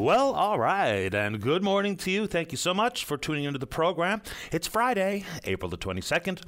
Well, 0.00 0.32
all 0.32 0.58
right, 0.58 1.12
and 1.12 1.42
good 1.42 1.62
morning 1.62 1.94
to 1.98 2.10
you. 2.10 2.26
Thank 2.26 2.52
you 2.52 2.56
so 2.56 2.72
much 2.72 3.04
for 3.04 3.18
tuning 3.18 3.44
into 3.44 3.58
the 3.58 3.66
program. 3.66 4.22
It's 4.50 4.66
Friday, 4.66 5.26
April 5.44 5.68
the 5.68 5.76
22nd. 5.76 6.40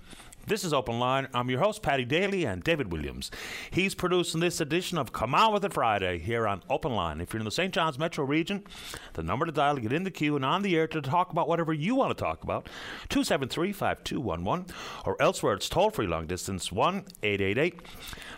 This 0.45 0.65
is 0.65 0.73
Open 0.73 0.99
Line. 0.99 1.29
I'm 1.33 1.49
your 1.51 1.61
host, 1.61 1.83
Paddy 1.83 2.05
Daly, 2.05 2.45
and 2.45 2.65
David 2.65 2.91
Williams. 2.91 3.31
He's 3.71 3.95
producing 3.95 4.41
this 4.41 4.61
edition 4.61 4.99
of 4.99 5.13
Come 5.13 5.37
On 5.37 5.53
With 5.53 5.65
It 5.65 5.73
Friday 5.73 6.19
here 6.19 6.49
on 6.49 6.65
Open 6.69 6.93
Line. 6.97 7.21
If 7.21 7.33
you're 7.33 7.39
in 7.39 7.45
the 7.45 7.53
St. 7.53 7.73
John's 7.73 7.97
metro 7.97 8.25
region, 8.25 8.65
the 9.13 9.23
number 9.23 9.47
to 9.47 9.53
dial 9.53 9.77
to 9.77 9.81
get 9.81 9.93
in 9.93 10.03
the 10.03 10.11
queue 10.11 10.35
and 10.35 10.45
on 10.45 10.63
the 10.63 10.77
air 10.77 10.89
to 10.89 11.01
talk 11.01 11.31
about 11.31 11.47
whatever 11.47 11.73
you 11.73 11.95
want 11.95 12.17
to 12.17 12.21
talk 12.21 12.43
about, 12.43 12.69
273 13.09 13.73
5211, 13.73 14.75
or 15.07 15.17
elsewhere 15.23 15.55
it's 15.55 15.69
toll 15.69 15.91
free 15.91 16.09
long 16.09 16.27
distance 16.27 16.73
1 16.73 17.05
888 17.23 17.87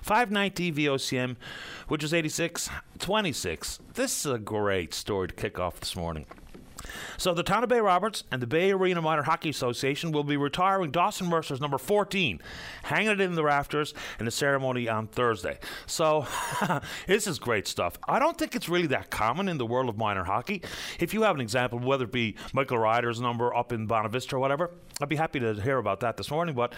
590 0.03 0.73
VOCM, 0.73 1.37
which 1.89 2.05
is 2.05 2.13
8626. 2.13 3.79
This 3.95 4.27
is 4.27 4.31
a 4.31 4.39
great 4.39 4.93
story 4.93 5.29
to 5.29 5.35
kick 5.35 5.59
off 5.59 5.81
this 5.81 5.97
morning. 5.97 6.27
So 7.17 7.35
the 7.35 7.43
town 7.43 7.63
of 7.63 7.69
Bay 7.69 7.81
Roberts 7.81 8.25
and 8.31 8.43
the 8.43 8.47
Bay 8.47 8.73
Arena 8.73 9.01
Minor 9.03 9.23
Hockey 9.23 9.49
Association 9.49 10.13
will 10.13 10.25
be 10.25 10.37
retiring 10.37 10.91
Dawson 10.91 11.29
Mercer's 11.29 11.61
number 11.61 11.79
14, 11.79 12.41
hanging 12.85 13.11
it 13.11 13.21
in 13.21 13.35
the 13.35 13.45
rafters 13.45 13.95
in 14.19 14.25
the 14.25 14.31
ceremony 14.31 14.89
on 14.89 15.07
Thursday. 15.07 15.59
So 15.87 16.27
this 17.07 17.27
is 17.27 17.39
great 17.39 17.67
stuff. 17.67 17.99
I 18.09 18.19
don't 18.19 18.37
think 18.37 18.55
it's 18.55 18.69
really 18.69 18.89
that 18.89 19.11
common 19.11 19.49
in 19.49 19.59
the 19.59 19.67
world 19.67 19.89
of 19.89 19.97
minor 19.97 20.25
hockey. 20.25 20.63
If 20.99 21.15
you 21.15 21.23
have 21.23 21.35
an 21.35 21.41
example, 21.41 21.79
whether 21.79 22.05
it 22.05 22.13
be 22.13 22.37
Michael 22.53 22.79
Ryder's 22.79 23.21
number 23.21 23.55
up 23.55 23.73
in 23.73 23.87
Bonavista 23.87 24.35
or 24.35 24.39
whatever, 24.39 24.71
I'd 25.01 25.09
be 25.09 25.17
happy 25.17 25.41
to 25.41 25.55
hear 25.55 25.79
about 25.79 26.01
that 26.01 26.17
this 26.17 26.31
morning, 26.31 26.55
but 26.55 26.73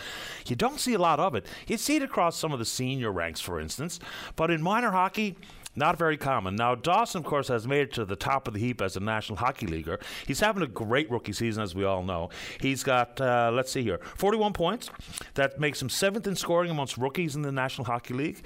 you 0.47 0.57
don't 0.57 0.81
see 0.81 0.95
a 0.95 0.99
lot 0.99 1.21
of 1.21 1.35
it. 1.35 1.47
You 1.67 1.77
see 1.77 1.97
it 1.97 2.03
across 2.03 2.37
some 2.37 2.53
of 2.53 2.59
the 2.59 2.65
senior 2.65 3.13
ranks, 3.13 3.41
for 3.41 3.61
instance, 3.61 4.01
but 4.37 4.51
in 4.51 4.63
minor 4.63 4.91
hockey, 4.91 5.37
not 5.77 5.99
very 5.99 6.17
common. 6.17 6.57
Now, 6.57 6.75
Dawson, 6.75 7.21
of 7.21 7.25
course, 7.25 7.49
has 7.49 7.67
made 7.67 7.83
it 7.83 7.93
to 7.95 8.05
the 8.05 8.17
top 8.17 8.49
of 8.49 8.55
the 8.55 8.61
heap 8.61 8.81
as 8.81 8.97
a 8.97 9.01
National 9.01 9.37
Hockey 9.37 9.67
Leaguer. 9.67 10.01
He's 10.27 10.41
having 10.41 10.63
a 10.63 10.67
great 10.67 11.11
rookie 11.11 11.33
season, 11.33 11.63
as 11.63 11.75
we 11.75 11.85
all 11.85 12.03
know. 12.03 12.31
He's 12.61 12.83
got, 12.83 13.21
uh, 13.21 13.51
let's 13.53 13.71
see 13.71 13.83
here, 13.83 14.01
41 14.17 14.53
points. 14.55 14.91
That 15.35 15.61
makes 15.61 15.81
him 15.81 15.91
seventh 15.91 16.27
in 16.27 16.35
scoring 16.35 16.71
amongst 16.71 16.97
rookies 16.97 17.37
in 17.37 17.43
the 17.43 17.53
National 17.53 17.85
Hockey 17.85 18.15
League. 18.15 18.43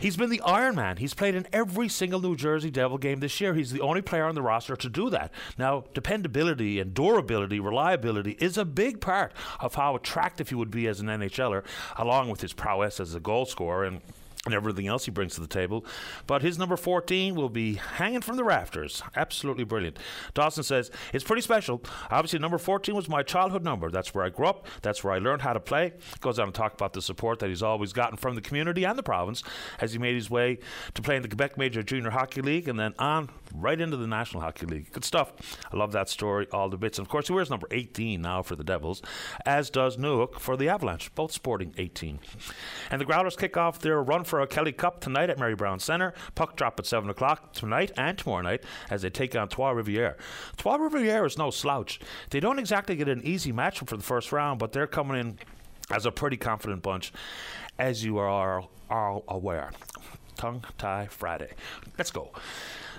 He's 0.00 0.16
been 0.16 0.30
the 0.30 0.40
Iron 0.40 0.76
Man. 0.76 0.96
He's 0.96 1.12
played 1.12 1.34
in 1.34 1.46
every 1.52 1.88
single 1.90 2.22
New 2.22 2.34
Jersey 2.34 2.70
Devil 2.70 2.96
game 2.96 3.20
this 3.20 3.38
year. 3.38 3.52
He's 3.52 3.70
the 3.70 3.82
only 3.82 4.00
player 4.00 4.24
on 4.24 4.34
the 4.34 4.40
roster 4.40 4.74
to 4.74 4.88
do 4.88 5.10
that. 5.10 5.30
Now, 5.58 5.84
dependability 5.92 6.80
and 6.80 6.94
durability, 6.94 7.60
reliability 7.60 8.32
is 8.40 8.56
a 8.56 8.64
big 8.64 9.02
part 9.02 9.34
of 9.60 9.74
how 9.74 9.94
attractive 9.94 10.48
he 10.48 10.54
would 10.54 10.70
be 10.70 10.86
as 10.86 11.00
an 11.00 11.08
NHLer, 11.08 11.64
along 11.98 12.30
with 12.30 12.40
his 12.40 12.54
prowess 12.54 12.98
as 12.98 13.14
a 13.14 13.20
goal 13.20 13.44
scorer 13.44 13.84
and 13.84 14.00
and 14.46 14.54
everything 14.54 14.86
else 14.86 15.04
he 15.04 15.10
brings 15.10 15.34
to 15.34 15.40
the 15.40 15.46
table. 15.46 15.84
But 16.26 16.40
his 16.40 16.58
number 16.58 16.76
14 16.76 17.34
will 17.34 17.50
be 17.50 17.74
hanging 17.74 18.22
from 18.22 18.36
the 18.36 18.44
rafters. 18.44 19.02
Absolutely 19.14 19.64
brilliant. 19.64 19.98
Dawson 20.32 20.64
says, 20.64 20.90
It's 21.12 21.24
pretty 21.24 21.42
special. 21.42 21.82
Obviously, 22.10 22.38
number 22.38 22.56
14 22.56 22.94
was 22.94 23.08
my 23.08 23.22
childhood 23.22 23.62
number. 23.62 23.90
That's 23.90 24.14
where 24.14 24.24
I 24.24 24.30
grew 24.30 24.46
up. 24.46 24.66
That's 24.80 25.04
where 25.04 25.12
I 25.12 25.18
learned 25.18 25.42
how 25.42 25.52
to 25.52 25.60
play. 25.60 25.92
Goes 26.20 26.38
on 26.38 26.46
to 26.46 26.52
talk 26.52 26.72
about 26.72 26.94
the 26.94 27.02
support 27.02 27.38
that 27.40 27.48
he's 27.50 27.62
always 27.62 27.92
gotten 27.92 28.16
from 28.16 28.34
the 28.34 28.40
community 28.40 28.84
and 28.84 28.96
the 28.96 29.02
province 29.02 29.42
as 29.78 29.92
he 29.92 29.98
made 29.98 30.14
his 30.14 30.30
way 30.30 30.58
to 30.94 31.02
play 31.02 31.16
in 31.16 31.22
the 31.22 31.28
Quebec 31.28 31.58
Major 31.58 31.82
Junior 31.82 32.10
Hockey 32.10 32.40
League 32.40 32.66
and 32.66 32.78
then 32.80 32.94
on 32.98 33.28
right 33.54 33.78
into 33.78 33.98
the 33.98 34.06
National 34.06 34.42
Hockey 34.42 34.64
League. 34.64 34.90
Good 34.90 35.04
stuff. 35.04 35.32
I 35.70 35.76
love 35.76 35.92
that 35.92 36.08
story, 36.08 36.46
all 36.50 36.70
the 36.70 36.78
bits. 36.78 36.98
And 36.98 37.06
of 37.06 37.10
course, 37.10 37.26
he 37.26 37.34
wears 37.34 37.50
number 37.50 37.66
18 37.70 38.22
now 38.22 38.42
for 38.42 38.56
the 38.56 38.64
Devils, 38.64 39.02
as 39.44 39.68
does 39.68 39.98
Newhook 39.98 40.38
for 40.38 40.56
the 40.56 40.68
Avalanche, 40.68 41.14
both 41.14 41.32
sporting 41.32 41.74
18. 41.76 42.20
And 42.90 43.00
the 43.00 43.04
Growlers 43.04 43.36
kick 43.36 43.56
off 43.56 43.80
their 43.80 44.02
run 44.02 44.24
for 44.30 44.40
a 44.40 44.46
Kelly 44.46 44.70
Cup 44.72 45.00
tonight 45.00 45.28
at 45.28 45.40
Mary 45.40 45.56
Brown 45.56 45.80
Centre. 45.80 46.14
Puck 46.36 46.56
drop 46.56 46.78
at 46.78 46.86
7 46.86 47.10
o'clock 47.10 47.52
tonight 47.52 47.90
and 47.96 48.16
tomorrow 48.16 48.42
night 48.42 48.62
as 48.88 49.02
they 49.02 49.10
take 49.10 49.34
on 49.34 49.48
Trois 49.48 49.74
Rivières. 49.74 50.14
Trois 50.56 50.78
Rivières 50.78 51.26
is 51.26 51.36
no 51.36 51.50
slouch. 51.50 51.98
They 52.30 52.38
don't 52.38 52.60
exactly 52.60 52.94
get 52.94 53.08
an 53.08 53.22
easy 53.24 53.52
matchup 53.52 53.88
for 53.88 53.96
the 53.96 54.04
first 54.04 54.30
round, 54.30 54.60
but 54.60 54.70
they're 54.72 54.86
coming 54.86 55.18
in 55.18 55.38
as 55.90 56.06
a 56.06 56.12
pretty 56.12 56.36
confident 56.36 56.80
bunch, 56.80 57.12
as 57.76 58.04
you 58.04 58.18
are 58.18 58.62
all 58.88 59.24
aware. 59.26 59.72
Tongue 60.36 60.64
tie 60.78 61.08
Friday. 61.10 61.50
Let's 61.98 62.12
go. 62.12 62.30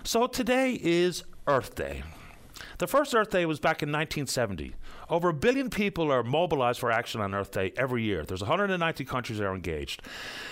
So 0.03 0.27
today 0.27 0.77
is 0.83 1.23
Earth 1.47 1.75
Day. 1.75 2.03
The 2.77 2.87
first 2.87 3.15
Earth 3.15 3.29
Day 3.29 3.45
was 3.45 3.59
back 3.59 3.81
in 3.81 3.89
1970. 3.89 4.75
Over 5.11 5.27
a 5.27 5.33
billion 5.33 5.69
people 5.69 6.09
are 6.09 6.23
mobilized 6.23 6.79
for 6.79 6.89
action 6.89 7.19
on 7.19 7.35
Earth 7.35 7.51
Day 7.51 7.73
every 7.75 8.01
year. 8.01 8.23
There's 8.23 8.39
190 8.39 9.03
countries 9.03 9.39
that 9.39 9.45
are 9.45 9.53
engaged. 9.53 10.01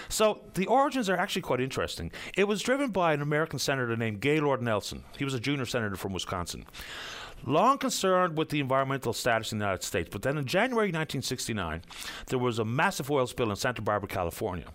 So 0.09 0.41
the 0.53 0.65
origins 0.65 1.09
are 1.09 1.15
actually 1.15 1.43
quite 1.43 1.61
interesting. 1.61 2.11
It 2.35 2.43
was 2.43 2.61
driven 2.61 2.91
by 2.91 3.13
an 3.13 3.21
American 3.21 3.57
senator 3.57 3.95
named 3.95 4.19
Gaylord 4.19 4.61
Nelson. 4.61 5.05
He 5.17 5.23
was 5.23 5.33
a 5.33 5.39
junior 5.39 5.65
senator 5.65 5.95
from 5.95 6.11
Wisconsin 6.11 6.65
long 7.45 7.77
concerned 7.77 8.37
with 8.37 8.49
the 8.49 8.59
environmental 8.59 9.13
status 9.13 9.51
in 9.51 9.59
the 9.59 9.65
United 9.65 9.83
States. 9.83 10.09
But 10.11 10.21
then 10.21 10.37
in 10.37 10.45
January 10.45 10.87
1969, 10.87 11.81
there 12.27 12.39
was 12.39 12.59
a 12.59 12.65
massive 12.65 13.09
oil 13.09 13.27
spill 13.27 13.49
in 13.49 13.55
Santa 13.55 13.81
Barbara, 13.81 14.07
California. 14.07 14.65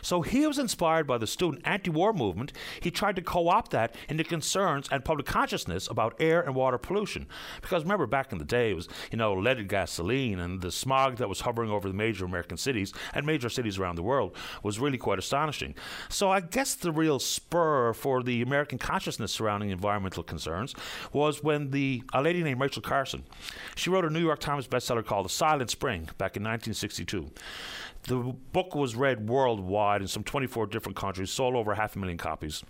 So 0.00 0.22
he 0.22 0.46
was 0.46 0.58
inspired 0.58 1.06
by 1.06 1.18
the 1.18 1.26
student 1.26 1.62
anti 1.66 1.90
war 1.90 2.12
movement. 2.12 2.52
He 2.80 2.90
tried 2.90 3.16
to 3.16 3.22
co 3.22 3.48
opt 3.48 3.70
that 3.72 3.94
into 4.08 4.24
concerns 4.24 4.88
and 4.90 5.04
public 5.04 5.26
consciousness 5.26 5.88
about 5.88 6.14
air 6.20 6.40
and 6.40 6.54
water 6.54 6.78
pollution. 6.78 7.26
Because 7.60 7.82
remember, 7.82 8.06
back 8.06 8.32
in 8.32 8.38
the 8.38 8.44
day, 8.44 8.70
it 8.70 8.74
was, 8.74 8.88
you 9.10 9.18
know, 9.18 9.34
leaded 9.34 9.68
gasoline 9.68 10.38
and 10.40 10.60
the 10.60 10.70
smog 10.70 11.16
that 11.16 11.28
was 11.28 11.40
hovering 11.40 11.70
over 11.70 11.88
the 11.88 11.94
major 11.94 12.24
American 12.24 12.56
cities 12.56 12.92
and 13.14 13.26
major 13.26 13.48
cities 13.48 13.78
around 13.78 13.96
the 13.96 14.02
world 14.02 14.36
was 14.62 14.78
really 14.78 14.98
quite 14.98 15.18
astonishing. 15.18 15.74
So 16.08 16.30
I 16.30 16.40
guess 16.40 16.74
the 16.74 16.92
real 16.92 17.18
spur 17.18 17.92
for 17.92 18.22
the 18.22 18.42
American 18.42 18.78
consciousness 18.78 19.32
surrounding 19.32 19.70
environmental 19.70 20.22
concerns 20.22 20.74
was 21.12 21.42
when 21.42 21.70
the 21.70 22.02
a 22.12 22.22
lady 22.22 22.42
named 22.42 22.60
Rachel 22.60 22.82
Carson. 22.82 23.24
She 23.74 23.90
wrote 23.90 24.04
a 24.04 24.10
New 24.10 24.20
York 24.20 24.40
Times 24.40 24.66
bestseller 24.66 25.04
called 25.04 25.24
The 25.24 25.30
Silent 25.30 25.70
Spring 25.70 26.02
back 26.18 26.36
in 26.36 26.42
1962. 26.42 27.30
The 28.04 28.16
book 28.52 28.74
was 28.74 28.94
read 28.94 29.28
worldwide 29.28 30.02
in 30.02 30.08
some 30.08 30.24
24 30.24 30.66
different 30.66 30.96
countries, 30.96 31.30
sold 31.30 31.54
over 31.54 31.74
half 31.74 31.96
a 31.96 31.98
million 31.98 32.18
copies. 32.18 32.62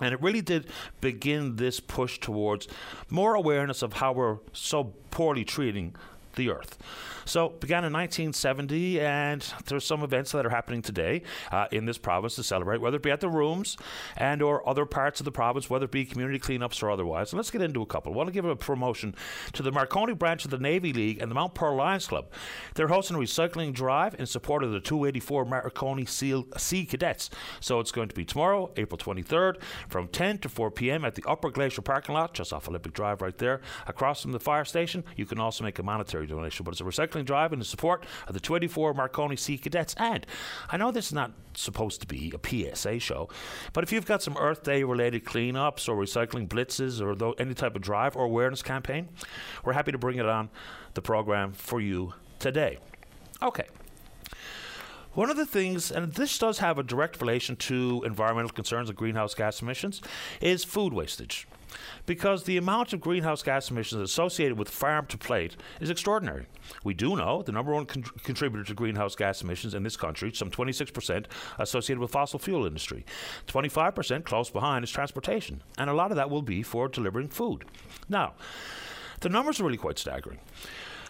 And 0.00 0.14
it 0.14 0.22
really 0.22 0.40
did 0.40 0.68
begin 1.00 1.56
this 1.56 1.80
push 1.80 2.18
towards 2.18 2.68
more 3.10 3.34
awareness 3.34 3.82
of 3.82 3.94
how 3.94 4.12
we're 4.12 4.38
so 4.52 4.94
poorly 5.10 5.44
treating 5.44 5.94
the 6.38 6.50
earth. 6.50 6.78
So 7.26 7.50
began 7.50 7.84
in 7.84 7.92
1970, 7.92 9.02
and 9.02 9.44
there's 9.66 9.84
some 9.84 10.02
events 10.02 10.32
that 10.32 10.46
are 10.46 10.50
happening 10.50 10.80
today 10.80 11.22
uh, 11.52 11.66
in 11.70 11.84
this 11.84 11.98
province 11.98 12.36
to 12.36 12.42
celebrate, 12.42 12.80
whether 12.80 12.96
it 12.96 13.02
be 13.02 13.10
at 13.10 13.20
the 13.20 13.28
rooms 13.28 13.76
and 14.16 14.40
or 14.40 14.66
other 14.66 14.86
parts 14.86 15.20
of 15.20 15.24
the 15.26 15.32
province, 15.32 15.68
whether 15.68 15.84
it 15.84 15.90
be 15.90 16.06
community 16.06 16.38
cleanups 16.38 16.82
or 16.82 16.90
otherwise. 16.90 17.30
So 17.30 17.36
let's 17.36 17.50
get 17.50 17.60
into 17.60 17.82
a 17.82 17.86
couple. 17.86 18.14
I 18.14 18.16
want 18.16 18.28
to 18.28 18.32
give 18.32 18.46
a 18.46 18.56
promotion 18.56 19.14
to 19.52 19.62
the 19.62 19.70
Marconi 19.70 20.14
branch 20.14 20.46
of 20.46 20.50
the 20.50 20.58
Navy 20.58 20.94
League 20.94 21.20
and 21.20 21.30
the 21.30 21.34
Mount 21.34 21.54
Pearl 21.54 21.76
Lions 21.76 22.06
Club. 22.06 22.30
They're 22.74 22.88
hosting 22.88 23.16
a 23.16 23.20
recycling 23.20 23.74
drive 23.74 24.18
in 24.18 24.24
support 24.24 24.62
of 24.62 24.72
the 24.72 24.80
284 24.80 25.44
Marconi 25.44 26.06
Seal 26.06 26.46
Sea 26.56 26.86
Cadets. 26.86 27.28
So 27.60 27.78
it's 27.78 27.92
going 27.92 28.08
to 28.08 28.14
be 28.14 28.24
tomorrow, 28.24 28.70
April 28.76 28.96
23rd, 28.96 29.60
from 29.88 30.08
10 30.08 30.38
to 30.38 30.48
4 30.48 30.70
p.m. 30.70 31.04
at 31.04 31.14
the 31.14 31.24
Upper 31.28 31.50
Glacier 31.50 31.82
parking 31.82 32.14
lot, 32.14 32.32
just 32.32 32.54
off 32.54 32.68
Olympic 32.68 32.94
Drive, 32.94 33.20
right 33.20 33.36
there, 33.36 33.60
across 33.86 34.22
from 34.22 34.32
the 34.32 34.40
fire 34.40 34.64
station. 34.64 35.04
You 35.16 35.26
can 35.26 35.38
also 35.38 35.62
make 35.62 35.78
a 35.78 35.82
monetary 35.82 36.26
donation, 36.28 36.64
but 36.64 36.72
it's 36.72 36.80
a 36.80 36.84
recycling 36.84 37.24
drive 37.24 37.52
in 37.52 37.58
the 37.58 37.64
support 37.64 38.04
of 38.26 38.34
the 38.34 38.40
24 38.40 38.94
Marconi 38.94 39.36
Sea 39.36 39.58
Cadets. 39.58 39.94
And 39.98 40.26
I 40.70 40.76
know 40.76 40.90
this 40.90 41.06
is 41.06 41.12
not 41.12 41.32
supposed 41.54 42.00
to 42.02 42.06
be 42.06 42.32
a 42.34 42.74
PSA 42.74 42.98
show, 43.00 43.28
but 43.72 43.84
if 43.84 43.92
you've 43.92 44.06
got 44.06 44.22
some 44.22 44.36
Earth 44.38 44.62
Day 44.62 44.84
related 44.84 45.24
cleanups 45.24 45.88
or 45.88 45.96
recycling 45.96 46.48
blitzes 46.48 47.00
or 47.00 47.14
th- 47.14 47.34
any 47.38 47.54
type 47.54 47.76
of 47.76 47.82
drive 47.82 48.16
or 48.16 48.24
awareness 48.24 48.62
campaign, 48.62 49.08
we're 49.64 49.72
happy 49.72 49.92
to 49.92 49.98
bring 49.98 50.18
it 50.18 50.26
on 50.26 50.50
the 50.94 51.02
program 51.02 51.52
for 51.52 51.80
you 51.80 52.14
today. 52.38 52.78
Okay. 53.42 53.66
One 55.14 55.30
of 55.30 55.36
the 55.36 55.46
things, 55.46 55.90
and 55.90 56.12
this 56.12 56.38
does 56.38 56.58
have 56.58 56.78
a 56.78 56.82
direct 56.82 57.20
relation 57.20 57.56
to 57.56 58.02
environmental 58.06 58.50
concerns 58.50 58.88
and 58.88 58.96
greenhouse 58.96 59.34
gas 59.34 59.60
emissions, 59.62 60.00
is 60.40 60.64
food 60.64 60.92
wastage 60.92 61.48
because 62.06 62.44
the 62.44 62.56
amount 62.56 62.92
of 62.92 63.00
greenhouse 63.00 63.42
gas 63.42 63.70
emissions 63.70 64.02
associated 64.02 64.58
with 64.58 64.68
farm 64.68 65.06
to 65.06 65.18
plate 65.18 65.56
is 65.80 65.90
extraordinary. 65.90 66.46
We 66.84 66.94
do 66.94 67.16
know 67.16 67.42
the 67.42 67.52
number 67.52 67.72
one 67.72 67.86
con- 67.86 68.04
contributor 68.22 68.64
to 68.64 68.74
greenhouse 68.74 69.14
gas 69.14 69.42
emissions 69.42 69.74
in 69.74 69.82
this 69.82 69.96
country, 69.96 70.32
some 70.32 70.50
26%, 70.50 71.26
associated 71.58 72.00
with 72.00 72.10
fossil 72.10 72.38
fuel 72.38 72.66
industry. 72.66 73.04
25% 73.46 74.24
close 74.24 74.50
behind 74.50 74.84
is 74.84 74.90
transportation, 74.90 75.62
and 75.76 75.88
a 75.90 75.94
lot 75.94 76.10
of 76.10 76.16
that 76.16 76.30
will 76.30 76.42
be 76.42 76.62
for 76.62 76.88
delivering 76.88 77.28
food. 77.28 77.64
Now, 78.08 78.34
the 79.20 79.28
numbers 79.28 79.60
are 79.60 79.64
really 79.64 79.76
quite 79.76 79.98
staggering. 79.98 80.38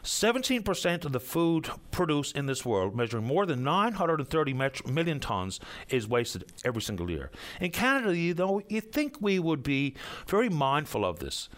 17% 0.03 1.05
of 1.05 1.13
the 1.13 1.21
food 1.21 1.71
produced 1.91 2.37
in 2.37 2.47
this 2.47 2.65
world, 2.65 2.97
measuring 2.97 3.25
more 3.25 3.47
than 3.47 3.63
930 3.63 4.53
met- 4.53 4.87
million 4.87 5.21
tons, 5.21 5.61
is 5.89 6.09
wasted 6.09 6.45
every 6.65 6.83
single 6.83 7.11
year. 7.11 7.31
In 7.61 7.71
Canada, 7.71 8.17
you 8.17 8.35
know, 8.35 8.63
you 8.69 8.81
think 8.81 9.21
we 9.21 9.39
would 9.39 9.63
be 9.63 9.95
very 10.27 10.49
mindful 10.49 11.05
of 11.05 11.19
this. 11.19 11.49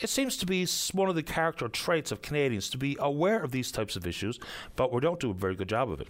It 0.00 0.10
seems 0.10 0.36
to 0.38 0.46
be 0.46 0.66
one 0.92 1.08
of 1.08 1.14
the 1.14 1.22
character 1.22 1.68
traits 1.68 2.10
of 2.10 2.20
Canadians 2.20 2.68
to 2.70 2.78
be 2.78 2.96
aware 2.98 3.42
of 3.42 3.52
these 3.52 3.70
types 3.70 3.94
of 3.94 4.06
issues, 4.06 4.40
but 4.74 4.92
we 4.92 5.00
don't 5.00 5.20
do 5.20 5.30
a 5.30 5.34
very 5.34 5.54
good 5.54 5.68
job 5.68 5.90
of 5.90 6.00
it. 6.00 6.08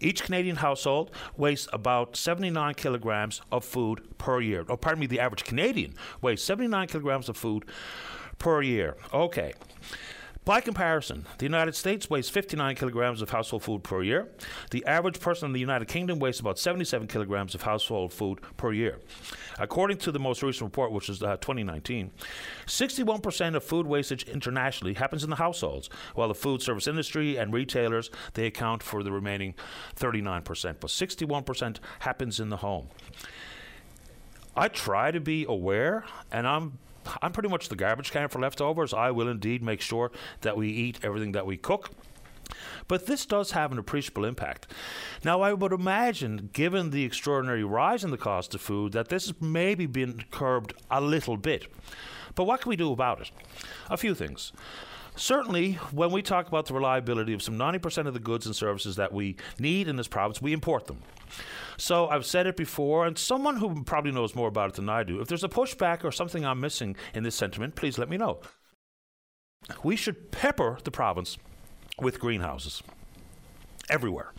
Each 0.00 0.22
Canadian 0.22 0.56
household 0.56 1.10
wastes 1.36 1.68
about 1.72 2.16
79 2.16 2.74
kilograms 2.74 3.40
of 3.50 3.64
food 3.64 4.02
per 4.18 4.40
year. 4.40 4.64
Oh, 4.68 4.76
pardon 4.76 5.00
me, 5.00 5.06
the 5.06 5.18
average 5.18 5.44
Canadian 5.44 5.94
weighs 6.20 6.42
79 6.42 6.86
kilograms 6.88 7.28
of 7.28 7.36
food 7.36 7.64
per 8.38 8.62
year. 8.62 8.96
Okay. 9.12 9.54
By 10.48 10.62
comparison, 10.62 11.26
the 11.36 11.44
United 11.44 11.74
States 11.74 12.08
weighs 12.08 12.30
59 12.30 12.74
kilograms 12.74 13.20
of 13.20 13.28
household 13.28 13.62
food 13.62 13.84
per 13.84 14.02
year. 14.02 14.28
The 14.70 14.82
average 14.86 15.20
person 15.20 15.44
in 15.44 15.52
the 15.52 15.60
United 15.60 15.88
Kingdom 15.88 16.20
weighs 16.20 16.40
about 16.40 16.58
77 16.58 17.06
kilograms 17.06 17.54
of 17.54 17.60
household 17.60 18.14
food 18.14 18.40
per 18.56 18.72
year. 18.72 18.98
According 19.58 19.98
to 19.98 20.10
the 20.10 20.18
most 20.18 20.42
recent 20.42 20.62
report, 20.62 20.90
which 20.90 21.10
is 21.10 21.22
uh, 21.22 21.36
2019, 21.36 22.12
61% 22.64 23.56
of 23.56 23.62
food 23.62 23.86
wastage 23.86 24.22
internationally 24.22 24.94
happens 24.94 25.22
in 25.22 25.28
the 25.28 25.36
households, 25.36 25.90
while 26.14 26.28
the 26.28 26.34
food 26.34 26.62
service 26.62 26.88
industry 26.88 27.36
and 27.36 27.52
retailers 27.52 28.10
they 28.32 28.46
account 28.46 28.82
for 28.82 29.02
the 29.02 29.12
remaining 29.12 29.54
39%. 29.96 30.76
But 30.80 30.88
61% 30.88 31.76
happens 31.98 32.40
in 32.40 32.48
the 32.48 32.56
home. 32.56 32.88
I 34.56 34.68
try 34.68 35.10
to 35.10 35.20
be 35.20 35.44
aware, 35.46 36.06
and 36.32 36.48
I'm 36.48 36.78
I'm 37.22 37.32
pretty 37.32 37.48
much 37.48 37.68
the 37.68 37.76
garbage 37.76 38.10
can 38.10 38.28
for 38.28 38.38
leftovers. 38.38 38.92
I 38.92 39.10
will 39.10 39.28
indeed 39.28 39.62
make 39.62 39.80
sure 39.80 40.10
that 40.42 40.56
we 40.56 40.68
eat 40.68 41.00
everything 41.02 41.32
that 41.32 41.46
we 41.46 41.56
cook. 41.56 41.90
But 42.86 43.06
this 43.06 43.26
does 43.26 43.50
have 43.50 43.72
an 43.72 43.78
appreciable 43.78 44.24
impact. 44.24 44.72
Now, 45.24 45.42
I 45.42 45.52
would 45.52 45.72
imagine, 45.72 46.50
given 46.52 46.90
the 46.90 47.04
extraordinary 47.04 47.64
rise 47.64 48.04
in 48.04 48.10
the 48.10 48.16
cost 48.16 48.54
of 48.54 48.60
food, 48.60 48.92
that 48.92 49.08
this 49.08 49.26
has 49.26 49.40
maybe 49.40 49.86
been 49.86 50.24
curbed 50.30 50.72
a 50.90 51.00
little 51.00 51.36
bit. 51.36 51.66
But 52.34 52.44
what 52.44 52.60
can 52.62 52.70
we 52.70 52.76
do 52.76 52.92
about 52.92 53.20
it? 53.20 53.30
A 53.90 53.96
few 53.96 54.14
things. 54.14 54.52
Certainly, 55.16 55.72
when 55.90 56.12
we 56.12 56.22
talk 56.22 56.46
about 56.46 56.66
the 56.66 56.74
reliability 56.74 57.34
of 57.34 57.42
some 57.42 57.58
90% 57.58 58.06
of 58.06 58.14
the 58.14 58.20
goods 58.20 58.46
and 58.46 58.54
services 58.54 58.96
that 58.96 59.12
we 59.12 59.36
need 59.58 59.88
in 59.88 59.96
this 59.96 60.08
province, 60.08 60.40
we 60.40 60.52
import 60.52 60.86
them. 60.86 61.02
So 61.78 62.08
I've 62.08 62.26
said 62.26 62.48
it 62.48 62.56
before, 62.56 63.06
and 63.06 63.16
someone 63.16 63.56
who 63.56 63.84
probably 63.84 64.10
knows 64.10 64.34
more 64.34 64.48
about 64.48 64.70
it 64.70 64.74
than 64.74 64.88
I 64.88 65.04
do, 65.04 65.20
if 65.20 65.28
there's 65.28 65.44
a 65.44 65.48
pushback 65.48 66.04
or 66.04 66.10
something 66.10 66.44
I'm 66.44 66.60
missing 66.60 66.96
in 67.14 67.22
this 67.22 67.36
sentiment, 67.36 67.76
please 67.76 67.98
let 67.98 68.10
me 68.10 68.16
know. 68.16 68.40
We 69.84 69.94
should 69.94 70.32
pepper 70.32 70.78
the 70.82 70.90
province 70.90 71.38
with 72.00 72.18
greenhouses 72.18 72.82
everywhere. 73.88 74.32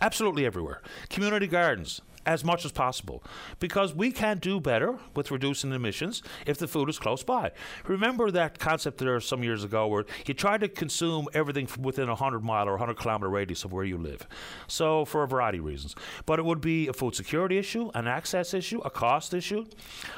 Absolutely 0.00 0.46
everywhere. 0.46 0.80
Community 1.10 1.46
gardens, 1.46 2.00
as 2.26 2.44
much 2.44 2.64
as 2.64 2.72
possible 2.72 3.22
because 3.58 3.94
we 3.94 4.10
can 4.10 4.38
do 4.38 4.60
better 4.60 4.98
with 5.14 5.30
reducing 5.30 5.72
emissions 5.72 6.22
if 6.46 6.58
the 6.58 6.68
food 6.68 6.88
is 6.88 6.98
close 6.98 7.22
by. 7.22 7.50
Remember 7.86 8.30
that 8.30 8.58
concept 8.58 8.98
there 8.98 9.18
some 9.20 9.42
years 9.42 9.64
ago 9.64 9.86
where 9.86 10.04
you 10.26 10.34
try 10.34 10.58
to 10.58 10.68
consume 10.68 11.26
everything 11.34 11.68
within 11.80 12.04
a 12.04 12.12
100 12.12 12.42
mile 12.44 12.68
or 12.68 12.72
100 12.72 12.96
kilometer 12.96 13.28
radius 13.28 13.64
of 13.64 13.72
where 13.72 13.84
you 13.84 13.98
live. 13.98 14.26
So, 14.66 15.04
for 15.04 15.22
a 15.22 15.28
variety 15.28 15.58
of 15.58 15.64
reasons. 15.64 15.94
But 16.26 16.38
it 16.38 16.44
would 16.44 16.60
be 16.60 16.88
a 16.88 16.92
food 16.92 17.14
security 17.14 17.58
issue, 17.58 17.90
an 17.94 18.06
access 18.06 18.54
issue, 18.54 18.80
a 18.84 18.90
cost 18.90 19.34
issue. 19.34 19.64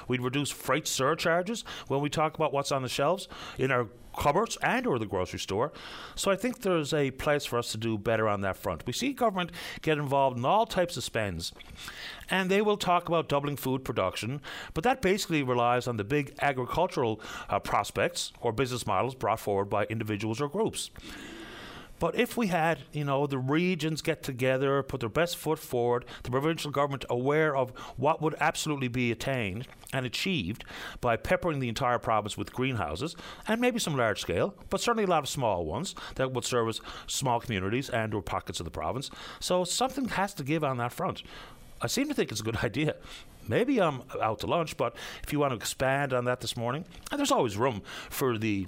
We'd 0.09 0.21
reduce 0.21 0.51
freight 0.51 0.87
surcharges 0.87 1.65
when 1.89 2.01
we 2.01 2.11
talk 2.11 2.35
about 2.35 2.53
what's 2.53 2.73
on 2.73 2.83
the 2.83 2.89
shelves 2.89 3.29
in 3.59 3.71
our 3.71 3.89
cupboards 4.17 4.57
and 4.63 4.87
or 4.87 4.99
the 4.99 5.07
grocery 5.07 5.39
store. 5.39 5.73
So 6.15 6.31
I 6.31 6.37
think 6.37 6.61
there's 6.61 6.93
a 6.93 7.11
place 7.13 7.45
for 7.45 7.59
us 7.59 7.73
to 7.73 7.79
do 7.79 7.99
better 7.99 8.29
on 8.29 8.41
that 8.43 8.57
front. 8.57 8.87
We 8.87 8.93
see 8.93 9.13
government 9.13 9.53
get 9.83 9.99
involved 9.99 10.39
in 10.39 10.45
all 10.45 10.67
types 10.67 10.97
of 10.97 11.05
spends 11.05 11.53
and 12.31 12.51
they 12.51 12.63
will 12.63 12.77
talk 12.77 13.09
about 13.09 13.29
doubling 13.29 13.57
food 13.57 13.85
production, 13.85 14.41
but 14.73 14.85
that 14.85 15.03
basically 15.03 15.43
relies 15.43 15.87
on 15.87 15.97
the 15.97 16.05
big 16.05 16.35
agricultural 16.41 17.21
uh, 17.49 17.59
prospects 17.59 18.33
or 18.41 18.53
business 18.53 18.87
models 18.87 19.15
brought 19.15 19.41
forward 19.41 19.67
by 19.67 19.85
individuals 19.85 20.41
or 20.41 20.49
groups. 20.49 20.91
But 22.05 22.17
if 22.17 22.37
we 22.37 22.49
had, 22.49 22.81
you 22.93 23.03
know, 23.03 23.27
the 23.27 23.39
regions 23.39 24.03
get 24.03 24.23
together, 24.23 24.83
put 24.83 25.01
their 25.01 25.09
best 25.09 25.39
foot 25.39 25.59
forward, 25.59 26.05
the 26.23 26.31
provincial 26.31 26.71
government 26.71 27.07
aware 27.09 27.57
of 27.57 27.71
what 27.97 28.21
would 28.21 28.35
absolutely 28.41 28.89
be 28.89 29.11
attained 29.11 29.67
and 29.91 30.05
achieved 30.05 30.65
by 31.01 31.17
peppering 31.17 31.61
the 31.61 31.69
entire 31.71 31.99
province 31.99 32.37
with 32.37 32.53
greenhouses, 32.53 33.17
and 33.49 33.59
maybe 33.59 33.79
some 33.79 33.97
large 33.97 34.21
scale, 34.21 34.55
but 34.69 34.83
certainly 34.83 35.05
a 35.05 35.07
lot 35.07 35.23
of 35.23 35.31
small 35.31 35.65
ones 35.65 35.95
that 36.17 36.31
would 36.31 36.45
service 36.45 36.79
small 37.07 37.41
communities 37.41 37.89
and 37.89 38.13
or 38.13 38.21
pockets 38.21 38.61
of 38.61 38.65
the 38.65 38.71
province. 38.71 39.09
So 39.41 39.65
something 39.65 40.09
has 40.09 40.35
to 40.35 40.45
give 40.45 40.63
on 40.63 40.77
that 40.77 40.93
front. 40.93 41.23
I 41.81 41.87
seem 41.87 42.09
to 42.09 42.15
think 42.15 42.31
it's 42.31 42.43
a 42.43 42.45
good 42.45 42.57
idea. 42.63 42.97
Maybe 43.49 43.81
I'm 43.81 44.03
out 44.21 44.41
to 44.41 44.47
lunch, 44.47 44.77
but 44.77 44.95
if 45.23 45.33
you 45.33 45.39
want 45.39 45.53
to 45.53 45.57
expand 45.57 46.13
on 46.13 46.27
that 46.27 46.43
this 46.43 46.55
morning, 46.55 46.85
and 47.11 47.19
there's 47.19 47.33
always 47.33 47.57
room 47.57 47.81
for 48.11 48.37
the 48.37 48.67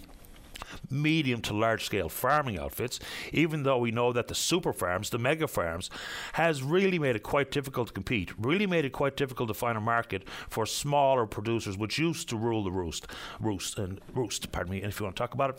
medium 0.91 1.41
to 1.43 1.55
large 1.55 1.85
scale 1.85 2.09
farming 2.09 2.59
outfits, 2.59 3.01
even 3.33 3.63
though 3.63 3.79
we 3.79 3.91
know 3.91 4.13
that 4.13 4.29
the 4.29 4.35
super 4.35 4.73
farms, 4.73 5.11
the 5.11 5.19
mega 5.19 5.47
farms, 5.47 5.91
has 6.35 6.63
really 6.63 6.99
made 6.99 7.17
it 7.17 7.23
quite 7.23 7.51
difficult 7.51 7.89
to 7.89 7.93
compete, 7.95 8.33
really 8.39 8.67
made 8.67 8.85
it 8.85 8.93
quite 8.93 9.17
difficult 9.17 9.49
to 9.49 9.55
find 9.55 9.77
a 9.77 9.81
market 9.81 10.29
for 10.49 10.67
smaller 10.67 11.27
producers, 11.27 11.77
which 11.77 11.99
used 11.99 12.29
to 12.29 12.37
rule 12.37 12.65
the 12.65 12.71
roost, 12.71 13.07
roost 13.41 13.79
and 13.79 14.01
roost, 14.15 14.51
pardon 14.53 14.73
me, 14.73 14.83
And 14.83 14.93
if 14.93 15.01
you 15.01 15.05
want 15.05 15.17
to 15.17 15.21
talk 15.21 15.35
about 15.35 15.51
it. 15.51 15.59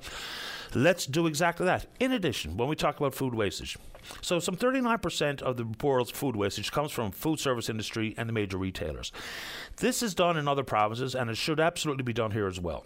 Let's 0.76 1.06
do 1.06 1.28
exactly 1.28 1.66
that. 1.66 1.88
In 2.00 2.12
addition, 2.12 2.58
when 2.58 2.68
we 2.68 2.76
talk 2.76 2.98
about 2.98 3.16
food 3.16 3.34
wastage, 3.34 3.78
so 4.22 4.40
some 4.40 4.56
39% 4.56 5.42
of 5.42 5.58
the 5.58 5.66
world's 5.84 6.12
food 6.12 6.36
wastage 6.36 6.72
comes 6.72 6.92
from 6.92 7.12
food 7.12 7.40
service 7.40 7.70
industry 7.70 8.14
and 8.18 8.28
the 8.28 8.34
major 8.34 8.58
retailers. 8.58 9.12
This 9.78 10.02
is 10.02 10.16
done 10.16 10.38
in 10.38 10.48
other 10.48 10.64
provinces 10.64 11.16
and 11.16 11.30
it 11.30 11.38
should 11.38 11.60
absolutely 11.60 12.04
be 12.04 12.14
done 12.14 12.32
here 12.32 12.48
as 12.48 12.60
well. 12.60 12.86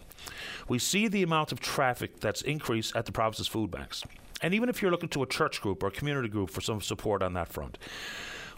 We 0.68 0.80
see 0.80 1.08
the 1.08 1.24
amount 1.24 1.52
of 1.52 1.60
traffic 1.60 2.20
that's 2.20 2.42
increased 2.42 2.96
at 2.96 3.06
the 3.06 3.12
province's 3.12 3.48
food 3.48 3.72
banks. 3.72 4.04
And 4.42 4.54
even 4.54 4.70
if 4.70 4.82
you're 4.82 4.92
looking 4.92 5.10
to 5.10 5.24
a 5.24 5.28
church 5.28 5.62
group 5.62 5.84
or 5.84 5.88
a 5.88 5.92
community 5.92 6.28
group 6.28 6.50
for 6.50 6.62
some 6.62 6.82
support 6.82 7.22
on 7.22 7.34
that 7.34 7.48
front, 7.48 7.78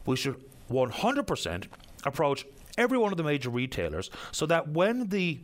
we 0.06 0.16
should 0.16 0.42
100% 0.70 1.66
approach 2.06 2.46
every 2.78 2.98
one 2.98 3.12
of 3.12 3.18
the 3.18 3.24
major 3.24 3.50
retailers 3.50 4.10
so 4.32 4.46
that 4.46 4.70
when 4.70 5.08
the 5.10 5.40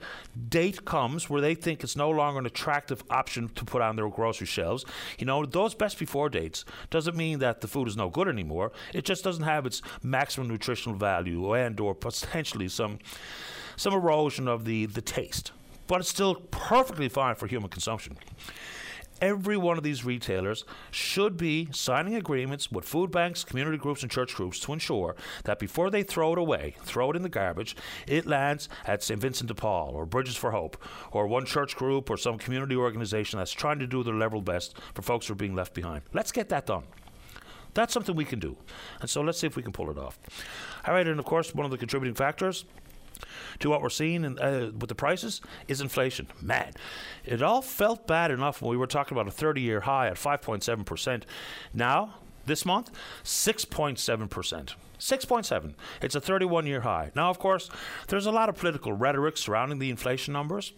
date 0.49 0.85
comes 0.85 1.29
where 1.29 1.41
they 1.41 1.55
think 1.55 1.83
it's 1.83 1.95
no 1.95 2.09
longer 2.09 2.39
an 2.39 2.45
attractive 2.45 3.03
option 3.09 3.49
to 3.49 3.65
put 3.65 3.81
on 3.81 3.95
their 3.95 4.09
grocery 4.09 4.47
shelves, 4.47 4.85
you 5.17 5.25
know, 5.25 5.45
those 5.45 5.75
best 5.75 5.99
before 5.99 6.29
dates 6.29 6.65
doesn't 6.89 7.15
mean 7.15 7.39
that 7.39 7.61
the 7.61 7.67
food 7.67 7.87
is 7.87 7.97
no 7.97 8.09
good 8.09 8.27
anymore. 8.27 8.71
It 8.93 9.05
just 9.05 9.23
doesn't 9.23 9.43
have 9.43 9.65
its 9.65 9.81
maximum 10.03 10.47
nutritional 10.47 10.97
value 10.97 11.53
and 11.53 11.79
or 11.79 11.95
potentially 11.95 12.67
some 12.67 12.99
some 13.75 13.93
erosion 13.93 14.47
of 14.49 14.65
the, 14.65 14.87
the 14.87 15.01
taste. 15.01 15.53
But 15.87 16.01
it's 16.01 16.09
still 16.09 16.35
perfectly 16.35 17.07
fine 17.07 17.35
for 17.35 17.47
human 17.47 17.69
consumption 17.69 18.17
every 19.21 19.57
one 19.57 19.77
of 19.77 19.83
these 19.83 20.05
retailers 20.05 20.65
should 20.91 21.37
be 21.37 21.67
signing 21.71 22.15
agreements 22.15 22.71
with 22.71 22.85
food 22.85 23.11
banks, 23.11 23.43
community 23.43 23.77
groups, 23.77 24.01
and 24.01 24.11
church 24.11 24.35
groups 24.35 24.59
to 24.61 24.73
ensure 24.73 25.15
that 25.43 25.59
before 25.59 25.89
they 25.89 26.03
throw 26.03 26.33
it 26.33 26.39
away, 26.39 26.75
throw 26.83 27.11
it 27.11 27.15
in 27.15 27.21
the 27.21 27.29
garbage, 27.29 27.75
it 28.07 28.25
lands 28.25 28.69
at 28.85 29.03
St. 29.03 29.19
Vincent 29.19 29.47
de 29.47 29.55
Paul 29.55 29.91
or 29.93 30.05
Bridges 30.05 30.35
for 30.35 30.51
Hope 30.51 30.77
or 31.11 31.27
one 31.27 31.45
church 31.45 31.75
group 31.75 32.09
or 32.09 32.17
some 32.17 32.37
community 32.37 32.75
organization 32.75 33.39
that's 33.39 33.51
trying 33.51 33.79
to 33.79 33.87
do 33.87 34.03
their 34.03 34.13
level 34.13 34.41
best 34.41 34.75
for 34.93 35.01
folks 35.01 35.27
who 35.27 35.33
are 35.33 35.35
being 35.35 35.55
left 35.55 35.73
behind. 35.73 36.01
Let's 36.13 36.31
get 36.31 36.49
that 36.49 36.65
done. 36.65 36.83
That's 37.73 37.93
something 37.93 38.15
we 38.15 38.25
can 38.25 38.39
do. 38.39 38.57
And 38.99 39.09
so 39.09 39.21
let's 39.21 39.39
see 39.39 39.47
if 39.47 39.55
we 39.55 39.63
can 39.63 39.71
pull 39.71 39.89
it 39.91 39.97
off. 39.97 40.19
All 40.85 40.93
right, 40.93 41.07
and 41.07 41.19
of 41.19 41.25
course, 41.25 41.53
one 41.53 41.65
of 41.65 41.71
the 41.71 41.77
contributing 41.77 42.15
factors 42.15 42.65
to 43.59 43.69
what 43.69 43.81
we're 43.81 43.89
seeing 43.89 44.23
in, 44.23 44.39
uh, 44.39 44.71
with 44.77 44.89
the 44.89 44.95
prices 44.95 45.41
is 45.67 45.81
inflation. 45.81 46.27
Man, 46.41 46.73
it 47.25 47.41
all 47.41 47.61
felt 47.61 48.07
bad 48.07 48.31
enough 48.31 48.61
when 48.61 48.71
we 48.71 48.77
were 48.77 48.87
talking 48.87 49.17
about 49.17 49.27
a 49.27 49.31
30 49.31 49.61
year 49.61 49.81
high 49.81 50.07
at 50.07 50.15
5.7%. 50.15 51.23
Now, 51.73 52.15
this 52.49 52.65
month, 52.65 52.91
6.7%. 53.23 54.73
6.7. 54.99 55.73
It's 56.01 56.15
a 56.15 56.21
31 56.21 56.67
year 56.67 56.81
high. 56.81 57.11
Now, 57.15 57.29
of 57.29 57.39
course, 57.39 57.69
there's 58.07 58.25
a 58.25 58.31
lot 58.31 58.49
of 58.49 58.55
political 58.55 58.91
rhetoric 58.91 59.37
surrounding 59.37 59.79
the 59.79 59.89
inflation 59.89 60.33
numbers. 60.33 60.73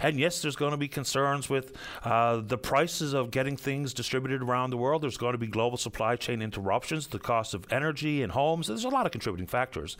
And 0.00 0.18
yes, 0.18 0.42
there's 0.42 0.56
going 0.56 0.72
to 0.72 0.76
be 0.76 0.88
concerns 0.88 1.48
with 1.48 1.74
uh, 2.04 2.42
the 2.44 2.58
prices 2.58 3.14
of 3.14 3.30
getting 3.30 3.56
things 3.56 3.94
distributed 3.94 4.42
around 4.42 4.70
the 4.70 4.76
world. 4.76 5.02
There's 5.02 5.16
going 5.16 5.32
to 5.32 5.38
be 5.38 5.46
global 5.46 5.78
supply 5.78 6.16
chain 6.16 6.42
interruptions, 6.42 7.06
the 7.06 7.18
cost 7.18 7.54
of 7.54 7.66
energy 7.72 8.22
and 8.22 8.32
homes. 8.32 8.66
There's 8.66 8.84
a 8.84 8.90
lot 8.90 9.06
of 9.06 9.12
contributing 9.12 9.46
factors. 9.46 9.96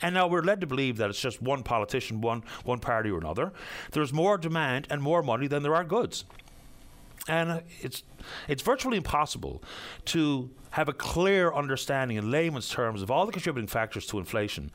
And 0.00 0.14
now 0.14 0.28
we're 0.28 0.42
led 0.42 0.60
to 0.60 0.66
believe 0.68 0.96
that 0.98 1.10
it's 1.10 1.20
just 1.20 1.42
one 1.42 1.64
politician, 1.64 2.20
one, 2.20 2.44
one 2.64 2.78
party 2.78 3.10
or 3.10 3.18
another. 3.18 3.52
There's 3.90 4.12
more 4.12 4.38
demand 4.38 4.86
and 4.90 5.02
more 5.02 5.24
money 5.24 5.48
than 5.48 5.64
there 5.64 5.74
are 5.74 5.84
goods. 5.84 6.24
And 7.28 7.62
it's 7.80 8.02
it's 8.48 8.62
virtually 8.62 8.96
impossible 8.96 9.62
to 10.06 10.50
have 10.70 10.88
a 10.88 10.92
clear 10.92 11.52
understanding 11.52 12.16
in 12.16 12.30
layman's 12.30 12.68
terms 12.68 13.02
of 13.02 13.10
all 13.10 13.26
the 13.26 13.32
contributing 13.32 13.68
factors 13.68 14.06
to 14.06 14.18
inflation. 14.18 14.70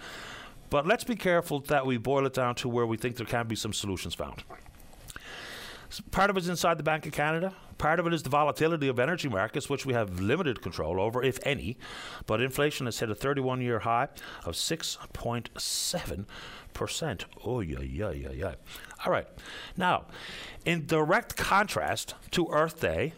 But 0.70 0.86
let's 0.86 1.04
be 1.04 1.16
careful 1.16 1.60
that 1.62 1.86
we 1.86 1.98
boil 1.98 2.26
it 2.26 2.34
down 2.34 2.56
to 2.56 2.70
where 2.70 2.86
we 2.86 2.98
think 2.98 3.16
there 3.16 3.26
can 3.26 3.48
be 3.48 3.56
some 3.56 3.74
solutions 3.74 4.14
found. 4.14 4.44
Part 6.12 6.30
of 6.30 6.36
it 6.36 6.42
is 6.42 6.50
inside 6.50 6.78
the 6.78 6.84
Bank 6.84 7.06
of 7.06 7.14
Canada. 7.14 7.54
Part 7.78 8.00
of 8.00 8.08
it 8.08 8.14
is 8.14 8.24
the 8.24 8.30
volatility 8.30 8.90
of 8.90 9.00
energy 9.00 9.30
markets, 9.30 9.70
which 9.70 9.86
we 9.86 9.94
have 9.94 10.20
limited 10.20 10.62
control 10.62 11.00
over, 11.00 11.24
if 11.24 11.40
any. 11.44 11.78
But 12.26 12.42
inflation 12.42 12.88
has 12.88 13.00
hit 13.00 13.10
a 13.10 13.16
31 13.16 13.62
year 13.62 13.80
high 13.80 14.10
of 14.44 14.56
6.7%. 14.56 16.26
Oh, 17.46 17.60
yeah, 17.60 17.80
yeah, 17.80 18.12
yeah, 18.12 18.32
yeah. 18.32 18.56
All 19.06 19.12
right. 19.12 19.28
Now, 19.76 20.06
in 20.66 20.86
direct 20.86 21.36
contrast 21.36 22.14
to 22.32 22.48
Earth 22.52 22.80
Day 22.82 23.14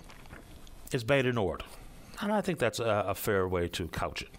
is 0.92 1.04
Bay 1.04 1.22
du 1.22 1.32
Nord. 1.32 1.63
And 2.22 2.32
I 2.32 2.42
think 2.42 2.60
that's 2.60 2.80
a, 2.80 3.06
a 3.08 3.16
fair 3.16 3.48
way 3.48 3.68
to 3.70 3.88
couch 3.88 4.22
it. 4.22 4.30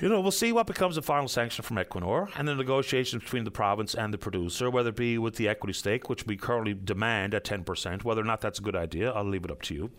You 0.00 0.08
know, 0.08 0.22
we'll 0.22 0.30
see 0.30 0.50
what 0.50 0.66
becomes 0.66 0.94
the 0.94 1.02
final 1.02 1.28
sanction 1.28 1.62
from 1.62 1.76
Equinor 1.76 2.30
and 2.34 2.48
the 2.48 2.54
negotiations 2.54 3.22
between 3.22 3.44
the 3.44 3.50
province 3.50 3.94
and 3.94 4.14
the 4.14 4.16
producer, 4.16 4.70
whether 4.70 4.88
it 4.88 4.96
be 4.96 5.18
with 5.18 5.36
the 5.36 5.46
equity 5.46 5.74
stake, 5.74 6.08
which 6.08 6.26
we 6.26 6.38
currently 6.38 6.72
demand 6.72 7.34
at 7.34 7.44
10%, 7.44 8.02
whether 8.02 8.22
or 8.22 8.24
not 8.24 8.40
that's 8.40 8.58
a 8.58 8.62
good 8.62 8.74
idea, 8.74 9.10
I'll 9.10 9.28
leave 9.28 9.44
it 9.44 9.50
up 9.50 9.60
to 9.62 9.74
you. 9.74 9.90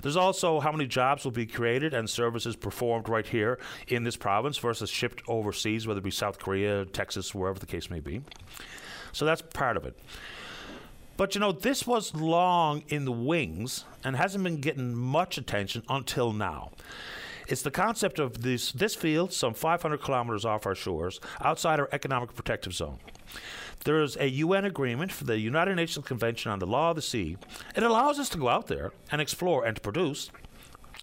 There's 0.00 0.16
also 0.16 0.58
how 0.60 0.72
many 0.72 0.86
jobs 0.86 1.24
will 1.24 1.32
be 1.32 1.44
created 1.44 1.92
and 1.92 2.08
services 2.08 2.56
performed 2.56 3.10
right 3.10 3.26
here 3.26 3.58
in 3.88 4.04
this 4.04 4.16
province 4.16 4.56
versus 4.56 4.88
shipped 4.88 5.22
overseas, 5.28 5.86
whether 5.86 5.98
it 5.98 6.04
be 6.04 6.10
South 6.10 6.38
Korea, 6.38 6.86
Texas, 6.86 7.34
wherever 7.34 7.58
the 7.58 7.66
case 7.66 7.90
may 7.90 8.00
be. 8.00 8.22
So 9.12 9.26
that's 9.26 9.42
part 9.42 9.76
of 9.76 9.84
it. 9.84 9.98
But 11.18 11.34
you 11.34 11.42
know, 11.42 11.52
this 11.52 11.86
was 11.86 12.14
long 12.14 12.84
in 12.88 13.04
the 13.04 13.12
wings 13.12 13.84
and 14.02 14.16
hasn't 14.16 14.44
been 14.44 14.62
getting 14.62 14.94
much 14.94 15.36
attention 15.36 15.82
until 15.90 16.32
now. 16.32 16.70
It's 17.48 17.62
the 17.62 17.70
concept 17.70 18.18
of 18.18 18.42
this, 18.42 18.72
this 18.72 18.94
field, 18.94 19.32
some 19.32 19.54
500 19.54 20.00
kilometers 20.00 20.44
off 20.44 20.66
our 20.66 20.74
shores, 20.74 21.20
outside 21.42 21.80
our 21.80 21.88
economic 21.92 22.34
protective 22.34 22.72
zone. 22.74 22.98
There 23.84 24.00
is 24.02 24.16
a 24.16 24.28
UN 24.28 24.64
agreement 24.64 25.10
for 25.10 25.24
the 25.24 25.38
United 25.38 25.74
Nations 25.74 26.06
Convention 26.06 26.52
on 26.52 26.60
the 26.60 26.66
Law 26.66 26.90
of 26.90 26.96
the 26.96 27.02
Sea. 27.02 27.36
It 27.74 27.82
allows 27.82 28.18
us 28.18 28.28
to 28.30 28.38
go 28.38 28.48
out 28.48 28.68
there 28.68 28.92
and 29.10 29.20
explore 29.20 29.64
and 29.64 29.74
to 29.74 29.82
produce, 29.82 30.30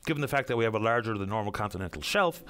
given 0.05 0.21
the 0.21 0.29
fact 0.29 0.47
that 0.47 0.55
we 0.55 0.63
have 0.63 0.75
a 0.75 0.79
larger 0.79 1.17
than 1.17 1.27
normal 1.27 1.51
continental 1.51 2.01
shelf, 2.01 2.41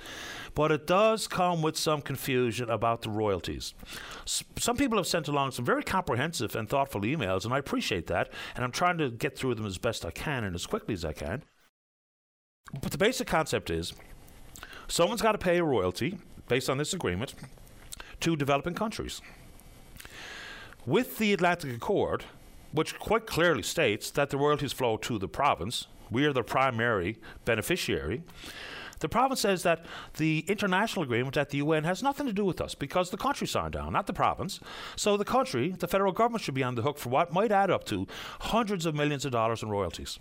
but 0.54 0.72
it 0.72 0.86
does 0.86 1.28
come 1.28 1.64
with 1.64 1.78
some 1.78 2.02
confusion 2.02 2.70
about 2.70 3.02
the 3.02 3.10
royalties. 3.10 3.74
S- 4.24 4.44
some 4.58 4.78
people 4.78 4.98
have 4.98 5.08
sent 5.08 5.28
along 5.28 5.52
some 5.52 5.66
very 5.66 5.84
comprehensive 5.84 6.56
and 6.56 6.70
thoughtful 6.70 7.02
emails, 7.02 7.44
and 7.44 7.54
I 7.54 7.58
appreciate 7.58 8.06
that, 8.08 8.30
and 8.56 8.64
I'm 8.64 8.72
trying 8.72 9.00
to 9.00 9.10
get 9.10 9.36
through 9.36 9.56
them 9.56 9.66
as 9.66 9.80
best 9.80 10.06
I 10.06 10.12
can 10.12 10.44
and 10.44 10.54
as 10.54 10.68
quickly 10.68 10.94
as 10.94 11.04
I 11.04 11.14
can. 11.14 11.44
But 12.74 12.92
the 12.92 12.98
basic 12.98 13.28
concept 13.28 13.70
is 13.70 13.94
someone's 14.88 15.22
got 15.22 15.32
to 15.32 15.38
pay 15.38 15.58
a 15.58 15.64
royalty 15.64 16.20
based 16.48 16.70
on 16.70 16.78
this 16.78 16.94
agreement 16.94 17.34
to 18.22 18.36
developing 18.36 18.76
countries. 18.76 19.22
With 20.86 21.18
the 21.18 21.34
Atlantic 21.34 21.76
Accord, 21.76 22.26
which 22.72 22.98
quite 23.00 23.26
clearly 23.26 23.64
states 23.64 24.12
that 24.12 24.30
the 24.30 24.38
royalties 24.38 24.74
flow 24.74 24.98
to 24.98 25.18
the 25.18 25.28
province, 25.28 25.88
we 26.12 26.26
are 26.26 26.34
the 26.34 26.44
primary 26.44 27.18
beneficiary. 27.46 28.24
The 29.00 29.10
province 29.10 29.40
says 29.42 29.64
that 29.64 29.86
the 30.18 30.44
international 30.48 31.04
agreement 31.04 31.38
at 31.38 31.50
the 31.50 31.58
UN 31.60 31.86
has 31.86 32.04
nothing 32.04 32.28
to 32.28 32.34
do 32.34 32.46
with 32.46 32.60
us 32.60 32.76
because 32.76 33.10
the 33.10 33.18
country 33.18 33.48
signed 33.48 33.76
on, 33.76 33.94
not 33.94 34.08
the 34.08 34.14
province. 34.14 34.60
So 34.96 35.16
the 35.16 35.26
country, 35.26 35.70
the 35.70 35.88
federal 35.88 36.12
government, 36.12 36.44
should 36.44 36.54
be 36.54 36.64
on 36.64 36.76
the 36.76 36.82
hook 36.82 36.98
for 36.98 37.10
what 37.10 37.34
might 37.34 37.52
add 37.52 37.72
up 37.72 37.86
to 37.86 38.08
hundreds 38.42 38.86
of 38.86 38.96
millions 38.96 39.26
of 39.26 39.32
dollars 39.32 39.64
in 39.64 39.70
royalties 39.70 40.20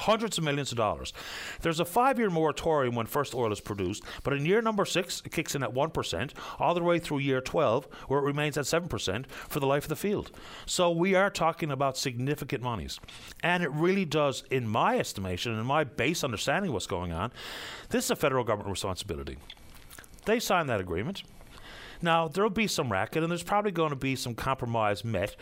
hundreds 0.00 0.38
of 0.38 0.44
millions 0.44 0.70
of 0.72 0.76
dollars. 0.76 1.12
There's 1.60 1.80
a 1.80 1.84
five 1.84 2.18
year 2.18 2.30
moratorium 2.30 2.94
when 2.94 3.06
first 3.06 3.34
oil 3.34 3.52
is 3.52 3.60
produced, 3.60 4.02
but 4.22 4.32
in 4.32 4.46
year 4.46 4.62
number 4.62 4.84
six, 4.84 5.22
it 5.24 5.32
kicks 5.32 5.54
in 5.54 5.62
at 5.62 5.74
1%, 5.74 6.30
all 6.58 6.74
the 6.74 6.82
way 6.82 6.98
through 6.98 7.18
year 7.18 7.40
12, 7.40 7.86
where 8.08 8.20
it 8.20 8.24
remains 8.24 8.56
at 8.56 8.64
7% 8.64 9.26
for 9.26 9.60
the 9.60 9.66
life 9.66 9.84
of 9.84 9.88
the 9.88 9.96
field. 9.96 10.30
So 10.66 10.90
we 10.90 11.14
are 11.14 11.30
talking 11.30 11.70
about 11.70 11.96
significant 11.96 12.62
monies. 12.62 12.98
And 13.42 13.62
it 13.62 13.70
really 13.70 14.04
does, 14.04 14.44
in 14.50 14.68
my 14.68 14.98
estimation 14.98 15.56
and 15.56 15.66
my 15.66 15.84
base 15.84 16.24
understanding 16.24 16.70
of 16.70 16.74
what's 16.74 16.86
going 16.86 17.12
on, 17.12 17.32
this 17.90 18.06
is 18.06 18.10
a 18.10 18.16
federal 18.16 18.44
government 18.44 18.70
responsibility. 18.70 19.36
They 20.24 20.40
signed 20.40 20.68
that 20.68 20.80
agreement. 20.80 21.22
Now, 22.02 22.28
there 22.28 22.42
will 22.42 22.50
be 22.50 22.66
some 22.66 22.90
racket, 22.90 23.22
and 23.22 23.30
there's 23.30 23.42
probably 23.42 23.72
going 23.72 23.90
to 23.90 23.96
be 23.96 24.16
some 24.16 24.34
compromise 24.34 25.04
met 25.04 25.36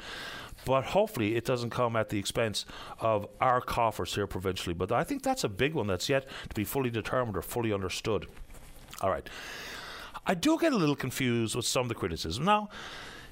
but 0.68 0.84
hopefully 0.84 1.34
it 1.34 1.46
doesn't 1.46 1.70
come 1.70 1.96
at 1.96 2.10
the 2.10 2.18
expense 2.18 2.66
of 3.00 3.26
our 3.40 3.62
coffers 3.62 4.14
here 4.14 4.26
provincially. 4.26 4.74
But 4.74 4.92
I 4.92 5.02
think 5.02 5.22
that's 5.22 5.42
a 5.42 5.48
big 5.48 5.72
one 5.72 5.86
that's 5.86 6.10
yet 6.10 6.28
to 6.50 6.54
be 6.54 6.62
fully 6.62 6.90
determined 6.90 7.38
or 7.38 7.42
fully 7.42 7.72
understood. 7.72 8.26
All 9.00 9.08
right. 9.08 9.26
I 10.26 10.34
do 10.34 10.58
get 10.58 10.74
a 10.74 10.76
little 10.76 10.94
confused 10.94 11.56
with 11.56 11.64
some 11.64 11.84
of 11.84 11.88
the 11.88 11.94
criticism. 11.94 12.44
Now, 12.44 12.68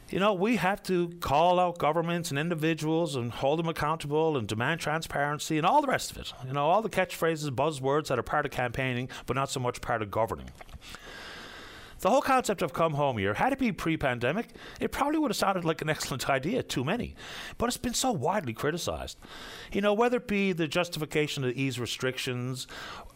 you 0.09 0.19
know, 0.19 0.33
we 0.33 0.57
have 0.57 0.83
to 0.85 1.11
call 1.21 1.61
out 1.61 1.77
governments 1.77 2.31
and 2.31 2.39
individuals 2.39 3.17
and 3.17 3.31
hold 3.31 3.59
them 3.59 3.69
accountable 3.69 4.39
and 4.39 4.49
demand 4.49 4.81
transparency 4.81 5.59
and 5.59 5.67
all 5.67 5.83
the 5.83 5.89
rest 5.89 6.13
of 6.13 6.17
it. 6.17 6.33
You 6.47 6.55
know, 6.55 6.67
all 6.71 6.81
the 6.81 6.89
catchphrases, 6.89 7.51
buzzwords 7.51 8.07
that 8.07 8.19
are 8.19 8.23
part 8.23 8.47
of 8.47 8.51
campaigning, 8.51 9.11
but 9.27 9.35
not 9.35 9.51
so 9.51 9.61
much 9.61 9.83
part 9.83 10.01
of 10.01 10.11
governing. 10.11 10.49
The 12.01 12.11
whole 12.11 12.21
concept 12.21 12.61
of 12.61 12.73
Come 12.73 12.95
Home 12.95 13.19
Year, 13.19 13.35
had 13.35 13.53
it 13.53 13.59
been 13.59 13.75
pre 13.75 13.97
pandemic, 13.97 14.49
it 14.81 14.93
probably 14.93 15.19
would 15.19 15.31
have 15.31 15.37
sounded 15.37 15.65
like 15.65 15.81
an 15.81 15.89
excellent 15.89 16.29
idea, 16.31 16.63
too 16.63 16.85
many. 16.85 17.15
But 17.59 17.67
it's 17.67 17.77
been 17.77 17.95
so 17.95 18.13
widely 18.13 18.53
criticized. 18.53 19.19
You 19.73 19.81
know, 19.81 19.95
whether 19.95 20.19
it 20.19 20.29
be 20.29 20.53
the 20.53 20.69
justification 20.69 21.43
to 21.43 21.57
ease 21.57 21.81
restrictions 21.81 22.67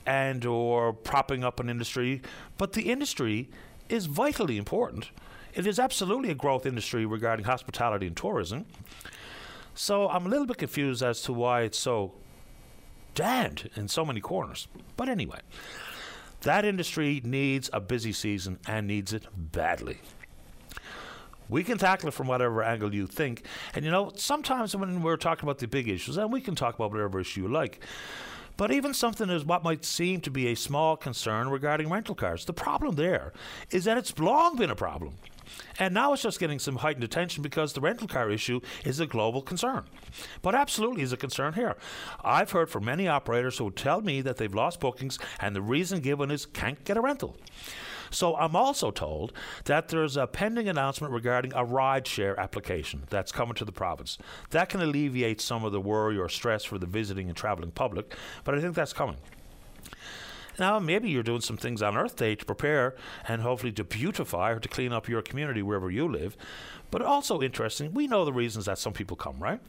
and 0.07 0.47
or 0.47 0.93
propping 0.93 1.45
up 1.45 1.61
an 1.61 1.69
industry, 1.69 2.23
but 2.57 2.73
the 2.73 2.91
industry 2.91 3.51
is 3.89 4.07
vitally 4.07 4.57
important. 4.57 5.11
It 5.55 5.67
is 5.67 5.79
absolutely 5.79 6.31
a 6.31 6.35
growth 6.35 6.65
industry 6.65 7.05
regarding 7.05 7.45
hospitality 7.45 8.07
and 8.07 8.17
tourism. 8.17 8.67
So 9.75 10.09
I'm 10.09 10.27
a 10.27 10.29
little 10.29 10.47
bit 10.47 10.59
confused 10.59 11.03
as 11.03 11.23
to 11.23 11.33
why 11.33 11.63
it's 11.63 11.79
so 11.79 12.13
damned 13.15 13.71
in 13.75 13.89
so 13.89 14.05
many 14.05 14.21
corners. 14.21 14.69
But 14.97 15.09
anyway, 15.09 15.41
that 16.42 16.64
industry 16.64 17.20
needs 17.25 17.68
a 17.73 17.80
busy 17.80 18.12
season 18.12 18.59
and 18.66 18.87
needs 18.87 19.12
it 19.12 19.26
badly. 19.37 19.99
We 21.49 21.64
can 21.64 21.78
tackle 21.78 22.09
it 22.09 22.14
from 22.14 22.28
whatever 22.28 22.62
angle 22.62 22.94
you 22.94 23.06
think. 23.06 23.44
And 23.75 23.85
you 23.85 23.90
know, 23.90 24.12
sometimes 24.14 24.75
when 24.76 25.02
we're 25.02 25.16
talking 25.16 25.44
about 25.44 25.59
the 25.59 25.66
big 25.66 25.88
issues, 25.88 26.16
and 26.16 26.32
we 26.32 26.40
can 26.40 26.54
talk 26.54 26.76
about 26.76 26.92
whatever 26.92 27.20
issue 27.20 27.42
you 27.42 27.49
like. 27.49 27.85
But 28.56 28.70
even 28.73 28.92
something 28.94 29.30
as 29.30 29.44
what 29.44 29.64
might 29.64 29.85
seem 29.85 30.20
to 30.20 30.30
be 30.30 30.49
a 30.49 30.54
small 30.54 30.97
concern 30.97 31.49
regarding 31.49 31.88
rental 31.88 32.14
cars, 32.14 32.44
the 32.44 32.52
problem 32.52 32.94
there 32.94 33.32
is 33.70 33.85
that 33.85 33.97
it's 33.97 34.16
long 34.18 34.56
been 34.56 34.70
a 34.70 34.76
problem. 34.76 35.14
And 35.78 35.95
now 35.95 36.12
it's 36.12 36.23
just 36.23 36.40
getting 36.40 36.59
some 36.59 36.76
heightened 36.76 37.04
attention 37.04 37.42
because 37.42 37.73
the 37.73 37.80
rental 37.80 38.09
car 38.09 38.30
issue 38.30 38.61
is 38.85 39.00
a 39.00 39.07
global 39.07 39.42
concern. 39.42 39.85
But 40.42 40.54
absolutely 40.54 41.02
is 41.02 41.12
a 41.12 41.16
concern 41.16 41.54
here. 41.54 41.76
I've 42.25 42.50
heard 42.50 42.71
from 42.71 42.85
many 42.85 43.09
operators 43.09 43.59
who 43.59 43.71
tell 43.71 44.00
me 44.00 44.21
that 44.23 44.37
they've 44.37 44.54
lost 44.54 44.80
bookings 44.80 45.19
and 45.40 45.54
the 45.54 45.62
reason 45.62 46.00
given 46.00 46.30
is 46.30 46.47
can't 46.47 46.85
get 46.85 46.97
a 46.97 47.00
rental. 47.00 47.37
So 48.11 48.37
I'm 48.37 48.57
also 48.57 48.90
told 48.90 49.33
that 49.64 49.88
there's 49.88 50.16
a 50.16 50.26
pending 50.26 50.69
announcement 50.69 51.12
regarding 51.12 51.52
a 51.52 51.64
rideshare 51.64 52.37
application 52.37 53.04
that's 53.09 53.30
coming 53.30 53.54
to 53.54 53.64
the 53.64 53.73
province. 53.73 54.19
That 54.50 54.69
can 54.69 54.80
alleviate 54.80 55.40
some 55.40 55.64
of 55.64 55.73
the 55.73 55.80
worry 55.80 56.19
or 56.19 56.28
stress 56.28 56.64
for 56.64 56.78
the 56.78 56.87
visiting 56.87 57.28
and 57.28 57.37
traveling 57.37 57.71
public, 57.71 58.14
but 58.45 58.57
I 58.57 58.61
think 58.61 58.75
that's 58.75 58.92
coming. 58.92 59.16
Now, 60.59 60.78
maybe 60.78 61.09
you're 61.09 61.23
doing 61.23 61.40
some 61.40 61.57
things 61.57 61.83
on 61.83 61.97
Earth 61.97 62.16
Day 62.16 62.35
to 62.35 62.45
prepare 62.45 62.95
and 63.26 63.42
hopefully 63.42 63.73
to 63.73 63.85
beautify 63.85 64.50
or 64.50 64.61
to 64.61 64.69
clean 64.69 64.92
up 64.92 65.09
your 65.09 65.23
community 65.23 65.62
wherever 65.62 65.90
you 65.90 66.09
live. 66.09 66.37
But 66.90 67.02
also 67.02 67.40
interesting, 67.40 67.95
we 67.95 68.07
know 68.07 68.25
the 68.25 68.33
reasons 68.33 68.66
that 68.66 68.78
some 68.78 68.92
people 68.92 69.16
come, 69.16 69.38
right? 69.38 69.61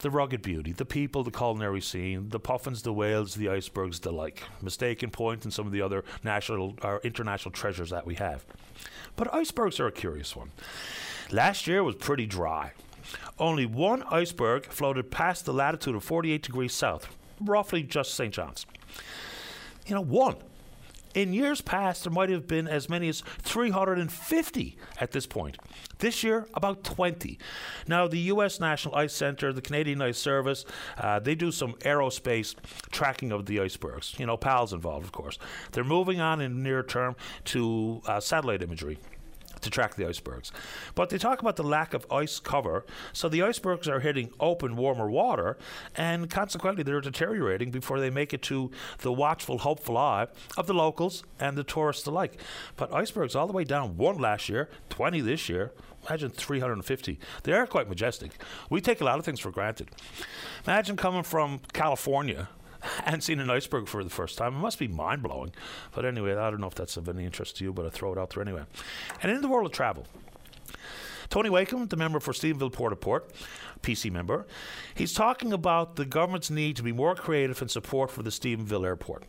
The 0.00 0.10
rugged 0.10 0.42
beauty, 0.42 0.72
the 0.72 0.84
people, 0.84 1.22
the 1.22 1.30
culinary 1.30 1.80
scene, 1.80 2.30
the 2.30 2.40
puffins, 2.40 2.82
the 2.82 2.92
whales, 2.92 3.36
the 3.36 3.48
icebergs, 3.48 4.00
the 4.00 4.10
like. 4.10 4.42
Mistaken 4.60 5.10
Point 5.10 5.44
and 5.44 5.52
some 5.52 5.66
of 5.66 5.72
the 5.72 5.82
other 5.82 6.04
national 6.24 6.76
or 6.82 7.00
international 7.04 7.52
treasures 7.52 7.90
that 7.90 8.04
we 8.04 8.16
have. 8.16 8.44
But 9.14 9.32
icebergs 9.32 9.78
are 9.78 9.86
a 9.86 9.92
curious 9.92 10.34
one. 10.34 10.50
Last 11.30 11.68
year 11.68 11.84
was 11.84 11.94
pretty 11.94 12.26
dry. 12.26 12.72
Only 13.38 13.66
one 13.66 14.02
iceberg 14.10 14.66
floated 14.66 15.10
past 15.10 15.44
the 15.44 15.52
latitude 15.52 15.94
of 15.94 16.02
48 16.02 16.42
degrees 16.42 16.72
south, 16.72 17.08
roughly 17.40 17.82
just 17.82 18.14
St. 18.14 18.34
John's 18.34 18.66
you 19.86 19.94
know, 19.94 20.00
one. 20.00 20.36
In 21.14 21.34
years 21.34 21.60
past, 21.60 22.04
there 22.04 22.12
might 22.12 22.30
have 22.30 22.46
been 22.46 22.66
as 22.66 22.88
many 22.88 23.06
as 23.08 23.20
350 23.20 24.78
at 24.98 25.10
this 25.10 25.26
point. 25.26 25.58
This 25.98 26.24
year, 26.24 26.46
about 26.54 26.84
20. 26.84 27.38
Now, 27.86 28.08
the 28.08 28.18
U.S. 28.18 28.58
National 28.58 28.94
Ice 28.94 29.12
Center, 29.12 29.52
the 29.52 29.60
Canadian 29.60 30.00
Ice 30.00 30.16
Service, 30.16 30.64
uh, 30.96 31.18
they 31.18 31.34
do 31.34 31.50
some 31.52 31.74
aerospace 31.80 32.54
tracking 32.90 33.30
of 33.30 33.44
the 33.44 33.60
icebergs. 33.60 34.14
You 34.18 34.24
know, 34.24 34.38
PAL's 34.38 34.72
involved, 34.72 35.04
of 35.04 35.12
course. 35.12 35.38
They're 35.72 35.84
moving 35.84 36.20
on 36.20 36.40
in 36.40 36.62
near 36.62 36.82
term 36.82 37.14
to 37.46 38.00
uh, 38.06 38.18
satellite 38.20 38.62
imagery 38.62 38.98
to 39.62 39.70
track 39.70 39.94
the 39.94 40.06
icebergs. 40.06 40.52
But 40.94 41.10
they 41.10 41.18
talk 41.18 41.40
about 41.40 41.56
the 41.56 41.62
lack 41.62 41.94
of 41.94 42.06
ice 42.10 42.38
cover, 42.38 42.84
so 43.12 43.28
the 43.28 43.42
icebergs 43.42 43.88
are 43.88 44.00
hitting 44.00 44.30
open, 44.38 44.76
warmer 44.76 45.10
water, 45.10 45.56
and 45.96 46.28
consequently 46.28 46.82
they're 46.82 47.00
deteriorating 47.00 47.70
before 47.70 47.98
they 47.98 48.10
make 48.10 48.34
it 48.34 48.42
to 48.42 48.70
the 48.98 49.12
watchful, 49.12 49.58
hopeful 49.58 49.96
eye 49.96 50.26
of 50.56 50.66
the 50.66 50.74
locals 50.74 51.22
and 51.40 51.56
the 51.56 51.64
tourists 51.64 52.06
alike. 52.06 52.40
But 52.76 52.92
icebergs 52.92 53.34
all 53.34 53.46
the 53.46 53.52
way 53.52 53.64
down 53.64 53.96
one 53.96 54.18
last 54.18 54.48
year, 54.48 54.68
20 54.90 55.20
this 55.20 55.48
year. 55.48 55.72
Imagine 56.08 56.30
350. 56.30 57.20
They 57.44 57.52
are 57.52 57.64
quite 57.64 57.88
majestic. 57.88 58.32
We 58.68 58.80
take 58.80 59.00
a 59.00 59.04
lot 59.04 59.20
of 59.20 59.24
things 59.24 59.38
for 59.38 59.52
granted. 59.52 59.88
Imagine 60.66 60.96
coming 60.96 61.22
from 61.22 61.60
California 61.72 62.48
and 63.04 63.22
seen 63.22 63.40
an 63.40 63.50
iceberg 63.50 63.88
for 63.88 64.02
the 64.04 64.10
first 64.10 64.38
time. 64.38 64.54
It 64.56 64.58
must 64.58 64.78
be 64.78 64.88
mind 64.88 65.22
blowing. 65.22 65.52
But 65.94 66.04
anyway, 66.04 66.34
I 66.34 66.50
don't 66.50 66.60
know 66.60 66.66
if 66.66 66.74
that's 66.74 66.96
of 66.96 67.08
any 67.08 67.24
interest 67.24 67.56
to 67.58 67.64
you, 67.64 67.72
but 67.72 67.86
I 67.86 67.90
throw 67.90 68.12
it 68.12 68.18
out 68.18 68.30
there 68.30 68.42
anyway. 68.42 68.64
And 69.22 69.30
in 69.30 69.40
the 69.42 69.48
world 69.48 69.66
of 69.66 69.72
travel, 69.72 70.06
Tony 71.30 71.48
Wakeham, 71.48 71.86
the 71.86 71.96
member 71.96 72.20
for 72.20 72.32
Stephenville 72.32 72.72
Port 72.72 73.00
Port, 73.00 73.32
PC 73.82 74.10
member, 74.10 74.46
he's 74.94 75.12
talking 75.12 75.52
about 75.52 75.96
the 75.96 76.04
government's 76.04 76.50
need 76.50 76.76
to 76.76 76.82
be 76.82 76.92
more 76.92 77.14
creative 77.14 77.60
in 77.62 77.68
support 77.68 78.10
for 78.10 78.22
the 78.22 78.30
Stephenville 78.30 78.84
Airport. 78.84 79.24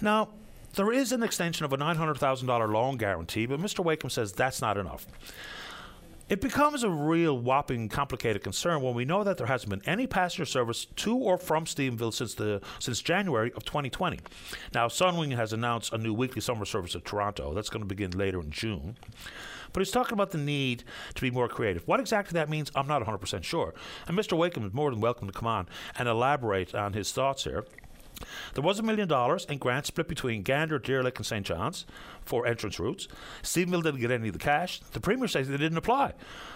Now, 0.00 0.28
there 0.74 0.92
is 0.92 1.12
an 1.12 1.22
extension 1.22 1.64
of 1.64 1.72
a 1.72 1.76
$900,000 1.76 2.72
loan 2.72 2.96
guarantee, 2.96 3.46
but 3.46 3.60
Mr. 3.60 3.84
Wakeham 3.84 4.10
says 4.10 4.32
that's 4.32 4.60
not 4.60 4.78
enough. 4.78 5.06
It 6.32 6.40
becomes 6.40 6.82
a 6.82 6.88
real 6.88 7.38
whopping 7.38 7.90
complicated 7.90 8.42
concern 8.42 8.80
when 8.80 8.94
we 8.94 9.04
know 9.04 9.22
that 9.22 9.36
there 9.36 9.46
hasn't 9.46 9.68
been 9.68 9.82
any 9.84 10.06
passenger 10.06 10.46
service 10.46 10.86
to 10.96 11.14
or 11.14 11.36
from 11.36 11.66
Stephenville 11.66 12.14
since 12.14 12.32
the 12.32 12.62
since 12.78 13.02
January 13.02 13.52
of 13.54 13.66
2020. 13.66 14.18
Now, 14.72 14.88
Sunwing 14.88 15.36
has 15.36 15.52
announced 15.52 15.92
a 15.92 15.98
new 15.98 16.14
weekly 16.14 16.40
summer 16.40 16.64
service 16.64 16.92
to 16.92 17.00
Toronto. 17.00 17.52
That's 17.52 17.68
going 17.68 17.82
to 17.82 17.86
begin 17.86 18.12
later 18.12 18.40
in 18.40 18.50
June. 18.50 18.96
But 19.74 19.80
he's 19.80 19.90
talking 19.90 20.14
about 20.14 20.30
the 20.30 20.38
need 20.38 20.84
to 21.14 21.20
be 21.20 21.30
more 21.30 21.48
creative. 21.48 21.86
What 21.86 22.00
exactly 22.00 22.32
that 22.36 22.48
means, 22.48 22.70
I'm 22.74 22.88
not 22.88 23.02
100% 23.02 23.44
sure. 23.44 23.74
And 24.08 24.18
Mr. 24.18 24.34
Wakeham 24.34 24.64
is 24.64 24.72
more 24.72 24.90
than 24.90 25.02
welcome 25.02 25.26
to 25.26 25.34
come 25.34 25.46
on 25.46 25.68
and 25.98 26.08
elaborate 26.08 26.74
on 26.74 26.94
his 26.94 27.12
thoughts 27.12 27.44
here. 27.44 27.66
There 28.54 28.62
was 28.62 28.78
a 28.78 28.82
million 28.82 29.08
dollars 29.08 29.44
in 29.46 29.58
grants 29.58 29.88
split 29.88 30.08
between 30.08 30.42
Gander, 30.42 30.78
Deer 30.78 31.02
Lake, 31.02 31.18
and 31.18 31.26
St. 31.26 31.44
John's 31.44 31.84
for 32.24 32.46
entrance 32.46 32.78
routes. 32.78 33.08
Stephenville 33.42 33.82
didn't 33.82 34.00
get 34.00 34.10
any 34.10 34.28
of 34.28 34.32
the 34.32 34.38
cash. 34.38 34.80
The 34.92 35.00
Premier 35.00 35.28
says 35.28 35.48
they 35.48 35.56
didn't 35.56 35.78
apply. 35.78 36.12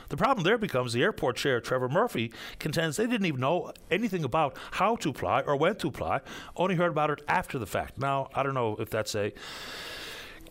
The 0.08 0.16
problem 0.16 0.44
there 0.44 0.58
becomes 0.58 0.92
the 0.92 1.02
airport 1.02 1.36
chair, 1.36 1.60
Trevor 1.60 1.88
Murphy, 1.88 2.32
contends 2.58 2.96
they 2.96 3.06
didn't 3.06 3.26
even 3.26 3.40
know 3.40 3.72
anything 3.90 4.24
about 4.24 4.56
how 4.72 4.96
to 4.96 5.10
apply 5.10 5.42
or 5.42 5.56
when 5.56 5.76
to 5.76 5.88
apply, 5.88 6.20
only 6.56 6.76
heard 6.76 6.92
about 6.92 7.10
it 7.10 7.22
after 7.26 7.58
the 7.58 7.66
fact. 7.66 7.98
Now, 7.98 8.28
I 8.34 8.42
don't 8.42 8.54
know 8.54 8.76
if 8.78 8.90
that's 8.90 9.14
a 9.14 9.32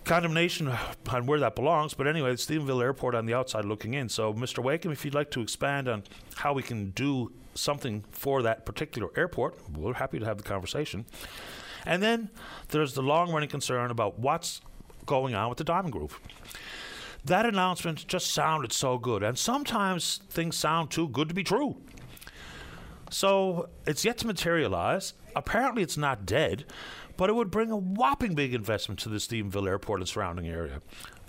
condemnation 0.05 0.71
on 1.09 1.25
where 1.25 1.39
that 1.39 1.55
belongs. 1.55 1.93
But 1.93 2.07
anyway, 2.07 2.31
it's 2.31 2.45
Stephenville 2.45 2.81
Airport 2.81 3.15
on 3.15 3.25
the 3.25 3.33
outside 3.33 3.65
looking 3.65 3.95
in. 3.95 4.07
So, 4.07 4.33
Mr. 4.33 4.63
Wakeham, 4.63 4.91
if 4.91 5.03
you'd 5.03 5.15
like 5.15 5.31
to 5.31 5.41
expand 5.41 5.87
on 5.87 6.03
how 6.35 6.53
we 6.53 6.63
can 6.63 6.91
do 6.91 7.31
something 7.55 8.03
for 8.11 8.41
that 8.43 8.65
particular 8.65 9.09
airport, 9.17 9.57
we're 9.71 9.93
happy 9.93 10.19
to 10.19 10.25
have 10.25 10.37
the 10.37 10.43
conversation. 10.43 11.05
And 11.85 12.01
then 12.01 12.29
there's 12.69 12.93
the 12.93 13.01
long 13.01 13.31
running 13.31 13.49
concern 13.49 13.91
about 13.91 14.19
what's 14.19 14.61
going 15.05 15.35
on 15.35 15.49
with 15.49 15.57
the 15.57 15.63
Diamond 15.63 15.93
Group. 15.93 16.13
That 17.23 17.45
announcement 17.45 18.07
just 18.07 18.33
sounded 18.33 18.71
so 18.71 18.97
good, 18.97 19.23
and 19.23 19.37
sometimes 19.37 20.21
things 20.29 20.55
sound 20.55 20.91
too 20.91 21.07
good 21.07 21.27
to 21.29 21.33
be 21.33 21.43
true. 21.43 21.77
So 23.09 23.69
it's 23.87 24.05
yet 24.05 24.17
to 24.19 24.27
materialize. 24.27 25.13
Apparently, 25.35 25.81
it's 25.83 25.97
not 25.97 26.25
dead, 26.25 26.65
but 27.17 27.29
it 27.29 27.33
would 27.33 27.51
bring 27.51 27.71
a 27.71 27.77
whopping 27.77 28.35
big 28.35 28.53
investment 28.53 28.99
to 29.01 29.09
the 29.09 29.17
Stephenville 29.17 29.67
Airport 29.67 29.99
and 29.99 30.09
surrounding 30.09 30.47
area. 30.47 30.81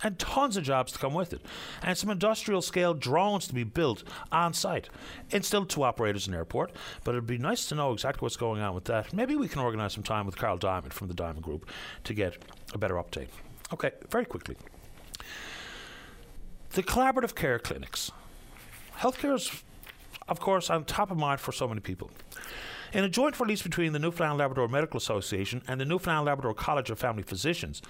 And 0.02 0.18
tons 0.18 0.56
of 0.58 0.64
jobs 0.64 0.92
to 0.92 0.98
come 0.98 1.14
with 1.14 1.32
it. 1.32 1.40
And 1.82 1.96
some 1.96 2.10
industrial 2.10 2.60
scale 2.60 2.92
drones 2.92 3.46
to 3.48 3.54
be 3.54 3.64
built 3.64 4.04
on 4.30 4.52
site. 4.52 4.90
Still 5.40 5.64
two 5.64 5.84
operators 5.84 6.26
in 6.26 6.32
the 6.32 6.38
airport, 6.38 6.72
but 7.02 7.14
it'd 7.14 7.26
be 7.26 7.38
nice 7.38 7.66
to 7.66 7.74
know 7.74 7.92
exactly 7.92 8.24
what's 8.24 8.36
going 8.36 8.60
on 8.60 8.74
with 8.74 8.84
that. 8.84 9.14
Maybe 9.14 9.36
we 9.36 9.48
can 9.48 9.62
organise 9.62 9.94
some 9.94 10.02
time 10.02 10.26
with 10.26 10.36
Carl 10.36 10.58
Diamond 10.58 10.92
from 10.92 11.08
the 11.08 11.14
Diamond 11.14 11.42
Group 11.42 11.70
to 12.04 12.12
get 12.12 12.36
a 12.74 12.78
better 12.78 12.96
update. 12.96 13.28
Okay, 13.72 13.92
very 14.10 14.26
quickly. 14.26 14.56
The 16.70 16.82
collaborative 16.82 17.34
care 17.34 17.58
clinics. 17.58 18.12
Healthcare 18.98 19.34
is, 19.34 19.50
of 20.28 20.40
course, 20.40 20.68
on 20.68 20.84
top 20.84 21.10
of 21.10 21.16
mind 21.16 21.40
for 21.40 21.52
so 21.52 21.66
many 21.66 21.80
people. 21.80 22.10
In 22.92 23.04
a 23.04 23.08
joint 23.08 23.38
release 23.40 23.62
between 23.62 23.92
the 23.92 23.98
Newfoundland 23.98 24.38
Labrador 24.38 24.68
Medical 24.68 24.98
Association 24.98 25.62
and 25.66 25.80
the 25.80 25.84
Newfoundland 25.84 26.26
Labrador 26.26 26.54
College 26.54 26.90
of 26.90 26.98
Family 26.98 27.22
Physicians, 27.22 27.82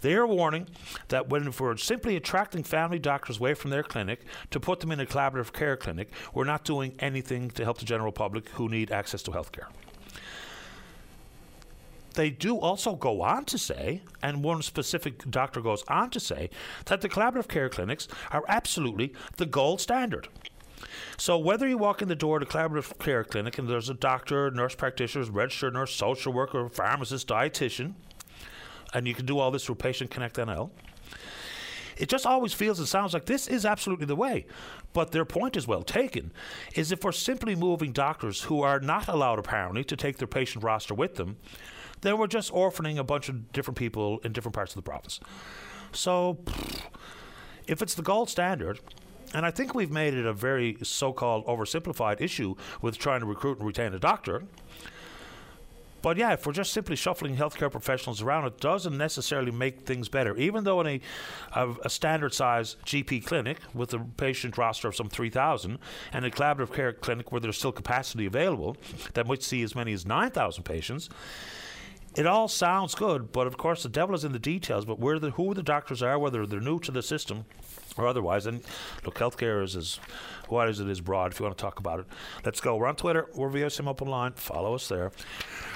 they 0.00 0.14
are 0.14 0.26
warning 0.26 0.66
that 1.08 1.28
when 1.28 1.52
we're 1.58 1.76
simply 1.76 2.16
attracting 2.16 2.62
family 2.62 2.98
doctors 2.98 3.38
away 3.38 3.54
from 3.54 3.70
their 3.70 3.82
clinic 3.82 4.20
to 4.50 4.58
put 4.58 4.80
them 4.80 4.90
in 4.90 5.00
a 5.00 5.06
collaborative 5.06 5.52
care 5.52 5.76
clinic, 5.76 6.10
we're 6.32 6.44
not 6.44 6.64
doing 6.64 6.94
anything 6.98 7.50
to 7.50 7.64
help 7.64 7.78
the 7.78 7.84
general 7.84 8.12
public 8.12 8.48
who 8.50 8.68
need 8.68 8.90
access 8.90 9.22
to 9.22 9.32
health 9.32 9.52
care 9.52 9.68
they 12.14 12.30
do 12.30 12.58
also 12.58 12.96
go 12.96 13.22
on 13.22 13.44
to 13.44 13.56
say, 13.56 14.02
and 14.24 14.42
one 14.42 14.60
specific 14.60 15.30
doctor 15.30 15.60
goes 15.60 15.84
on 15.86 16.10
to 16.10 16.18
say, 16.18 16.50
that 16.86 17.00
the 17.00 17.08
collaborative 17.08 17.46
care 17.46 17.68
clinics 17.68 18.08
are 18.32 18.44
absolutely 18.48 19.14
the 19.36 19.46
gold 19.46 19.80
standard. 19.80 20.26
So 21.20 21.36
whether 21.36 21.66
you 21.66 21.76
walk 21.76 22.00
in 22.00 22.06
the 22.06 22.14
door 22.14 22.38
to 22.38 22.46
Collaborative 22.46 22.96
Care 23.00 23.24
Clinic 23.24 23.58
and 23.58 23.68
there's 23.68 23.90
a 23.90 23.94
doctor, 23.94 24.52
nurse 24.52 24.76
practitioner, 24.76 25.24
registered 25.32 25.74
nurse, 25.74 25.92
social 25.92 26.32
worker, 26.32 26.68
pharmacist, 26.68 27.26
dietitian, 27.26 27.94
and 28.94 29.06
you 29.08 29.14
can 29.14 29.26
do 29.26 29.40
all 29.40 29.50
this 29.50 29.64
through 29.64 29.74
Patient 29.74 30.12
Connect 30.12 30.36
NL. 30.36 30.70
It 31.96 32.08
just 32.08 32.24
always 32.24 32.52
feels 32.52 32.78
and 32.78 32.86
sounds 32.86 33.14
like 33.14 33.24
this 33.24 33.48
is 33.48 33.66
absolutely 33.66 34.06
the 34.06 34.14
way. 34.14 34.46
But 34.92 35.10
their 35.10 35.24
point 35.24 35.56
is 35.56 35.66
well 35.66 35.82
taken, 35.82 36.30
is 36.76 36.92
if 36.92 37.02
we're 37.02 37.10
simply 37.10 37.56
moving 37.56 37.90
doctors 37.90 38.42
who 38.42 38.62
are 38.62 38.78
not 38.78 39.08
allowed 39.08 39.40
apparently 39.40 39.82
to 39.82 39.96
take 39.96 40.18
their 40.18 40.28
patient 40.28 40.62
roster 40.62 40.94
with 40.94 41.16
them, 41.16 41.36
then 42.02 42.16
we're 42.16 42.28
just 42.28 42.52
orphaning 42.52 42.96
a 42.96 43.02
bunch 43.02 43.28
of 43.28 43.50
different 43.52 43.76
people 43.76 44.20
in 44.22 44.32
different 44.32 44.54
parts 44.54 44.70
of 44.70 44.76
the 44.76 44.88
province. 44.88 45.18
So 45.90 46.38
if 47.66 47.82
it's 47.82 47.96
the 47.96 48.02
gold 48.02 48.30
standard, 48.30 48.78
and 49.34 49.44
I 49.44 49.50
think 49.50 49.74
we've 49.74 49.90
made 49.90 50.14
it 50.14 50.26
a 50.26 50.32
very 50.32 50.76
so 50.82 51.12
called 51.12 51.46
oversimplified 51.46 52.20
issue 52.20 52.54
with 52.80 52.98
trying 52.98 53.20
to 53.20 53.26
recruit 53.26 53.58
and 53.58 53.66
retain 53.66 53.94
a 53.94 53.98
doctor. 53.98 54.44
But 56.00 56.16
yeah, 56.16 56.32
if 56.32 56.46
we're 56.46 56.52
just 56.52 56.72
simply 56.72 56.96
shuffling 56.96 57.36
healthcare 57.36 57.70
professionals 57.70 58.22
around, 58.22 58.46
it 58.46 58.60
doesn't 58.60 58.96
necessarily 58.96 59.50
make 59.50 59.80
things 59.80 60.08
better. 60.08 60.36
Even 60.36 60.64
though 60.64 60.80
in 60.80 60.86
a, 60.86 61.00
a, 61.54 61.74
a 61.84 61.90
standard 61.90 62.32
size 62.32 62.76
GP 62.86 63.26
clinic 63.26 63.58
with 63.74 63.92
a 63.94 63.98
patient 63.98 64.56
roster 64.56 64.88
of 64.88 64.94
some 64.94 65.08
3,000 65.08 65.78
and 66.12 66.24
a 66.24 66.30
collaborative 66.30 66.72
care 66.72 66.92
clinic 66.92 67.32
where 67.32 67.40
there's 67.40 67.58
still 67.58 67.72
capacity 67.72 68.26
available 68.26 68.76
that 69.14 69.26
might 69.26 69.42
see 69.42 69.62
as 69.62 69.74
many 69.74 69.92
as 69.92 70.06
9,000 70.06 70.62
patients, 70.62 71.08
it 72.18 72.26
all 72.26 72.48
sounds 72.48 72.94
good. 72.94 73.32
But 73.32 73.46
of 73.46 73.56
course, 73.56 73.82
the 73.82 73.88
devil 73.88 74.14
is 74.14 74.24
in 74.24 74.32
the 74.32 74.38
details. 74.38 74.84
But 74.84 74.98
where 74.98 75.18
the, 75.18 75.30
who 75.30 75.54
the 75.54 75.62
doctors 75.62 76.02
are, 76.02 76.18
whether 76.18 76.44
they're 76.44 76.60
new 76.60 76.80
to 76.80 76.90
the 76.90 77.02
system, 77.02 77.44
or 77.96 78.06
otherwise. 78.06 78.46
And 78.46 78.62
look, 79.04 79.16
healthcare 79.16 79.62
is 79.62 79.76
as 79.76 80.00
wide 80.48 80.68
as 80.68 80.80
it 80.80 80.88
is 80.88 81.00
broad 81.00 81.32
if 81.32 81.40
you 81.40 81.44
want 81.44 81.56
to 81.56 81.62
talk 81.62 81.78
about 81.78 82.00
it. 82.00 82.06
Let's 82.44 82.60
go. 82.60 82.76
We're 82.76 82.86
on 82.86 82.96
Twitter. 82.96 83.28
We're 83.34 83.50
VOCM 83.50 83.88
Open 83.88 84.08
Line. 84.08 84.32
Follow 84.32 84.74
us 84.74 84.88
there. 84.88 85.12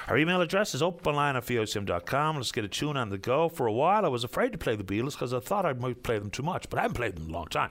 Our 0.09 0.17
email 0.17 0.41
address 0.41 0.75
is 0.75 0.81
openline 0.81 1.35
at 1.35 1.45
VOCM.com. 1.45 2.35
Let's 2.35 2.51
get 2.51 2.65
a 2.65 2.67
tune 2.67 2.97
on 2.97 3.09
the 3.09 3.17
go. 3.17 3.47
For 3.47 3.67
a 3.67 3.71
while, 3.71 4.05
I 4.05 4.09
was 4.09 4.25
afraid 4.25 4.51
to 4.51 4.57
play 4.57 4.75
the 4.75 4.83
Beatles 4.83 5.13
because 5.13 5.33
I 5.33 5.39
thought 5.39 5.65
I 5.65 5.71
might 5.71 6.03
play 6.03 6.19
them 6.19 6.29
too 6.29 6.43
much, 6.43 6.69
but 6.69 6.77
I 6.77 6.81
haven't 6.81 6.97
played 6.97 7.15
them 7.15 7.25
in 7.25 7.29
a 7.29 7.33
long 7.33 7.47
time. 7.47 7.69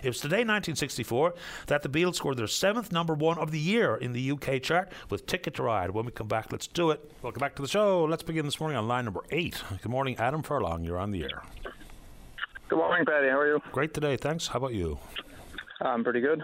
It 0.00 0.08
was 0.08 0.20
today, 0.20 0.36
1964, 0.36 1.34
that 1.66 1.82
the 1.82 1.88
Beatles 1.88 2.14
scored 2.16 2.36
their 2.36 2.46
seventh 2.46 2.92
number 2.92 3.14
one 3.14 3.38
of 3.38 3.50
the 3.50 3.58
year 3.58 3.96
in 3.96 4.12
the 4.12 4.30
UK 4.30 4.62
chart 4.62 4.92
with 5.10 5.26
Ticket 5.26 5.54
to 5.54 5.64
Ride. 5.64 5.90
When 5.90 6.06
we 6.06 6.12
come 6.12 6.28
back, 6.28 6.52
let's 6.52 6.68
do 6.68 6.90
it. 6.90 7.10
Welcome 7.22 7.40
back 7.40 7.56
to 7.56 7.62
the 7.62 7.68
show. 7.68 8.04
Let's 8.04 8.22
begin 8.22 8.44
this 8.44 8.60
morning 8.60 8.78
on 8.78 8.86
line 8.86 9.04
number 9.04 9.24
eight. 9.30 9.60
Good 9.82 9.90
morning, 9.90 10.16
Adam 10.18 10.42
Furlong. 10.44 10.84
You're 10.84 10.98
on 10.98 11.10
the 11.10 11.24
air. 11.24 11.42
Good 12.68 12.76
morning, 12.78 13.04
Paddy. 13.04 13.28
How 13.28 13.38
are 13.38 13.48
you? 13.48 13.60
Great 13.72 13.92
today, 13.92 14.16
thanks. 14.16 14.46
How 14.46 14.58
about 14.58 14.74
you? 14.74 14.98
I'm 15.80 16.04
pretty 16.04 16.20
good. 16.20 16.42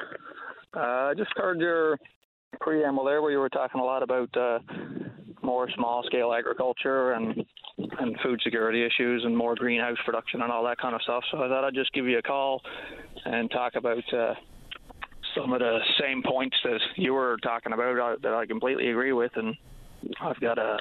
Uh, 0.77 0.81
I 0.81 1.15
just 1.17 1.31
heard 1.37 1.61
your 1.61 1.99
preamble 2.61 3.05
there 3.05 3.23
where 3.23 3.31
you 3.31 3.39
were 3.39 3.49
talking 3.49 3.81
a 3.81 3.85
lot 3.85 4.03
about 4.03 4.37
uh, 4.37 4.59
more 5.43 5.69
small 5.71 6.03
scale 6.05 6.33
agriculture 6.33 7.13
and 7.13 7.45
and 7.99 8.17
food 8.23 8.41
security 8.45 8.85
issues 8.85 9.25
and 9.25 9.37
more 9.37 9.55
greenhouse 9.55 9.97
production 10.05 10.43
and 10.43 10.53
all 10.53 10.65
that 10.65 10.79
kind 10.79 10.95
of 10.95 11.03
stuff. 11.03 11.25
So 11.31 11.43
I 11.43 11.49
thought 11.49 11.65
I'd 11.65 11.75
just 11.75 11.93
give 11.93 12.07
you 12.07 12.19
a 12.19 12.23
call 12.23 12.63
and 13.25 13.51
talk 13.51 13.75
about 13.75 14.13
uh, 14.13 14.35
some 15.35 15.53
of 15.53 15.61
the 15.61 15.81
same 16.01 16.23
points 16.23 16.57
that 16.65 16.79
you 16.97 17.15
were 17.15 17.39
talking 17.43 17.73
about 17.73 17.99
uh, 17.99 18.17
that 18.23 18.35
I 18.35 18.47
completely 18.47 18.91
agree 18.91 19.13
with 19.13 19.33
and 19.37 19.57
I've 20.21 20.41
got 20.41 20.59
a, 20.59 20.79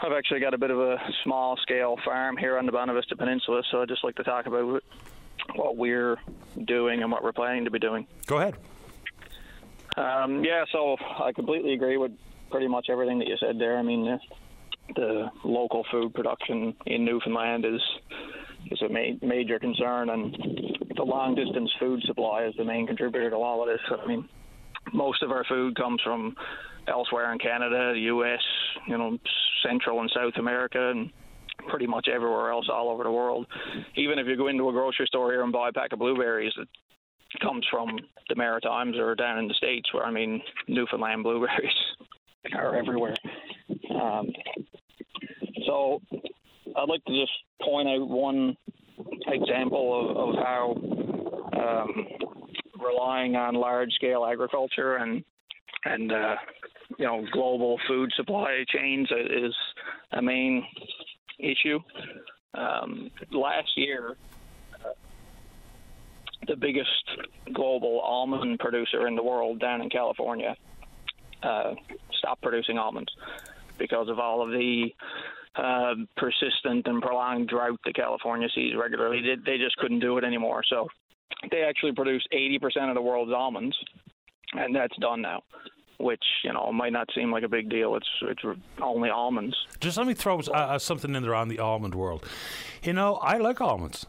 I've 0.00 0.12
actually 0.12 0.40
got 0.40 0.54
a 0.54 0.58
bit 0.58 0.70
of 0.70 0.78
a 0.78 0.98
small 1.24 1.56
scale 1.62 1.96
farm 2.04 2.36
here 2.36 2.58
on 2.58 2.66
the 2.66 2.72
Bonavista 2.72 3.16
Peninsula, 3.16 3.62
so 3.70 3.82
I'd 3.82 3.88
just 3.88 4.04
like 4.04 4.16
to 4.16 4.24
talk 4.24 4.46
about 4.46 4.82
what 5.54 5.76
we're 5.76 6.16
doing 6.64 7.02
and 7.02 7.10
what 7.10 7.22
we're 7.22 7.32
planning 7.32 7.64
to 7.64 7.70
be 7.70 7.78
doing. 7.78 8.06
Go 8.26 8.38
ahead. 8.38 8.56
Um, 9.96 10.42
yeah, 10.44 10.64
so 10.72 10.96
I 11.22 11.32
completely 11.32 11.74
agree 11.74 11.96
with 11.96 12.12
pretty 12.50 12.68
much 12.68 12.86
everything 12.90 13.18
that 13.18 13.28
you 13.28 13.36
said 13.38 13.58
there. 13.58 13.78
I 13.78 13.82
mean, 13.82 14.04
the, 14.04 14.18
the 14.94 15.30
local 15.44 15.84
food 15.90 16.14
production 16.14 16.74
in 16.86 17.04
Newfoundland 17.04 17.64
is 17.64 17.80
is 18.70 18.80
a 18.82 18.88
ma- 18.88 19.18
major 19.26 19.58
concern, 19.58 20.10
and 20.10 20.36
the 20.96 21.02
long 21.02 21.34
distance 21.34 21.70
food 21.80 22.00
supply 22.06 22.44
is 22.44 22.54
the 22.56 22.64
main 22.64 22.86
contributor 22.86 23.30
to 23.30 23.36
all 23.36 23.62
of 23.62 23.68
this. 23.68 23.80
I 23.90 24.06
mean, 24.06 24.28
most 24.94 25.22
of 25.22 25.30
our 25.30 25.44
food 25.44 25.76
comes 25.76 26.00
from 26.02 26.34
elsewhere 26.88 27.32
in 27.32 27.38
Canada, 27.38 27.92
the 27.94 28.00
U.S., 28.00 28.40
you 28.86 28.96
know, 28.96 29.18
Central 29.66 30.00
and 30.00 30.10
South 30.14 30.34
America, 30.38 30.90
and 30.90 31.10
pretty 31.68 31.86
much 31.86 32.08
everywhere 32.12 32.50
else 32.50 32.68
all 32.72 32.88
over 32.88 33.04
the 33.04 33.10
world. 33.10 33.46
Even 33.96 34.18
if 34.18 34.26
you 34.26 34.36
go 34.36 34.48
into 34.48 34.68
a 34.68 34.72
grocery 34.72 35.06
store 35.06 35.30
here 35.30 35.42
and 35.42 35.52
buy 35.52 35.68
a 35.68 35.72
pack 35.72 35.92
of 35.92 35.98
blueberries, 35.98 36.52
comes 37.42 37.66
from 37.70 37.98
the 38.28 38.34
Maritimes 38.36 38.96
or 38.96 39.14
down 39.14 39.38
in 39.38 39.48
the 39.48 39.54
States, 39.54 39.92
where 39.92 40.04
I 40.04 40.10
mean, 40.10 40.40
Newfoundland 40.68 41.22
blueberries 41.22 41.72
are 42.54 42.76
everywhere. 42.76 43.16
Um, 43.94 44.28
so 45.66 46.00
I'd 46.76 46.88
like 46.88 47.04
to 47.04 47.20
just 47.20 47.32
point 47.62 47.88
out 47.88 48.08
one 48.08 48.56
example 49.26 50.10
of, 50.10 50.16
of 50.16 50.34
how 50.36 50.76
um, 51.60 52.06
relying 52.82 53.36
on 53.36 53.54
large 53.54 53.92
scale 53.92 54.24
agriculture 54.24 54.96
and 54.96 55.24
and 55.84 56.12
uh, 56.12 56.36
you 56.98 57.06
know 57.06 57.24
global 57.32 57.78
food 57.88 58.10
supply 58.16 58.64
chains 58.68 59.08
is 59.10 59.54
a 60.12 60.22
main 60.22 60.64
issue. 61.38 61.78
Um, 62.54 63.10
last 63.30 63.70
year, 63.76 64.16
the 66.46 66.56
biggest 66.56 66.88
global 67.52 68.00
almond 68.00 68.58
producer 68.58 69.06
in 69.06 69.14
the 69.14 69.22
world 69.22 69.60
down 69.60 69.80
in 69.80 69.90
California 69.90 70.56
uh, 71.42 71.74
stopped 72.18 72.42
producing 72.42 72.78
almonds 72.78 73.12
because 73.78 74.08
of 74.08 74.18
all 74.18 74.42
of 74.42 74.50
the 74.50 74.88
uh, 75.56 75.94
persistent 76.16 76.86
and 76.86 77.02
prolonged 77.02 77.48
drought 77.48 77.78
that 77.84 77.94
California 77.94 78.48
sees 78.54 78.74
regularly. 78.76 79.20
They, 79.20 79.52
they 79.52 79.58
just 79.58 79.76
couldn't 79.76 80.00
do 80.00 80.16
it 80.18 80.24
anymore. 80.24 80.62
So 80.68 80.88
they 81.50 81.62
actually 81.62 81.92
produce 81.92 82.24
80% 82.32 82.88
of 82.88 82.94
the 82.94 83.02
world's 83.02 83.32
almonds, 83.32 83.76
and 84.52 84.74
that's 84.74 84.96
done 84.98 85.22
now. 85.22 85.42
Which 85.98 86.24
you 86.42 86.52
know 86.52 86.72
might 86.72 86.92
not 86.92 87.08
seem 87.14 87.30
like 87.30 87.44
a 87.44 87.48
big 87.48 87.68
deal. 87.70 87.94
It's 87.94 88.08
it's 88.22 88.42
only 88.80 89.08
almonds. 89.08 89.54
Just 89.78 89.96
let 89.96 90.04
me 90.04 90.14
throw 90.14 90.40
uh, 90.40 90.50
uh, 90.50 90.78
something 90.80 91.14
in 91.14 91.22
there 91.22 91.34
on 91.34 91.46
the 91.46 91.60
almond 91.60 91.94
world. 91.94 92.26
You 92.82 92.92
know, 92.92 93.16
I 93.16 93.36
like 93.36 93.60
almonds. 93.60 94.06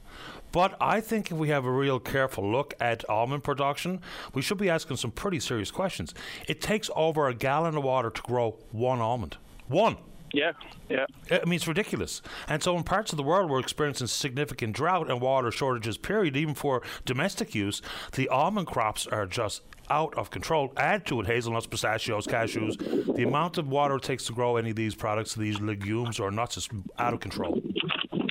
But 0.53 0.77
I 0.79 1.01
think 1.01 1.31
if 1.31 1.37
we 1.37 1.49
have 1.49 1.65
a 1.65 1.71
real 1.71 1.99
careful 1.99 2.49
look 2.49 2.75
at 2.79 3.09
almond 3.09 3.43
production, 3.43 3.99
we 4.35 4.41
should 4.43 4.59
be 4.59 4.69
asking 4.69 4.97
some 4.97 5.11
pretty 5.11 5.39
serious 5.39 5.71
questions. 5.71 6.13
It 6.47 6.61
takes 6.61 6.89
over 6.95 7.27
a 7.27 7.33
gallon 7.33 7.75
of 7.75 7.83
water 7.83 8.11
to 8.11 8.21
grow 8.21 8.59
one 8.71 9.01
almond. 9.01 9.37
One. 9.67 9.97
Yeah, 10.31 10.53
yeah. 10.89 11.05
I 11.31 11.45
mean, 11.45 11.55
it's 11.55 11.67
ridiculous. 11.67 12.21
And 12.47 12.61
so, 12.63 12.75
in 12.77 12.83
parts 12.83 13.11
of 13.11 13.17
the 13.17 13.23
world, 13.23 13.51
we're 13.51 13.59
experiencing 13.59 14.07
significant 14.07 14.75
drought 14.75 15.09
and 15.09 15.21
water 15.21 15.51
shortages, 15.51 15.97
period. 15.97 16.35
Even 16.35 16.55
for 16.55 16.81
domestic 17.05 17.53
use, 17.53 17.81
the 18.13 18.29
almond 18.29 18.67
crops 18.67 19.05
are 19.07 19.27
just 19.27 19.61
out 19.89 20.13
of 20.15 20.31
control. 20.31 20.73
Add 20.77 21.05
to 21.07 21.19
it 21.19 21.27
hazelnuts, 21.27 21.67
pistachios, 21.67 22.25
cashews. 22.25 23.15
The 23.15 23.23
amount 23.23 23.57
of 23.57 23.67
water 23.67 23.95
it 23.97 24.03
takes 24.03 24.25
to 24.25 24.33
grow 24.33 24.57
any 24.57 24.71
of 24.71 24.75
these 24.75 24.95
products, 24.95 25.35
these 25.35 25.59
legumes 25.59 26.19
or 26.19 26.31
nuts, 26.31 26.57
is 26.57 26.69
out 26.97 27.13
of 27.13 27.19
control. 27.19 27.61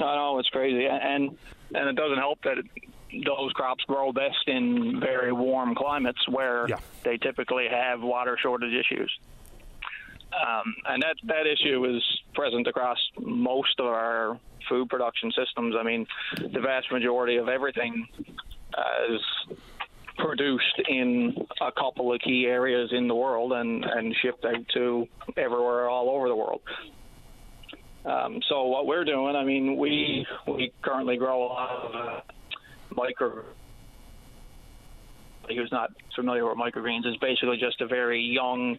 I 0.02 0.16
know 0.16 0.38
it's 0.38 0.48
crazy, 0.48 0.86
and 0.86 1.36
and 1.74 1.88
it 1.88 1.96
doesn't 1.96 2.18
help 2.18 2.42
that 2.42 2.56
those 3.24 3.52
crops 3.52 3.84
grow 3.84 4.12
best 4.12 4.46
in 4.46 5.00
very 5.00 5.32
warm 5.32 5.74
climates 5.74 6.26
where 6.28 6.66
yeah. 6.68 6.76
they 7.04 7.18
typically 7.18 7.68
have 7.68 8.00
water 8.00 8.38
shortage 8.40 8.72
issues. 8.72 9.12
Um, 10.32 10.74
and 10.86 11.02
that 11.02 11.16
that 11.24 11.46
issue 11.46 11.84
is 11.84 12.02
present 12.34 12.66
across 12.66 12.98
most 13.20 13.78
of 13.78 13.86
our 13.86 14.38
food 14.68 14.88
production 14.88 15.30
systems. 15.32 15.74
I 15.78 15.82
mean, 15.82 16.06
the 16.36 16.60
vast 16.60 16.90
majority 16.90 17.36
of 17.36 17.48
everything 17.48 18.06
uh, 18.76 19.14
is 19.14 19.56
produced 20.16 20.80
in 20.88 21.34
a 21.60 21.72
couple 21.72 22.12
of 22.12 22.20
key 22.20 22.46
areas 22.46 22.90
in 22.92 23.08
the 23.08 23.14
world 23.14 23.52
and, 23.52 23.84
and 23.84 24.14
shipped 24.22 24.44
out 24.44 24.66
to 24.74 25.06
everywhere 25.36 25.88
all 25.88 26.08
over 26.10 26.28
the 26.28 26.36
world. 26.36 26.60
Um, 28.04 28.40
so 28.48 28.64
what 28.64 28.86
we're 28.86 29.04
doing, 29.04 29.36
I 29.36 29.44
mean, 29.44 29.76
we 29.76 30.26
we 30.46 30.72
currently 30.82 31.16
grow 31.16 31.44
a 31.44 31.46
lot 31.46 31.70
of 31.70 31.94
uh, 31.94 32.20
micro. 32.94 33.44
Who's 35.48 35.72
not 35.72 35.90
familiar 36.14 36.48
with 36.48 36.56
microgreens 36.56 37.06
is 37.06 37.16
basically 37.20 37.58
just 37.58 37.80
a 37.80 37.86
very 37.86 38.20
young 38.20 38.78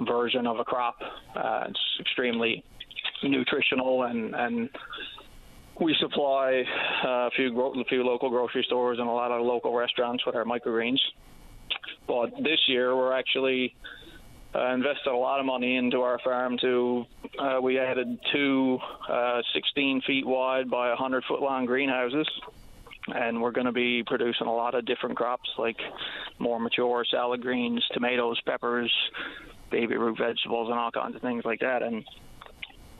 version 0.00 0.46
of 0.46 0.58
a 0.58 0.64
crop. 0.64 0.96
Uh, 1.36 1.64
it's 1.68 1.80
extremely 2.00 2.64
nutritional 3.22 4.04
and 4.04 4.34
and 4.34 4.68
we 5.80 5.94
supply 6.00 6.62
uh, 7.04 7.08
a 7.08 7.30
few 7.34 7.60
a 7.60 7.84
few 7.84 8.04
local 8.04 8.30
grocery 8.30 8.62
stores 8.66 8.98
and 8.98 9.08
a 9.08 9.12
lot 9.12 9.30
of 9.30 9.44
local 9.44 9.74
restaurants 9.74 10.24
with 10.24 10.36
our 10.36 10.44
microgreens. 10.44 11.00
But 12.06 12.30
this 12.42 12.60
year 12.68 12.96
we're 12.96 13.12
actually 13.12 13.74
uh, 14.54 14.72
invested 14.72 15.10
a 15.10 15.16
lot 15.16 15.40
of 15.40 15.46
money 15.46 15.76
into 15.76 16.00
our 16.02 16.18
farm. 16.20 16.56
To 16.58 17.04
uh, 17.38 17.58
we 17.60 17.78
added 17.78 18.18
two 18.32 18.78
uh, 19.08 19.42
16 19.54 20.02
feet 20.02 20.26
wide 20.26 20.70
by 20.70 20.88
100 20.90 21.24
foot 21.24 21.40
long 21.40 21.66
greenhouses, 21.66 22.28
and 23.08 23.42
we're 23.42 23.52
going 23.52 23.66
to 23.66 23.72
be 23.72 24.02
producing 24.06 24.46
a 24.46 24.54
lot 24.54 24.74
of 24.74 24.84
different 24.86 25.16
crops 25.16 25.48
like 25.58 25.78
more 26.38 26.60
mature 26.60 27.04
salad 27.10 27.42
greens, 27.42 27.84
tomatoes, 27.92 28.40
peppers, 28.46 28.92
baby 29.70 29.96
root 29.96 30.18
vegetables, 30.18 30.68
and 30.68 30.78
all 30.78 30.90
kinds 30.90 31.16
of 31.16 31.22
things 31.22 31.44
like 31.44 31.60
that. 31.60 31.82
And 31.82 32.04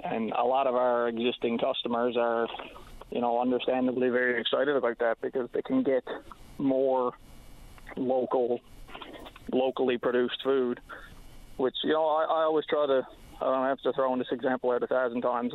and 0.02 0.32
a 0.32 0.44
lot 0.44 0.66
of 0.66 0.74
our 0.74 1.08
existing 1.08 1.58
customers 1.58 2.16
are, 2.18 2.46
you 3.10 3.20
know, 3.20 3.40
understandably 3.40 4.10
very 4.10 4.40
excited 4.40 4.76
about 4.76 4.98
that 4.98 5.20
because 5.22 5.48
they 5.52 5.62
can 5.62 5.82
get 5.82 6.04
more 6.58 7.12
local, 7.96 8.60
locally 9.52 9.98
produced 9.98 10.42
food. 10.42 10.80
Which 11.56 11.76
you 11.84 11.92
know, 11.92 12.06
I, 12.06 12.24
I 12.24 12.42
always 12.42 12.66
try 12.66 12.86
to. 12.86 13.06
I 13.40 13.44
don't 13.44 13.66
have 13.66 13.80
to 13.80 13.92
throw 13.92 14.12
in 14.12 14.18
this 14.18 14.28
example 14.30 14.70
out 14.70 14.82
a 14.82 14.86
thousand 14.86 15.22
times. 15.22 15.52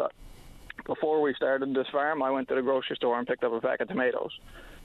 Before 0.85 1.21
we 1.21 1.33
started 1.33 1.73
this 1.73 1.88
farm, 1.91 2.21
I 2.21 2.31
went 2.31 2.47
to 2.49 2.55
the 2.55 2.62
grocery 2.62 2.95
store 2.95 3.17
and 3.17 3.27
picked 3.27 3.43
up 3.43 3.53
a 3.53 3.62
pack 3.62 3.79
of 3.79 3.88
tomatoes, 3.88 4.31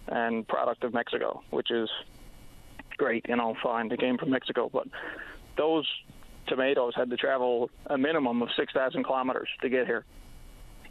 and 0.09 0.47
product 0.47 0.85
of 0.85 0.93
Mexico, 0.93 1.43
which 1.51 1.71
is 1.71 1.89
great, 2.97 3.27
you 3.29 3.37
know, 3.37 3.57
fine. 3.63 3.89
They 3.89 3.97
came 3.97 4.19
from 4.19 4.31
Mexico, 4.31 4.71
but 4.73 4.87
those 5.57 5.89
tomatoes 6.47 6.95
had 6.95 7.11
to 7.11 7.17
travel 7.17 7.71
a 7.87 7.99
minimum 7.99 8.43
of 8.43 8.49
6,000 8.57 9.05
kilometers 9.05 9.49
to 9.63 9.69
get 9.69 9.87
here. 9.87 10.05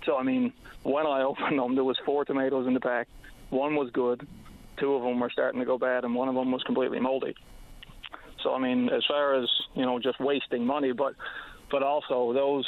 So, 0.06 0.18
I 0.18 0.24
mean, 0.24 0.54
when 0.84 1.06
I 1.06 1.22
opened 1.24 1.60
them, 1.60 1.76
there 1.76 1.84
was 1.84 1.98
four 2.06 2.26
tomatoes 2.26 2.68
in 2.68 2.74
the 2.74 2.80
pack. 2.80 3.08
One 3.50 3.76
was 3.76 3.92
good, 3.92 4.28
two 4.78 4.94
of 4.96 5.04
them 5.04 5.20
were 5.20 5.30
starting 5.30 5.60
to 5.60 5.66
go 5.66 5.78
bad, 5.78 6.04
and 6.04 6.16
one 6.16 6.28
of 6.28 6.36
them 6.36 6.52
was 6.52 6.64
completely 6.64 7.00
moldy. 7.00 7.36
So, 8.44 8.54
I 8.54 8.60
mean, 8.60 8.90
as 8.90 9.04
far 9.08 9.36
as 9.36 9.50
you 9.76 9.86
know, 9.86 10.00
just 10.00 10.20
wasting 10.20 10.66
money, 10.66 10.92
but 10.92 11.16
but 11.72 11.82
also 11.82 12.34
those 12.34 12.68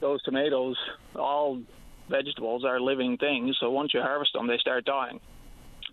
those 0.00 0.22
tomatoes, 0.22 0.76
all 1.14 1.60
vegetables 2.08 2.64
are 2.64 2.80
living 2.80 3.16
things. 3.16 3.56
So 3.58 3.70
once 3.70 3.92
you 3.94 4.00
harvest 4.00 4.34
them, 4.34 4.46
they 4.46 4.58
start 4.58 4.84
dying. 4.84 5.20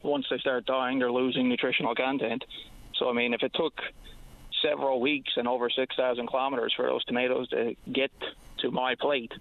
Once 0.03 0.25
they 0.29 0.37
start 0.37 0.65
dying, 0.65 0.99
they're 0.99 1.11
losing 1.11 1.47
nutritional 1.47 1.95
content. 1.95 2.43
So, 2.99 3.09
I 3.09 3.13
mean, 3.13 3.33
if 3.33 3.41
it 3.41 3.53
took 3.55 3.73
several 4.63 4.99
weeks 4.99 5.31
and 5.35 5.47
over 5.47 5.69
6,000 5.69 6.27
kilometers 6.27 6.73
for 6.75 6.85
those 6.85 7.03
tomatoes 7.05 7.47
to 7.49 7.75
get 7.91 8.11
to 8.59 8.71
my 8.71 8.95
plate. 8.95 9.31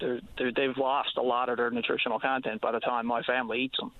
They're, 0.00 0.20
they're, 0.36 0.52
they've 0.52 0.76
lost 0.76 1.16
a 1.16 1.22
lot 1.22 1.48
of 1.48 1.56
their 1.56 1.70
nutritional 1.70 2.18
content 2.18 2.60
by 2.60 2.72
the 2.72 2.80
time 2.80 3.06
my 3.06 3.22
family 3.22 3.62
eats 3.62 3.78
them. 3.78 3.92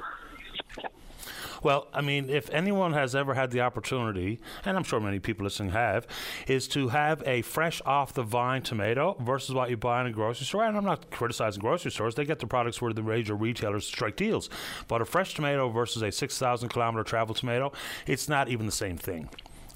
Well, 1.62 1.88
I 1.92 2.00
mean, 2.00 2.30
if 2.30 2.50
anyone 2.50 2.92
has 2.92 3.14
ever 3.14 3.34
had 3.34 3.50
the 3.50 3.60
opportunity, 3.60 4.40
and 4.64 4.76
I'm 4.76 4.84
sure 4.84 5.00
many 5.00 5.18
people 5.18 5.44
listening 5.44 5.70
have, 5.70 6.06
is 6.46 6.68
to 6.68 6.88
have 6.88 7.22
a 7.26 7.42
fresh 7.42 7.80
off 7.84 8.12
the 8.12 8.22
vine 8.22 8.62
tomato 8.62 9.16
versus 9.20 9.54
what 9.54 9.70
you 9.70 9.76
buy 9.76 10.00
in 10.00 10.06
a 10.06 10.12
grocery 10.12 10.46
store. 10.46 10.64
And 10.64 10.76
I'm 10.76 10.84
not 10.84 11.10
criticizing 11.10 11.60
grocery 11.60 11.90
stores; 11.90 12.14
they 12.14 12.24
get 12.24 12.38
the 12.38 12.46
products 12.46 12.80
where 12.80 12.92
the 12.92 13.02
major 13.02 13.34
retailers 13.34 13.86
strike 13.86 14.16
deals. 14.16 14.48
But 14.88 15.02
a 15.02 15.04
fresh 15.04 15.34
tomato 15.34 15.68
versus 15.68 16.02
a 16.02 16.12
6,000 16.12 16.68
kilometer 16.68 17.04
travel 17.04 17.34
tomato, 17.34 17.72
it's 18.06 18.28
not 18.28 18.48
even 18.48 18.66
the 18.66 18.72
same 18.72 18.96
thing. 18.96 19.28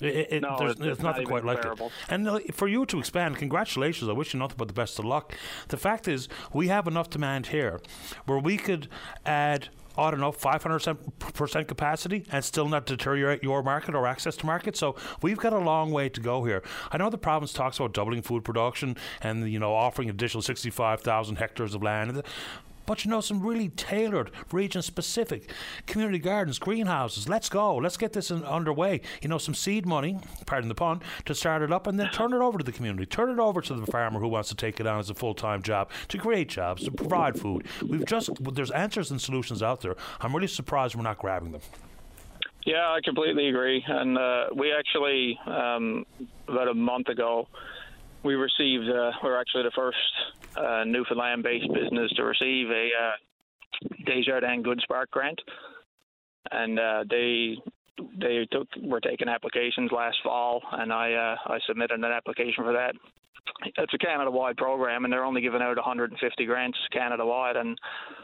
It, 0.02 0.28
it, 0.30 0.42
no, 0.42 0.56
there's, 0.58 0.72
it's, 0.72 0.80
it's 0.80 1.02
nothing 1.02 1.26
quite 1.26 1.44
like 1.44 1.64
it. 1.64 1.80
And 2.08 2.28
uh, 2.28 2.40
for 2.52 2.68
you 2.68 2.86
to 2.86 2.98
expand, 2.98 3.36
congratulations. 3.36 4.08
I 4.08 4.12
wish 4.12 4.32
you 4.32 4.40
nothing 4.40 4.56
but 4.56 4.68
the 4.68 4.74
best 4.74 4.98
of 4.98 5.04
luck. 5.04 5.34
The 5.68 5.76
fact 5.76 6.08
is, 6.08 6.28
we 6.52 6.68
have 6.68 6.86
enough 6.86 7.10
demand 7.10 7.48
here 7.48 7.80
where 8.26 8.38
we 8.38 8.56
could 8.56 8.88
add 9.26 9.68
I 9.96 10.10
don't 10.10 10.20
know, 10.20 10.32
500% 10.32 11.68
capacity 11.68 12.24
and 12.30 12.44
still 12.44 12.68
not 12.68 12.86
deteriorate 12.86 13.42
your 13.42 13.62
market 13.62 13.94
or 13.94 14.06
access 14.06 14.36
to 14.36 14.46
market. 14.46 14.76
So 14.76 14.96
we've 15.20 15.36
got 15.36 15.52
a 15.52 15.58
long 15.58 15.90
way 15.90 16.08
to 16.08 16.20
go 16.20 16.44
here. 16.44 16.62
I 16.90 16.96
know 16.96 17.10
the 17.10 17.18
province 17.18 17.52
talks 17.52 17.78
about 17.78 17.92
doubling 17.92 18.22
food 18.22 18.44
production 18.44 18.96
and, 19.20 19.50
you 19.50 19.58
know, 19.58 19.74
offering 19.74 20.08
additional 20.08 20.42
65,000 20.42 21.36
hectares 21.36 21.74
of 21.74 21.82
land 21.82 22.22
but 22.90 23.04
you 23.04 23.10
know, 23.12 23.20
some 23.20 23.40
really 23.40 23.68
tailored, 23.68 24.32
region 24.50 24.82
specific 24.82 25.48
community 25.86 26.18
gardens, 26.18 26.58
greenhouses. 26.58 27.28
Let's 27.28 27.48
go. 27.48 27.76
Let's 27.76 27.96
get 27.96 28.14
this 28.14 28.32
in, 28.32 28.42
underway. 28.42 29.02
You 29.22 29.28
know, 29.28 29.38
some 29.38 29.54
seed 29.54 29.86
money, 29.86 30.18
pardon 30.44 30.68
the 30.68 30.74
pun, 30.74 31.00
to 31.26 31.32
start 31.32 31.62
it 31.62 31.70
up 31.70 31.86
and 31.86 32.00
then 32.00 32.10
turn 32.10 32.32
it 32.32 32.40
over 32.40 32.58
to 32.58 32.64
the 32.64 32.72
community. 32.72 33.06
Turn 33.06 33.30
it 33.30 33.38
over 33.38 33.60
to 33.60 33.74
the 33.74 33.86
farmer 33.86 34.18
who 34.18 34.26
wants 34.26 34.48
to 34.48 34.56
take 34.56 34.80
it 34.80 34.88
on 34.88 34.98
as 34.98 35.08
a 35.08 35.14
full 35.14 35.34
time 35.34 35.62
job 35.62 35.88
to 36.08 36.18
create 36.18 36.48
jobs, 36.48 36.82
to 36.82 36.90
provide 36.90 37.38
food. 37.38 37.64
We've 37.80 38.04
just, 38.04 38.30
there's 38.54 38.72
answers 38.72 39.12
and 39.12 39.20
solutions 39.20 39.62
out 39.62 39.82
there. 39.82 39.94
I'm 40.20 40.34
really 40.34 40.48
surprised 40.48 40.96
we're 40.96 41.02
not 41.02 41.18
grabbing 41.18 41.52
them. 41.52 41.60
Yeah, 42.66 42.90
I 42.90 42.98
completely 43.04 43.50
agree. 43.50 43.84
And 43.86 44.18
uh, 44.18 44.46
we 44.52 44.72
actually, 44.72 45.38
um, 45.46 46.06
about 46.48 46.66
a 46.66 46.74
month 46.74 47.08
ago, 47.08 47.46
we 48.22 48.34
received, 48.34 48.88
uh, 48.88 49.12
we're 49.22 49.40
actually 49.40 49.64
the 49.64 49.72
first 49.74 49.98
uh, 50.56 50.84
Newfoundland 50.84 51.42
based 51.42 51.68
business 51.72 52.10
to 52.16 52.24
receive 52.24 52.70
a 52.70 52.88
uh, 53.00 53.12
Desjardins 54.04 54.64
Good 54.64 54.80
Spark 54.82 55.10
grant. 55.10 55.40
And 56.50 56.78
uh, 56.78 57.04
they 57.08 57.56
they 58.18 58.46
took 58.50 58.68
were 58.82 59.00
taking 59.00 59.28
applications 59.28 59.92
last 59.92 60.16
fall, 60.24 60.62
and 60.72 60.92
I 60.92 61.12
uh, 61.12 61.52
I 61.52 61.58
submitted 61.66 61.98
an 61.98 62.04
application 62.04 62.64
for 62.64 62.72
that. 62.72 62.94
It's 63.64 63.94
a 63.94 63.98
Canada-wide 63.98 64.56
program, 64.56 65.04
and 65.04 65.12
they're 65.12 65.24
only 65.24 65.42
giving 65.42 65.60
out 65.60 65.76
150 65.76 66.46
grants 66.46 66.78
Canada-wide. 66.92 67.56
And 67.56 67.76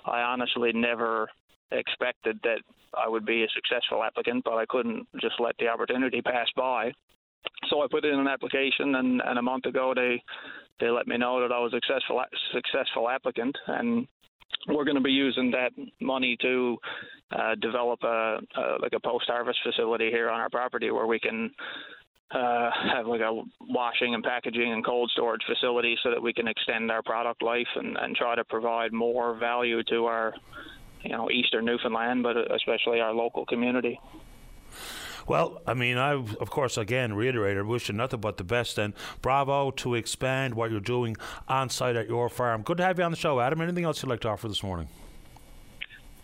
I 0.06 0.22
honestly 0.22 0.72
never 0.72 1.28
expected 1.72 2.38
that 2.42 2.60
I 2.96 3.08
would 3.08 3.26
be 3.26 3.42
a 3.42 3.48
successful 3.54 4.02
applicant, 4.02 4.44
but 4.44 4.54
I 4.54 4.66
couldn't 4.66 5.06
just 5.20 5.34
let 5.40 5.56
the 5.58 5.68
opportunity 5.68 6.22
pass 6.22 6.48
by. 6.56 6.92
So 7.68 7.82
I 7.82 7.86
put 7.90 8.04
in 8.04 8.18
an 8.18 8.28
application, 8.28 8.94
and, 8.94 9.20
and 9.24 9.38
a 9.38 9.42
month 9.42 9.66
ago 9.66 9.92
they 9.94 10.22
they 10.78 10.90
let 10.90 11.06
me 11.06 11.16
know 11.16 11.40
that 11.40 11.52
I 11.52 11.58
was 11.58 11.72
a 11.72 11.76
successful 11.76 12.22
successful 12.52 13.08
applicant, 13.08 13.56
and 13.66 14.06
we're 14.68 14.84
going 14.84 14.96
to 14.96 15.02
be 15.02 15.10
using 15.10 15.50
that 15.52 15.72
money 16.00 16.36
to 16.42 16.76
uh, 17.32 17.54
develop 17.56 18.00
a, 18.02 18.38
a 18.56 18.62
like 18.80 18.92
a 18.94 19.00
post 19.00 19.26
harvest 19.28 19.58
facility 19.62 20.10
here 20.10 20.28
on 20.28 20.40
our 20.40 20.50
property 20.50 20.90
where 20.90 21.06
we 21.06 21.18
can 21.18 21.50
uh, 22.30 22.70
have 22.92 23.06
like 23.06 23.20
a 23.20 23.42
washing 23.60 24.14
and 24.14 24.24
packaging 24.24 24.72
and 24.72 24.84
cold 24.84 25.10
storage 25.12 25.42
facility 25.46 25.96
so 26.02 26.10
that 26.10 26.22
we 26.22 26.32
can 26.32 26.48
extend 26.48 26.90
our 26.90 27.02
product 27.02 27.42
life 27.42 27.68
and, 27.76 27.96
and 27.96 28.16
try 28.16 28.34
to 28.34 28.44
provide 28.44 28.92
more 28.92 29.36
value 29.36 29.82
to 29.84 30.06
our 30.06 30.34
you 31.02 31.10
know 31.10 31.30
eastern 31.30 31.64
Newfoundland, 31.64 32.22
but 32.22 32.36
especially 32.52 33.00
our 33.00 33.12
local 33.12 33.46
community. 33.46 33.98
Well, 35.26 35.60
I 35.66 35.74
mean, 35.74 35.96
I 35.98 36.12
of 36.12 36.50
course 36.50 36.76
again 36.76 37.14
reiterate, 37.14 37.56
I 37.56 37.62
wish 37.62 37.88
you 37.88 37.94
nothing 37.94 38.20
but 38.20 38.36
the 38.36 38.44
best, 38.44 38.78
and 38.78 38.94
bravo 39.22 39.70
to 39.72 39.94
expand 39.94 40.54
what 40.54 40.70
you're 40.70 40.80
doing 40.80 41.16
on 41.48 41.68
site 41.68 41.96
at 41.96 42.08
your 42.08 42.28
farm. 42.28 42.62
Good 42.62 42.76
to 42.78 42.84
have 42.84 42.98
you 42.98 43.04
on 43.04 43.10
the 43.10 43.16
show, 43.16 43.40
Adam. 43.40 43.60
Anything 43.60 43.84
else 43.84 44.02
you'd 44.02 44.08
like 44.08 44.20
to 44.20 44.28
offer 44.28 44.48
this 44.48 44.62
morning? 44.62 44.88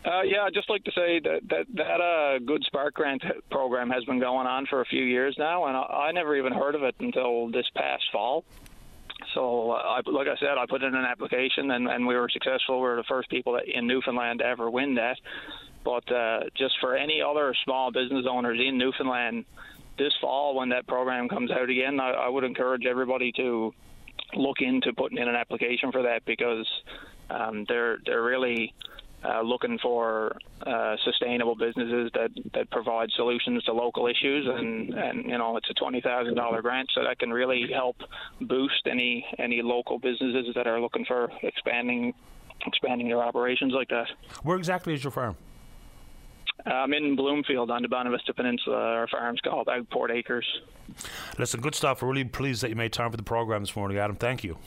Uh, 0.04 0.22
yeah, 0.22 0.42
I'd 0.42 0.54
just 0.54 0.68
like 0.68 0.82
to 0.84 0.92
say 0.92 1.20
that 1.20 1.40
that 1.48 1.66
that 1.74 2.00
uh, 2.00 2.38
Good 2.40 2.64
Spark 2.64 2.94
Grant 2.94 3.22
program 3.50 3.88
has 3.90 4.04
been 4.04 4.18
going 4.18 4.46
on 4.48 4.66
for 4.66 4.80
a 4.80 4.84
few 4.84 5.04
years 5.04 5.36
now, 5.38 5.66
and 5.66 5.76
I, 5.76 5.80
I 5.80 6.12
never 6.12 6.36
even 6.36 6.52
heard 6.52 6.74
of 6.74 6.82
it 6.82 6.96
until 6.98 7.48
this 7.50 7.66
past 7.76 8.04
fall. 8.12 8.44
So, 9.34 9.70
uh, 9.70 9.74
I, 9.74 10.00
like 10.10 10.28
I 10.28 10.36
said, 10.38 10.58
I 10.58 10.66
put 10.68 10.82
in 10.82 10.94
an 10.94 11.04
application, 11.04 11.70
and, 11.70 11.88
and 11.88 12.06
we 12.06 12.14
were 12.14 12.28
successful. 12.30 12.76
We 12.76 12.88
were 12.88 12.96
the 12.96 13.04
first 13.08 13.30
people 13.30 13.58
in 13.72 13.86
Newfoundland 13.86 14.40
to 14.40 14.46
ever 14.46 14.70
win 14.70 14.94
that. 14.96 15.16
But 15.84 16.10
uh, 16.12 16.40
just 16.56 16.74
for 16.80 16.96
any 16.96 17.20
other 17.20 17.54
small 17.64 17.90
business 17.90 18.26
owners 18.28 18.58
in 18.60 18.78
Newfoundland, 18.78 19.44
this 19.98 20.12
fall 20.20 20.54
when 20.56 20.68
that 20.70 20.86
program 20.86 21.28
comes 21.28 21.50
out 21.50 21.68
again, 21.68 22.00
I, 22.00 22.10
I 22.12 22.28
would 22.28 22.44
encourage 22.44 22.86
everybody 22.86 23.32
to 23.32 23.72
look 24.34 24.58
into 24.60 24.92
putting 24.92 25.18
in 25.18 25.28
an 25.28 25.34
application 25.34 25.92
for 25.92 26.02
that 26.02 26.24
because 26.24 26.66
um, 27.30 27.64
they're 27.68 27.98
they're 28.06 28.22
really 28.22 28.74
uh, 29.24 29.42
looking 29.42 29.78
for 29.78 30.36
uh, 30.66 30.96
sustainable 31.04 31.54
businesses 31.54 32.10
that, 32.14 32.30
that 32.54 32.70
provide 32.70 33.10
solutions 33.16 33.62
to 33.64 33.72
local 33.72 34.06
issues, 34.06 34.46
and, 34.48 34.94
and 34.94 35.24
you 35.24 35.38
know 35.38 35.56
it's 35.56 35.70
a 35.70 35.74
twenty 35.74 36.00
thousand 36.00 36.34
dollar 36.34 36.62
grant, 36.62 36.88
so 36.94 37.02
that 37.04 37.18
can 37.18 37.30
really 37.30 37.70
help 37.72 37.96
boost 38.40 38.86
any 38.86 39.24
any 39.38 39.62
local 39.62 39.98
businesses 39.98 40.54
that 40.54 40.66
are 40.66 40.80
looking 40.80 41.04
for 41.04 41.30
expanding 41.42 42.14
expanding 42.66 43.08
their 43.08 43.22
operations 43.22 43.72
like 43.72 43.88
that. 43.88 44.06
Where 44.42 44.56
exactly 44.56 44.94
is 44.94 45.04
your 45.04 45.10
farm? 45.10 45.36
I'm 46.64 46.92
in 46.92 47.16
Bloomfield 47.16 47.70
on 47.70 47.82
the 47.82 47.88
Bonavista 47.88 48.34
Peninsula. 48.36 48.76
Our 48.76 49.08
farm's 49.08 49.40
called 49.40 49.68
Outport 49.68 50.12
Acres. 50.12 50.46
Listen, 51.38 51.60
good 51.60 51.74
stuff. 51.74 52.02
We're 52.02 52.08
really 52.08 52.24
pleased 52.24 52.62
that 52.62 52.70
you 52.70 52.76
made 52.76 52.92
time 52.92 53.10
for 53.10 53.16
the 53.16 53.22
program 53.22 53.62
this 53.62 53.74
morning, 53.74 53.98
Adam. 53.98 54.16
Thank 54.16 54.44
you. 54.44 54.58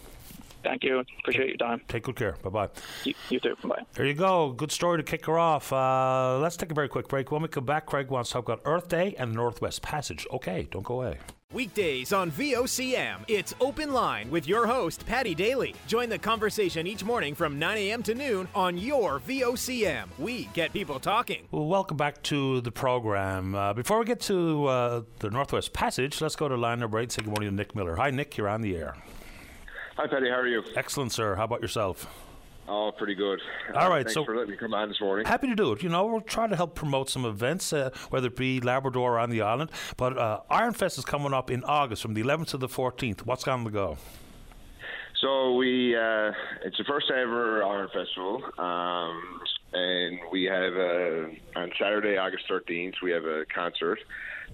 Thank 0.65 0.83
you. 0.83 1.03
Appreciate 1.19 1.47
your 1.47 1.57
time. 1.57 1.81
Take 1.87 2.03
good 2.03 2.15
care. 2.15 2.35
Bye 2.43 2.49
bye. 2.49 2.69
You, 3.03 3.13
you, 3.29 3.39
too. 3.39 3.55
Bye. 3.63 3.83
There 3.93 4.05
you 4.05 4.15
go. 4.15 4.51
Good 4.51 4.71
story 4.71 4.97
to 4.97 5.03
kick 5.03 5.25
her 5.27 5.37
off. 5.37 5.71
Uh, 5.71 6.39
let's 6.39 6.57
take 6.57 6.71
a 6.71 6.73
very 6.73 6.89
quick 6.89 7.07
break. 7.07 7.31
When 7.31 7.43
we 7.43 7.47
come 7.47 7.65
back, 7.65 7.85
Craig 7.85 8.09
wants 8.09 8.31
to 8.31 8.33
talk 8.33 8.45
about 8.45 8.61
Earth 8.65 8.89
Day 8.89 9.15
and 9.19 9.31
the 9.31 9.35
Northwest 9.35 9.83
Passage. 9.83 10.25
Okay, 10.31 10.67
don't 10.71 10.83
go 10.83 11.01
away. 11.01 11.19
Weekdays 11.53 12.11
on 12.11 12.31
VOCM, 12.31 13.19
it's 13.27 13.53
Open 13.61 13.93
Line 13.93 14.29
with 14.31 14.47
your 14.47 14.65
host, 14.65 15.05
Paddy 15.05 15.35
Daly. 15.35 15.75
Join 15.87 16.09
the 16.09 16.17
conversation 16.17 16.87
each 16.87 17.03
morning 17.03 17.35
from 17.35 17.59
9 17.59 17.77
a.m. 17.77 18.03
to 18.03 18.15
noon 18.15 18.47
on 18.55 18.77
your 18.77 19.19
VOCM. 19.19 20.07
We 20.17 20.49
get 20.53 20.73
people 20.73 20.99
talking. 20.99 21.47
Well, 21.51 21.67
welcome 21.67 21.95
back 21.95 22.21
to 22.23 22.59
the 22.61 22.71
program. 22.71 23.53
Uh, 23.53 23.73
before 23.73 23.99
we 23.99 24.05
get 24.05 24.19
to 24.21 24.65
uh, 24.65 25.01
the 25.19 25.29
Northwest 25.29 25.71
Passage, 25.71 26.19
let's 26.19 26.35
go 26.35 26.49
to 26.49 26.57
line 26.57 26.79
number 26.79 26.99
eight. 26.99 27.11
Say 27.11 27.21
good 27.21 27.29
morning 27.29 27.51
to 27.51 27.55
Nick 27.55 27.75
Miller. 27.75 27.95
Hi, 27.95 28.09
Nick. 28.09 28.35
You're 28.35 28.49
on 28.49 28.61
the 28.61 28.75
air. 28.75 28.95
Hi, 29.97 30.07
Paddy. 30.07 30.29
How 30.29 30.39
are 30.39 30.47
you? 30.47 30.61
Excellent, 30.75 31.13
sir. 31.13 31.35
How 31.35 31.45
about 31.45 31.61
yourself? 31.61 32.05
Oh, 32.67 32.91
pretty 32.97 33.15
good. 33.15 33.39
All 33.75 33.89
right, 33.89 33.99
thanks 33.99 34.13
so 34.13 34.25
for 34.25 34.35
letting 34.35 34.51
me 34.51 34.57
come 34.57 34.73
on 34.73 34.89
this 34.89 34.99
morning. 34.99 35.25
Happy 35.25 35.47
to 35.47 35.55
do 35.55 35.71
it. 35.71 35.83
You 35.83 35.89
know, 35.89 36.05
we'll 36.05 36.19
try 36.19 36.47
to 36.47 36.55
help 36.55 36.75
promote 36.75 37.09
some 37.09 37.23
events, 37.23 37.71
uh, 37.71 37.91
whether 38.09 38.27
it 38.27 38.35
be 38.35 38.59
Labrador 38.59 39.13
or 39.13 39.19
on 39.19 39.29
the 39.29 39.41
island. 39.41 39.69
But 39.95 40.17
uh, 40.17 40.41
Ironfest 40.51 40.97
is 40.97 41.05
coming 41.05 41.33
up 41.33 41.49
in 41.49 41.63
August 41.63 42.01
from 42.01 42.13
the 42.13 42.23
11th 42.23 42.47
to 42.47 42.57
the 42.57 42.67
14th. 42.67 43.21
What's 43.21 43.47
on 43.47 43.63
the 43.63 43.69
go? 43.69 43.97
So 45.21 45.53
we, 45.53 45.95
uh, 45.95 46.31
it's 46.63 46.77
the 46.77 46.83
first 46.87 47.09
ever 47.09 47.63
Iron 47.63 47.87
Festival, 47.93 48.43
um, 48.57 49.39
and 50.05 50.19
we 50.31 50.43
have 50.43 50.73
a, 50.73 51.35
on 51.55 51.71
Saturday, 51.79 52.17
August 52.17 52.45
13th, 52.49 52.95
we 53.01 53.11
have 53.11 53.25
a 53.25 53.45
concert 53.53 53.99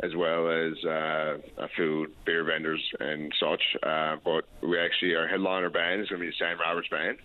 as 0.02 0.16
well 0.16 0.50
as 0.50 0.84
uh, 0.86 1.38
food, 1.76 2.12
beer 2.26 2.44
vendors, 2.44 2.82
and 3.00 3.34
such. 3.40 3.62
Uh, 3.84 4.16
but 4.24 4.46
we 4.62 4.80
actually 4.80 5.16
our 5.16 5.28
headliner 5.28 5.70
band 5.70 6.02
is 6.02 6.10
going 6.10 6.22
to 6.22 6.26
be 6.26 6.32
the 6.32 6.38
Sam 6.38 6.60
Roberts 6.60 6.88
Band. 6.90 7.18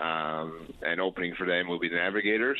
Um, 0.00 0.72
and 0.82 1.00
opening 1.00 1.34
for 1.34 1.46
them 1.46 1.68
will 1.68 1.78
be 1.78 1.88
the 1.88 1.96
Navigators. 1.96 2.58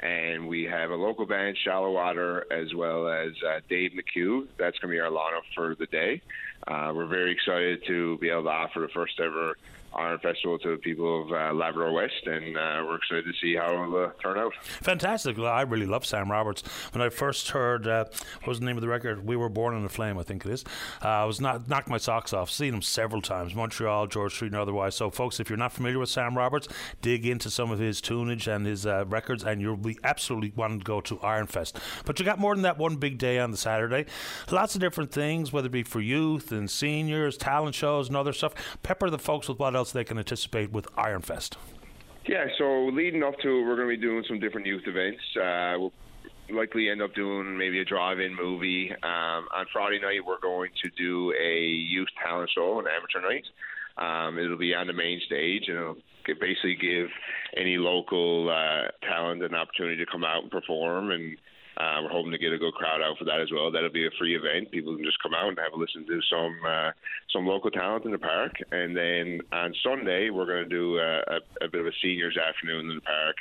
And 0.00 0.48
we 0.48 0.64
have 0.64 0.90
a 0.90 0.94
local 0.94 1.26
band, 1.26 1.58
Shallow 1.62 1.92
Water, 1.92 2.46
as 2.50 2.74
well 2.74 3.08
as 3.08 3.32
uh, 3.46 3.60
Dave 3.68 3.92
McHugh. 3.92 4.46
That's 4.58 4.78
going 4.78 4.90
to 4.90 4.96
be 4.96 5.00
our 5.00 5.10
lineup 5.10 5.42
for 5.54 5.74
the 5.74 5.86
day. 5.86 6.22
Uh, 6.66 6.92
we're 6.94 7.06
very 7.06 7.32
excited 7.32 7.84
to 7.86 8.16
be 8.18 8.30
able 8.30 8.44
to 8.44 8.48
offer 8.48 8.80
the 8.80 8.88
first 8.88 9.20
ever 9.20 9.56
Iron 9.94 10.18
Festival 10.20 10.58
to 10.60 10.72
the 10.72 10.76
people 10.76 11.22
of 11.22 11.32
uh, 11.32 11.52
Labrador 11.52 11.92
West, 11.92 12.26
and 12.26 12.56
uh, 12.56 12.84
we're 12.86 12.96
excited 12.96 13.24
to 13.24 13.32
see 13.40 13.56
how 13.56 13.72
it'll 13.72 14.04
uh, 14.04 14.10
turn 14.22 14.38
out. 14.38 14.52
Fantastic! 14.82 15.38
I 15.38 15.62
really 15.62 15.86
love 15.86 16.06
Sam 16.06 16.30
Roberts. 16.30 16.62
When 16.92 17.02
I 17.02 17.08
first 17.08 17.50
heard 17.50 17.86
uh, 17.86 18.04
what 18.38 18.48
was 18.48 18.60
the 18.60 18.66
name 18.66 18.76
of 18.76 18.82
the 18.82 18.88
record, 18.88 19.26
"We 19.26 19.36
Were 19.36 19.48
Born 19.48 19.76
in 19.76 19.84
a 19.84 19.88
Flame," 19.88 20.18
I 20.18 20.22
think 20.22 20.46
it 20.46 20.52
is. 20.52 20.64
Uh, 21.02 21.08
I 21.08 21.24
was 21.24 21.40
not 21.40 21.68
knocked 21.68 21.88
my 21.88 21.98
socks 21.98 22.32
off. 22.32 22.50
Seen 22.50 22.74
him 22.74 22.82
several 22.82 23.20
times, 23.20 23.54
Montreal, 23.54 24.06
George 24.06 24.34
Street, 24.34 24.52
and 24.52 24.60
otherwise. 24.60 24.94
So, 24.94 25.10
folks, 25.10 25.40
if 25.40 25.50
you're 25.50 25.56
not 25.56 25.72
familiar 25.72 25.98
with 25.98 26.08
Sam 26.08 26.36
Roberts, 26.36 26.68
dig 27.02 27.26
into 27.26 27.50
some 27.50 27.70
of 27.70 27.78
his 27.78 28.00
tunage 28.00 28.46
and 28.46 28.66
his 28.66 28.86
uh, 28.86 29.04
records, 29.06 29.44
and 29.44 29.60
you'll 29.60 29.76
be 29.76 29.98
absolutely 30.04 30.52
wanting 30.54 30.78
to 30.80 30.84
go 30.84 31.00
to 31.00 31.18
Iron 31.20 31.46
Fest. 31.46 31.78
But 32.04 32.18
you 32.18 32.24
got 32.24 32.38
more 32.38 32.54
than 32.54 32.62
that 32.62 32.78
one 32.78 32.96
big 32.96 33.18
day 33.18 33.38
on 33.38 33.50
the 33.50 33.56
Saturday. 33.56 34.06
Lots 34.50 34.74
of 34.74 34.80
different 34.80 35.10
things, 35.12 35.52
whether 35.52 35.66
it 35.66 35.72
be 35.72 35.82
for 35.82 36.00
youth 36.00 36.52
and 36.52 36.70
seniors, 36.70 37.36
talent 37.36 37.74
shows, 37.74 38.08
and 38.08 38.16
other 38.16 38.32
stuff. 38.32 38.54
Pepper 38.82 39.10
the 39.10 39.18
folks 39.18 39.48
with 39.48 39.58
what 39.58 39.74
else 39.80 39.92
they 39.92 40.04
can 40.04 40.18
anticipate 40.18 40.70
with 40.70 40.86
Ironfest? 40.94 41.56
Yeah, 42.26 42.44
so 42.58 42.90
leading 42.92 43.22
up 43.22 43.34
to 43.42 43.48
it, 43.48 43.62
we're 43.62 43.76
going 43.76 43.88
to 43.88 43.96
be 43.96 44.00
doing 44.00 44.22
some 44.28 44.38
different 44.38 44.66
youth 44.66 44.82
events. 44.86 45.22
Uh, 45.34 45.74
we'll 45.78 45.92
likely 46.52 46.90
end 46.90 47.00
up 47.00 47.14
doing 47.14 47.56
maybe 47.56 47.80
a 47.80 47.84
drive-in 47.84 48.36
movie. 48.36 48.92
Um, 49.02 49.48
on 49.56 49.64
Friday 49.72 49.98
night, 50.00 50.20
we're 50.24 50.40
going 50.40 50.70
to 50.82 50.90
do 50.98 51.32
a 51.32 51.60
youth 51.64 52.08
talent 52.22 52.50
show, 52.54 52.78
an 52.78 52.84
amateur 52.86 53.22
night. 53.26 53.46
Um, 53.96 54.38
it'll 54.38 54.58
be 54.58 54.74
on 54.74 54.86
the 54.86 54.92
main 54.92 55.20
stage, 55.24 55.64
and 55.68 55.78
it'll 55.78 55.96
basically 56.26 56.76
give 56.76 57.08
any 57.56 57.78
local 57.78 58.50
uh, 58.50 58.90
talent 59.08 59.42
an 59.42 59.54
opportunity 59.54 60.04
to 60.04 60.10
come 60.10 60.22
out 60.22 60.42
and 60.42 60.50
perform 60.50 61.10
and 61.10 61.36
uh, 61.76 62.00
we're 62.02 62.10
hoping 62.10 62.32
to 62.32 62.38
get 62.38 62.52
a 62.52 62.58
good 62.58 62.74
crowd 62.74 63.00
out 63.02 63.16
for 63.18 63.24
that 63.24 63.40
as 63.40 63.50
well. 63.52 63.70
That'll 63.70 63.90
be 63.90 64.06
a 64.06 64.10
free 64.18 64.36
event. 64.36 64.70
People 64.70 64.96
can 64.96 65.04
just 65.04 65.22
come 65.22 65.34
out 65.34 65.48
and 65.48 65.58
have 65.58 65.72
a 65.72 65.76
listen 65.76 66.06
to 66.06 66.20
some 66.30 66.56
uh, 66.66 66.90
some 67.32 67.46
local 67.46 67.70
talent 67.70 68.04
in 68.04 68.10
the 68.10 68.18
park. 68.18 68.52
And 68.72 68.96
then 68.96 69.40
on 69.52 69.74
Sunday, 69.82 70.30
we're 70.30 70.46
going 70.46 70.68
to 70.68 70.68
do 70.68 70.98
a, 70.98 71.18
a, 71.18 71.64
a 71.64 71.68
bit 71.68 71.80
of 71.80 71.86
a 71.86 71.92
seniors 72.02 72.36
afternoon 72.36 72.90
in 72.90 72.96
the 72.96 73.02
park 73.02 73.36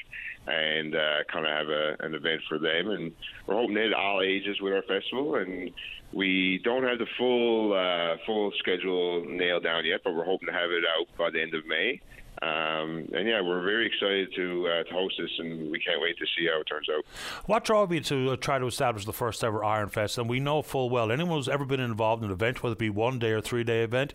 and 0.47 0.95
uh, 0.95 1.23
kind 1.31 1.45
of 1.45 1.51
have 1.51 1.67
a, 1.69 1.95
an 1.99 2.15
event 2.15 2.41
for 2.47 2.59
them. 2.59 2.89
And 2.89 3.11
we're 3.45 3.55
hoping 3.55 3.75
to 3.75 3.81
hit 3.81 3.93
all 3.93 4.21
ages 4.21 4.61
with 4.61 4.73
our 4.73 4.83
festival. 4.83 5.35
And 5.35 5.71
we 6.13 6.59
don't 6.63 6.83
have 6.83 6.99
the 6.99 7.07
full 7.17 7.73
uh, 7.73 8.17
full 8.25 8.51
schedule 8.59 9.25
nailed 9.27 9.63
down 9.63 9.85
yet, 9.85 10.01
but 10.03 10.13
we're 10.13 10.25
hoping 10.25 10.47
to 10.47 10.53
have 10.53 10.71
it 10.71 10.83
out 10.97 11.07
by 11.17 11.29
the 11.29 11.41
end 11.41 11.53
of 11.53 11.65
May. 11.67 12.01
Um, 12.41 13.05
and 13.13 13.27
yeah, 13.27 13.41
we're 13.41 13.61
very 13.63 13.87
excited 13.87 14.33
to, 14.35 14.67
uh, 14.67 14.83
to 14.83 14.93
host 14.93 15.15
this, 15.19 15.29
and 15.39 15.69
we 15.69 15.79
can't 15.79 16.01
wait 16.01 16.17
to 16.19 16.25
see 16.37 16.47
how 16.47 16.61
it 16.61 16.63
turns 16.65 16.87
out. 16.89 17.05
What 17.47 17.65
drove 17.65 17.91
you 17.91 17.99
to 18.01 18.31
uh, 18.31 18.35
try 18.37 18.59
to 18.59 18.65
establish 18.65 19.05
the 19.05 19.13
first 19.13 19.43
ever 19.43 19.63
Iron 19.63 19.89
Fest? 19.89 20.17
And 20.17 20.29
we 20.29 20.39
know 20.39 20.61
full 20.61 20.89
well 20.89 21.11
anyone 21.11 21.37
who's 21.37 21.49
ever 21.49 21.65
been 21.65 21.81
involved 21.81 22.23
in 22.23 22.29
an 22.29 22.33
event, 22.33 22.63
whether 22.63 22.73
it 22.73 22.79
be 22.79 22.89
one 22.89 23.19
day 23.19 23.31
or 23.31 23.41
three 23.41 23.65
day 23.65 23.83
event, 23.83 24.13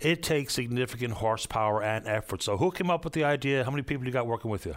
it 0.00 0.22
takes 0.22 0.54
significant 0.54 1.14
horsepower 1.14 1.82
and 1.82 2.06
effort. 2.06 2.42
So, 2.42 2.56
who 2.56 2.70
came 2.70 2.90
up 2.90 3.02
with 3.02 3.12
the 3.12 3.24
idea? 3.24 3.64
How 3.64 3.70
many 3.70 3.82
people 3.82 4.06
you 4.06 4.12
got 4.12 4.26
working 4.26 4.50
with 4.50 4.66
you? 4.66 4.76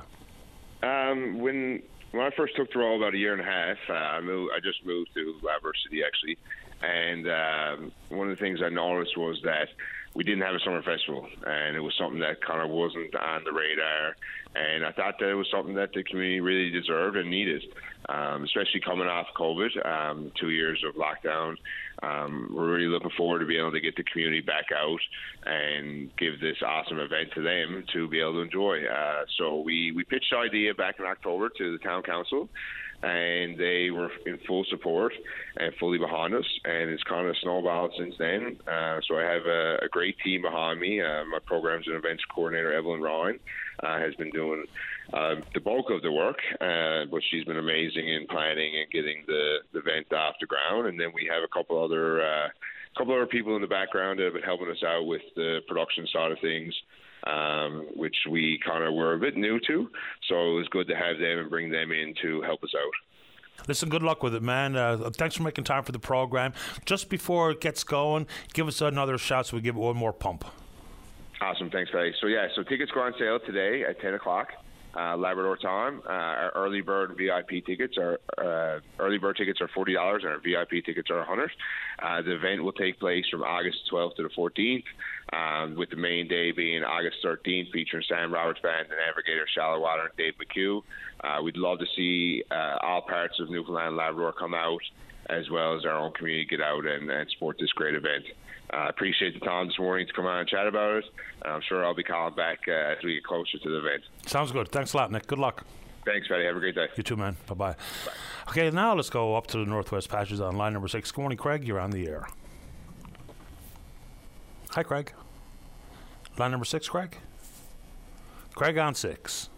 Um, 0.81 1.39
when 1.39 1.83
when 2.12 2.25
I 2.25 2.31
first 2.36 2.55
took 2.55 2.71
the 2.71 2.79
role 2.79 2.97
about 2.97 3.13
a 3.13 3.17
year 3.17 3.33
and 3.33 3.41
a 3.41 3.45
half, 3.45 3.77
uh, 3.89 3.93
I 3.93 4.21
moved. 4.21 4.53
I 4.55 4.60
just 4.60 4.83
moved 4.86 5.12
to 5.13 5.36
Labrador 5.43 5.73
City 5.83 6.01
actually, 6.03 6.38
And 6.81 7.27
um, 7.27 7.91
one 8.10 8.29
of 8.29 8.38
the 8.38 8.43
things 8.43 8.60
I 8.63 8.69
noticed 8.69 9.17
was 9.17 9.39
that 9.43 9.67
we 10.15 10.24
didn't 10.24 10.41
have 10.41 10.56
a 10.56 10.60
summer 10.60 10.82
festival, 10.82 11.28
and 11.46 11.76
it 11.76 11.80
was 11.80 11.93
something 11.98 12.20
that 12.20 12.41
kind 12.41 12.62
of 12.62 12.70
wasn't 12.70 13.15
on 13.15 13.43
the 13.43 13.52
radar. 13.52 14.15
And 14.56 14.84
I 14.84 14.91
thought 14.91 15.20
that 15.20 15.30
it 15.30 15.36
was 15.36 15.48
something 15.52 15.76
that 15.76 15.93
the 15.93 16.04
community 16.04 16.39
really 16.39 16.72
deserved 16.72 17.15
and 17.17 17.30
needed, 17.30 17.63
um, 18.10 18.43
especially 18.43 18.80
coming 18.80 19.08
off 19.08 19.28
COVID, 19.38 19.86
um, 19.86 20.32
two 20.39 20.50
years 20.50 20.84
of 20.88 20.96
lockdown. 20.96 21.56
Um, 22.02 22.52
we're 22.56 22.74
really 22.74 22.88
looking 22.88 23.12
forward 23.15 23.39
to 23.39 23.46
being 23.46 23.60
able 23.60 23.72
to 23.72 23.80
get 23.80 23.96
the 23.96 24.04
community 24.04 24.41
back 24.41 24.65
out 24.76 25.00
and 25.46 26.10
give 26.17 26.39
this 26.39 26.58
awesome 26.65 27.00
event 27.00 27.30
to 27.36 27.43
them 27.43 27.84
to 27.93 28.08
be 28.08 28.20
able 28.20 28.34
to 28.34 28.41
enjoy. 28.41 28.86
Uh, 28.86 29.26
so 29.38 29.60
we, 29.60 29.91
we 29.91 30.04
pitched 30.04 30.32
the 30.32 30.38
idea 30.38 30.74
back 30.74 30.96
in 31.00 31.06
October 31.06 31.50
to 31.58 31.78
the 31.78 31.84
town 31.84 32.04
council 32.04 32.50
and 33.03 33.57
they 33.60 33.91
were 33.91 34.10
in 34.25 34.39
full 34.47 34.65
support 34.69 35.13
and 35.57 35.73
fully 35.79 35.99
behind 35.99 36.33
us. 36.33 36.45
And 36.65 36.89
it's 36.89 37.03
kind 37.03 37.27
of 37.27 37.36
snowballed 37.43 37.93
since 37.97 38.15
then. 38.17 38.57
Uh, 38.67 38.99
so 39.07 39.17
I 39.17 39.23
have 39.23 39.45
a, 39.45 39.77
a, 39.83 39.88
great 39.89 40.15
team 40.23 40.41
behind 40.41 40.79
me. 40.79 41.01
Uh, 41.01 41.23
my 41.25 41.39
programs 41.45 41.86
and 41.86 41.95
events 41.95 42.23
coordinator 42.33 42.73
Evelyn 42.73 43.01
Ryan 43.01 43.39
uh, 43.83 43.99
has 43.99 44.15
been 44.15 44.31
doing 44.31 44.65
uh, 45.13 45.36
the 45.53 45.60
bulk 45.60 45.91
of 45.91 46.01
the 46.01 46.12
work, 46.12 46.38
uh, 46.60 47.05
but 47.12 47.21
she's 47.29 47.45
been 47.45 47.57
amazing 47.57 48.10
in 48.10 48.25
planning 48.27 48.73
and 48.79 48.89
getting 48.91 49.23
the, 49.27 49.57
the 49.73 49.79
event 49.79 50.12
off 50.13 50.36
the 50.41 50.47
ground. 50.47 50.88
And 50.88 50.99
then 50.99 51.10
we 51.13 51.29
have 51.31 51.43
a 51.43 51.53
couple 51.53 51.83
other. 51.83 52.21
Uh, 52.21 52.47
couple 52.97 53.13
other 53.13 53.27
people 53.27 53.55
in 53.55 53.62
the 53.62 53.67
background 53.67 54.17
that 54.17 54.23
have 54.23 54.33
been 54.33 54.41
helping 54.41 54.71
us 54.71 54.81
out 54.83 55.05
with 55.05 55.21
the 55.36 55.60
production 55.67 56.07
side 56.12 56.31
of 56.31 56.39
things 56.39 56.73
um, 57.25 57.88
which 57.95 58.15
we 58.30 58.60
kind 58.65 58.84
of 58.84 58.93
were 58.93 59.13
a 59.13 59.19
bit 59.19 59.36
new 59.36 59.60
to. 59.67 59.89
So 60.27 60.51
it 60.51 60.56
was 60.56 60.67
good 60.69 60.88
to 60.88 60.95
have 60.95 61.17
them 61.19 61.39
and 61.39 61.49
bring 61.49 61.69
them 61.69 61.91
in 61.91 62.13
to 62.21 62.41
help 62.41 62.63
us 62.63 62.73
out. 62.75 63.67
Listen, 63.67 63.89
good 63.89 64.03
luck 64.03 64.21
with 64.21 64.36
it, 64.36 64.43
man. 64.43 64.75
Uh, 64.75 65.10
thanks 65.15 65.36
for 65.36 65.43
making 65.43 65.63
time 65.63 65.84
for 65.84 65.91
the 65.91 65.99
program. 65.99 66.53
Just 66.86 67.10
before 67.10 67.51
it 67.51 67.62
gets 67.62 67.84
going, 67.84 68.27
give 68.53 68.67
us 68.67 68.82
another 68.82 69.17
shot 69.17 69.47
so 69.47 69.58
we 69.58 69.62
give 69.62 69.75
it 69.75 69.80
one 69.80 69.97
more 69.97 70.13
pump. 70.13 70.45
Awesome, 71.41 71.69
thanks, 71.69 71.91
Paddy. 71.91 72.13
So 72.21 72.27
yeah, 72.27 72.47
so 72.56 72.63
tickets 72.63 72.91
go 72.91 73.01
on 73.01 73.13
sale 73.19 73.39
today 73.39 73.84
at 73.84 73.99
ten 73.99 74.13
o'clock. 74.13 74.49
Uh, 74.97 75.15
Labrador 75.15 75.57
time. 75.57 76.01
Uh, 76.07 76.12
our 76.12 76.51
early 76.55 76.81
bird 76.81 77.15
VIP 77.15 77.63
tickets 77.63 77.97
are 77.97 78.19
uh, 78.39 78.79
early 78.99 79.19
bird 79.19 79.38
tickets 79.38 79.62
are 79.62 79.69
forty 79.75 79.93
dollars, 79.93 80.23
and 80.23 80.33
our 80.33 80.39
VIP 80.39 80.83
tickets 80.83 81.12
are 81.12 81.23
hundred. 81.23 81.51
Uh, 82.01 82.21
the 82.23 82.36
event 82.36 82.63
will 82.63 82.71
take 82.71 82.99
place 82.99 83.25
from 83.29 83.43
August 83.43 83.77
12th 83.91 84.15
to 84.15 84.23
the 84.23 84.29
14th 84.29 84.83
um, 85.33 85.75
with 85.75 85.89
the 85.89 85.95
main 85.95 86.27
day 86.27 86.51
being 86.51 86.83
August 86.83 87.17
13th, 87.23 87.71
featuring 87.71 88.03
Sam 88.07 88.33
Roberts 88.33 88.60
Band, 88.62 88.88
the 88.89 88.95
Navigator, 88.95 89.47
Shallow 89.53 89.79
Water, 89.79 90.03
and 90.03 90.17
Dave 90.17 90.33
McHugh. 90.38 90.81
Uh, 91.23 91.41
we'd 91.41 91.57
love 91.57 91.79
to 91.79 91.86
see 91.95 92.43
uh, 92.51 92.77
all 92.81 93.01
parts 93.01 93.39
of 93.39 93.49
Newfoundland 93.49 93.89
and 93.89 93.97
Labrador 93.97 94.33
come 94.33 94.53
out, 94.53 94.81
as 95.29 95.49
well 95.49 95.75
as 95.75 95.86
our 95.86 95.97
own 95.97 96.12
community 96.13 96.45
get 96.45 96.62
out 96.62 96.86
and, 96.86 97.10
and 97.10 97.29
support 97.31 97.57
this 97.60 97.71
great 97.71 97.95
event. 97.95 98.25
I 98.69 98.86
uh, 98.86 98.89
appreciate 98.89 99.34
the 99.34 99.45
time 99.45 99.67
this 99.67 99.80
morning 99.80 100.08
to 100.08 100.13
come 100.13 100.25
on 100.25 100.39
and 100.39 100.47
chat 100.49 100.67
about 100.67 100.97
it. 100.97 101.06
I'm 101.43 101.62
sure 101.69 101.86
I'll 101.86 101.95
be 101.95 102.03
calling 102.03 102.36
back 102.36 102.60
uh, 102.67 102.71
as 102.71 102.97
we 103.03 103.15
get 103.15 103.23
closer 103.23 103.58
to 103.58 103.69
the 103.69 103.77
event. 103.77 104.03
Sounds 104.25 104.51
good. 104.51 104.69
Thanks 104.69 104.93
a 104.93 104.97
lot, 104.97 105.12
Nick. 105.12 105.25
Good 105.27 105.39
luck. 105.39 105.63
Thanks, 106.06 106.27
Paddy. 106.27 106.45
Have 106.45 106.58
a 106.58 106.60
great 106.60 106.75
day. 106.75 106.88
You 106.95 107.03
too, 107.03 107.15
man. 107.15 107.38
Bye-bye. 107.47 107.75
Okay, 108.49 108.69
now 108.71 108.93
let's 108.93 109.10
go 109.10 109.36
up 109.36 109.47
to 109.47 109.58
the 109.58 109.65
Northwest 109.65 110.10
Passage 110.10 110.39
on 110.39 110.58
line 110.58 110.73
number 110.73 110.88
six. 110.88 111.12
Good 111.12 111.21
morning, 111.21 111.38
Craig. 111.38 111.65
You're 111.65 111.80
on 111.80 111.91
the 111.91 112.08
air. 112.08 112.27
Hi, 114.71 114.84
Craig. 114.84 115.13
Line 116.38 116.51
number 116.51 116.65
six, 116.65 116.89
Craig. 116.89 117.17
Craig 118.53 118.77
on 118.77 118.95
six. 118.95 119.49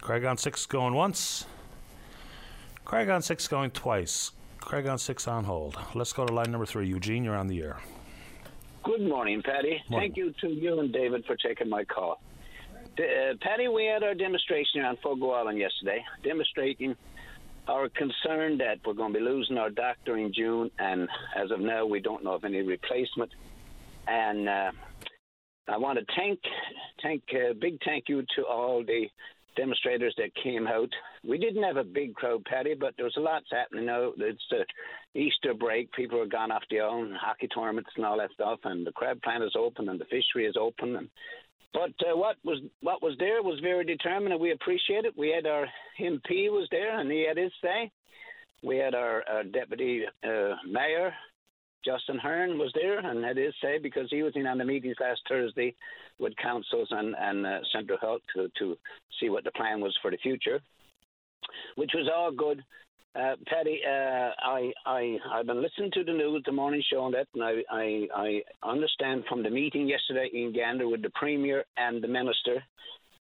Craig 0.00 0.24
on 0.24 0.36
six 0.38 0.66
going 0.66 0.94
once. 0.94 1.46
Craig 2.84 3.08
on 3.08 3.22
six 3.22 3.48
going 3.48 3.70
twice. 3.70 4.32
Craig 4.60 4.86
on 4.86 4.98
six 4.98 5.26
on 5.26 5.44
hold. 5.44 5.78
Let's 5.94 6.12
go 6.12 6.26
to 6.26 6.32
line 6.32 6.50
number 6.50 6.66
three. 6.66 6.86
Eugene, 6.86 7.24
you're 7.24 7.36
on 7.36 7.48
the 7.48 7.62
air. 7.62 7.78
Good 8.84 9.00
morning, 9.00 9.42
Paddy. 9.42 9.82
Morning. 9.88 10.12
Thank 10.12 10.16
you 10.18 10.34
to 10.42 10.48
you 10.48 10.80
and 10.80 10.92
David 10.92 11.24
for 11.26 11.36
taking 11.36 11.70
my 11.70 11.84
call. 11.84 12.20
Uh, 12.98 13.34
Paddy, 13.40 13.68
we 13.68 13.86
had 13.86 14.02
our 14.02 14.14
demonstration 14.14 14.72
here 14.74 14.84
on 14.84 14.98
Fogo 15.02 15.30
Island 15.30 15.58
yesterday, 15.58 16.04
demonstrating 16.22 16.94
our 17.66 17.88
concern 17.88 18.58
that 18.58 18.80
we're 18.84 18.92
going 18.92 19.14
to 19.14 19.18
be 19.18 19.24
losing 19.24 19.56
our 19.56 19.70
doctor 19.70 20.18
in 20.18 20.34
June, 20.34 20.70
and 20.78 21.08
as 21.34 21.50
of 21.50 21.60
now, 21.60 21.86
we 21.86 21.98
don't 21.98 22.22
know 22.22 22.34
of 22.34 22.44
any 22.44 22.60
replacement. 22.60 23.30
And 24.06 24.50
uh, 24.50 24.72
I 25.66 25.78
want 25.78 25.98
to 25.98 26.04
thank, 26.14 26.40
thank, 27.02 27.22
uh, 27.32 27.54
big 27.58 27.78
thank 27.86 28.10
you 28.10 28.22
to 28.36 28.44
all 28.44 28.84
the 28.84 29.08
demonstrators 29.56 30.14
that 30.18 30.34
came 30.42 30.66
out. 30.66 30.90
We 31.26 31.38
didn't 31.38 31.62
have 31.62 31.76
a 31.76 31.84
big 31.84 32.14
crowd, 32.14 32.44
Paddy, 32.44 32.74
but 32.74 32.94
there 32.96 33.04
was 33.04 33.16
a 33.16 33.20
lot 33.20 33.42
happening 33.50 33.86
now. 33.86 34.12
It's 34.16 34.42
the 34.50 34.64
Easter 35.18 35.54
break. 35.54 35.92
People 35.92 36.20
are 36.20 36.26
gone 36.26 36.50
off 36.50 36.62
their 36.70 36.84
own 36.84 37.16
hockey 37.20 37.48
tournaments 37.48 37.90
and 37.96 38.04
all 38.04 38.18
that 38.18 38.32
stuff, 38.32 38.60
and 38.64 38.86
the 38.86 38.92
crab 38.92 39.22
plant 39.22 39.44
is 39.44 39.54
open 39.56 39.88
and 39.88 40.00
the 40.00 40.06
fishery 40.06 40.46
is 40.46 40.56
open. 40.60 40.96
And, 40.96 41.08
but 41.72 41.92
uh, 42.08 42.16
what 42.16 42.36
was 42.44 42.60
what 42.80 43.02
was 43.02 43.16
there 43.18 43.42
was 43.42 43.60
very 43.60 43.84
determined, 43.84 44.32
and 44.32 44.40
we 44.40 44.52
appreciate 44.52 45.04
it. 45.04 45.16
We 45.16 45.30
had 45.30 45.46
our 45.46 45.66
MP 46.00 46.50
was 46.50 46.68
there, 46.70 46.98
and 46.98 47.10
he 47.10 47.26
had 47.26 47.36
his 47.36 47.52
say. 47.62 47.90
We 48.62 48.78
had 48.78 48.94
our, 48.94 49.22
our 49.28 49.44
deputy 49.44 50.04
uh, 50.24 50.54
mayor 50.66 51.12
Justin 51.84 52.18
Hearn 52.18 52.58
was 52.58 52.72
there 52.74 52.98
and 52.98 53.24
had 53.24 53.36
his 53.36 53.54
say 53.62 53.78
because 53.78 54.08
he 54.10 54.22
was 54.22 54.32
in 54.36 54.46
on 54.46 54.58
the 54.58 54.64
meetings 54.64 54.96
last 55.00 55.20
Thursday 55.28 55.74
with 56.18 56.36
councils 56.36 56.88
and, 56.90 57.14
and 57.18 57.46
uh, 57.46 57.58
Central 57.72 57.98
Health 58.00 58.22
to, 58.34 58.48
to 58.58 58.76
see 59.20 59.28
what 59.28 59.44
the 59.44 59.52
plan 59.52 59.80
was 59.80 59.96
for 60.00 60.10
the 60.10 60.16
future, 60.18 60.60
which 61.76 61.90
was 61.94 62.08
all 62.14 62.32
good. 62.32 62.62
Uh, 63.16 63.36
Paddy, 63.46 63.80
uh, 63.86 64.30
I, 64.42 64.72
I, 64.86 65.18
I've 65.32 65.46
been 65.46 65.62
listening 65.62 65.92
to 65.92 66.02
the 66.02 66.12
news, 66.12 66.42
the 66.46 66.52
morning 66.52 66.82
show, 66.92 67.06
and 67.06 67.14
that, 67.14 67.28
and 67.34 67.44
I, 67.44 67.62
I, 67.70 68.08
I 68.12 68.68
understand 68.68 69.24
from 69.28 69.44
the 69.44 69.50
meeting 69.50 69.88
yesterday 69.88 70.28
in 70.32 70.52
Gander 70.52 70.88
with 70.88 71.02
the 71.02 71.10
Premier 71.10 71.64
and 71.76 72.02
the 72.02 72.08
Minister 72.08 72.62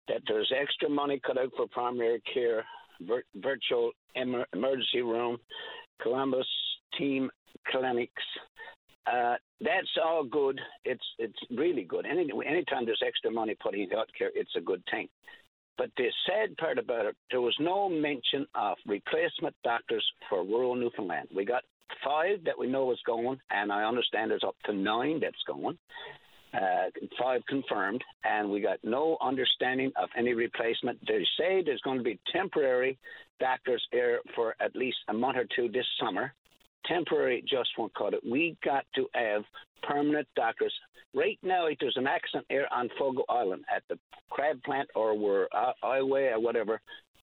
that 0.07 0.21
there's 0.27 0.51
extra 0.59 0.89
money 0.89 1.21
cut 1.23 1.37
out 1.37 1.51
for 1.55 1.67
primary 1.67 2.21
care, 2.33 2.65
vir- 3.01 3.25
virtual 3.35 3.91
emer- 4.17 4.47
emergency 4.53 5.01
room, 5.01 5.37
Columbus 6.01 6.47
team 6.97 7.29
clinics, 7.71 8.23
uh, 9.11 9.35
that's 9.61 9.89
all 10.03 10.23
good. 10.23 10.59
It's 10.85 11.03
it's 11.19 11.39
really 11.55 11.83
good. 11.83 12.05
Any 12.05 12.29
anytime 12.45 12.85
there's 12.85 13.03
extra 13.05 13.31
money 13.31 13.55
put 13.61 13.75
in 13.75 13.89
healthcare, 13.89 14.29
it's 14.33 14.55
a 14.55 14.61
good 14.61 14.83
thing. 14.89 15.09
But 15.77 15.89
the 15.97 16.07
sad 16.27 16.55
part 16.57 16.77
about 16.77 17.07
it, 17.07 17.15
there 17.31 17.41
was 17.41 17.55
no 17.59 17.89
mention 17.89 18.45
of 18.53 18.77
replacement 18.85 19.55
doctors 19.63 20.05
for 20.29 20.43
rural 20.43 20.75
Newfoundland. 20.75 21.29
We 21.35 21.45
got 21.45 21.63
five 22.03 22.43
that 22.45 22.57
we 22.57 22.67
know 22.67 22.91
is 22.91 22.99
going, 23.05 23.39
and 23.49 23.71
I 23.71 23.83
understand 23.83 24.31
there's 24.31 24.43
up 24.45 24.55
to 24.65 24.73
nine 24.73 25.19
that's 25.19 25.35
going. 25.47 25.77
Uh, 26.53 26.91
five 27.19 27.41
confirmed, 27.47 28.03
and 28.23 28.51
we 28.51 28.61
got 28.61 28.77
no 28.83 29.17
understanding 29.21 29.91
of 29.95 30.07
any 30.15 30.33
replacement. 30.33 30.99
They 31.07 31.25
say 31.39 31.63
there's 31.65 31.81
going 31.81 31.97
to 31.97 32.03
be 32.03 32.19
temporary 32.31 32.99
doctors 33.39 33.83
here 33.91 34.19
for 34.35 34.55
at 34.59 34.75
least 34.75 34.97
a 35.09 35.13
month 35.13 35.37
or 35.37 35.45
two 35.55 35.67
this 35.69 35.87
summer, 35.99 36.31
temporary 36.85 37.43
just 37.47 37.69
won't 37.77 37.93
cut 37.95 38.13
it. 38.13 38.21
We 38.25 38.57
got 38.63 38.85
to 38.95 39.07
have 39.13 39.43
permanent 39.81 40.27
doctors. 40.35 40.73
Right 41.15 41.37
now, 41.43 41.67
if 41.67 41.77
there's 41.79 41.97
an 41.97 42.07
accident 42.07 42.45
here 42.49 42.67
on 42.71 42.89
Fogo 42.97 43.23
Island 43.29 43.65
at 43.73 43.83
the 43.89 43.99
crab 44.29 44.61
plant 44.63 44.89
or 44.95 45.17
we're 45.17 45.47
uh, 45.55 45.73
highway 45.81 46.31
or 46.33 46.39
whatever, 46.39 46.81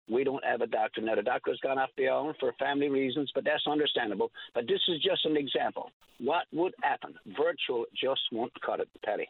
we 0.09 0.25
don't 0.25 0.45
have 0.45 0.61
a 0.61 0.67
doctor. 0.67 1.01
Now, 1.01 1.15
the 1.15 1.23
doctor's 1.23 1.59
gone 1.61 1.79
off 1.79 1.91
the 1.97 2.09
island 2.09 2.37
for 2.39 2.53
family 2.59 2.89
reasons, 2.89 3.31
but 3.35 3.45
that's 3.45 3.67
understandable. 3.67 4.31
But 4.55 4.67
this 4.67 4.81
is 4.89 5.01
just 5.03 5.25
an 5.25 5.37
example. 5.37 5.91
What 6.19 6.47
would 6.53 6.75
happen? 6.83 7.15
Virtual 7.37 7.85
just 8.01 8.21
won't 8.33 8.53
cut 8.65 8.81
it, 8.81 8.89
Paddy. 9.05 9.29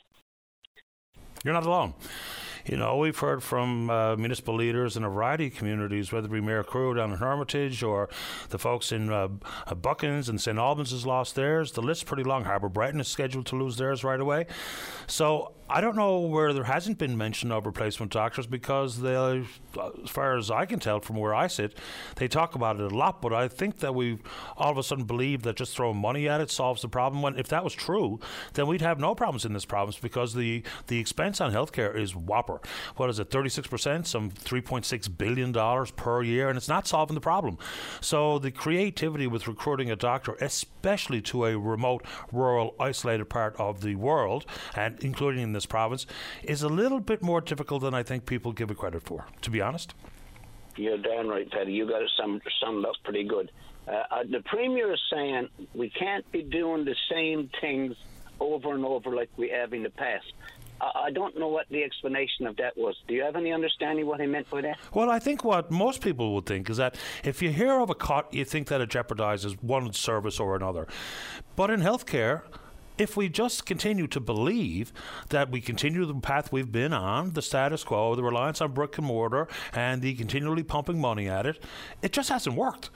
You're 1.45 1.55
not 1.55 1.67
alone. 1.67 1.95
You 2.67 2.77
know, 2.77 2.97
we've 2.97 3.19
heard 3.19 3.43
from 3.43 3.91
uh, 3.91 4.17
municipal 4.17 4.55
leaders 4.55 4.97
in 4.97 5.05
a 5.05 5.09
variety 5.09 5.47
of 5.47 5.55
communities, 5.55 6.13
whether 6.13 6.27
it 6.27 6.33
be 6.33 6.41
Mayor 6.41 6.63
Crew 6.63 6.95
down 6.95 7.13
in 7.13 7.19
Hermitage 7.19 7.83
or 7.83 8.09
the 8.51 8.59
folks 8.59 8.93
in 8.93 9.11
uh, 9.11 9.29
Buckens 9.75 10.29
and 10.29 10.41
St. 10.41 10.59
Albans 10.59 10.91
has 10.91 11.07
lost 11.07 11.35
theirs. 11.35 11.73
The 11.73 11.83
list's 11.83 12.05
pretty 12.05 12.25
long. 12.25 12.45
Harbour 12.45 12.69
Breton 12.69 13.01
is 13.01 13.09
scheduled 13.09 13.47
to 13.47 13.57
lose 13.57 13.77
theirs 13.77 14.05
right 14.05 14.21
away. 14.21 14.47
So 15.07 15.53
I 15.73 15.81
don't 15.81 15.95
know 15.95 16.19
where 16.19 16.53
there 16.53 16.65
hasn't 16.65 16.99
been 16.99 17.17
mention 17.17 17.53
of 17.53 17.65
replacement 17.65 18.11
doctors 18.11 18.49
because 18.49 19.01
they, 19.01 19.15
uh, 19.15 19.43
as 20.03 20.11
far 20.11 20.37
as 20.37 20.51
I 20.51 20.65
can 20.67 20.81
tell 20.81 20.99
from 20.99 21.15
where 21.15 21.33
I 21.33 21.47
sit, 21.47 21.79
they 22.17 22.27
talk 22.27 22.57
about 22.57 22.81
it 22.81 22.91
a 22.91 22.95
lot. 22.95 23.23
But 23.23 23.33
I 23.33 23.47
think 23.47 23.79
that 23.79 23.95
we 23.95 24.19
all 24.57 24.73
of 24.73 24.79
a 24.79 24.83
sudden 24.83 25.05
believe 25.05 25.43
that 25.43 25.55
just 25.55 25.77
throwing 25.77 25.97
money 25.97 26.29
at 26.29 26.41
it 26.41 26.51
solves 26.51 26.83
the 26.83 26.89
problem. 26.89 27.23
When 27.23 27.39
if 27.39 27.47
that 27.49 27.63
was 27.63 27.73
true, 27.73 28.19
then 28.55 28.67
we'd 28.67 28.81
have 28.81 28.99
no 28.99 29.15
problems 29.15 29.45
in 29.45 29.53
this 29.53 29.65
province 29.65 29.97
because 29.97 30.35
the 30.35 30.65
the 30.89 30.99
expense 30.99 31.41
on 31.41 31.53
healthcare 31.53 31.97
is 31.97 32.17
whopper. 32.17 32.61
What 32.97 33.09
is 33.09 33.21
it, 33.21 33.31
36 33.31 33.69
percent, 33.69 34.09
some 34.09 34.33
3.6 34.33 35.19
billion 35.19 35.53
dollars 35.53 35.93
per 35.93 36.23
year, 36.25 36.49
and 36.49 36.57
it's 36.57 36.69
not 36.69 36.89
solving 36.89 37.15
the 37.15 37.21
problem. 37.21 37.59
So 38.01 38.41
the 38.41 38.51
creativity 38.51 39.29
with 39.29 39.47
recruiting 39.47 39.89
a 39.89 39.97
doctor, 39.97 40.33
especially 40.41 41.21
to 41.23 41.45
a 41.45 41.57
remote, 41.57 42.05
rural, 42.33 42.75
isolated 42.81 43.27
part 43.27 43.55
of 43.57 43.83
the 43.83 43.95
world, 43.95 44.47
and 44.75 44.99
including 45.05 45.45
in 45.45 45.53
the 45.53 45.60
this 45.61 45.67
province 45.67 46.07
is 46.43 46.63
a 46.63 46.69
little 46.69 47.01
bit 47.01 47.23
more 47.23 47.43
difficult 47.43 47.83
than 47.83 47.93
I 47.93 48.03
think 48.03 48.25
people 48.25 48.53
give 48.53 48.71
it 48.71 48.79
credit 48.79 49.03
for, 49.03 49.27
to 49.43 49.51
be 49.51 49.61
honest. 49.61 49.95
You're 50.77 50.97
darn 50.97 51.29
right, 51.29 51.51
Paddy. 51.51 51.73
You 51.73 51.87
got 51.87 52.01
it 52.01 52.11
summed, 52.19 52.41
summed 52.65 52.87
up 52.87 52.95
pretty 53.05 53.25
good. 53.25 53.51
Uh, 53.87 53.91
uh, 53.91 54.23
the 54.31 54.41
premier 54.47 54.91
is 54.93 55.01
saying 55.13 55.49
we 55.75 55.91
can't 55.91 56.25
be 56.33 56.43
doing 56.43 56.87
the 56.87 56.97
same 57.11 57.51
things 57.61 57.95
over 58.39 58.73
and 58.75 58.87
over 58.87 59.15
like 59.15 59.29
we 59.37 59.51
have 59.51 59.75
in 59.75 59.83
the 59.83 59.91
past. 59.91 60.33
I 60.81 61.11
don't 61.11 61.39
know 61.39 61.49
what 61.49 61.67
the 61.69 61.83
explanation 61.83 62.47
of 62.47 62.57
that 62.57 62.75
was. 62.75 62.97
Do 63.07 63.13
you 63.13 63.23
have 63.23 63.37
any 63.37 63.53
understanding 63.53 64.07
what 64.07 64.19
he 64.19 64.27
meant 64.27 64.49
by 64.49 64.63
that? 64.63 64.79
Well, 64.95 65.11
I 65.11 65.19
think 65.19 65.45
what 65.45 65.71
most 65.71 66.01
people 66.01 66.35
would 66.35 66.47
think 66.47 66.71
is 66.71 66.79
that 66.79 66.97
if 67.23 67.43
you 67.43 67.51
hear 67.51 67.79
of 67.81 67.91
a 67.91 67.95
cut, 67.95 68.33
you 68.33 68.47
think 68.47 68.69
that 68.69 68.81
it 68.81 68.89
jeopardizes 68.89 69.63
one 69.63 69.93
service 69.93 70.41
or 70.41 70.57
another. 70.57 70.87
But 71.55 71.69
in 71.69 71.81
healthcare, 71.81 72.45
if 73.01 73.17
we 73.17 73.31
just 73.31 73.65
continue 73.65 74.07
to 74.07 74.21
believe 74.21 74.93
that 75.31 75.51
we 75.51 75.59
continue 75.61 76.05
the 76.05 76.15
path 76.15 76.53
we've 76.53 76.71
been 76.71 76.93
on, 76.93 77.33
the 77.33 77.41
status 77.41 77.83
quo, 77.83 78.15
the 78.15 78.23
reliance 78.23 78.61
on 78.61 78.73
brick 78.73 78.99
and 78.99 79.07
mortar, 79.07 79.49
and 79.73 80.03
the 80.03 80.15
continually 80.15 80.63
pumping 80.63 81.01
money 81.01 81.27
at 81.27 81.47
it, 81.47 81.63
it 82.03 82.13
just 82.13 82.29
hasn't 82.29 82.55
worked. 82.55 82.91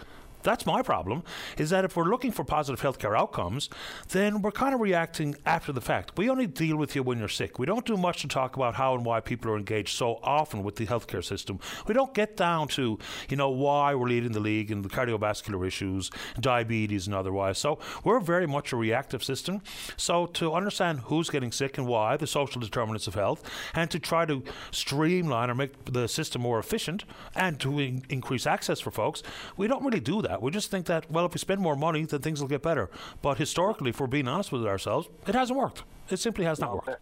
That's 0.45 0.67
my 0.67 0.83
problem, 0.83 1.25
is 1.59 1.71
that 1.71 1.85
if 1.85 1.97
we're 1.97 2.05
looking 2.05 2.31
for 2.31 2.45
positive 2.45 2.81
healthcare 2.81 3.19
outcomes, 3.19 3.71
then 4.11 4.43
we're 4.43 4.53
kind 4.53 4.75
of 4.75 4.81
reacting 4.81 5.35
after 5.45 5.73
the 5.73 5.81
fact. 5.81 6.13
We 6.17 6.29
only 6.29 6.47
deal 6.47 6.77
with 6.77 6.95
you 6.95 7.03
when 7.03 7.19
you're 7.19 7.29
sick. 7.29 7.59
We 7.59 7.67
don't 7.67 7.87
do 7.87 7.97
much 7.97 8.23
to 8.23 8.29
talk 8.29 8.55
about 8.55 8.75
how 8.75 8.95
and 8.95 9.05
why 9.05 9.21
people 9.21 9.51
are 9.51 9.57
engaged 9.57 9.97
so 9.97 10.21
often 10.23 10.63
with 10.63 10.77
the 10.77 10.87
healthcare 10.87 11.25
system. 11.25 11.59
We 11.87 11.95
don't 11.95 12.13
get 12.15 12.37
down 12.37 12.69
to, 12.69 12.99
you 13.31 13.37
know, 13.37 13.49
why 13.49 13.95
we're 13.95 14.07
leading 14.07 14.33
the 14.33 14.41
league 14.41 14.71
in 14.71 14.83
the 14.83 14.89
cardiovascular 14.89 15.67
issues, 15.67 16.11
diabetes 16.39 17.07
and 17.07 17.17
otherwise. 17.17 17.59
So 17.59 17.79
we're 18.05 18.21
very 18.21 18.47
much 18.47 18.73
a 18.73 18.77
reactive 18.77 19.25
system. 19.25 19.63
So 19.97 20.27
to 20.27 20.53
understand 20.53 21.01
who's 21.01 21.31
getting 21.31 21.53
sick 21.53 21.79
and 21.79 21.87
why, 21.87 22.19
the 22.19 22.27
social 22.27 22.61
determinants 22.61 23.07
of 23.07 23.15
health, 23.15 23.43
and 23.75 23.91
to 23.91 23.99
try 23.99 24.27
to 24.27 24.43
streamline 24.71 25.49
or 25.49 25.55
make 25.55 25.73
the 25.87 26.07
system 26.07 26.43
more 26.43 26.59
efficient 26.59 27.05
and 27.35 27.59
to 27.61 27.79
in- 27.79 28.05
increase 28.11 28.47
access 28.47 28.79
for 28.79 28.91
folks, 28.91 29.23
we 29.57 29.67
don't 29.67 29.83
really 29.83 30.01
do 30.01 30.21
that 30.21 30.34
that. 30.35 30.43
We 30.43 30.51
just 30.51 30.71
think 30.71 30.87
that, 30.87 31.11
well, 31.11 31.27
if 31.27 31.35
we 31.35 31.39
spend 31.39 31.61
more 31.61 31.77
money, 31.77 32.05
then 32.05 32.21
things 32.21 32.41
will 32.41 32.49
get 32.49 32.63
better. 32.63 32.91
But 33.23 33.39
historically, 33.39 33.91
if 33.91 34.01
we're 34.01 34.07
being 34.07 34.29
honest 34.29 34.51
with 34.53 34.67
ourselves, 34.67 35.09
it 35.27 35.35
hasn't 35.35 35.59
worked. 35.59 35.85
It 36.11 36.19
simply 36.19 36.45
has 36.45 36.61
not 36.61 36.75
worked. 36.75 37.01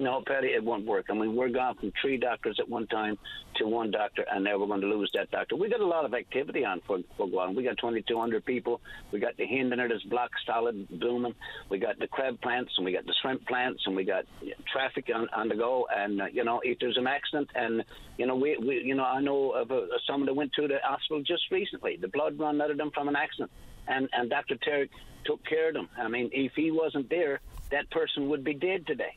No, 0.00 0.22
Paddy, 0.24 0.48
it 0.48 0.62
won't 0.62 0.86
work. 0.86 1.06
I 1.10 1.14
mean, 1.14 1.34
we're 1.34 1.48
gone 1.48 1.74
from 1.74 1.92
three 2.00 2.18
doctors 2.18 2.58
at 2.60 2.68
one 2.68 2.86
time 2.86 3.18
to 3.56 3.66
one 3.66 3.90
doctor, 3.90 4.24
and 4.30 4.44
now 4.44 4.56
we're 4.56 4.68
going 4.68 4.80
to 4.82 4.86
lose 4.86 5.10
that 5.14 5.28
doctor. 5.32 5.56
We 5.56 5.68
got 5.68 5.80
a 5.80 5.86
lot 5.86 6.04
of 6.04 6.14
activity 6.14 6.64
on 6.64 6.80
for 6.86 6.98
Fogo 7.16 7.38
Island. 7.38 7.56
We 7.56 7.64
got 7.64 7.78
2,200 7.78 8.44
people. 8.44 8.80
We 9.10 9.18
got 9.18 9.36
the 9.36 9.44
Hindener 9.44 9.88
that's 9.88 10.04
block 10.04 10.30
solid 10.46 10.86
blooming. 11.00 11.34
We 11.68 11.78
got 11.78 11.98
the 11.98 12.06
crab 12.06 12.40
plants, 12.40 12.72
and 12.76 12.86
we 12.86 12.92
got 12.92 13.06
the 13.06 13.14
shrimp 13.20 13.44
plants, 13.48 13.82
and 13.86 13.96
we 13.96 14.04
got 14.04 14.24
traffic 14.72 15.10
on, 15.12 15.28
on 15.34 15.48
the 15.48 15.56
go. 15.56 15.88
And 15.92 16.22
uh, 16.22 16.26
you 16.26 16.44
know, 16.44 16.60
if 16.62 16.78
there's 16.78 16.96
an 16.96 17.08
accident, 17.08 17.50
and 17.56 17.84
you 18.18 18.26
know, 18.26 18.36
we, 18.36 18.56
we 18.56 18.80
you 18.84 18.94
know, 18.94 19.04
I 19.04 19.20
know 19.20 19.50
of 19.50 19.72
a, 19.72 19.88
someone 20.06 20.26
that 20.26 20.34
went 20.34 20.52
to 20.54 20.68
the 20.68 20.78
hospital 20.84 21.24
just 21.24 21.50
recently. 21.50 21.98
The 22.00 22.08
blood 22.08 22.38
run 22.38 22.60
out 22.60 22.70
of 22.70 22.76
them 22.76 22.92
from 22.94 23.08
an 23.08 23.16
accident, 23.16 23.50
and 23.88 24.08
and 24.12 24.30
Dr. 24.30 24.54
Terry 24.62 24.90
took 25.24 25.44
care 25.44 25.68
of 25.68 25.74
them. 25.74 25.88
I 25.98 26.06
mean, 26.06 26.30
if 26.32 26.52
he 26.54 26.70
wasn't 26.70 27.10
there, 27.10 27.40
that 27.72 27.90
person 27.90 28.28
would 28.28 28.44
be 28.44 28.54
dead 28.54 28.86
today 28.86 29.16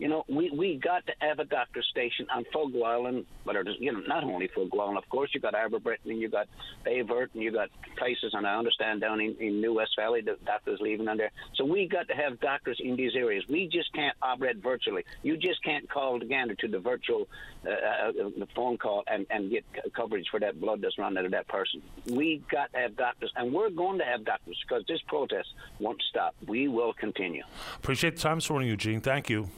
you 0.00 0.08
know, 0.08 0.24
we, 0.28 0.50
we 0.50 0.76
got 0.76 1.06
to 1.06 1.12
have 1.20 1.40
a 1.40 1.44
doctor 1.44 1.82
station 1.82 2.26
on 2.34 2.46
Fogo 2.54 2.84
Island, 2.84 3.26
but 3.44 3.54
it 3.54 3.68
is, 3.68 3.74
you 3.78 3.92
know, 3.92 4.00
not 4.00 4.24
only 4.24 4.48
Fogo 4.48 4.80
Island, 4.80 4.96
of 4.96 5.06
course, 5.10 5.30
you 5.34 5.40
got 5.40 5.54
Harbour 5.54 5.78
Breton 5.78 6.10
and 6.10 6.18
you 6.18 6.30
got 6.30 6.48
Baie 6.86 7.02
Verte 7.02 7.30
and 7.34 7.42
you 7.42 7.52
got 7.52 7.68
places, 7.98 8.32
and 8.32 8.46
I 8.46 8.56
understand 8.56 9.02
down 9.02 9.20
in, 9.20 9.36
in 9.38 9.60
New-Wes-Valley, 9.60 10.22
the 10.22 10.38
doctors 10.46 10.80
leaving 10.80 11.06
on 11.06 11.18
there. 11.18 11.30
So 11.54 11.66
we 11.66 11.86
got 11.86 12.08
to 12.08 12.14
have 12.14 12.40
doctors 12.40 12.80
in 12.82 12.96
these 12.96 13.14
areas. 13.14 13.44
We 13.46 13.68
just 13.68 13.92
can't 13.92 14.16
operate 14.22 14.56
virtually. 14.56 15.04
You 15.22 15.36
just 15.36 15.62
can't 15.62 15.86
call 15.90 16.18
together 16.18 16.54
to 16.54 16.68
the 16.68 16.78
virtual 16.78 17.28
uh, 17.66 17.70
uh, 17.70 18.12
the 18.38 18.48
phone 18.56 18.78
call 18.78 19.04
and, 19.06 19.26
and 19.28 19.50
get 19.50 19.66
coverage 19.94 20.28
for 20.30 20.40
that 20.40 20.58
blood 20.58 20.80
that's 20.80 20.96
run 20.96 21.18
out 21.18 21.26
of 21.26 21.32
that 21.32 21.46
person. 21.48 21.82
We 22.06 22.42
got 22.50 22.72
to 22.72 22.78
have 22.78 22.96
doctors, 22.96 23.30
and 23.36 23.52
we're 23.52 23.68
going 23.68 23.98
to 23.98 24.04
have 24.04 24.24
doctors 24.24 24.56
because 24.66 24.82
this 24.88 25.00
protest 25.08 25.48
won't 25.78 26.02
stop. 26.08 26.34
We 26.46 26.68
will 26.68 26.94
continue. 26.94 27.42
Appreciate 27.76 28.16
the 28.16 28.22
time 28.22 28.38
this 28.38 28.48
morning, 28.48 28.70
Eugene. 28.70 29.02
Thank 29.02 29.28
you. 29.28 29.50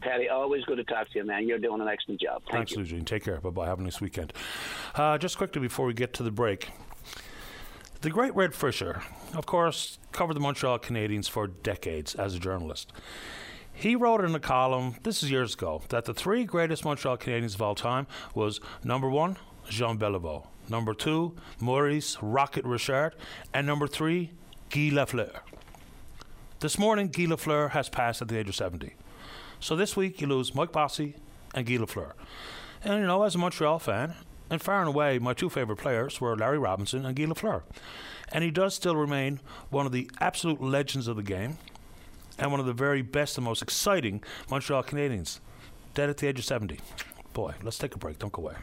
Paddy, 0.00 0.28
always 0.28 0.64
good 0.64 0.76
to 0.76 0.84
talk 0.84 1.08
to 1.10 1.18
you, 1.18 1.24
man. 1.24 1.46
You're 1.46 1.58
doing 1.58 1.80
an 1.80 1.88
excellent 1.88 2.20
job. 2.20 2.42
Thank 2.50 2.68
Thanks, 2.68 2.72
you. 2.72 2.78
Eugene. 2.78 3.04
Take 3.04 3.24
care. 3.24 3.40
Bye 3.40 3.50
bye. 3.50 3.66
Have 3.66 3.80
a 3.80 3.82
nice 3.82 4.00
weekend. 4.00 4.32
Uh, 4.94 5.18
just 5.18 5.38
quickly 5.38 5.60
before 5.60 5.86
we 5.86 5.94
get 5.94 6.14
to 6.14 6.22
the 6.22 6.30
break. 6.30 6.70
The 8.00 8.10
great 8.10 8.34
Red 8.36 8.54
Fisher, 8.54 9.02
of 9.34 9.46
course, 9.46 9.98
covered 10.12 10.34
the 10.34 10.40
Montreal 10.40 10.78
Canadiens 10.78 11.28
for 11.28 11.48
decades 11.48 12.14
as 12.14 12.34
a 12.34 12.38
journalist. 12.38 12.92
He 13.72 13.96
wrote 13.96 14.24
in 14.24 14.34
a 14.34 14.40
column, 14.40 14.96
this 15.02 15.22
is 15.22 15.30
years 15.30 15.54
ago, 15.54 15.82
that 15.88 16.04
the 16.04 16.14
three 16.14 16.44
greatest 16.44 16.84
Montreal 16.84 17.16
Canadiens 17.16 17.54
of 17.54 17.62
all 17.62 17.74
time 17.74 18.06
was 18.34 18.60
number 18.84 19.08
one, 19.08 19.36
Jean 19.68 19.98
Beliveau, 19.98 20.46
number 20.68 20.94
two, 20.94 21.34
Maurice 21.60 22.16
Rocket 22.22 22.64
Richard, 22.64 23.14
and 23.52 23.66
number 23.66 23.86
three, 23.86 24.30
Guy 24.70 24.90
Lafleur. 24.90 25.40
This 26.60 26.78
morning, 26.78 27.08
Guy 27.08 27.24
Lafleur 27.26 27.70
has 27.70 27.88
passed 27.88 28.22
at 28.22 28.28
the 28.28 28.38
age 28.38 28.48
of 28.48 28.54
70. 28.56 28.94
So 29.60 29.76
this 29.76 29.96
week 29.96 30.20
you 30.20 30.26
lose 30.26 30.54
Mike 30.54 30.72
Bossy 30.72 31.16
and 31.54 31.66
Guy 31.66 31.74
Lafleur. 31.74 32.12
And 32.84 33.00
you 33.00 33.06
know, 33.06 33.22
as 33.24 33.34
a 33.34 33.38
Montreal 33.38 33.78
fan, 33.78 34.14
and 34.50 34.62
far 34.62 34.80
and 34.80 34.88
away 34.88 35.18
my 35.18 35.34
two 35.34 35.50
favourite 35.50 35.80
players 35.80 36.20
were 36.20 36.36
Larry 36.36 36.58
Robinson 36.58 37.04
and 37.04 37.16
Guy 37.16 37.24
Lafleur. 37.24 37.62
And 38.30 38.44
he 38.44 38.50
does 38.50 38.74
still 38.74 38.96
remain 38.96 39.40
one 39.70 39.86
of 39.86 39.92
the 39.92 40.10
absolute 40.20 40.62
legends 40.62 41.08
of 41.08 41.16
the 41.16 41.22
game 41.22 41.58
and 42.38 42.50
one 42.50 42.60
of 42.60 42.66
the 42.66 42.72
very 42.72 43.02
best 43.02 43.36
and 43.36 43.44
most 43.44 43.62
exciting 43.62 44.22
Montreal 44.50 44.84
Canadiens. 44.84 45.40
Dead 45.94 46.08
at 46.08 46.18
the 46.18 46.28
age 46.28 46.38
of 46.38 46.44
70. 46.44 46.78
Boy, 47.32 47.54
let's 47.62 47.78
take 47.78 47.94
a 47.94 47.98
break. 47.98 48.18
Don't 48.18 48.32
go 48.32 48.42
away. 48.42 48.54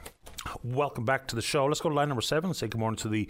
Welcome 0.64 1.06
back 1.06 1.28
to 1.28 1.36
the 1.36 1.42
show. 1.42 1.66
Let's 1.66 1.82
go 1.82 1.90
to 1.90 1.96
line 1.96 2.08
number 2.10 2.22
seven 2.22 2.50
and 2.50 2.56
say 2.56 2.68
good 2.68 2.80
morning 2.80 2.98
to 2.98 3.10
the 3.10 3.28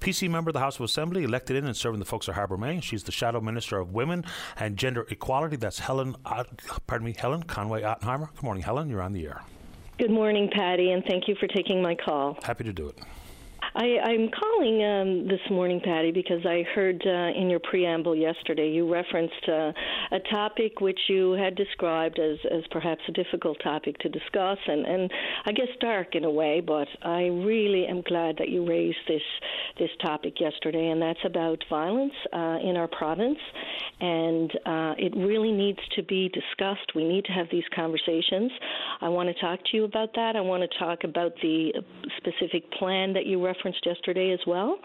PC 0.00 0.28
member 0.30 0.50
of 0.50 0.54
the 0.54 0.60
House 0.60 0.76
of 0.76 0.84
Assembly, 0.84 1.24
elected 1.24 1.56
in 1.56 1.64
and 1.66 1.76
serving 1.76 1.98
the 1.98 2.04
folks 2.04 2.28
of 2.28 2.34
Harbour 2.34 2.56
Main. 2.56 2.80
She's 2.80 3.04
the 3.04 3.12
Shadow 3.12 3.40
Minister 3.40 3.78
of 3.78 3.92
Women 3.92 4.24
and 4.58 4.76
Gender 4.76 5.06
Equality. 5.10 5.56
That's 5.56 5.78
Helen, 5.78 6.16
pardon 6.86 7.06
me, 7.06 7.14
Helen 7.16 7.42
Conway 7.42 7.82
Ottenheimer. 7.82 8.28
Good 8.34 8.42
morning, 8.42 8.62
Helen. 8.62 8.88
You're 8.90 9.02
on 9.02 9.12
the 9.12 9.26
air. 9.26 9.42
Good 9.98 10.10
morning, 10.10 10.48
Paddy, 10.52 10.92
and 10.92 11.02
thank 11.04 11.26
you 11.26 11.34
for 11.40 11.48
taking 11.48 11.82
my 11.82 11.94
call. 11.94 12.38
Happy 12.42 12.64
to 12.64 12.72
do 12.72 12.88
it. 12.88 12.98
I, 13.78 14.10
am 14.10 14.28
calling 14.28 14.82
um, 14.82 15.28
this 15.28 15.40
morning, 15.52 15.80
Paddy, 15.80 16.10
because 16.10 16.44
I 16.44 16.64
heard 16.74 17.00
uh, 17.06 17.40
in 17.40 17.48
your 17.48 17.60
preamble 17.60 18.16
yesterday 18.16 18.72
you 18.72 18.92
referenced 18.92 19.48
uh, 19.48 19.70
a 20.10 20.18
topic 20.32 20.80
which 20.80 20.98
you 21.08 21.32
had 21.32 21.54
described 21.54 22.18
as, 22.18 22.38
as 22.50 22.64
perhaps 22.72 23.00
a 23.08 23.12
difficult 23.12 23.58
topic 23.62 23.96
to 23.98 24.08
discuss, 24.08 24.58
and, 24.66 24.84
and 24.84 25.10
I 25.46 25.52
guess 25.52 25.68
dark 25.80 26.16
in 26.16 26.24
a 26.24 26.30
way. 26.30 26.60
But 26.60 26.88
I 27.02 27.26
really 27.26 27.86
am 27.86 28.02
glad 28.02 28.36
that 28.38 28.48
you 28.48 28.66
raised 28.66 28.98
this 29.06 29.22
this 29.78 29.90
topic 30.04 30.40
yesterday, 30.40 30.88
and 30.88 31.00
that's 31.00 31.24
about 31.24 31.62
violence 31.70 32.14
uh, 32.32 32.58
in 32.60 32.76
our 32.76 32.88
province, 32.88 33.38
and 34.00 34.50
uh, 34.66 34.94
it 34.98 35.14
really 35.14 35.52
needs 35.52 35.78
to 35.94 36.02
be 36.02 36.30
discussed. 36.30 36.96
We 36.96 37.04
need 37.04 37.26
to 37.26 37.32
have 37.32 37.46
these 37.52 37.62
conversations. 37.76 38.50
I 39.00 39.08
want 39.08 39.28
to 39.28 39.40
talk 39.40 39.60
to 39.70 39.76
you 39.76 39.84
about 39.84 40.14
that. 40.16 40.34
I 40.34 40.40
want 40.40 40.68
to 40.68 40.78
talk 40.80 41.04
about 41.04 41.32
the 41.42 41.74
specific 42.16 42.68
plan 42.72 43.12
that 43.12 43.24
you 43.24 43.44
referenced 43.44 43.67
yesterday 43.84 44.32
as 44.32 44.40
well. 44.46 44.78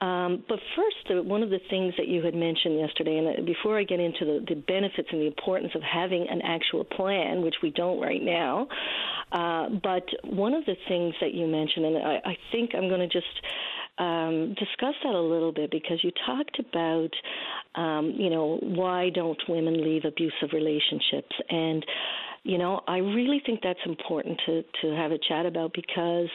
Um, 0.00 0.42
but 0.48 0.58
first, 0.74 1.26
one 1.26 1.44
of 1.44 1.50
the 1.50 1.60
things 1.70 1.94
that 1.96 2.08
you 2.08 2.24
had 2.24 2.34
mentioned 2.34 2.76
yesterday, 2.80 3.18
and 3.18 3.28
uh, 3.28 3.42
before 3.46 3.78
I 3.78 3.84
get 3.84 4.00
into 4.00 4.24
the, 4.24 4.44
the, 4.48 4.60
benefits 4.60 5.08
and 5.12 5.20
the 5.20 5.26
importance 5.26 5.70
of 5.76 5.82
having 5.82 6.26
an 6.28 6.42
actual 6.42 6.82
plan, 6.82 7.42
which 7.42 7.54
we 7.62 7.70
don't 7.70 8.00
right 8.00 8.20
now, 8.20 8.66
uh, 9.30 9.68
but 9.80 10.04
one 10.24 10.54
of 10.54 10.64
the 10.64 10.74
things 10.88 11.14
that 11.20 11.34
you 11.34 11.46
mentioned, 11.46 11.86
and 11.86 11.98
I, 11.98 12.30
I 12.30 12.36
think 12.50 12.70
I'm 12.74 12.88
going 12.88 13.00
to 13.00 13.06
just 13.06 13.26
um, 13.98 14.54
discuss 14.58 14.94
that 15.04 15.14
a 15.14 15.20
little 15.20 15.52
bit 15.52 15.70
because 15.70 16.02
you 16.02 16.10
talked 16.26 16.58
about, 16.58 17.10
um, 17.76 18.12
you 18.16 18.30
know, 18.30 18.58
why 18.60 19.10
don't 19.10 19.40
women 19.48 19.84
leave 19.84 20.04
abusive 20.04 20.52
relationships 20.52 21.36
and 21.48 21.86
you 22.44 22.58
know, 22.58 22.80
I 22.88 22.98
really 22.98 23.40
think 23.46 23.60
that's 23.62 23.78
important 23.86 24.40
to 24.46 24.64
to 24.82 24.96
have 24.96 25.12
a 25.12 25.18
chat 25.28 25.46
about 25.46 25.72
because, 25.74 26.28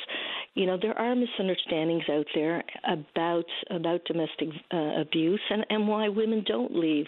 you 0.53 0.65
know, 0.65 0.77
there 0.81 0.97
are 0.97 1.13
misunderstandings 1.13 2.03
out 2.09 2.25
there 2.33 2.63
about 2.85 3.45
about 3.69 4.05
domestic 4.05 4.49
uh, 4.73 5.01
abuse 5.01 5.41
and 5.49 5.65
and 5.69 5.85
why 5.85 6.07
women 6.07 6.45
don't 6.47 6.73
leave, 6.73 7.07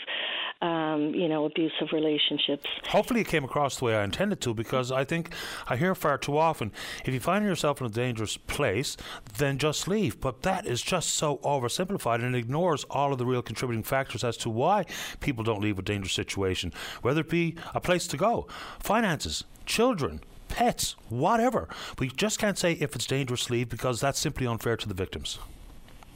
um, 0.62 1.14
you 1.16 1.30
know, 1.30 1.46
abusive 1.46 1.88
relationships. 1.94 2.66
Hopefully, 2.90 3.22
it 3.22 3.28
came 3.28 3.46
across 3.46 3.78
the 3.78 3.86
way 3.86 3.96
I 3.96 4.04
intended 4.04 4.42
to 4.42 4.54
because 4.54 4.92
I 4.92 5.06
think 5.06 5.34
I 5.68 5.78
hear 5.78 5.96
far 5.96 6.18
too 6.18 6.38
often 6.38 6.74
if 7.06 7.14
you 7.14 7.22
find 7.22 7.46
yourself 7.46 7.80
in 7.80 7.88
a 7.88 7.90
dangerous 7.90 8.36
place, 8.36 8.98
then 9.38 9.60
just 9.60 9.88
leave. 9.88 10.20
But 10.20 10.42
that 10.42 10.66
is 10.66 10.82
just 10.82 11.12
so 11.12 11.38
oversimplified 11.38 12.22
and 12.22 12.36
ignores 12.36 12.84
all 12.90 13.14
of 13.14 13.18
the 13.18 13.26
real 13.26 13.42
contributing 13.42 13.84
factors 13.84 14.26
as 14.26 14.36
to 14.38 14.50
why 14.50 14.86
people 15.22 15.46
don't 15.46 15.62
leave 15.62 15.80
a 15.80 15.84
dangerous 15.84 16.14
situation, 16.14 16.74
whether 17.02 17.22
it 17.22 17.30
be 17.30 17.56
a 17.74 17.80
place 17.80 18.06
to 18.08 18.18
go 18.18 18.50
finances, 18.90 19.44
children, 19.68 20.20
pets, 20.48 20.96
whatever. 21.10 21.70
We 22.00 22.08
just 22.08 22.40
can't 22.40 22.58
say 22.58 22.72
if 22.72 22.96
it's 22.96 23.06
dangerous, 23.06 23.52
leave 23.52 23.70
because 23.70 24.02
that's 24.02 24.18
simply 24.18 24.48
unfair 24.48 24.78
to 24.78 24.88
the 24.88 24.96
victims. 24.96 25.38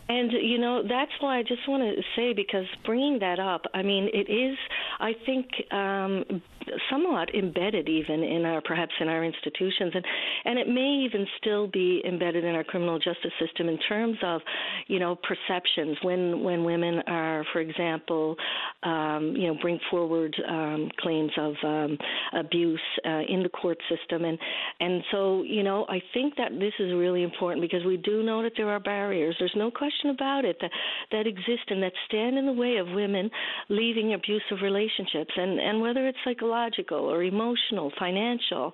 And 0.10 0.32
you 0.34 0.58
know 0.58 0.84
that's 0.84 1.12
why 1.22 1.38
I 1.38 1.44
just 1.44 1.68
want 1.68 1.84
to 1.84 2.02
say 2.16 2.34
because 2.34 2.66
bringing 2.86 3.20
that 3.20 3.40
up, 3.40 3.64
I 3.74 3.84
mean, 3.84 4.10
it 4.14 4.30
is 4.30 4.58
I 5.00 5.14
think 5.26 5.48
um, 5.72 6.42
somewhat 6.90 7.34
embedded 7.34 7.90
even 7.90 8.24
in 8.24 8.46
our 8.46 8.62
perhaps 8.62 8.92
in 9.00 9.08
our 9.08 9.24
institutions, 9.24 9.94
and 9.96 10.06
and 10.46 10.60
it 10.60 10.68
may 10.68 11.06
even 11.06 11.26
still 11.40 11.68
be 11.68 12.02
embedded 12.06 12.44
in 12.44 12.56
our 12.56 12.64
criminal 12.64 13.00
justice 13.00 13.32
system 13.40 13.70
in 13.70 13.78
terms 13.90 14.18
of, 14.24 14.42
you 14.88 15.00
know, 15.00 15.16
perceptions. 15.16 15.98
When 16.02 16.44
when 16.44 16.64
women 16.64 17.02
are, 17.08 17.46
for 17.54 17.60
example, 17.60 18.36
um, 18.84 19.34
you 19.38 19.48
know, 19.48 19.58
bring 19.62 19.80
forward 19.90 20.36
um, 20.48 20.90
claims 21.00 21.32
of 21.38 21.54
um, 21.64 21.98
abuse 22.38 22.82
uh, 23.06 23.22
in 23.28 23.44
the 23.44 23.50
court 23.50 23.78
system, 23.90 24.26
and 24.26 24.38
and 24.80 25.04
so 25.12 25.44
you 25.44 25.64
know, 25.64 25.86
I 25.90 26.02
think 26.14 26.36
that 26.38 26.52
this 26.60 26.74
is 26.80 26.94
really 26.94 27.24
important 27.24 27.62
because 27.62 27.86
we 27.86 27.98
do 27.98 28.24
know 28.24 28.44
that 28.44 28.54
there 28.58 28.70
are 28.70 28.80
barriers. 28.80 29.36
There's 29.40 29.54
no 29.56 29.72
question 29.72 30.03
about 30.10 30.46
it 30.46 30.58
that 30.62 30.72
that 31.12 31.28
exist 31.28 31.70
and 31.70 31.82
that 31.84 31.94
stand 32.08 32.38
in 32.38 32.46
the 32.46 32.54
way 32.54 32.78
of 32.78 32.88
women 32.90 33.30
leaving 33.70 34.14
abusive 34.14 34.62
relationships, 34.62 35.32
and 35.36 35.60
and 35.60 35.82
whether 35.82 36.08
it's 36.08 36.18
psychological 36.24 36.98
or 36.98 37.24
emotional, 37.24 37.92
financial, 38.00 38.74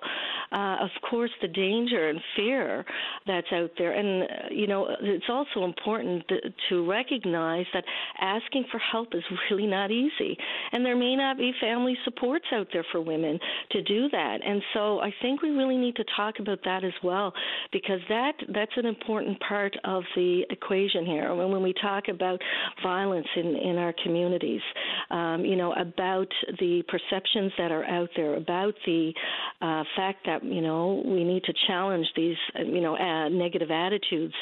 uh, 0.52 0.76
of 0.80 0.90
course, 1.08 1.30
the 1.42 1.48
danger 1.48 2.08
and 2.08 2.20
fear 2.36 2.84
that's 3.26 3.46
out 3.52 3.70
there, 3.78 3.92
and 3.92 4.22
uh, 4.22 4.26
you 4.50 4.66
know, 4.66 4.88
it's 5.00 5.28
also 5.28 5.64
important 5.64 6.24
to 6.68 6.88
recognize 6.88 7.66
that 7.72 7.84
asking 8.20 8.64
for 8.70 8.78
help 8.78 9.14
is 9.14 9.22
really 9.50 9.66
not 9.66 9.90
easy, 9.90 10.36
and 10.72 10.84
there 10.84 10.96
may 10.96 11.16
not 11.16 11.38
be 11.38 11.52
family 11.60 11.96
supports 12.04 12.46
out 12.52 12.68
there 12.72 12.84
for 12.92 13.00
women 13.00 13.38
to 13.70 13.82
do 13.82 14.08
that, 14.10 14.38
and 14.44 14.62
so 14.74 15.00
I 15.00 15.12
think 15.22 15.42
we 15.42 15.50
really 15.50 15.76
need 15.76 15.96
to 15.96 16.04
talk 16.16 16.38
about 16.38 16.60
that 16.64 16.84
as 16.84 16.92
well 17.02 17.32
because 17.72 18.00
that 18.08 18.32
that's 18.54 18.72
an 18.76 18.86
important 18.86 19.38
part 19.40 19.76
of 19.84 20.02
the 20.14 20.42
equation 20.50 21.06
here. 21.10 21.34
When, 21.34 21.50
when 21.50 21.62
we 21.62 21.74
talk 21.80 22.08
about 22.08 22.40
violence 22.82 23.26
in 23.36 23.56
in 23.56 23.76
our 23.76 23.94
communities, 24.02 24.62
um, 25.10 25.44
you 25.44 25.56
know, 25.56 25.72
about 25.72 26.28
the 26.58 26.82
perceptions 26.88 27.52
that 27.58 27.72
are 27.72 27.84
out 27.84 28.10
there, 28.16 28.34
about 28.36 28.74
the 28.86 29.12
uh, 29.60 29.84
fact 29.96 30.26
that 30.26 30.44
you 30.44 30.60
know 30.60 31.02
we 31.04 31.24
need 31.24 31.44
to 31.44 31.52
challenge 31.66 32.06
these 32.16 32.36
you 32.58 32.80
know 32.80 32.96
uh, 32.96 33.28
negative 33.28 33.70
attitudes 33.70 34.34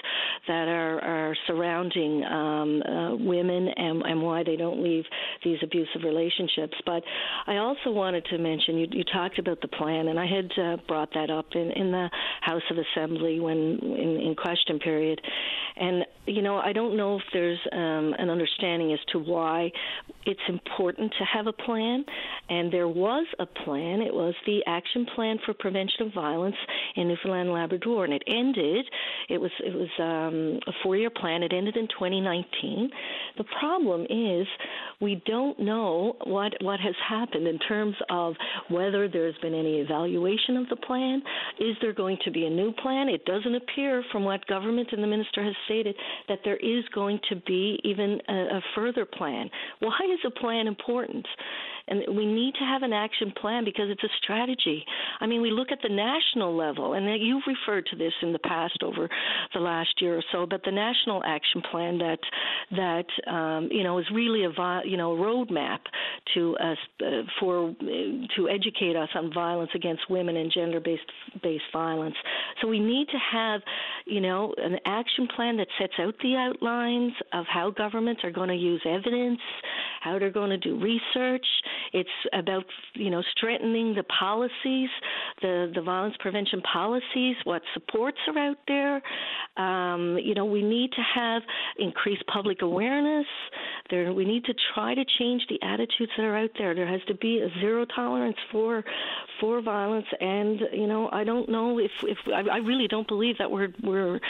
that 0.46 0.68
are 0.68 1.00
are 1.00 1.36
surrounding 1.46 2.24
um, 2.24 2.82
uh, 2.82 3.16
women 3.16 3.68
and 3.76 4.02
and 4.02 4.22
why 4.22 4.42
they 4.42 4.56
don't 4.56 4.82
leave 4.82 5.04
these 5.44 5.58
abusive 5.62 6.02
relationships. 6.04 6.74
But 6.84 7.02
I 7.46 7.56
also 7.56 7.90
wanted 7.90 8.24
to 8.26 8.38
mention 8.38 8.76
you, 8.78 8.86
you 8.90 9.04
talked 9.04 9.38
about 9.38 9.60
the 9.60 9.68
plan, 9.68 10.08
and 10.08 10.18
I 10.18 10.26
had 10.26 10.50
uh, 10.58 10.76
brought 10.86 11.12
that 11.14 11.30
up 11.30 11.46
in, 11.54 11.70
in 11.72 11.90
the 11.90 12.08
House 12.40 12.62
of 12.70 12.76
Assembly 12.78 13.40
when 13.40 13.56
in, 13.56 14.20
in 14.20 14.34
question 14.34 14.78
period. 14.78 15.20
And 15.76 16.04
you 16.26 16.42
know, 16.42 16.57
I 16.58 16.72
don't 16.72 16.96
know 16.96 17.16
if 17.16 17.22
there's 17.32 17.58
um, 17.72 18.14
an 18.18 18.30
understanding 18.30 18.92
as 18.92 18.98
to 19.12 19.18
why 19.18 19.70
it's 20.26 20.40
important 20.48 21.12
to 21.18 21.24
have 21.24 21.46
a 21.46 21.52
plan. 21.52 22.04
And 22.48 22.72
there 22.72 22.88
was 22.88 23.26
a 23.38 23.46
plan. 23.46 24.00
It 24.00 24.12
was 24.12 24.34
the 24.46 24.60
Action 24.66 25.06
Plan 25.14 25.38
for 25.44 25.54
Prevention 25.54 26.06
of 26.06 26.14
Violence 26.14 26.56
in 26.96 27.08
Newfoundland 27.08 27.48
and 27.48 27.52
Labrador, 27.52 28.04
and 28.04 28.12
it 28.12 28.22
ended. 28.26 28.86
It 29.28 29.40
was 29.40 29.50
it 29.60 29.74
was 29.74 29.88
um, 29.98 30.60
a 30.66 30.72
four-year 30.82 31.10
plan. 31.10 31.42
It 31.42 31.52
ended 31.52 31.76
in 31.76 31.88
2019. 31.88 32.90
The 33.36 33.44
problem 33.58 34.02
is 34.10 34.46
we 35.00 35.22
don't 35.26 35.58
know 35.60 36.16
what 36.24 36.52
what 36.60 36.80
has 36.80 36.94
happened 37.08 37.46
in 37.46 37.58
terms 37.60 37.94
of 38.10 38.34
whether 38.68 39.08
there's 39.08 39.36
been 39.40 39.54
any 39.54 39.80
evaluation 39.80 40.56
of 40.56 40.68
the 40.68 40.76
plan. 40.76 41.22
Is 41.58 41.76
there 41.80 41.92
going 41.92 42.18
to 42.24 42.30
be 42.30 42.46
a 42.46 42.50
new 42.50 42.72
plan? 42.72 43.08
It 43.08 43.24
doesn't 43.24 43.54
appear 43.54 44.04
from 44.10 44.24
what 44.24 44.46
government 44.46 44.88
and 44.92 45.02
the 45.02 45.06
minister 45.06 45.42
has 45.42 45.54
stated 45.66 45.94
that 46.28 46.40
there 46.48 46.56
is 46.56 46.82
going 46.94 47.20
to 47.28 47.36
be 47.36 47.78
even 47.84 48.20
a, 48.26 48.32
a 48.32 48.60
further 48.74 49.04
plan. 49.04 49.50
Why 49.80 49.98
is 50.10 50.20
a 50.26 50.30
plan 50.30 50.66
important? 50.66 51.26
And 51.88 52.16
we 52.16 52.26
need 52.26 52.54
to 52.54 52.64
have 52.64 52.82
an 52.82 52.92
action 52.92 53.32
plan 53.40 53.64
because 53.64 53.86
it's 53.88 54.02
a 54.02 54.12
strategy. 54.22 54.84
I 55.20 55.26
mean, 55.26 55.40
we 55.40 55.50
look 55.50 55.68
at 55.72 55.78
the 55.82 55.88
national 55.88 56.54
level, 56.54 56.92
and 56.92 57.06
you've 57.22 57.44
referred 57.46 57.86
to 57.86 57.96
this 57.96 58.12
in 58.22 58.32
the 58.32 58.38
past 58.38 58.82
over 58.82 59.08
the 59.54 59.60
last 59.60 59.94
year 60.00 60.16
or 60.16 60.24
so, 60.32 60.46
but 60.46 60.62
the 60.64 60.70
national 60.70 61.22
action 61.24 61.62
plan 61.70 61.98
that 61.98 62.18
that 62.72 63.30
um, 63.30 63.68
you 63.70 63.82
know 63.82 63.98
is 63.98 64.06
really 64.12 64.44
a 64.44 64.80
you 64.84 64.96
know 64.96 65.16
roadmap 65.16 65.78
to 66.34 66.56
us 66.58 66.76
uh, 67.00 67.22
for 67.40 67.70
uh, 67.70 67.84
to 68.36 68.48
educate 68.48 68.96
us 68.96 69.08
on 69.14 69.32
violence 69.32 69.70
against 69.74 70.02
women 70.10 70.36
and 70.36 70.52
gender-based 70.52 71.10
based 71.42 71.64
violence. 71.72 72.16
So 72.60 72.68
we 72.68 72.80
need 72.80 73.08
to 73.08 73.18
have 73.32 73.62
you 74.04 74.20
know 74.20 74.54
an 74.58 74.76
action 74.84 75.28
plan 75.34 75.56
that 75.56 75.68
sets 75.78 75.94
out 75.98 76.14
the 76.22 76.34
outlines 76.38 77.12
of 77.32 77.44
how 77.46 77.70
governments 77.70 78.22
are 78.24 78.30
going 78.30 78.48
to 78.48 78.54
use 78.54 78.82
evidence, 78.86 79.40
how 80.00 80.18
they're 80.18 80.30
going 80.30 80.50
to 80.50 80.58
do 80.58 80.78
research. 80.80 81.46
It's 81.92 82.08
about 82.32 82.64
you 82.94 83.10
know 83.10 83.22
strengthening 83.36 83.94
the 83.94 84.04
policies, 84.04 84.90
the 85.42 85.72
the 85.74 85.82
violence 85.82 86.16
prevention 86.20 86.60
policies, 86.62 87.36
what 87.44 87.62
supports 87.74 88.18
are 88.28 88.38
out 88.38 88.58
there. 88.66 89.02
Um, 89.56 90.18
you 90.22 90.34
know, 90.34 90.44
we 90.44 90.62
need 90.62 90.92
to 90.92 91.02
have 91.14 91.42
increased 91.78 92.24
public 92.32 92.62
awareness. 92.62 93.26
There, 93.90 94.12
we 94.12 94.24
need 94.24 94.44
to 94.44 94.54
try 94.74 94.94
to 94.94 95.04
change 95.18 95.42
the 95.48 95.60
attitudes 95.62 96.12
that 96.16 96.24
are 96.24 96.36
out 96.36 96.50
there. 96.58 96.74
There 96.74 96.86
has 96.86 97.00
to 97.08 97.14
be 97.14 97.40
a 97.40 97.48
zero 97.60 97.84
tolerance 97.84 98.36
for 98.52 98.84
for 99.40 99.60
violence, 99.62 100.06
and 100.20 100.60
you 100.72 100.86
know, 100.86 101.08
I 101.12 101.24
don't 101.24 101.48
know 101.48 101.78
if 101.78 101.90
if 102.02 102.18
I, 102.28 102.56
I 102.56 102.56
really 102.58 102.88
don't 102.88 103.08
believe 103.08 103.38
that 103.38 103.50
we're 103.50 103.72
we're 103.82 104.20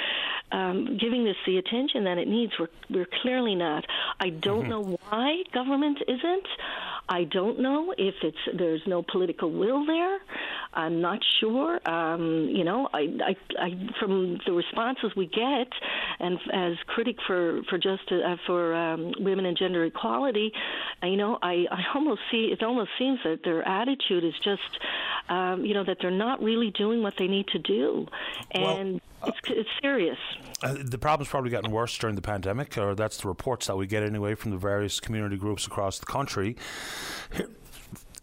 um, 0.53 0.97
giving 1.01 1.25
this 1.25 1.37
the 1.47 1.59
attention 1.59 1.98
that 2.05 2.19
it 2.19 2.29
needs. 2.29 2.53
We're 2.59 2.69
we're 2.91 3.09
clearly 3.23 3.55
not. 3.55 3.85
I 4.21 4.31
don't 4.31 4.63
mm-hmm. 4.63 4.71
know 4.71 4.99
why 5.09 5.43
government 5.53 5.99
isn't. 6.07 6.47
I 7.09 7.25
don't 7.25 7.59
know 7.61 7.95
if 7.97 8.15
it's 8.23 8.37
there's 8.55 8.83
no 8.87 9.03
political 9.03 9.51
will 9.51 9.87
there. 9.87 10.19
I'm 10.75 11.01
not 11.01 11.21
sure. 11.41 11.81
Um, 11.89 12.51
you 12.55 12.65
know, 12.65 12.89
I, 12.93 13.09
I, 13.25 13.37
I, 13.59 13.89
from 13.99 14.39
the 14.45 14.53
responses 14.53 15.13
we 15.17 15.27
get, 15.27 15.69
and 16.21 16.39
as 16.53 16.75
critic 16.87 17.17
for 17.27 17.63
for 17.71 17.79
justice 17.79 18.23
uh, 18.25 18.37
for 18.47 18.75
um, 18.75 19.13
women 19.21 19.47
and 19.47 19.57
gender 19.57 19.85
equality, 19.85 20.53
uh, 21.03 21.07
you 21.07 21.17
know, 21.17 21.39
I, 21.43 21.67
I 21.71 21.85
almost 21.95 22.21
see 22.31 22.51
it 22.53 22.63
almost 22.63 22.91
seems 22.99 23.21
that 23.25 23.43
their 23.43 23.67
attitude 23.67 24.25
is 24.25 24.35
just, 24.45 24.79
um, 25.31 25.65
you 25.65 25.73
know, 25.73 25.85
that 25.85 25.99
they're 26.03 26.11
not 26.11 26.43
really 26.43 26.71
doing 26.71 27.03
what 27.03 27.15
they 27.19 27.29
need 27.29 27.49
to 27.49 27.59
do, 27.59 28.07
and. 28.53 28.93
Well, 28.95 29.01
it's, 29.27 29.39
it's 29.51 29.69
serious. 29.83 30.19
Uh, 30.61 30.77
the 30.85 30.99
problem's 30.99 31.29
probably 31.29 31.51
gotten 31.51 31.71
worse 31.71 31.97
during 31.99 32.17
the 32.17 32.23
pandemic, 32.23 32.77
or 32.77 32.95
that's 32.95 33.19
the 33.19 33.29
reports 33.29 33.69
that 33.69 33.77
we 33.77 33.87
get 33.87 34.03
anyway 34.03 34.35
from 34.35 34.51
the 34.51 34.57
various 34.57 34.99
community 34.99 35.37
groups 35.37 35.67
across 35.67 35.99
the 35.99 36.07
country. 36.07 36.57
Here, 37.33 37.49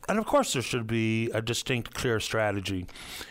and 0.08 0.20
of 0.20 0.26
course, 0.26 0.53
there 0.53 0.62
should 0.62 0.88
be 0.88 1.30
a 1.32 1.41
distinct, 1.41 1.93
clear 1.93 2.20
strategy. 2.20 2.88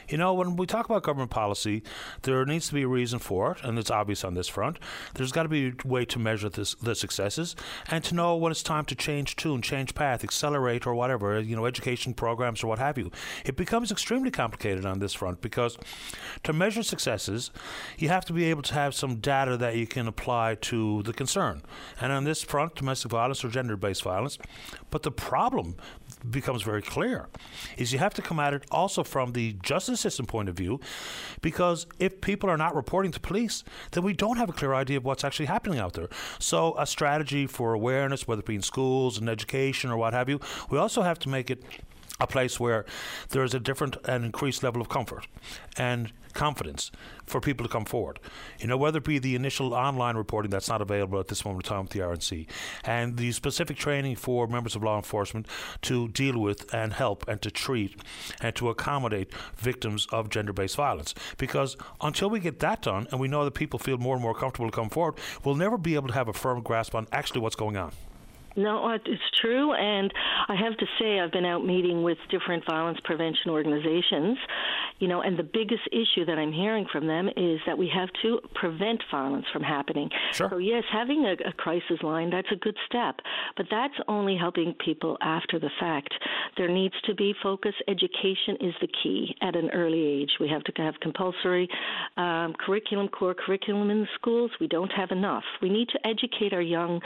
You 0.08 0.18
know, 0.18 0.34
when 0.34 0.56
we 0.56 0.66
talk 0.66 0.86
about 0.86 1.02
government 1.02 1.30
policy, 1.30 1.82
there 2.22 2.44
needs 2.44 2.68
to 2.68 2.74
be 2.74 2.82
a 2.82 2.88
reason 2.88 3.18
for 3.18 3.52
it, 3.52 3.58
and 3.62 3.78
it's 3.78 3.90
obvious 3.90 4.24
on 4.24 4.34
this 4.34 4.48
front. 4.48 4.78
There's 5.14 5.32
got 5.32 5.44
to 5.44 5.48
be 5.48 5.68
a 5.68 5.88
way 5.88 6.04
to 6.06 6.18
measure 6.18 6.48
this, 6.48 6.74
the 6.74 6.94
successes 6.94 7.56
and 7.90 8.02
to 8.04 8.14
know 8.14 8.36
when 8.36 8.52
it's 8.52 8.62
time 8.62 8.84
to 8.86 8.94
change 8.94 9.36
tune, 9.36 9.62
change 9.62 9.94
path, 9.94 10.24
accelerate, 10.24 10.86
or 10.86 10.94
whatever, 10.94 11.40
you 11.40 11.56
know, 11.56 11.66
education 11.66 12.14
programs 12.14 12.62
or 12.62 12.66
what 12.66 12.78
have 12.78 12.98
you. 12.98 13.10
It 13.44 13.56
becomes 13.56 13.90
extremely 13.90 14.30
complicated 14.30 14.84
on 14.84 14.98
this 14.98 15.14
front 15.14 15.40
because 15.40 15.78
to 16.42 16.52
measure 16.52 16.82
successes, 16.82 17.50
you 17.98 18.08
have 18.08 18.24
to 18.26 18.32
be 18.32 18.44
able 18.44 18.62
to 18.62 18.74
have 18.74 18.94
some 18.94 19.16
data 19.16 19.56
that 19.56 19.76
you 19.76 19.86
can 19.86 20.06
apply 20.06 20.56
to 20.56 21.02
the 21.02 21.12
concern. 21.12 21.62
And 22.00 22.12
on 22.12 22.24
this 22.24 22.42
front, 22.42 22.74
domestic 22.74 23.10
violence 23.10 23.44
or 23.44 23.48
gender 23.48 23.76
based 23.76 24.02
violence. 24.02 24.38
But 24.90 25.02
the 25.02 25.10
problem 25.10 25.76
becomes 26.30 26.62
very 26.62 26.82
clear 26.82 27.28
is 27.76 27.92
you 27.92 27.98
have 27.98 28.14
to 28.14 28.22
come 28.22 28.40
at 28.40 28.54
it 28.54 28.64
also 28.70 29.04
from 29.04 29.32
the 29.32 29.52
justice 29.62 30.00
system 30.00 30.26
point 30.26 30.48
of 30.48 30.56
view 30.56 30.80
because 31.42 31.86
if 31.98 32.20
people 32.20 32.48
are 32.48 32.56
not 32.56 32.74
reporting 32.74 33.12
to 33.12 33.20
police 33.20 33.64
then 33.92 34.02
we 34.02 34.12
don't 34.12 34.36
have 34.36 34.48
a 34.48 34.52
clear 34.52 34.74
idea 34.74 34.96
of 34.96 35.04
what's 35.04 35.24
actually 35.24 35.46
happening 35.46 35.78
out 35.78 35.92
there. 35.92 36.08
So 36.38 36.74
a 36.78 36.86
strategy 36.86 37.46
for 37.46 37.74
awareness 37.74 38.26
whether 38.26 38.40
it 38.40 38.46
be 38.46 38.54
in 38.54 38.62
schools 38.62 39.18
and 39.18 39.28
education 39.28 39.90
or 39.90 39.96
what 39.96 40.12
have 40.12 40.28
you 40.28 40.40
we 40.70 40.78
also 40.78 41.02
have 41.02 41.18
to 41.20 41.28
make 41.28 41.50
it 41.50 41.62
a 42.20 42.26
place 42.26 42.60
where 42.60 42.84
there 43.30 43.44
is 43.44 43.54
a 43.54 43.60
different 43.60 43.96
and 44.06 44.24
increased 44.24 44.62
level 44.62 44.80
of 44.80 44.88
comfort 44.88 45.26
and 45.76 46.12
confidence 46.34 46.90
for 47.26 47.40
people 47.40 47.64
to 47.64 47.72
come 47.72 47.84
forward. 47.84 48.18
You 48.58 48.66
know, 48.66 48.76
whether 48.76 48.98
it 48.98 49.04
be 49.04 49.18
the 49.18 49.34
initial 49.34 49.72
online 49.72 50.16
reporting 50.16 50.50
that's 50.50 50.68
not 50.68 50.82
available 50.82 51.18
at 51.18 51.28
this 51.28 51.44
moment 51.44 51.64
in 51.64 51.68
time 51.70 51.82
with 51.82 51.90
the 51.90 52.00
RNC, 52.00 52.46
and 52.84 53.16
the 53.16 53.32
specific 53.32 53.76
training 53.76 54.16
for 54.16 54.46
members 54.46 54.76
of 54.76 54.82
law 54.82 54.96
enforcement 54.96 55.46
to 55.82 56.08
deal 56.08 56.38
with 56.38 56.72
and 56.74 56.92
help 56.92 57.26
and 57.28 57.40
to 57.42 57.50
treat 57.50 58.00
and 58.40 58.54
to 58.56 58.68
accommodate 58.68 59.32
victims 59.56 60.06
of 60.12 60.28
gender 60.28 60.52
based 60.52 60.76
violence. 60.76 61.14
Because 61.38 61.76
until 62.00 62.28
we 62.28 62.40
get 62.40 62.58
that 62.60 62.82
done 62.82 63.06
and 63.10 63.20
we 63.20 63.28
know 63.28 63.44
that 63.44 63.54
people 63.54 63.78
feel 63.78 63.96
more 63.96 64.14
and 64.14 64.22
more 64.22 64.34
comfortable 64.34 64.70
to 64.70 64.76
come 64.76 64.90
forward, 64.90 65.14
we'll 65.44 65.54
never 65.54 65.78
be 65.78 65.94
able 65.94 66.08
to 66.08 66.14
have 66.14 66.28
a 66.28 66.32
firm 66.32 66.62
grasp 66.62 66.94
on 66.94 67.06
actually 67.12 67.40
what's 67.40 67.56
going 67.56 67.76
on. 67.76 67.92
No, 68.56 68.88
it's 68.90 69.22
true. 69.40 69.72
And 69.74 70.12
I 70.48 70.54
have 70.54 70.76
to 70.76 70.86
say, 71.00 71.20
I've 71.20 71.32
been 71.32 71.44
out 71.44 71.64
meeting 71.64 72.02
with 72.02 72.18
different 72.30 72.64
violence 72.66 72.98
prevention 73.04 73.50
organizations. 73.50 74.38
you 75.00 75.08
know, 75.08 75.22
and 75.22 75.38
the 75.38 75.42
biggest 75.42 75.82
issue 75.92 76.24
that 76.24 76.38
I'm 76.38 76.52
hearing 76.52 76.86
from 76.90 77.06
them 77.06 77.28
is 77.28 77.60
that 77.66 77.76
we 77.76 77.90
have 77.94 78.08
to 78.22 78.40
prevent 78.54 79.02
violence 79.10 79.46
from 79.52 79.62
happening. 79.62 80.08
Sure. 80.32 80.48
So 80.50 80.58
yes, 80.58 80.84
having 80.92 81.24
a, 81.24 81.32
a 81.48 81.52
crisis 81.52 82.02
line 82.02 82.30
that's 82.30 82.48
a 82.52 82.56
good 82.56 82.76
step, 82.86 83.16
but 83.56 83.66
that's 83.70 83.94
only 84.08 84.36
helping 84.36 84.74
people 84.84 85.18
after 85.20 85.58
the 85.58 85.70
fact. 85.80 86.14
There 86.56 86.68
needs 86.68 86.94
to 87.06 87.14
be 87.14 87.34
focus. 87.42 87.74
Education 87.88 88.56
is 88.60 88.74
the 88.80 88.88
key 89.02 89.34
at 89.42 89.56
an 89.56 89.70
early 89.70 90.00
age. 90.00 90.30
We 90.38 90.48
have 90.48 90.62
to 90.64 90.82
have 90.82 90.94
compulsory 91.00 91.68
um, 92.16 92.54
curriculum, 92.64 93.08
core 93.08 93.34
curriculum 93.34 93.90
in 93.90 94.00
the 94.00 94.08
schools. 94.14 94.50
We 94.60 94.68
don't 94.68 94.92
have 94.92 95.10
enough. 95.10 95.44
We 95.60 95.70
need 95.70 95.88
to 95.88 96.06
educate 96.06 96.52
our 96.52 96.62
young, 96.62 97.00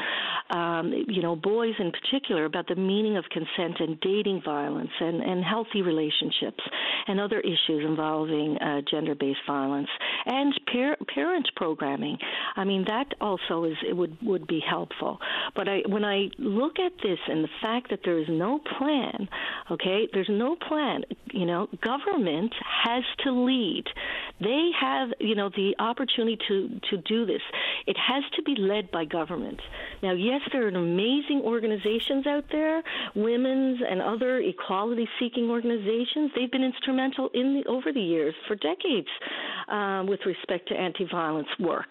um, 0.50 0.92
you 1.08 1.22
know, 1.22 1.36
boys 1.38 1.74
in 1.78 1.92
particular 1.92 2.44
about 2.44 2.66
the 2.68 2.74
meaning 2.74 3.16
of 3.16 3.24
consent 3.30 3.80
and 3.80 4.00
dating 4.00 4.42
violence 4.44 4.90
and, 5.00 5.22
and 5.22 5.44
healthy 5.44 5.82
relationships 5.82 6.62
and 7.06 7.20
other 7.20 7.40
issues 7.40 7.84
involving 7.86 8.56
uh, 8.58 8.80
gender-based 8.90 9.40
violence 9.46 9.88
and 10.26 10.52
par- 10.72 10.96
parent 11.14 11.48
programming. 11.56 12.18
I 12.56 12.64
mean, 12.64 12.84
that 12.88 13.06
also 13.20 13.64
is 13.64 13.76
it 13.88 13.96
would 13.96 14.16
would 14.22 14.46
be 14.46 14.60
helpful. 14.60 15.18
But 15.54 15.68
I, 15.68 15.78
when 15.86 16.04
I 16.04 16.28
look 16.38 16.78
at 16.78 16.92
this 17.02 17.18
and 17.28 17.44
the 17.44 17.48
fact 17.62 17.90
that 17.90 18.00
there 18.04 18.18
is 18.18 18.26
no 18.28 18.60
plan, 18.78 19.28
okay, 19.70 20.08
there's 20.12 20.30
no 20.30 20.56
plan. 20.56 21.02
You 21.32 21.46
know, 21.46 21.68
government 21.82 22.52
has 22.84 23.04
to 23.24 23.30
lead. 23.32 23.84
They 24.40 24.70
have, 24.80 25.08
you 25.20 25.34
know, 25.34 25.50
the 25.50 25.74
opportunity 25.78 26.38
to 26.48 26.80
to 26.90 26.96
do 26.98 27.26
this. 27.26 27.42
It 27.86 27.96
has 27.96 28.24
to 28.36 28.42
be 28.42 28.54
led 28.58 28.90
by 28.90 29.04
government. 29.04 29.60
Now, 30.02 30.12
yes, 30.12 30.40
there 30.52 30.64
are 30.64 30.68
an 30.68 30.76
amazing 30.76 31.27
organizations 31.36 32.26
out 32.26 32.44
there, 32.50 32.82
women's 33.14 33.80
and 33.88 34.00
other 34.02 34.38
equality-seeking 34.38 35.48
organizations. 35.50 36.30
They've 36.34 36.50
been 36.50 36.64
instrumental 36.64 37.30
in 37.34 37.54
the, 37.54 37.70
over 37.70 37.92
the 37.92 38.00
years 38.00 38.34
for 38.46 38.56
decades 38.56 39.08
um, 39.68 40.06
with 40.06 40.20
respect 40.26 40.68
to 40.68 40.74
anti-violence 40.74 41.48
work 41.60 41.90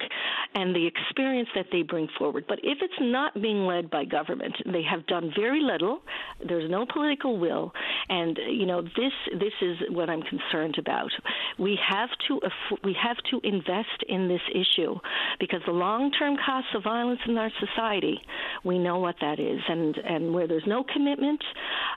and 0.55 0.75
the 0.75 0.87
experience 0.87 1.49
that 1.55 1.67
they 1.71 1.83
bring 1.83 2.07
forward. 2.17 2.45
But 2.47 2.59
if 2.63 2.79
it's 2.81 2.93
not 2.99 3.39
being 3.41 3.65
led 3.65 3.89
by 3.89 4.05
government, 4.05 4.55
they 4.65 4.83
have 4.83 5.05
done 5.07 5.31
very 5.37 5.61
little. 5.61 5.99
There's 6.47 6.69
no 6.69 6.85
political 6.85 7.37
will, 7.37 7.71
and 8.09 8.37
you 8.49 8.65
know 8.65 8.81
this 8.81 9.13
this 9.33 9.53
is 9.61 9.77
what 9.89 10.09
I'm 10.09 10.23
concerned 10.23 10.75
about. 10.79 11.11
We 11.59 11.77
have 11.87 12.09
to 12.27 12.39
we 12.83 12.95
have 13.01 13.17
to 13.31 13.39
invest 13.43 14.03
in 14.07 14.27
this 14.27 14.41
issue 14.53 14.95
because 15.39 15.61
the 15.65 15.71
long-term 15.71 16.37
costs 16.43 16.69
of 16.75 16.83
violence 16.83 17.19
in 17.27 17.37
our 17.37 17.51
society, 17.59 18.19
we 18.63 18.79
know 18.79 18.99
what 18.99 19.15
that 19.21 19.26
is, 19.39 19.59
and 19.67 19.97
and 19.97 20.33
where 20.33 20.47
there's 20.47 20.65
no 20.65 20.83
commitment 20.83 21.41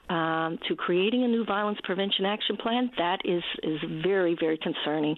um, 0.09 0.59
to 0.67 0.75
creating 0.75 1.23
a 1.23 1.27
new 1.27 1.45
violence 1.45 1.79
prevention 1.83 2.25
action 2.25 2.57
plan, 2.57 2.91
that 2.97 3.19
is 3.25 3.43
is 3.63 3.79
very 4.03 4.35
very 4.39 4.57
concerning 4.57 5.15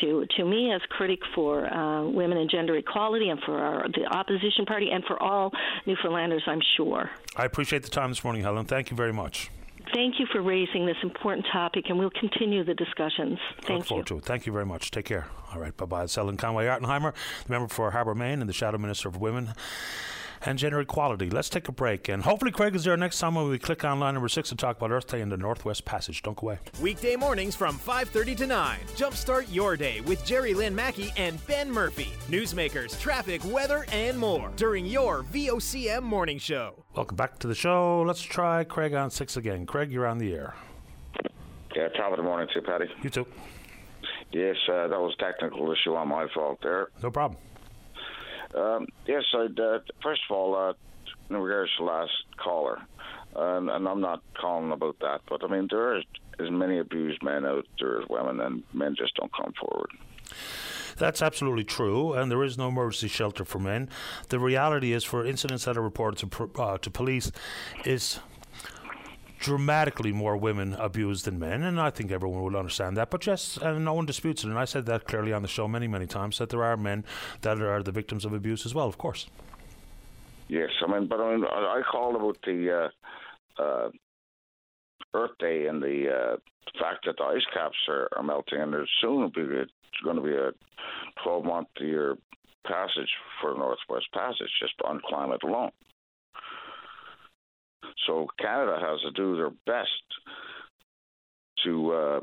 to 0.00 0.26
to 0.36 0.44
me 0.44 0.72
as 0.72 0.80
critic 0.90 1.20
for 1.34 1.66
uh, 1.66 2.06
women 2.08 2.38
and 2.38 2.50
gender 2.50 2.76
equality 2.76 3.28
and 3.30 3.40
for 3.40 3.58
our, 3.58 3.86
the 3.88 4.06
opposition 4.06 4.64
party 4.66 4.90
and 4.90 5.04
for 5.04 5.22
all 5.22 5.50
Newfoundlanders, 5.86 6.42
I'm 6.46 6.60
sure. 6.76 7.10
I 7.36 7.44
appreciate 7.44 7.82
the 7.82 7.90
time 7.90 8.10
this 8.10 8.24
morning, 8.24 8.42
Helen. 8.42 8.66
Thank 8.66 8.90
you 8.90 8.96
very 8.96 9.12
much. 9.12 9.50
Thank 9.92 10.18
you 10.18 10.26
for 10.32 10.40
raising 10.40 10.86
this 10.86 10.96
important 11.02 11.46
topic, 11.52 11.84
and 11.88 11.98
we'll 11.98 12.10
continue 12.10 12.64
the 12.64 12.74
discussions. 12.74 13.38
Thank 13.62 13.80
Look 13.80 13.86
forward 13.86 14.10
you. 14.10 14.16
to 14.16 14.18
it. 14.18 14.24
Thank 14.24 14.46
you 14.46 14.52
very 14.52 14.64
much. 14.64 14.90
Take 14.90 15.04
care. 15.04 15.26
All 15.52 15.60
right, 15.60 15.76
bye 15.76 15.84
bye. 15.84 16.04
It's 16.04 16.14
Helen 16.14 16.36
Conway 16.36 16.66
Ottenheimer, 16.66 17.14
the 17.46 17.52
member 17.52 17.68
for 17.68 17.90
Harbour 17.90 18.14
Main 18.14 18.40
and 18.40 18.48
the 18.48 18.54
Shadow 18.54 18.78
Minister 18.78 19.08
of 19.08 19.18
Women 19.18 19.52
and 20.46 20.58
Gender 20.58 20.80
Equality. 20.80 21.30
Let's 21.30 21.48
take 21.48 21.68
a 21.68 21.72
break, 21.72 22.08
and 22.08 22.22
hopefully 22.22 22.50
Craig 22.50 22.74
is 22.74 22.84
there 22.84 22.96
next 22.96 23.18
time 23.18 23.34
when 23.34 23.48
we 23.48 23.58
click 23.58 23.84
on 23.84 24.00
line 24.00 24.14
number 24.14 24.28
six 24.28 24.50
to 24.50 24.56
talk 24.56 24.76
about 24.76 24.90
Earth 24.90 25.06
Day 25.06 25.20
in 25.20 25.28
the 25.28 25.36
Northwest 25.36 25.84
Passage. 25.84 26.22
Don't 26.22 26.36
go 26.36 26.48
away. 26.48 26.58
Weekday 26.80 27.16
mornings 27.16 27.54
from 27.54 27.78
5:30 27.78 28.34
to 28.36 28.46
9. 28.46 28.78
Jumpstart 28.96 29.46
your 29.52 29.76
day 29.76 30.00
with 30.02 30.24
Jerry 30.24 30.54
Lynn 30.54 30.74
Mackey 30.74 31.12
and 31.16 31.44
Ben 31.46 31.70
Murphy. 31.70 32.12
Newsmakers, 32.28 32.98
traffic, 33.00 33.42
weather, 33.44 33.86
and 33.92 34.18
more 34.18 34.50
during 34.56 34.86
your 34.86 35.22
VOCM 35.24 36.02
morning 36.02 36.38
show. 36.38 36.84
Welcome 36.94 37.16
back 37.16 37.38
to 37.40 37.46
the 37.46 37.54
show. 37.54 38.02
Let's 38.02 38.22
try 38.22 38.64
Craig 38.64 38.94
on 38.94 39.10
six 39.10 39.36
again. 39.36 39.66
Craig, 39.66 39.90
you're 39.90 40.06
on 40.06 40.18
the 40.18 40.32
air. 40.32 40.54
Yeah, 41.74 41.88
top 41.88 42.12
of 42.12 42.18
the 42.18 42.22
morning 42.22 42.46
to 42.48 42.60
you, 42.60 42.62
Paddy. 42.62 42.86
You 43.02 43.10
too. 43.10 43.26
Yes, 44.32 44.56
uh, 44.68 44.88
that 44.88 45.00
was 45.00 45.14
a 45.18 45.22
technical 45.22 45.72
issue 45.72 45.94
on 45.94 46.08
my 46.08 46.26
fault 46.34 46.58
there. 46.62 46.88
No 47.02 47.10
problem. 47.10 47.38
Um, 48.54 48.86
yes, 49.06 49.24
I'd, 49.34 49.58
uh, 49.58 49.80
first 50.02 50.22
of 50.28 50.36
all, 50.36 50.54
uh, 50.54 50.72
in 51.30 51.36
regards 51.36 51.70
to 51.78 51.84
last 51.84 52.12
caller, 52.36 52.80
and, 53.34 53.68
and 53.68 53.88
I'm 53.88 54.00
not 54.00 54.22
calling 54.40 54.70
about 54.70 54.98
that, 55.00 55.22
but 55.28 55.42
I 55.42 55.48
mean, 55.48 55.68
there 55.70 55.96
are 55.96 56.02
as 56.38 56.50
many 56.50 56.78
abused 56.78 57.22
men 57.22 57.44
out 57.44 57.66
there 57.80 58.00
as 58.00 58.08
women, 58.08 58.40
and 58.40 58.62
men 58.72 58.94
just 58.96 59.14
don't 59.16 59.32
come 59.32 59.52
forward. 59.60 59.90
That's 60.96 61.22
absolutely 61.22 61.64
true, 61.64 62.12
and 62.12 62.30
there 62.30 62.44
is 62.44 62.56
no 62.56 62.68
emergency 62.68 63.08
shelter 63.08 63.44
for 63.44 63.58
men. 63.58 63.88
The 64.28 64.38
reality 64.38 64.92
is, 64.92 65.02
for 65.02 65.26
incidents 65.26 65.64
that 65.64 65.76
are 65.76 65.82
reported 65.82 66.30
to, 66.30 66.50
uh, 66.62 66.78
to 66.78 66.90
police, 66.90 67.32
is 67.84 68.20
dramatically 69.44 70.10
more 70.10 70.38
women 70.38 70.72
abused 70.72 71.26
than 71.26 71.38
men, 71.38 71.62
and 71.62 71.78
I 71.78 71.90
think 71.90 72.10
everyone 72.10 72.42
will 72.42 72.56
understand 72.56 72.96
that. 72.96 73.10
But 73.10 73.26
yes, 73.26 73.58
and 73.60 73.84
no 73.84 73.92
one 73.92 74.06
disputes 74.06 74.42
it, 74.42 74.48
and 74.48 74.58
I 74.58 74.64
said 74.64 74.86
that 74.86 75.04
clearly 75.04 75.34
on 75.34 75.42
the 75.42 75.48
show 75.48 75.68
many, 75.68 75.86
many 75.86 76.06
times 76.06 76.38
that 76.38 76.48
there 76.48 76.64
are 76.64 76.78
men 76.78 77.04
that 77.42 77.60
are 77.60 77.82
the 77.82 77.92
victims 77.92 78.24
of 78.24 78.32
abuse 78.32 78.64
as 78.64 78.74
well, 78.74 78.88
of 78.88 78.96
course. 78.96 79.26
Yes, 80.48 80.70
I 80.82 80.90
mean, 80.90 81.08
but 81.08 81.20
I 81.20 81.36
mean, 81.36 81.44
I 81.44 81.80
I 81.80 81.82
called 81.82 82.16
about 82.16 82.38
the 82.46 82.90
uh, 83.58 83.62
uh, 83.62 83.90
Earth 85.12 85.36
Day 85.38 85.66
and 85.66 85.82
the 85.82 86.08
uh, 86.08 86.36
fact 86.80 87.04
that 87.04 87.16
the 87.18 87.24
ice 87.24 87.46
caps 87.52 87.76
are, 87.88 88.08
are 88.16 88.22
melting, 88.22 88.60
and 88.60 88.72
there's 88.72 88.90
soon 89.02 89.30
be 89.34 89.42
it's 89.42 90.02
going 90.02 90.16
to 90.16 90.22
be 90.22 90.34
a 90.34 90.52
12 91.22 91.44
month 91.44 91.68
year 91.80 92.16
passage 92.66 93.10
for 93.42 93.54
Northwest 93.54 94.06
Passage 94.14 94.50
just 94.58 94.74
on 94.84 95.02
climate 95.06 95.42
alone. 95.42 95.70
So 98.06 98.26
Canada 98.38 98.78
has 98.80 99.00
to 99.02 99.10
do 99.10 99.36
their 99.36 99.50
best 99.66 99.90
to 101.64 101.92
uh, 101.92 102.20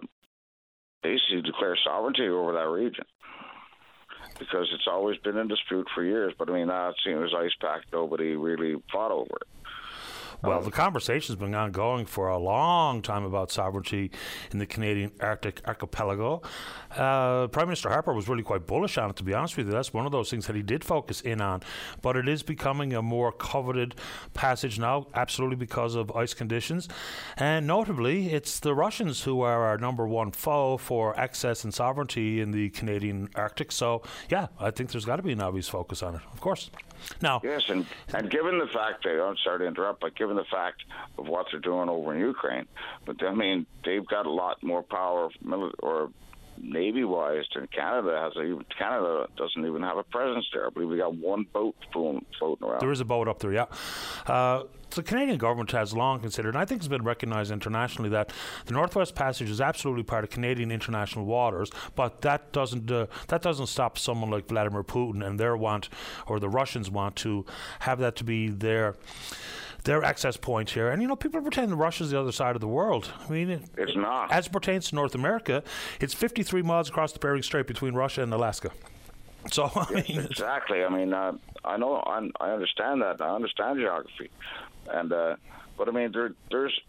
basically 1.01 1.41
declare 1.41 1.77
sovereignty 1.83 2.27
over 2.27 2.53
that 2.53 2.67
region 2.67 3.05
because 4.37 4.67
it's 4.73 4.87
always 4.87 5.17
been 5.19 5.37
in 5.37 5.47
dispute 5.47 5.87
for 5.93 6.03
years. 6.03 6.33
But 6.37 6.49
I 6.49 6.53
mean, 6.53 6.67
now 6.67 6.89
it 6.89 6.95
seems 7.03 7.33
ice 7.37 7.51
pack, 7.59 7.81
nobody 7.91 8.35
really 8.35 8.81
fought 8.91 9.11
over 9.11 9.37
it. 9.41 9.47
Well, 10.43 10.61
the 10.61 10.71
conversation's 10.71 11.37
been 11.37 11.53
ongoing 11.53 12.07
for 12.07 12.29
a 12.29 12.37
long 12.37 13.03
time 13.03 13.23
about 13.25 13.51
sovereignty 13.51 14.09
in 14.51 14.57
the 14.57 14.65
Canadian 14.65 15.11
Arctic 15.19 15.61
archipelago. 15.67 16.41
Uh, 16.95 17.47
Prime 17.47 17.67
Minister 17.67 17.89
Harper 17.89 18.11
was 18.13 18.27
really 18.27 18.41
quite 18.41 18.65
bullish 18.65 18.97
on 18.97 19.11
it, 19.11 19.15
to 19.17 19.23
be 19.23 19.35
honest 19.35 19.55
with 19.55 19.67
you. 19.67 19.71
That's 19.71 19.93
one 19.93 20.07
of 20.07 20.11
those 20.11 20.31
things 20.31 20.47
that 20.47 20.55
he 20.55 20.63
did 20.63 20.83
focus 20.83 21.21
in 21.21 21.41
on. 21.41 21.61
But 22.01 22.15
it 22.15 22.27
is 22.27 22.41
becoming 22.41 22.93
a 22.93 23.03
more 23.03 23.31
coveted 23.31 23.93
passage 24.33 24.79
now, 24.79 25.07
absolutely 25.13 25.57
because 25.57 25.93
of 25.93 26.11
ice 26.15 26.33
conditions. 26.33 26.89
And 27.37 27.67
notably, 27.67 28.33
it's 28.33 28.59
the 28.59 28.73
Russians 28.73 29.21
who 29.23 29.41
are 29.41 29.63
our 29.63 29.77
number 29.77 30.07
one 30.07 30.31
foe 30.31 30.77
for 30.77 31.17
access 31.19 31.63
and 31.63 31.71
sovereignty 31.71 32.41
in 32.41 32.49
the 32.49 32.69
Canadian 32.71 33.29
Arctic. 33.35 33.71
So, 33.71 34.01
yeah, 34.29 34.47
I 34.59 34.71
think 34.71 34.91
there's 34.91 35.05
got 35.05 35.17
to 35.17 35.23
be 35.23 35.33
an 35.33 35.41
obvious 35.41 35.69
focus 35.69 36.01
on 36.01 36.15
it, 36.15 36.21
of 36.33 36.41
course. 36.41 36.71
Now, 37.21 37.41
Yes, 37.43 37.63
and, 37.69 37.85
and 38.13 38.29
given 38.29 38.57
the 38.59 38.67
fact 38.67 39.03
that 39.03 39.23
I'm 39.23 39.35
sorry 39.43 39.59
to 39.59 39.65
interrupt, 39.65 40.01
but 40.01 40.15
given 40.15 40.35
the 40.35 40.45
fact 40.45 40.83
of 41.17 41.27
what 41.27 41.47
they're 41.51 41.59
doing 41.59 41.89
over 41.89 42.13
in 42.13 42.19
Ukraine, 42.19 42.67
but 43.05 43.21
I 43.23 43.33
mean 43.33 43.65
they've 43.85 44.05
got 44.05 44.25
a 44.25 44.31
lot 44.31 44.61
more 44.63 44.83
power, 44.83 45.29
mili- 45.43 45.73
or 45.79 46.09
navy 46.63 47.03
wise, 47.03 47.45
than 47.53 47.67
Canada 47.67 48.17
has. 48.19 48.33
Even 48.37 48.65
Canada 48.77 49.27
doesn't 49.37 49.65
even 49.65 49.81
have 49.81 49.97
a 49.97 50.03
presence 50.03 50.45
there. 50.53 50.67
I 50.67 50.69
believe 50.69 50.89
we 50.89 50.97
got 50.97 51.15
one 51.15 51.45
boat 51.53 51.75
floating, 51.91 52.25
floating 52.37 52.67
around. 52.67 52.81
There 52.81 52.91
is 52.91 52.99
a 52.99 53.05
boat 53.05 53.27
up 53.27 53.39
there, 53.39 53.53
yeah. 53.53 53.65
Uh, 54.27 54.63
the 54.91 55.03
Canadian 55.03 55.37
government 55.37 55.71
has 55.71 55.93
long 55.93 56.19
considered, 56.19 56.49
and 56.49 56.57
I 56.57 56.65
think 56.65 56.79
it's 56.79 56.87
been 56.87 57.03
recognised 57.03 57.51
internationally, 57.51 58.09
that 58.09 58.31
the 58.65 58.73
Northwest 58.73 59.15
Passage 59.15 59.49
is 59.49 59.61
absolutely 59.61 60.03
part 60.03 60.23
of 60.23 60.29
Canadian 60.29 60.71
international 60.71 61.25
waters. 61.25 61.71
But 61.95 62.21
that 62.21 62.51
doesn't 62.51 62.91
uh, 62.91 63.07
that 63.27 63.41
doesn't 63.41 63.67
stop 63.67 63.97
someone 63.97 64.29
like 64.29 64.47
Vladimir 64.47 64.83
Putin 64.83 65.25
and 65.25 65.39
their 65.39 65.55
want, 65.55 65.89
or 66.27 66.39
the 66.39 66.49
Russians 66.49 66.89
want 66.89 67.15
to 67.17 67.45
have 67.79 67.99
that 67.99 68.15
to 68.17 68.23
be 68.23 68.49
their 68.49 68.95
their 69.83 70.03
access 70.03 70.37
points 70.37 70.73
here. 70.73 70.89
And 70.89 71.01
you 71.01 71.07
know, 71.07 71.15
people 71.15 71.41
pretend 71.41 71.77
Russia's 71.77 72.11
the 72.11 72.19
other 72.19 72.31
side 72.31 72.55
of 72.55 72.61
the 72.61 72.67
world. 72.67 73.11
I 73.27 73.31
mean, 73.31 73.49
it, 73.49 73.61
It's 73.77 73.95
not. 73.95 74.31
as 74.31 74.47
it 74.47 74.53
pertains 74.53 74.89
to 74.89 74.95
North 74.95 75.15
America, 75.15 75.63
it's 75.99 76.13
53 76.13 76.61
miles 76.61 76.89
across 76.89 77.11
the 77.13 77.19
Bering 77.19 77.41
Strait 77.43 77.67
between 77.67 77.93
Russia 77.93 78.21
and 78.21 78.33
Alaska. 78.33 78.71
So 79.51 79.71
I 79.75 79.91
mean, 80.07 80.19
Exactly. 80.19 80.83
I 80.83 80.89
mean, 80.89 81.13
uh, 81.13 81.33
I 81.65 81.77
know, 81.77 81.95
I, 81.95 82.29
I 82.39 82.51
understand 82.51 83.01
that. 83.01 83.21
I 83.21 83.29
understand 83.35 83.79
geography, 83.79 84.29
and 84.89 85.11
uh, 85.11 85.35
but 85.77 85.87
I 85.87 85.91
mean, 85.91 86.11
there, 86.11 86.33
there's 86.49 86.79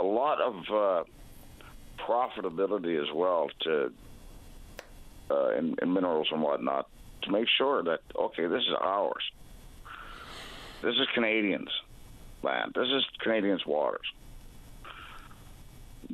a 0.00 0.04
lot 0.04 0.40
of 0.40 0.54
uh, 0.70 1.04
profitability 1.98 3.00
as 3.00 3.12
well 3.14 3.50
to 3.60 3.92
uh, 5.30 5.50
in, 5.50 5.76
in 5.80 5.92
minerals 5.92 6.28
and 6.30 6.42
whatnot 6.42 6.88
to 7.22 7.30
make 7.30 7.46
sure 7.58 7.82
that 7.82 8.00
okay, 8.18 8.46
this 8.46 8.62
is 8.62 8.74
ours. 8.80 9.22
This 10.82 10.94
is 10.94 11.06
Canadians' 11.14 11.68
land. 12.42 12.72
This 12.74 12.88
is 12.88 13.04
Canadians' 13.20 13.64
waters. 13.66 14.06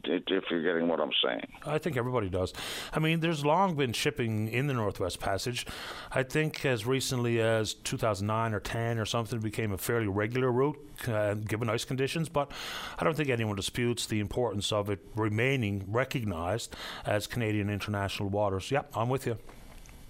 if 0.04 0.44
you're 0.50 0.62
getting 0.62 0.88
what 0.88 1.00
I'm 1.00 1.10
saying. 1.24 1.48
I 1.66 1.78
think 1.78 1.96
everybody 1.96 2.28
does. 2.28 2.52
I 2.92 2.98
mean, 2.98 3.20
there's 3.20 3.44
long 3.44 3.74
been 3.74 3.92
shipping 3.92 4.48
in 4.48 4.66
the 4.66 4.74
Northwest 4.74 5.18
Passage. 5.20 5.66
I 6.12 6.22
think 6.22 6.64
as 6.64 6.86
recently 6.86 7.40
as 7.40 7.74
2009 7.74 8.54
or 8.54 8.60
10 8.60 8.98
or 8.98 9.04
something, 9.04 9.38
it 9.38 9.42
became 9.42 9.72
a 9.72 9.78
fairly 9.78 10.06
regular 10.06 10.52
route 10.52 10.78
uh, 11.08 11.34
given 11.34 11.68
ice 11.68 11.84
conditions. 11.84 12.28
But 12.28 12.52
I 12.98 13.04
don't 13.04 13.16
think 13.16 13.28
anyone 13.28 13.56
disputes 13.56 14.06
the 14.06 14.20
importance 14.20 14.72
of 14.72 14.90
it 14.90 15.00
remaining 15.14 15.84
recognised 15.88 16.76
as 17.04 17.26
Canadian 17.26 17.70
international 17.70 18.28
waters. 18.28 18.70
Yep, 18.70 18.90
I'm 18.94 19.08
with 19.08 19.26
you. 19.26 19.38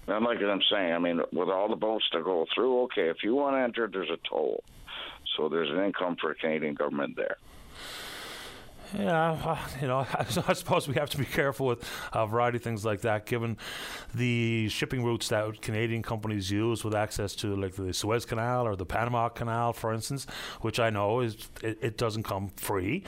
And 0.09 0.25
like 0.25 0.39
what 0.41 0.49
I'm 0.49 0.61
saying, 0.71 0.93
I 0.93 0.97
mean, 0.97 1.21
with 1.31 1.49
all 1.49 1.69
the 1.69 1.75
boats 1.75 2.05
that 2.13 2.23
go 2.23 2.45
through, 2.53 2.83
okay, 2.83 3.09
if 3.09 3.17
you 3.23 3.35
want 3.35 3.55
to 3.55 3.61
enter, 3.61 3.87
there's 3.91 4.09
a 4.09 4.17
toll. 4.27 4.63
So 5.39 5.47
there's 5.47 5.69
an 5.69 5.81
income 5.81 6.17
for 6.19 6.33
Canadian 6.33 6.73
government 6.73 7.15
there. 7.15 7.37
Yeah, 8.93 9.57
you 9.79 9.87
know, 9.87 10.05
I, 10.47 10.53
suppose 10.53 10.85
we 10.85 10.95
have 10.95 11.09
to 11.11 11.17
be 11.17 11.23
careful 11.23 11.67
with 11.67 11.89
a 12.11 12.27
variety 12.27 12.57
of 12.57 12.63
things 12.63 12.83
like 12.83 13.01
that, 13.01 13.25
given 13.25 13.55
the 14.13 14.67
shipping 14.67 15.01
routes 15.01 15.29
that 15.29 15.61
Canadian 15.61 16.01
companies 16.01 16.51
use 16.51 16.83
with 16.83 16.93
access 16.93 17.35
to, 17.35 17.55
like 17.55 17.75
the 17.75 17.93
Suez 17.93 18.25
Canal 18.25 18.67
or 18.67 18.75
the 18.75 18.85
Panama 18.85 19.29
Canal, 19.29 19.71
for 19.71 19.93
instance, 19.93 20.25
which 20.59 20.77
I 20.79 20.89
know 20.89 21.21
is 21.21 21.37
it, 21.63 21.77
it 21.81 21.97
doesn't 21.97 22.23
come 22.23 22.49
free, 22.57 23.03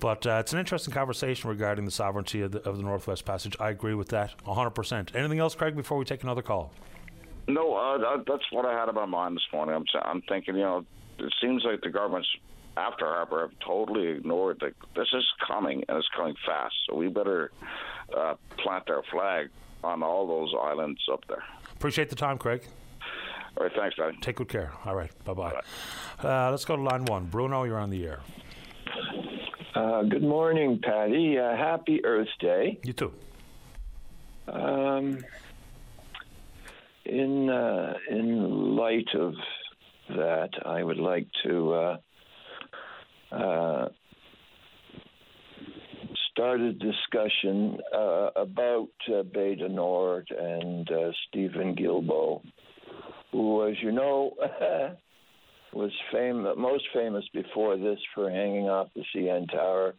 but 0.00 0.26
uh, 0.26 0.38
it's 0.40 0.54
an 0.54 0.60
interesting 0.60 0.94
conversation 0.94 1.50
regarding 1.50 1.84
the 1.84 1.90
sovereignty 1.90 2.40
of 2.40 2.52
the, 2.52 2.62
of 2.66 2.78
the 2.78 2.82
Northwest 2.82 3.26
Passage. 3.26 3.56
I 3.60 3.68
agree 3.70 3.94
with 3.94 4.08
that 4.08 4.32
100%. 4.46 5.14
Anything 5.14 5.38
else, 5.40 5.54
Craig, 5.54 5.76
before 5.76 5.98
we 5.98 6.06
take 6.06 6.22
another 6.22 6.42
call? 6.42 6.72
No, 7.46 7.74
uh, 7.74 8.22
that's 8.26 8.44
what 8.52 8.64
I 8.64 8.72
had 8.72 8.88
in 8.88 8.94
my 8.94 9.04
mind 9.04 9.36
this 9.36 9.42
morning. 9.52 9.74
I'm, 9.74 9.84
I'm 10.02 10.22
thinking, 10.22 10.54
you 10.54 10.62
know, 10.62 10.86
it 11.18 11.32
seems 11.40 11.64
like 11.64 11.80
the 11.82 11.90
government's 11.90 12.28
after 12.76 13.06
Harper 13.06 13.42
have 13.42 13.58
totally 13.64 14.08
ignored 14.08 14.58
that 14.60 14.72
this 14.96 15.06
is 15.12 15.24
coming 15.46 15.84
and 15.88 15.98
it's 15.98 16.08
coming 16.16 16.34
fast. 16.44 16.74
So 16.88 16.96
we 16.96 17.08
better 17.08 17.52
uh, 18.16 18.34
plant 18.58 18.90
our 18.90 19.02
flag 19.12 19.48
on 19.84 20.02
all 20.02 20.26
those 20.26 20.52
islands 20.60 21.00
up 21.12 21.24
there. 21.28 21.44
Appreciate 21.72 22.10
the 22.10 22.16
time, 22.16 22.38
Craig. 22.38 22.62
All 23.56 23.64
right, 23.64 23.72
thanks, 23.76 23.96
Daddy. 23.96 24.16
Take 24.20 24.36
good 24.36 24.48
care. 24.48 24.72
All 24.84 24.96
right, 24.96 25.12
bye 25.24 25.34
bye. 25.34 25.60
Uh, 26.22 26.50
let's 26.50 26.64
go 26.64 26.74
to 26.74 26.82
line 26.82 27.04
one. 27.04 27.26
Bruno, 27.26 27.62
you're 27.64 27.78
on 27.78 27.90
the 27.90 28.04
air. 28.04 28.20
Uh, 29.74 30.02
good 30.02 30.22
morning, 30.22 30.80
Paddy. 30.82 31.38
Uh, 31.38 31.56
happy 31.56 32.04
Earth 32.04 32.28
Day. 32.40 32.78
You 32.82 32.92
too. 32.92 33.12
Um, 34.48 35.24
in 37.04 37.50
uh, 37.50 37.94
in 38.10 38.76
light 38.76 39.08
of 39.14 39.34
that, 40.10 40.50
I 40.64 40.82
would 40.82 40.98
like 40.98 41.26
to 41.44 41.72
uh, 41.72 41.96
uh, 43.32 43.88
start 46.30 46.60
a 46.60 46.72
discussion 46.72 47.78
uh, 47.94 48.30
about 48.36 48.88
uh, 49.08 49.22
du 49.22 49.68
Nord 49.68 50.28
and 50.30 50.90
uh, 50.90 51.10
Steven 51.28 51.74
Guilbeault, 51.76 52.42
who, 53.32 53.66
as 53.66 53.74
you 53.82 53.92
know, 53.92 54.32
was 55.72 55.92
fam- 56.12 56.60
most 56.60 56.84
famous 56.92 57.24
before 57.32 57.76
this 57.76 57.98
for 58.14 58.30
hanging 58.30 58.68
off 58.68 58.88
the 58.94 59.04
CN 59.14 59.50
Tower 59.50 59.94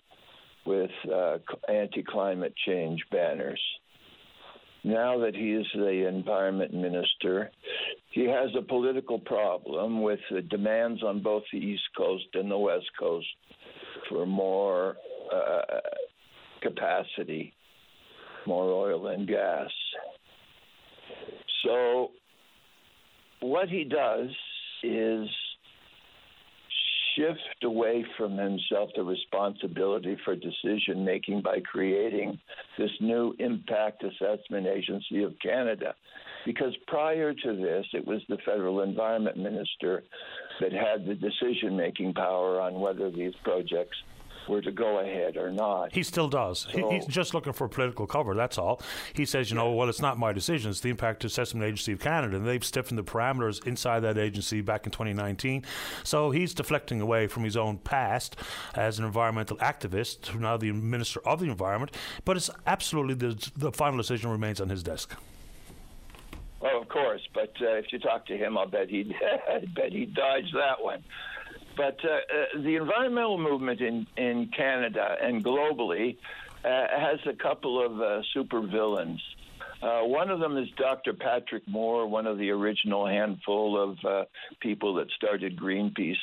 with 0.66 0.92
uh, 1.14 1.38
anti 1.72 2.04
climate 2.04 2.54
change 2.66 3.02
banners. 3.12 3.62
Now 4.84 5.20
that 5.20 5.36
he 5.36 5.52
is 5.52 5.66
the 5.74 6.08
environment 6.08 6.74
minister, 6.74 7.50
he 8.16 8.24
has 8.24 8.50
a 8.58 8.62
political 8.62 9.20
problem 9.20 10.02
with 10.02 10.22
the 10.32 10.42
demands 10.42 11.04
on 11.04 11.22
both 11.22 11.44
the 11.52 11.60
East 11.60 11.84
Coast 11.98 12.24
and 12.34 12.50
the 12.50 12.58
West 12.58 12.90
Coast 12.98 13.28
for 14.08 14.26
more 14.26 14.96
uh, 15.34 15.60
capacity, 16.62 17.54
more 18.48 18.72
oil 18.72 19.08
and 19.08 19.28
gas. 19.28 19.70
So, 21.66 22.12
what 23.42 23.68
he 23.68 23.84
does 23.84 24.30
is 24.82 25.28
shift 27.18 27.64
away 27.66 28.06
from 28.18 28.38
himself 28.38 28.92
the 28.96 29.04
responsibility 29.04 30.16
for 30.24 30.36
decision 30.36 31.04
making 31.04 31.42
by 31.42 31.60
creating 31.70 32.40
this 32.78 32.92
new 33.02 33.36
impact 33.40 34.06
assessment 34.06 34.68
agency 34.68 35.24
of 35.24 35.34
Canada. 35.42 35.96
Because 36.46 36.76
prior 36.88 37.34
to 37.34 37.56
this, 37.56 37.86
it 37.94 38.06
was 38.06 38.22
the 38.30 38.38
federal 38.46 38.82
environment 38.82 39.38
minister 39.38 40.04
that 40.62 40.72
had 40.72 41.06
the 41.06 41.16
decision 41.16 41.76
making 41.76 42.14
power 42.14 42.62
on 42.62 42.80
whether 42.80 43.10
these 43.10 43.34
projects 43.44 43.98
were 44.48 44.62
to 44.62 44.72
go 44.72 45.00
ahead 45.00 45.38
or 45.38 45.52
not. 45.52 45.94
He 45.94 46.04
still 46.04 46.28
does. 46.28 46.68
So, 46.72 46.92
he's 46.92 47.06
just 47.08 47.34
looking 47.34 47.54
for 47.54 47.68
political 47.68 48.08
cover. 48.08 48.36
That's 48.36 48.58
all. 48.58 48.82
He 49.14 49.26
says, 49.26 49.50
you 49.50 49.56
know, 49.56 49.72
well, 49.72 49.90
it's 49.90 50.02
not 50.02 50.18
my 50.18 50.34
decision. 50.34 50.72
It's 50.72 50.82
the 50.82 50.90
Impact 50.90 51.24
Assessment 51.26 51.66
Agency 51.66 51.94
of 51.94 52.00
Canada, 52.00 52.38
and 52.38 52.46
they've 52.46 52.64
stiffened 52.64 52.98
the 52.98 53.04
parameters 53.04 53.66
inside 53.66 54.02
that 54.02 54.18
agency 54.18 54.62
back 54.62 54.86
in 54.86 54.92
2019. 54.92 55.64
So 56.04 56.32
he's 56.32 56.54
deflecting 56.54 57.02
away 57.02 57.28
from 57.28 57.44
his 57.44 57.58
own 57.58 57.78
past 57.80 58.36
as 58.76 59.00
an 59.00 59.06
environmental 59.06 59.58
activist, 59.58 60.38
now 60.40 60.58
the 60.58 60.72
Minister 60.72 61.22
of 61.28 61.40
the 61.40 61.48
Environment. 61.48 61.96
But 62.24 62.38
it's 62.38 62.50
absolutely 62.68 63.16
the, 63.16 63.52
the 63.56 63.72
final 63.72 63.98
decision 63.98 64.30
remains 64.30 64.62
on 64.62 64.70
his 64.70 64.84
desk. 64.84 65.16
Well, 66.62 66.82
of 66.82 66.88
course, 66.88 67.22
but 67.34 67.54
uh, 67.62 67.76
if 67.76 67.86
you 67.92 68.00
talk 68.00 68.26
to 68.28 68.38
him, 68.38 68.58
I'll 68.58 68.68
bet 68.68 68.90
he'd, 68.90 69.14
bet 69.76 69.92
he'd 69.92 70.14
dodge 70.14 70.52
that 70.54 70.84
one. 70.84 71.04
But 71.76 71.98
uh, 72.04 72.60
uh, 72.60 72.62
the 72.64 72.76
environmental 72.76 73.38
movement 73.38 73.82
in, 73.82 74.08
in 74.18 74.50
Canada 74.56 75.18
and 75.22 75.44
globally 75.44 76.18
uh, 76.64 76.88
has 76.98 77.20
a 77.28 77.34
couple 77.34 77.86
of 77.86 78.00
uh, 78.00 78.22
supervillains. 78.36 79.20
Uh, 79.82 80.02
one 80.08 80.30
of 80.30 80.40
them 80.40 80.58
is 80.58 80.68
Dr. 80.78 81.14
Patrick 81.14 81.68
Moore, 81.68 82.08
one 82.08 82.26
of 82.26 82.38
the 82.38 82.50
original 82.50 83.06
handful 83.06 83.78
of 83.78 83.98
uh, 84.06 84.24
people 84.62 84.96
that 84.96 85.08
started 85.16 85.60
Greenpeace, 85.60 86.16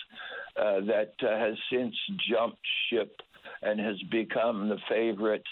that 0.57 1.13
has 1.21 1.55
since 1.71 1.95
jumped 2.29 2.59
ship 2.91 3.21
and 3.63 3.79
has 3.79 3.97
become 4.11 4.69
the 4.69 4.79
favorite 4.89 5.45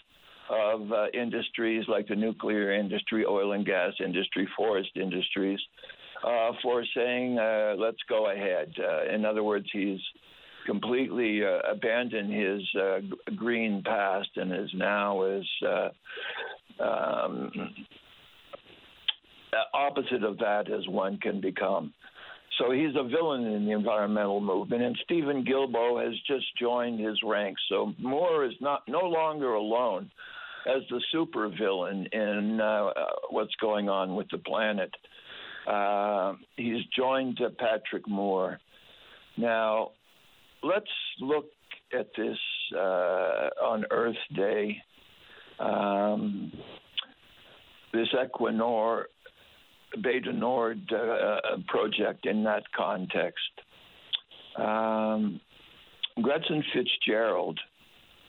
of 0.51 0.91
industries 1.15 1.85
like 1.89 2.09
the 2.09 2.17
nuclear 2.17 2.73
industry, 2.73 3.25
oil 3.25 3.53
and 3.53 3.65
gas 3.65 3.93
industry, 4.05 4.49
forest 4.57 4.91
industries, 4.97 5.61
uh, 6.25 6.53
for 6.63 6.85
saying, 6.95 7.39
uh, 7.39 7.75
let's 7.79 8.03
go 8.09 8.31
ahead. 8.31 8.73
Uh, 8.79 9.15
in 9.15 9.25
other 9.25 9.43
words, 9.43 9.67
he's 9.73 10.01
completely 10.67 11.43
uh, 11.45 11.61
abandoned 11.71 12.33
his 12.33 12.63
uh, 12.81 12.99
green 13.37 13.83
past 13.85 14.29
and 14.37 14.53
is 14.53 14.71
now 14.75 15.25
is 15.25 15.47
uh, 15.67 15.89
um, 16.83 17.51
opposite 19.73 20.23
of 20.23 20.39
that 20.39 20.71
as 20.71 20.87
one 20.89 21.19
can 21.19 21.41
become. 21.41 21.93
So 22.59 22.73
he's 22.73 22.95
a 22.95 23.05
villain 23.05 23.47
in 23.47 23.65
the 23.65 23.73
environmental 23.73 24.41
movement, 24.41 24.83
and 24.83 24.99
Steven 25.05 25.45
Guilbeault 25.45 26.05
has 26.05 26.15
just 26.27 26.45
joined 26.59 27.01
his 27.01 27.19
ranks. 27.25 27.63
So 27.71 27.95
Moore 27.99 28.45
is 28.45 28.53
not 28.61 28.83
no 28.87 29.01
longer 29.01 29.55
alone 29.55 30.11
as 30.67 30.83
the 30.91 31.01
supervillain 31.15 32.13
in 32.13 32.61
uh, 32.61 32.91
what's 33.31 33.55
going 33.61 33.89
on 33.89 34.15
with 34.15 34.29
the 34.31 34.39
planet. 34.39 34.91
Uh, 35.67 36.35
he's 36.57 36.85
joined 36.97 37.41
uh, 37.41 37.51
Patrick 37.59 38.09
Moore. 38.09 38.59
Now, 39.37 39.91
let's 40.63 40.91
look 41.21 41.47
at 41.99 42.09
this 42.17 42.39
uh, 42.75 43.49
on 43.63 43.85
Earth 43.91 44.17
Day. 44.35 44.77
Um, 45.59 46.53
this 47.93 48.09
Equinor 48.15 49.05
du 50.01 50.33
Nord 50.33 50.93
uh, 50.93 51.57
project 51.69 52.27
in 52.27 52.45
that 52.45 52.63
context. 52.77 53.41
Um, 54.57 55.41
Gretchen 56.23 56.63
Fitzgerald, 56.73 57.59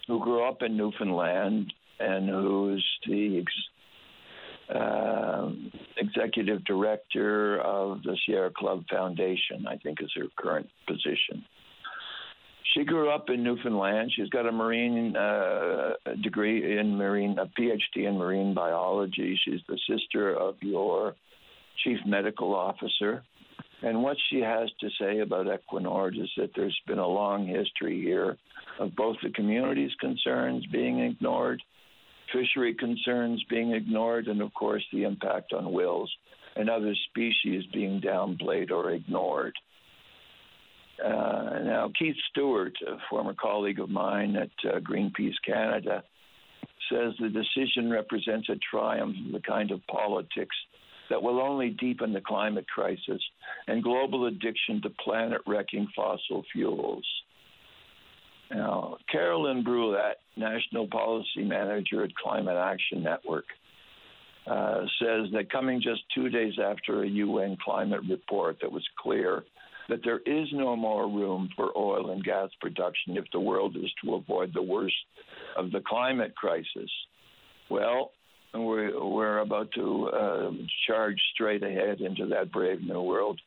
who 0.07 0.19
grew 0.19 0.47
up 0.47 0.61
in 0.61 0.77
Newfoundland 0.77 1.71
and 2.01 2.29
who's 2.29 2.85
the 3.07 3.39
ex- 3.39 4.75
um, 4.75 5.71
executive 5.97 6.63
director 6.65 7.59
of 7.61 8.03
the 8.03 8.17
Sierra 8.25 8.51
Club 8.51 8.83
Foundation, 8.89 9.65
I 9.67 9.77
think 9.77 10.01
is 10.01 10.11
her 10.15 10.27
current 10.37 10.69
position. 10.87 11.43
She 12.73 12.85
grew 12.85 13.09
up 13.09 13.29
in 13.29 13.43
Newfoundland. 13.43 14.13
She's 14.15 14.29
got 14.29 14.47
a 14.47 14.51
marine 14.51 15.15
uh, 15.17 15.93
degree 16.23 16.79
in 16.79 16.95
marine, 16.95 17.37
a 17.37 17.47
PhD 17.47 18.07
in 18.07 18.17
marine 18.17 18.53
biology. 18.53 19.37
She's 19.43 19.59
the 19.67 19.77
sister 19.89 20.33
of 20.33 20.55
your 20.61 21.15
chief 21.83 21.97
medical 22.05 22.55
officer. 22.55 23.23
And 23.83 24.03
what 24.03 24.15
she 24.29 24.39
has 24.39 24.69
to 24.79 24.89
say 24.99 25.19
about 25.19 25.47
Equinord 25.47 26.21
is 26.21 26.29
that 26.37 26.51
there's 26.55 26.79
been 26.87 26.99
a 26.99 27.07
long 27.07 27.47
history 27.47 27.99
here 27.99 28.37
of 28.79 28.95
both 28.95 29.17
the 29.23 29.31
community's 29.31 29.93
concerns 29.99 30.65
being 30.67 30.99
ignored 30.99 31.61
fishery 32.31 32.73
concerns 32.73 33.43
being 33.49 33.71
ignored, 33.71 34.27
and 34.27 34.41
of 34.41 34.53
course 34.53 34.83
the 34.91 35.03
impact 35.03 35.53
on 35.53 35.71
whales 35.71 36.11
and 36.55 36.69
other 36.69 36.93
species 37.09 37.63
being 37.73 38.01
downplayed 38.01 38.71
or 38.71 38.91
ignored. 38.91 39.53
Uh, 41.03 41.59
now, 41.63 41.91
Keith 41.97 42.15
Stewart, 42.29 42.73
a 42.87 42.97
former 43.09 43.33
colleague 43.33 43.79
of 43.79 43.89
mine 43.89 44.35
at 44.35 44.51
uh, 44.69 44.79
Greenpeace 44.79 45.35
Canada, 45.45 46.03
says 46.91 47.13
the 47.19 47.29
decision 47.29 47.89
represents 47.89 48.49
a 48.49 48.59
triumph 48.69 49.15
of 49.25 49.31
the 49.31 49.39
kind 49.39 49.71
of 49.71 49.85
politics 49.87 50.55
that 51.09 51.21
will 51.21 51.41
only 51.41 51.69
deepen 51.69 52.13
the 52.13 52.21
climate 52.21 52.67
crisis 52.67 53.21
and 53.67 53.83
global 53.83 54.27
addiction 54.27 54.81
to 54.81 54.89
planet 55.03 55.41
wrecking 55.47 55.87
fossil 55.95 56.43
fuels. 56.51 57.05
Now, 58.53 58.97
Caroline 59.09 59.63
Brouillette, 59.63 60.17
National 60.35 60.87
Policy 60.87 61.43
Manager 61.43 62.03
at 62.03 62.13
Climate 62.15 62.57
Action 62.57 63.01
Network, 63.01 63.45
uh, 64.45 64.81
says 64.99 65.27
that 65.33 65.51
coming 65.51 65.81
just 65.81 66.01
two 66.13 66.29
days 66.29 66.53
after 66.61 67.03
a 67.03 67.07
UN 67.07 67.57
climate 67.63 68.01
report 68.09 68.57
that 68.61 68.71
was 68.71 68.83
clear 69.01 69.43
that 69.87 69.99
there 70.03 70.19
is 70.25 70.47
no 70.51 70.75
more 70.75 71.07
room 71.07 71.49
for 71.55 71.77
oil 71.77 72.11
and 72.11 72.23
gas 72.23 72.49
production 72.59 73.17
if 73.17 73.25
the 73.31 73.39
world 73.39 73.75
is 73.77 73.91
to 74.03 74.15
avoid 74.15 74.51
the 74.53 74.61
worst 74.61 74.95
of 75.57 75.71
the 75.71 75.81
climate 75.85 76.35
crisis. 76.35 76.89
Well, 77.69 78.11
we're, 78.53 79.03
we're 79.03 79.39
about 79.39 79.71
to 79.75 80.07
uh, 80.07 80.51
charge 80.87 81.19
straight 81.33 81.63
ahead 81.63 82.01
into 82.01 82.25
that 82.27 82.51
brave 82.51 82.81
new 82.81 83.01
world 83.01 83.39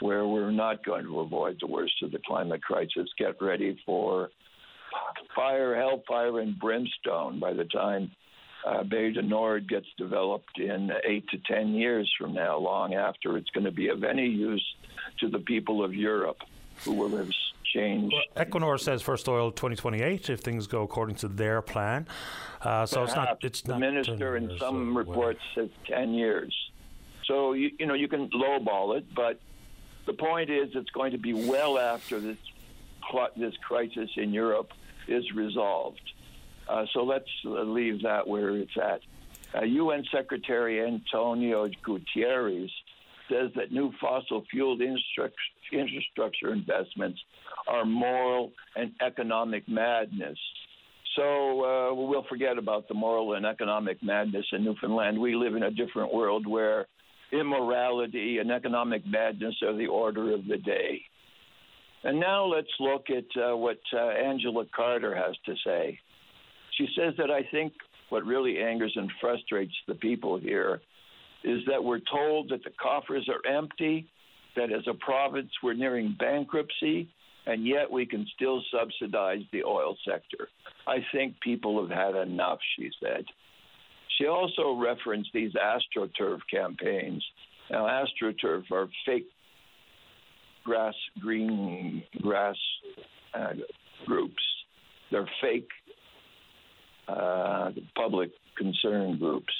where 0.00 0.26
we're 0.26 0.50
not 0.50 0.84
going 0.84 1.04
to 1.04 1.20
avoid 1.20 1.58
the 1.60 1.66
worst 1.66 1.94
of 2.02 2.12
the 2.12 2.20
climate 2.26 2.62
crisis. 2.62 3.08
Get 3.18 3.40
ready 3.40 3.78
for 3.86 4.30
fire, 5.34 5.74
hellfire, 5.76 6.40
and 6.40 6.58
brimstone 6.58 7.40
by 7.40 7.52
the 7.52 7.64
time 7.64 8.10
uh, 8.66 8.82
Bay 8.82 9.12
du 9.12 9.22
Nord 9.22 9.68
gets 9.68 9.86
developed 9.98 10.58
in 10.58 10.90
eight 11.06 11.28
to 11.28 11.38
ten 11.46 11.74
years 11.74 12.10
from 12.18 12.32
now, 12.32 12.56
long 12.56 12.94
after 12.94 13.36
it's 13.36 13.50
going 13.50 13.64
to 13.64 13.70
be 13.70 13.88
of 13.88 14.04
any 14.04 14.26
use 14.26 14.64
to 15.20 15.28
the 15.28 15.38
people 15.38 15.84
of 15.84 15.94
Europe 15.94 16.38
who 16.84 16.92
will 16.92 17.16
have 17.16 17.28
changed. 17.74 18.14
Well, 18.34 18.46
Equinor 18.46 18.80
says 18.80 19.02
first 19.02 19.28
oil 19.28 19.50
2028 19.52 20.30
if 20.30 20.40
things 20.40 20.66
go 20.66 20.82
according 20.82 21.16
to 21.16 21.28
their 21.28 21.60
plan. 21.60 22.06
Uh, 22.62 22.86
so 22.86 23.04
Perhaps. 23.04 23.10
it's 23.10 23.16
not. 23.16 23.44
It's 23.44 23.60
the 23.60 23.72
not 23.72 23.80
minister 23.80 24.36
in 24.36 24.50
some 24.58 24.96
reports 24.96 25.40
says 25.54 25.68
ten 25.86 26.14
years. 26.14 26.54
So 27.26 27.52
you 27.52 27.70
you 27.78 27.86
know 27.86 27.94
you 27.94 28.08
can 28.08 28.30
lowball 28.30 28.96
it, 28.96 29.04
but 29.14 29.40
the 30.06 30.12
point 30.12 30.50
is 30.50 30.70
it's 30.74 30.90
going 30.90 31.12
to 31.12 31.18
be 31.18 31.32
well 31.32 31.78
after 31.78 32.20
this 32.20 32.36
this 33.36 33.54
crisis 33.66 34.10
in 34.16 34.32
Europe 34.32 34.70
is 35.08 35.24
resolved. 35.34 36.00
Uh, 36.68 36.84
so 36.92 37.04
let's 37.04 37.28
uh, 37.44 37.62
leave 37.62 38.02
that 38.02 38.26
where 38.26 38.56
it's 38.56 38.76
at. 38.76 39.00
Uh, 39.54 39.64
UN 39.64 40.04
Secretary 40.10 40.84
Antonio 40.84 41.68
Guterres 41.86 42.70
says 43.30 43.50
that 43.56 43.72
new 43.72 43.92
fossil 44.00 44.44
fueled 44.50 44.80
infrastructure 44.80 46.52
investments 46.52 47.20
are 47.66 47.84
moral 47.84 48.52
and 48.76 48.92
economic 49.00 49.68
madness. 49.68 50.38
So 51.16 51.22
uh, 51.22 51.94
we'll 51.94 52.24
forget 52.28 52.58
about 52.58 52.88
the 52.88 52.94
moral 52.94 53.34
and 53.34 53.46
economic 53.46 54.02
madness 54.02 54.46
in 54.52 54.64
Newfoundland. 54.64 55.18
We 55.18 55.36
live 55.36 55.54
in 55.54 55.62
a 55.62 55.70
different 55.70 56.12
world 56.12 56.46
where 56.46 56.86
immorality 57.38 58.38
and 58.38 58.50
economic 58.50 59.06
madness 59.06 59.54
are 59.62 59.76
the 59.76 59.86
order 59.86 60.32
of 60.32 60.46
the 60.46 60.58
day. 60.58 61.02
And 62.04 62.20
now 62.20 62.44
let's 62.44 62.68
look 62.80 63.06
at 63.08 63.24
uh, 63.42 63.56
what 63.56 63.78
uh, 63.92 64.08
Angela 64.08 64.64
Carter 64.74 65.14
has 65.14 65.34
to 65.46 65.54
say. 65.64 65.98
She 66.76 66.86
says 66.96 67.14
that 67.18 67.30
I 67.30 67.42
think 67.50 67.72
what 68.10 68.24
really 68.24 68.58
angers 68.58 68.92
and 68.96 69.10
frustrates 69.20 69.74
the 69.88 69.94
people 69.94 70.38
here 70.38 70.80
is 71.42 71.60
that 71.66 71.82
we're 71.82 72.00
told 72.12 72.50
that 72.50 72.62
the 72.64 72.70
coffers 72.80 73.28
are 73.28 73.50
empty, 73.50 74.08
that 74.56 74.72
as 74.72 74.86
a 74.86 74.94
province 74.94 75.50
we're 75.62 75.74
nearing 75.74 76.14
bankruptcy, 76.18 77.08
and 77.46 77.66
yet 77.66 77.90
we 77.90 78.06
can 78.06 78.26
still 78.34 78.62
subsidize 78.72 79.42
the 79.52 79.62
oil 79.64 79.96
sector. 80.08 80.48
I 80.86 80.98
think 81.12 81.40
people 81.40 81.80
have 81.80 81.90
had 81.96 82.14
enough, 82.16 82.58
she 82.76 82.90
said. 83.02 83.24
She 84.18 84.26
also 84.26 84.76
referenced 84.76 85.30
these 85.32 85.52
AstroTurf 85.54 86.40
campaigns. 86.50 87.24
Now, 87.70 87.86
AstroTurf 87.86 88.70
are 88.70 88.88
fake 89.06 89.26
grass, 90.64 90.94
green 91.20 92.02
grass 92.20 92.56
uh, 93.34 93.54
groups. 94.06 94.42
They're 95.10 95.28
fake 95.40 95.68
uh, 97.08 97.70
public 97.96 98.30
concern 98.56 99.18
groups. 99.18 99.52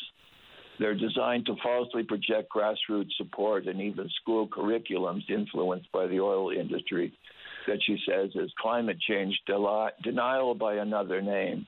They're 0.78 0.94
designed 0.94 1.46
to 1.46 1.54
falsely 1.62 2.02
project 2.02 2.50
grassroots 2.54 3.12
support 3.16 3.66
and 3.66 3.80
even 3.80 4.08
school 4.20 4.48
curriculums 4.48 5.28
influenced 5.28 5.90
by 5.92 6.06
the 6.06 6.20
oil 6.20 6.50
industry 6.50 7.12
that 7.68 7.78
she 7.86 7.96
says 8.08 8.30
is 8.34 8.50
climate 8.60 8.98
change 9.00 9.40
denial 9.46 10.54
by 10.54 10.74
another 10.74 11.22
name. 11.22 11.66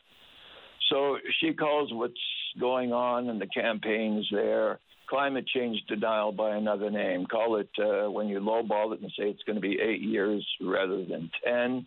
So 0.91 1.19
she 1.41 1.53
calls 1.53 1.93
what's 1.93 2.15
going 2.59 2.93
on 2.93 3.29
in 3.29 3.39
the 3.39 3.47
campaigns 3.47 4.27
there 4.33 4.79
climate 5.09 5.47
change 5.47 5.79
denial 5.89 6.33
by 6.33 6.57
another 6.57 6.91
name. 6.91 7.27
Call 7.27 7.57
it 7.57 7.71
uh, 7.79 8.11
when 8.11 8.29
you 8.29 8.41
lowball 8.41 8.93
it 8.93 9.01
and 9.01 9.11
say 9.17 9.25
it's 9.25 9.43
going 9.45 9.57
to 9.57 9.63
be 9.63 9.79
eight 9.81 10.01
years 10.01 10.47
rather 10.61 11.05
than 11.05 11.31
10. 11.45 11.87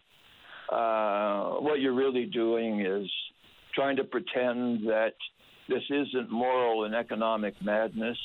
Uh, 0.72 1.55
what 1.59 1.80
you're 1.80 1.95
really 1.95 2.26
doing 2.26 2.82
is 2.82 3.09
trying 3.74 3.97
to 3.97 4.03
pretend 4.03 4.88
that 4.88 5.13
this 5.67 5.84
isn't 5.89 6.32
moral 6.32 6.86
and 6.86 6.95
economic 6.95 7.55
madness. 7.61 8.17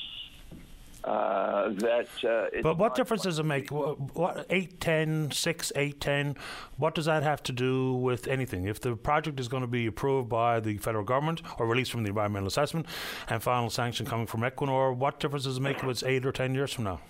Uh, 1.04 1.68
that 1.74 2.08
uh, 2.24 2.62
but 2.62 2.78
what 2.78 2.94
difference 2.94 3.24
does 3.24 3.38
it 3.38 3.44
make? 3.44 3.70
What, 3.70 4.16
what 4.16 4.46
8, 4.48 4.80
10, 4.80 5.30
6, 5.32 5.72
8, 5.76 6.00
10, 6.00 6.36
what 6.78 6.94
does 6.94 7.04
that 7.04 7.22
have 7.22 7.42
to 7.42 7.52
do 7.52 7.92
with 7.92 8.26
anything? 8.26 8.66
If 8.66 8.80
the 8.80 8.96
project 8.96 9.38
is 9.38 9.46
going 9.46 9.60
to 9.60 9.66
be 9.66 9.86
approved 9.86 10.30
by 10.30 10.60
the 10.60 10.78
federal 10.78 11.04
government 11.04 11.42
or 11.58 11.66
released 11.66 11.90
from 11.90 12.04
the 12.04 12.08
environmental 12.08 12.48
assessment 12.48 12.86
and 13.28 13.42
final 13.42 13.68
sanction 13.68 14.06
coming 14.06 14.26
from 14.26 14.40
Equinor, 14.40 14.96
what 14.96 15.20
difference 15.20 15.44
does 15.44 15.58
it 15.58 15.60
make 15.60 15.76
if 15.76 15.84
it's 15.84 16.02
8 16.02 16.24
or 16.24 16.32
10 16.32 16.54
years 16.54 16.72
from 16.72 16.84
now? 16.84 17.00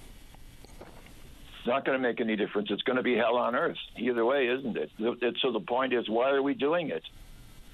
It's 0.81 1.69
not 1.69 1.85
going 1.85 1.97
to 1.97 2.03
make 2.03 2.21
any 2.21 2.35
difference. 2.35 2.71
It's 2.73 2.83
going 2.83 2.97
to 2.97 3.03
be 3.03 3.17
hell 3.17 3.37
on 3.37 3.55
earth 3.55 3.79
either 3.97 4.25
way, 4.25 4.49
isn't 4.49 4.77
it? 4.77 4.91
So 5.41 5.53
the 5.53 5.61
point 5.61 5.95
is, 5.95 6.09
why 6.09 6.31
are 6.31 6.43
we 6.43 6.55
doing 6.55 6.91
it? 6.91 7.05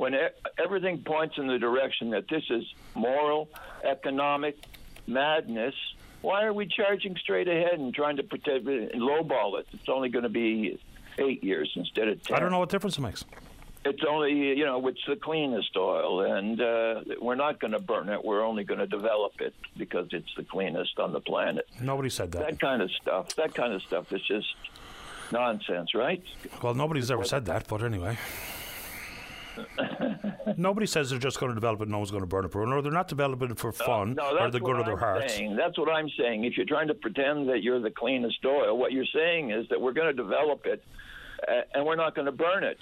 when 0.01 0.15
everything 0.59 0.97
points 1.05 1.37
in 1.37 1.47
the 1.47 1.59
direction 1.59 2.09
that 2.09 2.27
this 2.27 2.43
is 2.49 2.65
moral, 2.95 3.51
economic 3.85 4.57
madness, 5.07 5.75
why 6.23 6.45
are 6.45 6.53
we 6.53 6.67
charging 6.67 7.17
straight 7.17 7.49
ahead 7.49 7.79
and 7.79 7.95
trying 7.95 8.17
to 8.17 8.23
protect 8.23 8.67
it 8.67 8.93
and 8.93 9.03
lowball 9.03 9.59
it? 9.59 9.67
It's 9.73 9.89
only 9.89 10.09
going 10.09 10.25
to 10.25 10.29
be 10.29 10.79
eight 11.19 11.43
years 11.43 11.71
instead 11.77 12.09
of 12.09 12.23
ten. 12.23 12.37
I 12.37 12.41
don't 12.41 12.51
know 12.51 12.59
what 12.59 12.69
difference 12.69 12.99
it 12.99 13.01
makes. 13.03 13.25
It's 13.83 14.03
only 14.07 14.33
you 14.33 14.67
know 14.67 14.87
it's 14.89 15.01
the 15.09 15.17
cleanest 15.17 15.75
oil, 15.77 16.21
and 16.21 16.61
uh, 16.61 17.01
we're 17.21 17.35
not 17.35 17.61
going 17.61 17.73
to 17.73 17.79
burn 17.79 18.11
it. 18.11 18.23
We're 18.23 18.45
only 18.45 18.63
going 18.65 18.81
to 18.81 18.87
develop 18.87 19.41
it 19.41 19.55
because 19.77 20.09
it's 20.13 20.35
the 20.37 20.45
cleanest 20.45 20.99
on 20.99 21.13
the 21.13 21.21
planet. 21.21 21.67
Nobody 21.81 22.11
said 22.11 22.33
that. 22.33 22.43
That 22.47 22.61
kind 22.61 22.83
of 22.83 22.91
stuff. 22.91 23.35
That 23.37 23.55
kind 23.55 23.73
of 23.73 23.83
stuff 23.83 24.13
is 24.13 24.21
just 24.27 24.55
nonsense, 25.33 25.95
right? 25.95 26.23
Well, 26.63 26.75
nobody's 26.75 27.11
ever 27.11 27.25
said 27.25 27.47
that, 27.47 27.69
but 27.69 27.83
anyway. 27.83 28.19
Nobody 30.57 30.87
says 30.87 31.11
they're 31.11 31.19
just 31.19 31.41
going 31.41 31.51
to 31.51 31.55
develop 31.55 31.81
it. 31.81 31.85
and 31.85 31.93
No 31.93 31.99
one's 31.99 32.11
going 32.11 32.23
to 32.23 32.27
burn 32.27 32.45
it, 32.45 32.51
Bruno. 32.51 32.81
They're 32.81 32.93
not 32.93 33.09
developing 33.09 33.51
it 33.51 33.59
for 33.59 33.73
fun 33.73 34.15
no, 34.15 34.37
or 34.39 34.51
the 34.51 34.61
good 34.61 34.79
of 34.79 34.87
their 34.87 34.97
hearts. 34.97 35.35
Saying. 35.35 35.57
That's 35.57 35.79
what 35.79 35.91
I'm 35.91 36.09
saying. 36.19 36.45
If 36.45 36.57
you're 36.57 36.67
trying 36.67 36.89
to 36.89 36.95
pretend 36.95 37.49
that 37.49 37.63
you're 37.63 37.81
the 37.81 37.91
cleanest 37.91 38.45
oil, 38.45 38.77
what 38.77 38.93
you're 38.93 39.07
saying 39.15 39.51
is 39.51 39.69
that 39.71 39.81
we're 39.81 39.93
going 39.93 40.15
to 40.15 40.23
develop 40.23 40.67
it, 40.67 40.85
uh, 41.47 41.63
and 41.75 41.85
we're 41.85 41.97
not 41.97 42.15
going 42.15 42.27
to 42.27 42.33
burn 42.33 42.65
it 42.65 42.79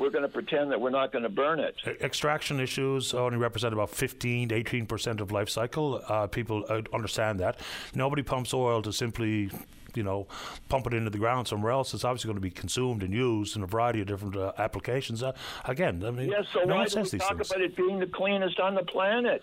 we're 0.00 0.10
going 0.10 0.22
to 0.22 0.28
pretend 0.28 0.72
that 0.72 0.80
we're 0.80 0.90
not 0.90 1.12
going 1.12 1.22
to 1.22 1.28
burn 1.28 1.60
it. 1.60 1.76
Extraction 2.00 2.58
issues 2.58 3.12
only 3.12 3.36
represent 3.36 3.72
about 3.72 3.90
15 3.90 4.48
to 4.48 4.54
18 4.54 4.86
percent 4.86 5.20
of 5.20 5.30
life 5.30 5.48
cycle. 5.50 6.02
Uh, 6.08 6.26
people 6.26 6.64
uh, 6.68 6.80
understand 6.92 7.38
that. 7.40 7.60
Nobody 7.94 8.22
pumps 8.22 8.54
oil 8.54 8.82
to 8.82 8.92
simply 8.92 9.50
you 9.96 10.02
know, 10.02 10.26
pump 10.68 10.86
it 10.86 10.94
into 10.94 11.10
the 11.10 11.18
ground 11.18 11.48
somewhere 11.48 11.72
else. 11.72 11.94
It's 11.94 12.04
obviously 12.04 12.28
going 12.28 12.36
to 12.36 12.40
be 12.40 12.50
consumed 12.50 13.02
and 13.02 13.12
used 13.12 13.56
in 13.56 13.62
a 13.62 13.66
variety 13.66 14.00
of 14.00 14.06
different 14.06 14.36
uh, 14.36 14.52
applications. 14.58 15.22
Uh, 15.22 15.32
again, 15.64 16.02
I 16.04 16.10
mean, 16.10 16.28
yes. 16.28 16.44
So 16.52 16.60
no 16.64 16.76
why 16.76 16.86
do 16.86 17.00
we 17.00 17.18
talk 17.18 17.36
things. 17.36 17.50
about 17.50 17.60
it 17.60 17.76
being 17.76 17.98
the 17.98 18.06
cleanest 18.06 18.60
on 18.60 18.74
the 18.74 18.84
planet? 18.84 19.42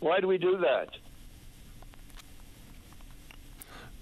Why 0.00 0.20
do 0.20 0.26
we 0.26 0.38
do 0.38 0.58
that? 0.58 0.88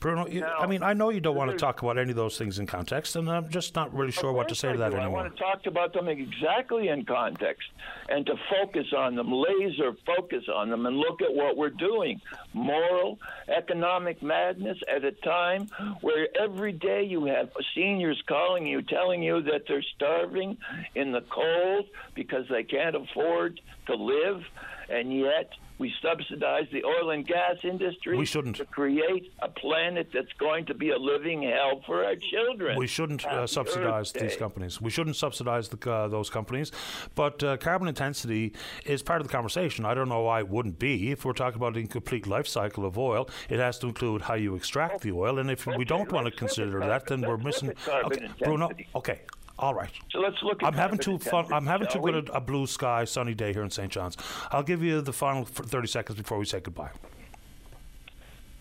Bruno, 0.00 0.28
you, 0.28 0.44
I 0.44 0.66
mean, 0.66 0.82
I 0.82 0.92
know 0.92 1.10
you 1.10 1.20
don't 1.20 1.34
want 1.34 1.50
to 1.50 1.56
talk 1.56 1.82
about 1.82 1.98
any 1.98 2.10
of 2.10 2.16
those 2.16 2.38
things 2.38 2.58
in 2.58 2.66
context, 2.66 3.16
and 3.16 3.28
I'm 3.28 3.48
just 3.48 3.74
not 3.74 3.92
really 3.92 4.12
sure 4.12 4.32
what 4.32 4.48
to 4.48 4.54
say 4.54 4.70
to 4.70 4.78
that 4.78 4.92
anymore. 4.92 5.20
I 5.20 5.22
want 5.24 5.36
to 5.36 5.42
talk 5.42 5.66
about 5.66 5.92
them 5.92 6.08
exactly 6.08 6.88
in 6.88 7.04
context 7.04 7.68
and 8.08 8.24
to 8.26 8.34
focus 8.48 8.86
on 8.96 9.16
them, 9.16 9.32
laser 9.32 9.96
focus 10.06 10.44
on 10.54 10.70
them, 10.70 10.86
and 10.86 10.96
look 10.96 11.20
at 11.20 11.34
what 11.34 11.56
we're 11.56 11.70
doing. 11.70 12.20
Moral, 12.52 13.18
economic 13.48 14.22
madness 14.22 14.78
at 14.94 15.04
a 15.04 15.12
time 15.12 15.68
where 16.00 16.28
every 16.40 16.72
day 16.72 17.02
you 17.02 17.24
have 17.26 17.50
seniors 17.74 18.22
calling 18.28 18.66
you, 18.66 18.82
telling 18.82 19.22
you 19.22 19.42
that 19.42 19.62
they're 19.66 19.84
starving 19.96 20.58
in 20.94 21.10
the 21.10 21.22
cold 21.22 21.86
because 22.14 22.44
they 22.48 22.62
can't 22.62 22.94
afford 22.94 23.60
to 23.86 23.94
live 23.94 24.42
and 24.88 25.12
yet 25.12 25.50
we 25.78 25.92
subsidize 26.02 26.66
the 26.72 26.84
oil 26.84 27.10
and 27.10 27.26
gas 27.26 27.56
industry. 27.62 28.16
We 28.16 28.24
shouldn't. 28.24 28.56
to 28.56 28.64
create 28.64 29.32
a 29.40 29.48
planet 29.48 30.08
that's 30.12 30.32
going 30.38 30.66
to 30.66 30.74
be 30.74 30.90
a 30.90 30.98
living 30.98 31.42
hell 31.42 31.82
for 31.86 32.04
our 32.04 32.16
children. 32.16 32.76
We 32.76 32.88
shouldn't 32.88 33.24
uh, 33.24 33.46
subsidize 33.46 34.12
these 34.12 34.36
companies. 34.36 34.80
We 34.80 34.90
shouldn't 34.90 35.16
subsidize 35.16 35.68
the, 35.68 35.90
uh, 35.90 36.08
those 36.08 36.30
companies. 36.30 36.72
But 37.14 37.42
uh, 37.42 37.56
carbon 37.58 37.88
intensity 37.88 38.54
is 38.84 39.02
part 39.02 39.20
of 39.20 39.28
the 39.28 39.32
conversation. 39.32 39.84
I 39.84 39.94
don't 39.94 40.08
know 40.08 40.22
why 40.22 40.40
it 40.40 40.48
wouldn't 40.48 40.78
be. 40.78 41.12
If 41.12 41.24
we're 41.24 41.32
talking 41.32 41.56
about 41.58 41.74
the 41.74 41.86
complete 41.86 42.26
life 42.26 42.48
cycle 42.48 42.84
of 42.84 42.98
oil, 42.98 43.28
it 43.48 43.60
has 43.60 43.78
to 43.80 43.86
include 43.86 44.22
how 44.22 44.34
you 44.34 44.56
extract 44.56 45.02
the 45.02 45.12
oil. 45.12 45.38
And 45.38 45.50
if 45.50 45.66
we 45.66 45.84
don't 45.84 46.10
want 46.10 46.26
to 46.26 46.30
let's 46.30 46.40
look 46.40 46.50
at 46.50 46.56
consider 46.56 46.80
that, 46.80 47.06
then 47.06 47.20
we're 47.20 47.36
missing. 47.36 47.72
okay, 47.88 48.28
Bruno. 48.42 48.70
Okay, 48.96 49.20
all 49.58 49.74
right. 49.74 49.90
So 50.10 50.20
let's 50.20 50.36
look 50.42 50.62
at 50.62 50.66
I'm 50.66 50.74
having 50.74 50.98
too 50.98 51.18
fun. 51.18 51.52
I'm 51.52 51.66
having 51.66 51.88
too 51.88 52.00
good 52.00 52.28
we? 52.28 52.34
a, 52.34 52.40
blue 52.40 52.66
sky, 52.66 53.04
sunny 53.04 53.34
day 53.34 53.52
here 53.52 53.62
in 53.62 53.70
St. 53.70 53.90
John's. 53.90 54.16
I'll 54.50 54.62
give 54.62 54.82
you 54.82 55.00
the 55.00 55.12
final 55.12 55.44
30 55.44 55.88
seconds 55.88 56.18
before 56.18 56.38
we 56.38 56.44
say 56.44 56.60
goodbye. 56.60 56.90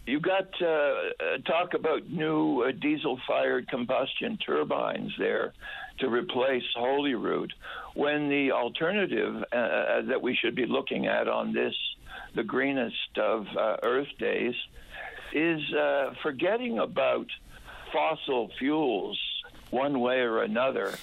You 0.05 0.21
got 0.21 0.47
uh, 0.61 0.65
uh, 0.65 1.01
talk 1.45 1.73
about 1.73 2.09
new 2.09 2.61
uh, 2.61 2.71
diesel-fired 2.71 3.67
combustion 3.67 4.37
turbines 4.37 5.11
there 5.19 5.53
to 5.99 6.09
replace 6.09 6.63
Holyrood, 6.75 7.53
when 7.93 8.29
the 8.29 8.51
alternative 8.51 9.43
uh, 9.51 9.55
uh, 9.55 10.01
that 10.03 10.21
we 10.21 10.35
should 10.35 10.55
be 10.55 10.65
looking 10.65 11.07
at 11.07 11.27
on 11.27 11.53
this, 11.53 11.73
the 12.35 12.43
greenest 12.43 13.17
of 13.17 13.45
uh, 13.57 13.77
Earth 13.83 14.07
days, 14.19 14.53
is 15.33 15.61
uh, 15.73 16.13
forgetting 16.23 16.79
about 16.79 17.25
fossil 17.91 18.49
fuels 18.59 19.19
one 19.71 19.99
way 19.99 20.19
or 20.19 20.41
another, 20.41 20.93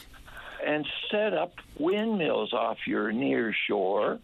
and 0.64 0.86
set 1.10 1.34
up 1.34 1.54
windmills 1.78 2.52
off 2.52 2.78
your 2.86 3.12
near 3.12 3.54
shore 3.66 4.18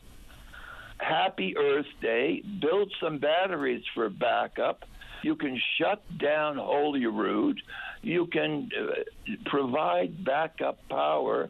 Happy 1.01 1.57
Earth 1.57 1.87
Day, 2.01 2.43
build 2.61 2.93
some 3.01 3.19
batteries 3.19 3.83
for 3.95 4.09
backup. 4.09 4.85
You 5.23 5.35
can 5.35 5.61
shut 5.79 6.03
down 6.19 6.57
Holyrood. 6.57 7.61
You 8.03 8.27
can 8.27 8.71
uh, 8.79 9.33
provide 9.47 10.25
backup 10.25 10.87
power 10.89 11.49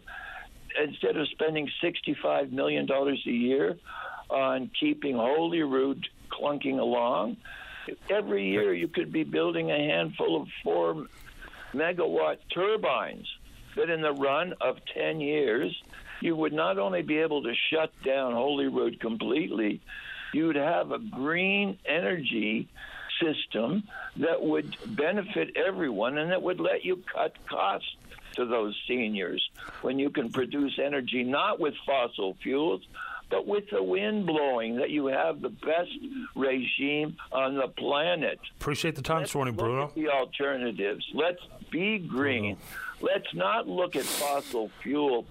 instead 0.80 1.16
of 1.16 1.28
spending 1.28 1.68
$65 1.82 2.52
million 2.52 2.88
a 2.90 3.30
year 3.30 3.76
on 4.28 4.70
keeping 4.78 5.16
Holyrood 5.16 6.06
clunking 6.30 6.78
along. 6.78 7.36
Every 8.08 8.50
year 8.50 8.72
you 8.72 8.86
could 8.86 9.12
be 9.12 9.24
building 9.24 9.70
a 9.70 9.78
handful 9.78 10.40
of 10.40 10.48
four 10.62 11.06
megawatt 11.74 12.36
turbines 12.52 13.26
that 13.76 13.90
in 13.90 14.02
the 14.02 14.12
run 14.12 14.52
of 14.60 14.76
10 14.94 15.20
years 15.20 15.74
you 16.20 16.36
would 16.36 16.52
not 16.52 16.78
only 16.78 17.02
be 17.02 17.18
able 17.18 17.42
to 17.42 17.52
shut 17.72 17.92
down 18.04 18.34
Holyrood 18.34 19.00
completely, 19.00 19.80
you 20.34 20.46
would 20.46 20.56
have 20.56 20.90
a 20.90 20.98
green 20.98 21.78
energy 21.88 22.68
system 23.22 23.82
that 24.16 24.40
would 24.40 24.76
benefit 24.96 25.56
everyone 25.56 26.18
and 26.18 26.30
that 26.30 26.42
would 26.42 26.60
let 26.60 26.84
you 26.84 27.02
cut 27.12 27.32
costs 27.48 27.88
to 28.36 28.46
those 28.46 28.76
seniors 28.86 29.42
when 29.82 29.98
you 29.98 30.10
can 30.10 30.30
produce 30.30 30.78
energy 30.82 31.24
not 31.24 31.58
with 31.58 31.74
fossil 31.84 32.36
fuels 32.42 32.80
but 33.30 33.46
with 33.46 33.64
the 33.70 33.82
wind 33.82 34.26
blowing 34.26 34.76
that 34.76 34.90
you 34.90 35.06
have 35.06 35.40
the 35.40 35.48
best 35.48 35.90
regime 36.36 37.16
on 37.32 37.54
the 37.54 37.68
planet 37.68 38.38
Appreciate 38.60 38.96
the 38.96 39.02
time 39.02 39.22
this 39.22 39.34
morning, 39.34 39.54
look 39.54 39.64
Bruno. 39.64 39.84
at 39.84 39.94
the 39.94 40.08
alternatives. 40.08 41.04
Let's 41.14 41.40
be 41.70 41.98
green. 41.98 42.56
Let's 43.00 43.32
not 43.34 43.66
look 43.68 43.96
at 43.96 44.04
fossil 44.04 44.70
fuel 44.82 45.24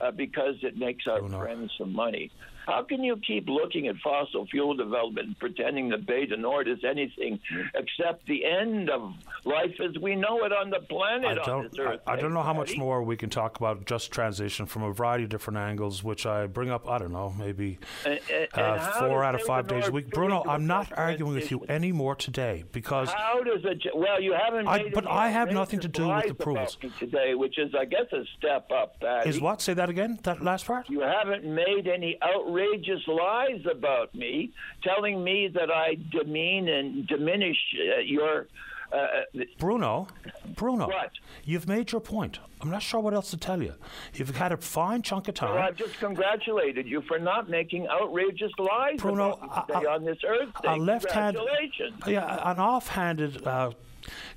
uh, 0.00 0.10
because 0.12 0.54
it 0.62 0.76
makes 0.78 1.06
our 1.06 1.20
Bruno. 1.20 1.40
friends 1.40 1.72
some 1.78 1.92
money. 1.92 2.30
How 2.66 2.82
can 2.82 3.02
you 3.02 3.16
keep 3.16 3.48
looking 3.48 3.88
at 3.88 3.96
fossil 3.96 4.46
fuel 4.46 4.74
development 4.74 5.26
and 5.28 5.38
pretending 5.38 5.88
that 5.90 6.06
Bay 6.06 6.26
du 6.26 6.36
Nord 6.36 6.68
is 6.68 6.78
anything 6.84 7.40
except 7.74 8.26
the 8.26 8.44
end 8.44 8.90
of 8.90 9.12
life 9.44 9.74
as 9.80 10.00
we 10.00 10.14
know 10.16 10.44
it 10.44 10.52
on 10.52 10.70
the 10.70 10.80
planet 10.88 11.38
I 11.38 11.44
don't. 11.44 11.80
I, 11.80 11.98
I 12.12 12.16
don't 12.16 12.32
know 12.32 12.42
how 12.42 12.52
much 12.54 12.76
more 12.76 13.02
we 13.02 13.16
can 13.16 13.30
talk 13.30 13.56
about 13.58 13.84
just 13.86 14.10
transition 14.12 14.66
from 14.66 14.82
a 14.84 14.92
variety 14.92 15.24
of 15.24 15.30
different 15.30 15.58
angles, 15.58 16.04
which 16.04 16.26
I 16.26 16.46
bring 16.46 16.70
up. 16.70 16.88
I 16.88 16.98
don't 16.98 17.12
know, 17.12 17.34
maybe 17.38 17.78
And- 18.04 18.20
and- 18.32 18.48
uh, 18.54 18.60
and 18.62 18.94
four 18.94 19.24
out 19.24 19.34
of 19.34 19.42
five 19.42 19.66
Beta 19.66 19.80
days 19.80 19.88
a 19.88 19.92
week. 19.92 20.10
Bruno, 20.10 20.44
I'm 20.46 20.66
not 20.66 20.92
arguing 20.96 21.34
with 21.34 21.50
you 21.50 21.64
anymore 21.68 22.14
today 22.14 22.64
because 22.72 23.10
How 23.12 23.40
does 23.42 23.64
it? 23.64 23.82
Well, 23.94 24.20
you 24.20 24.32
haven't. 24.34 24.68
I- 24.68 24.90
but 24.94 25.06
I 25.06 25.28
have 25.30 25.50
nothing 25.52 25.80
to 25.80 25.88
do 25.88 26.08
with 26.08 26.24
the 26.24 26.30
approvals. 26.30 26.76
today, 26.98 27.34
which 27.34 27.58
is, 27.58 27.74
I 27.78 27.84
guess, 27.84 28.06
a 28.12 28.24
step 28.38 28.70
up. 28.70 29.00
Patty. 29.00 29.28
is 29.30 29.40
what? 29.40 29.60
Say 29.62 29.74
that 29.74 29.88
again. 29.88 30.18
That 30.22 30.42
last 30.42 30.66
part. 30.66 30.88
You 30.88 31.00
haven't 31.00 31.44
made 31.44 31.88
any 31.88 32.18
outrageous 32.62 33.06
lies 33.08 33.60
about 33.70 34.14
me, 34.14 34.50
telling 34.82 35.22
me 35.22 35.48
that 35.54 35.70
I 35.70 35.96
demean 36.10 36.68
and 36.68 37.06
diminish 37.06 37.56
uh, 37.96 38.00
your. 38.00 38.46
Uh, 38.92 39.22
Bruno, 39.58 40.06
Bruno, 40.54 40.86
What? 40.86 41.12
you've 41.44 41.66
made 41.66 41.92
your 41.92 42.00
point. 42.02 42.40
I'm 42.60 42.68
not 42.70 42.82
sure 42.82 43.00
what 43.00 43.14
else 43.14 43.30
to 43.30 43.38
tell 43.38 43.62
you. 43.62 43.72
You've 44.12 44.36
had 44.36 44.52
a 44.52 44.58
fine 44.58 45.00
chunk 45.00 45.28
of 45.28 45.40
well, 45.40 45.54
time. 45.54 45.62
I've 45.66 45.76
just 45.78 45.98
congratulated 45.98 46.86
you 46.86 47.00
for 47.08 47.18
not 47.18 47.48
making 47.48 47.88
outrageous 47.88 48.52
lies 48.58 48.98
Bruno, 49.00 49.32
about 49.42 49.70
I- 49.74 49.84
I- 49.90 49.94
on 49.94 50.04
this 50.04 50.18
Earth 50.26 50.50
Day. 50.62 50.68
a 50.68 50.76
left-hand, 50.76 51.36
Congratulations. 51.36 52.02
yeah, 52.06 52.50
an 52.50 52.58
offhanded, 52.58 53.46
uh, 53.46 53.70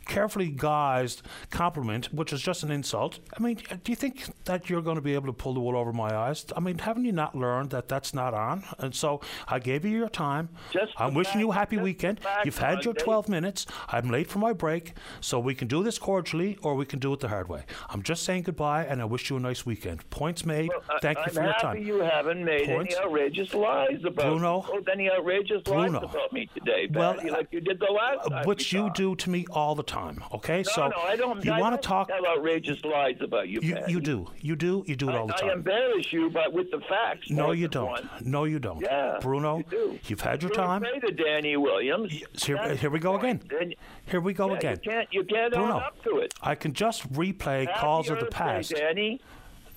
carefully 0.06 0.51
guised 0.51 1.22
compliment, 1.51 2.14
which 2.14 2.32
is 2.34 2.41
just 2.41 2.64
an 2.64 2.72
insult. 2.72 3.20
I 3.38 3.41
mean, 3.41 3.58
do 3.84 3.91
you 3.91 3.95
think 3.95 4.24
that 4.45 4.70
you're 4.70 4.82
going 4.82 4.95
to 4.95 5.01
be 5.01 5.14
able 5.14 5.28
to 5.28 5.34
pull 5.34 5.53
the 5.53 5.60
wool 5.60 5.76
over 5.76 5.91
my 5.93 6.16
eyes? 6.16 6.45
I 6.56 6.60
mean, 6.60 6.78
haven't 6.80 7.06
you 7.06 7.12
not 7.12 7.36
learned 7.36 7.70
that 7.72 7.88
that's 7.88 8.14
not 8.14 8.34
on? 8.34 8.64
And 8.80 8.93
so 8.95 9.22
I 9.47 9.60
gave 9.60 9.86
you 9.86 9.91
your 9.97 10.10
time. 10.10 10.49
Just 10.72 10.93
I'm 10.97 11.14
wishing 11.14 11.39
you 11.39 11.51
a 11.51 11.53
happy 11.53 11.78
weekend. 11.78 12.20
You've 12.43 12.58
had 12.58 12.84
your 12.86 12.93
Monday. 12.93 13.03
12 13.03 13.30
minutes. 13.30 13.66
I'm 13.89 14.10
late 14.10 14.28
for 14.28 14.39
my 14.39 14.53
break, 14.53 14.93
so 15.22 15.39
we 15.39 15.56
can 15.56 15.68
do 15.68 15.84
this 15.84 15.97
cordially 15.97 16.58
or 16.62 16.76
we 16.76 16.86
can 16.86 16.99
do 16.99 17.14
it 17.14 17.20
the 17.20 17.28
hard 17.30 17.49
way. 17.49 17.64
I'm 17.89 18.03
just 18.03 18.24
saying 18.24 18.43
goodbye, 18.43 18.86
and 18.86 19.01
I 19.01 19.06
wish 19.06 19.30
you 19.30 19.38
a 19.38 19.39
nice 19.39 19.66
weekend. 19.66 20.08
Points 20.10 20.45
made. 20.45 20.70
Well, 20.70 20.82
I- 20.89 20.99
Thank 20.99 21.18
you 21.20 21.24
I'm 21.28 21.34
for 21.34 21.41
your 21.43 21.51
happy 21.53 21.62
time. 21.62 21.78
you 21.88 21.99
haven't 22.01 22.43
made 22.43 22.66
Points? 22.68 22.95
any 22.95 23.06
outrageous 23.06 23.53
lies 23.53 23.99
about 24.06 24.16
Bruno? 24.26 24.62
me. 24.62 24.68
Oh, 24.72 24.82
any 24.91 25.10
outrageous 25.12 25.62
Bruno. 25.64 25.99
lies 26.01 26.10
about 26.10 26.34
me 26.34 26.49
today, 26.53 26.88
Well, 26.91 27.16
like 27.30 27.47
you 27.51 27.62
did 27.62 27.80
the 27.80 27.91
last 27.91 28.26
Uh, 28.26 28.30
time. 28.30 28.45
which 28.45 28.72
you 28.74 28.89
do 28.93 29.16
to 29.16 29.30
me 29.30 29.45
all 29.51 29.76
the 29.76 29.84
time. 29.84 29.95
Okay, 29.96 30.58
No, 30.58 30.64
so 30.64 30.88
no, 30.89 30.96
I 31.04 31.16
don't. 31.16 31.43
you 31.43 31.52
want 31.52 31.82
to 31.82 31.88
talk? 31.88 32.08
Tell 32.10 32.26
outrageous 32.28 32.84
lies 32.84 33.18
about 33.22 33.48
you. 33.48 33.60
You 33.62 33.78
you 33.88 34.00
do 34.02 34.28
you 34.41 34.56
do 34.56 34.84
you 34.88 34.96
do 34.96 35.10
it 35.10 35.16
all 35.16 35.28
the 35.28 35.34
time. 35.34 35.50
I 35.50 35.54
embarrass 35.54 36.12
you, 36.12 36.30
but 36.30 36.52
with 36.54 36.70
the 36.72 36.80
facts. 36.89 37.30
No, 37.30 37.52
you 37.52 37.68
don't. 37.68 37.88
once. 37.88 38.06
No, 38.22 38.43
you 38.46 38.60
don't. 38.60 38.82
Yeah, 38.82 39.18
Bruno, 39.22 39.58
you 39.60 39.64
do. 39.70 40.00
you've 40.08 40.22
had 40.22 40.41
your 40.41 40.52
You're 40.52 40.64
time. 40.66 40.84
afraid 40.84 41.04
of 41.04 41.18
Danny 41.18 41.56
Williams. 41.58 42.12
Here, 42.43 42.76
here 42.76 42.89
we 42.89 43.00
go 43.00 43.16
again. 43.18 43.41
And- 43.60 43.76
Here 44.08 44.20
we 44.22 44.34
go 44.34 44.50
yeah, 44.52 44.58
again. 44.58 44.78
You 44.84 44.91
can't. 44.91 45.14
You 45.14 45.24
can't 45.24 45.54
Bruno, 45.54 45.76
own 45.76 45.82
up 45.84 46.04
to 46.04 46.18
it. 46.18 46.34
I 46.41 46.56
can 46.56 46.74
just 46.74 47.12
replay 47.14 47.66
Happy 47.66 47.80
calls 47.80 48.10
of 48.10 48.20
the 48.20 48.26
past. 48.28 48.72
Danny. 48.76 49.22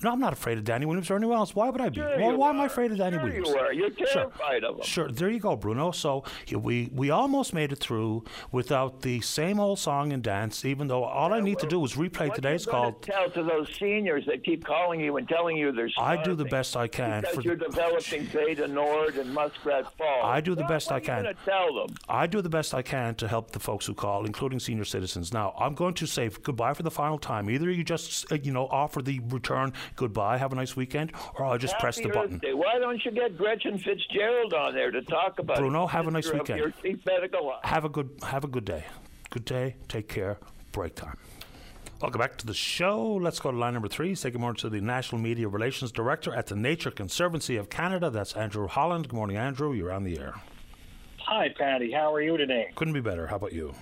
No, 0.01 0.11
I'm 0.11 0.19
not 0.19 0.31
afraid 0.33 0.57
of 0.57 0.63
Danny 0.63 0.85
Williams 0.85 1.09
or 1.11 1.15
anyone 1.17 1.37
else. 1.37 1.53
Why 1.55 1.69
would 1.69 1.81
I 1.81 1.89
be? 1.89 1.95
Sure 1.97 2.17
well, 2.19 2.37
why 2.37 2.51
am 2.51 2.59
I 2.61 2.65
afraid 2.67 2.91
of 2.91 2.97
Danny 2.99 3.17
Sure 3.17 3.23
Williams? 3.25 3.49
You 3.49 3.55
are. 3.57 3.73
You're 3.73 3.89
Sure. 3.97 4.07
terrified 4.07 4.63
of 4.63 4.77
him. 4.77 4.83
Sure, 4.83 5.07
there 5.09 5.29
you 5.29 5.39
go, 5.39 5.55
Bruno. 5.55 5.91
So 5.91 6.23
we 6.51 6.89
we 6.93 7.09
almost 7.09 7.53
made 7.53 7.71
it 7.71 7.79
through 7.79 8.23
without 8.51 9.01
the 9.01 9.19
same 9.21 9.59
old 9.59 9.79
song 9.79 10.13
and 10.13 10.23
dance. 10.23 10.63
Even 10.63 10.87
though 10.87 11.03
all 11.03 11.33
I 11.33 11.39
need 11.41 11.59
to 11.59 11.67
do 11.67 11.83
is 11.83 11.93
replay 11.93 12.33
today's 12.33 12.65
you 12.65 12.71
call. 12.71 12.91
Tell 12.93 13.29
to 13.31 13.43
those 13.43 13.69
seniors 13.77 14.25
that 14.27 14.43
keep 14.43 14.63
calling 14.65 14.99
you 15.01 15.17
and 15.17 15.27
telling 15.27 15.57
you 15.57 15.71
they're. 15.71 15.89
I 15.97 16.21
do 16.21 16.33
the 16.35 16.45
best 16.45 16.77
I 16.77 16.87
can 16.87 17.21
because 17.21 17.35
for 17.35 17.41
you're 17.41 17.55
developing 17.55 18.25
Bay 18.33 18.53
du 18.55 18.67
Nord 18.67 19.15
and 19.17 19.33
Muskrat 19.33 19.91
Falls. 19.97 20.23
I 20.23 20.39
do 20.41 20.55
the 20.55 20.61
What- 20.61 20.69
best 20.69 20.91
I 20.91 20.95
are 20.97 20.99
can. 21.01 21.35
tell 21.45 21.73
them. 21.75 21.95
I 22.07 22.25
do 22.27 22.41
the 22.41 22.49
best 22.49 22.73
I 22.73 22.81
can 22.81 23.15
to 23.15 23.27
help 23.27 23.51
the 23.51 23.59
folks 23.59 23.85
who 23.85 23.93
call, 23.93 24.25
including 24.25 24.59
senior 24.59 24.85
citizens. 24.85 25.33
Now, 25.33 25.53
I'm 25.59 25.73
going 25.73 25.93
to 25.95 26.05
say 26.05 26.29
goodbye 26.29 26.73
for 26.73 26.83
the 26.83 26.91
final 26.91 27.17
time. 27.17 27.49
Either 27.49 27.69
you 27.69 27.83
just, 27.83 28.31
uh, 28.31 28.35
you 28.41 28.51
know, 28.51 28.67
offer 28.67 29.01
the 29.01 29.19
return 29.29 29.73
goodbye, 29.95 30.37
have 30.37 30.51
a 30.51 30.55
nice 30.55 30.75
weekend, 30.75 31.13
or 31.35 31.45
I'll 31.45 31.57
just 31.57 31.77
press 31.79 31.97
the 31.97 32.07
Earth 32.07 32.13
button. 32.13 32.37
Day. 32.39 32.53
Why 32.53 32.79
don't 32.79 33.03
you 33.03 33.11
get 33.11 33.37
Gretchen 33.37 33.77
Fitzgerald 33.79 34.53
on 34.53 34.73
there 34.73 34.91
to 34.91 35.01
talk 35.01 35.39
about 35.39 35.57
it? 35.57 35.61
Bruno, 35.61 35.85
it? 35.85 35.89
have 35.89 36.07
a 36.07 36.11
nice 36.11 36.31
weekend. 36.31 36.59
Your 36.59 36.71
chief 36.81 36.99
medical 37.05 37.49
officer. 37.49 37.73
Have 37.73 37.85
a 37.85 37.89
good, 37.89 38.09
have 38.23 38.43
a 38.43 38.47
good 38.47 38.65
day. 38.65 38.85
Good 39.29 39.45
day. 39.45 39.75
Take 39.87 40.07
care. 40.07 40.37
Break 40.71 40.95
time. 40.95 41.17
Welcome 42.01 42.19
back 42.19 42.37
to 42.37 42.45
the 42.45 42.53
show. 42.53 43.15
Let's 43.15 43.39
go 43.39 43.51
to 43.51 43.57
line 43.57 43.73
number 43.73 43.89
three. 43.89 44.15
Say 44.15 44.31
good 44.31 44.39
morning 44.39 44.59
to 44.59 44.69
the 44.69 44.79
National 44.79 45.19
Media 45.19 45.49
Relations 45.49 45.91
Director 45.91 46.33
at 46.33 46.47
the 46.47 46.55
Nature 46.55 46.91
Conservancy 46.91 47.57
of 47.57 47.69
Canada. 47.69 48.09
That's 48.09 48.33
Andrew 48.33 48.67
Holland. 48.67 49.09
Good 49.09 49.15
morning, 49.15 49.35
Andrew. 49.35 49.73
You're 49.73 49.91
on 49.91 50.05
the 50.05 50.17
air. 50.17 50.35
Hi, 51.17 51.49
Patty. 51.57 51.91
How 51.91 52.13
are 52.13 52.21
you 52.21 52.37
today? 52.37 52.71
Couldn't 52.75 52.93
be 52.93 53.01
better. 53.01 53.27
How 53.27 53.35
about 53.35 53.51
you? 53.51 53.75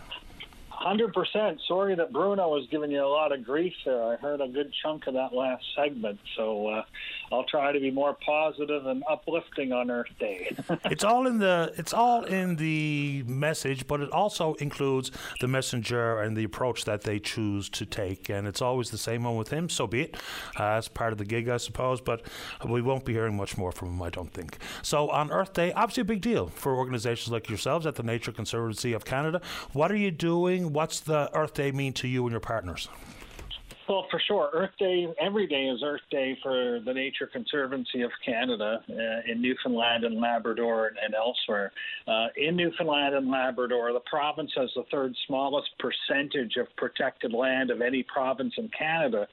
Hundred 0.79 1.11
percent. 1.11 1.59
Sorry 1.67 1.95
that 1.95 2.13
Bruno 2.13 2.49
was 2.49 2.67
giving 2.69 2.91
you 2.91 3.03
a 3.03 3.09
lot 3.09 3.31
of 3.31 3.43
grief 3.43 3.73
there. 3.83 4.03
I 4.03 4.15
heard 4.15 4.41
a 4.41 4.47
good 4.47 4.71
chunk 4.83 5.07
of 5.07 5.15
that 5.15 5.33
last 5.33 5.63
segment, 5.75 6.19
so 6.35 6.67
uh, 6.67 6.83
I'll 7.31 7.43
try 7.43 7.71
to 7.71 7.79
be 7.79 7.91
more 7.91 8.13
positive 8.13 8.85
and 8.85 9.03
uplifting 9.09 9.73
on 9.73 9.91
Earth 9.91 10.11
Day. 10.19 10.55
it's 10.85 11.03
all 11.03 11.27
in 11.27 11.39
the 11.39 11.73
it's 11.77 11.93
all 11.93 12.23
in 12.23 12.55
the 12.55 13.23
message, 13.27 13.87
but 13.87 14.01
it 14.01 14.11
also 14.11 14.53
includes 14.55 15.11
the 15.41 15.47
messenger 15.47 16.21
and 16.21 16.35
the 16.35 16.43
approach 16.43 16.85
that 16.85 17.01
they 17.01 17.19
choose 17.19 17.69
to 17.69 17.85
take, 17.85 18.29
and 18.29 18.47
it's 18.47 18.61
always 18.61 18.89
the 18.91 18.97
same 18.97 19.23
one 19.23 19.35
with 19.35 19.49
him. 19.49 19.69
So 19.69 19.87
be 19.87 20.01
it. 20.01 20.17
Uh, 20.55 20.81
part 20.93 21.11
of 21.11 21.17
the 21.17 21.25
gig, 21.25 21.49
I 21.49 21.57
suppose, 21.57 22.01
but 22.01 22.21
we 22.67 22.81
won't 22.81 23.05
be 23.05 23.13
hearing 23.13 23.35
much 23.35 23.57
more 23.57 23.71
from 23.71 23.89
him, 23.89 24.01
I 24.01 24.09
don't 24.09 24.31
think. 24.31 24.57
So 24.81 25.09
on 25.09 25.31
Earth 25.31 25.53
Day, 25.53 25.73
obviously 25.73 26.01
a 26.01 26.05
big 26.05 26.21
deal 26.21 26.47
for 26.47 26.75
organisations 26.75 27.31
like 27.31 27.49
yourselves 27.49 27.85
at 27.85 27.95
the 27.95 28.03
Nature 28.03 28.31
Conservancy 28.31 28.93
of 28.93 29.05
Canada. 29.05 29.41
What 29.73 29.91
are 29.91 29.97
you 29.97 30.11
doing? 30.11 30.73
What's 30.73 30.99
the 30.99 31.29
Earth 31.33 31.53
Day 31.53 31.71
mean 31.71 31.93
to 31.93 32.07
you 32.07 32.23
and 32.23 32.31
your 32.31 32.39
partners? 32.39 32.87
Well, 33.87 34.05
for 34.11 34.19
sure. 34.27 34.49
Earth 34.53 34.71
Day, 34.77 35.07
every 35.19 35.47
day 35.47 35.63
is 35.63 35.81
Earth 35.81 36.01
Day 36.11 36.37
for 36.43 36.81
the 36.85 36.93
Nature 36.93 37.25
Conservancy 37.25 38.01
of 38.01 38.11
Canada 38.25 38.81
uh, 38.89 39.31
in 39.31 39.41
Newfoundland 39.41 40.03
and 40.03 40.19
Labrador 40.19 40.87
and, 40.87 40.97
and 40.97 41.13
elsewhere. 41.15 41.71
Uh, 42.05 42.27
in 42.35 42.57
Newfoundland 42.57 43.15
and 43.15 43.31
Labrador, 43.31 43.93
the 43.93 44.01
province 44.01 44.51
has 44.57 44.69
the 44.75 44.83
third 44.91 45.15
smallest 45.25 45.69
percentage 45.79 46.57
of 46.57 46.67
protected 46.75 47.31
land 47.31 47.71
of 47.71 47.79
any 47.81 48.03
province 48.03 48.53
in 48.57 48.69
Canada. 48.77 49.25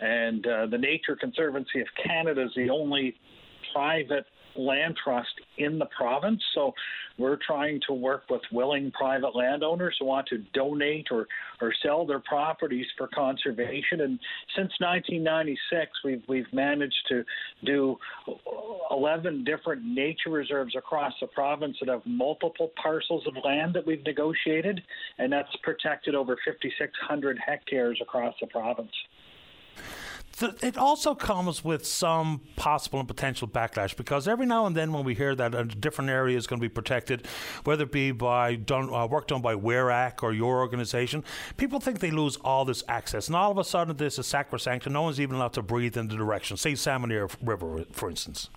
And 0.00 0.46
uh, 0.46 0.66
the 0.66 0.78
Nature 0.78 1.16
Conservancy 1.16 1.80
of 1.80 1.86
Canada 2.04 2.44
is 2.44 2.50
the 2.54 2.68
only 2.68 3.14
private 3.72 4.26
land 4.56 4.96
trust 5.02 5.30
in 5.58 5.78
the 5.78 5.86
province. 5.86 6.42
So 6.54 6.72
we're 7.18 7.38
trying 7.46 7.80
to 7.86 7.94
work 7.94 8.24
with 8.28 8.42
willing 8.50 8.90
private 8.90 9.36
landowners 9.36 9.96
who 9.98 10.06
want 10.06 10.26
to 10.28 10.38
donate 10.52 11.08
or, 11.10 11.26
or 11.60 11.72
sell 11.82 12.06
their 12.06 12.20
properties 12.20 12.86
for 12.96 13.08
conservation. 13.08 14.00
And 14.00 14.18
since 14.56 14.72
1996, 14.80 15.90
we've, 16.04 16.22
we've 16.28 16.52
managed 16.52 17.06
to 17.08 17.24
do 17.64 17.96
11 18.90 19.44
different 19.44 19.84
nature 19.84 20.30
reserves 20.30 20.74
across 20.76 21.12
the 21.20 21.26
province 21.28 21.76
that 21.80 21.88
have 21.88 22.02
multiple 22.04 22.70
parcels 22.80 23.26
of 23.26 23.34
land 23.44 23.74
that 23.74 23.86
we've 23.86 24.04
negotiated, 24.04 24.82
and 25.18 25.32
that's 25.32 25.54
protected 25.62 26.14
over 26.14 26.36
5,600 26.44 27.38
hectares 27.44 27.98
across 28.00 28.34
the 28.40 28.46
province 28.46 28.92
it 30.42 30.76
also 30.76 31.14
comes 31.14 31.64
with 31.64 31.86
some 31.86 32.40
possible 32.56 32.98
and 32.98 33.08
potential 33.08 33.46
backlash 33.46 33.96
because 33.96 34.26
every 34.26 34.46
now 34.46 34.66
and 34.66 34.76
then 34.76 34.92
when 34.92 35.04
we 35.04 35.14
hear 35.14 35.34
that 35.34 35.54
a 35.54 35.64
different 35.64 36.10
area 36.10 36.36
is 36.36 36.46
going 36.46 36.60
to 36.60 36.64
be 36.64 36.72
protected, 36.72 37.26
whether 37.64 37.84
it 37.84 37.92
be 37.92 38.10
by 38.10 38.56
done, 38.56 38.92
uh, 38.92 39.06
work 39.06 39.28
done 39.28 39.42
by 39.42 39.54
WERAC 39.54 40.22
or 40.22 40.32
your 40.32 40.58
organization, 40.58 41.22
people 41.56 41.80
think 41.80 42.00
they 42.00 42.10
lose 42.10 42.36
all 42.38 42.64
this 42.64 42.82
access. 42.88 43.28
And 43.28 43.36
all 43.36 43.50
of 43.50 43.58
a 43.58 43.64
sudden, 43.64 43.96
this 43.96 44.18
is 44.18 44.26
sacrosanct 44.26 44.86
and 44.86 44.92
no 44.92 45.02
one's 45.02 45.20
even 45.20 45.36
allowed 45.36 45.52
to 45.54 45.62
breathe 45.62 45.96
in 45.96 46.08
the 46.08 46.16
direction. 46.16 46.56
Say 46.56 46.72
Salmonier 46.72 47.30
River, 47.42 47.84
for 47.92 48.10
instance. 48.10 48.50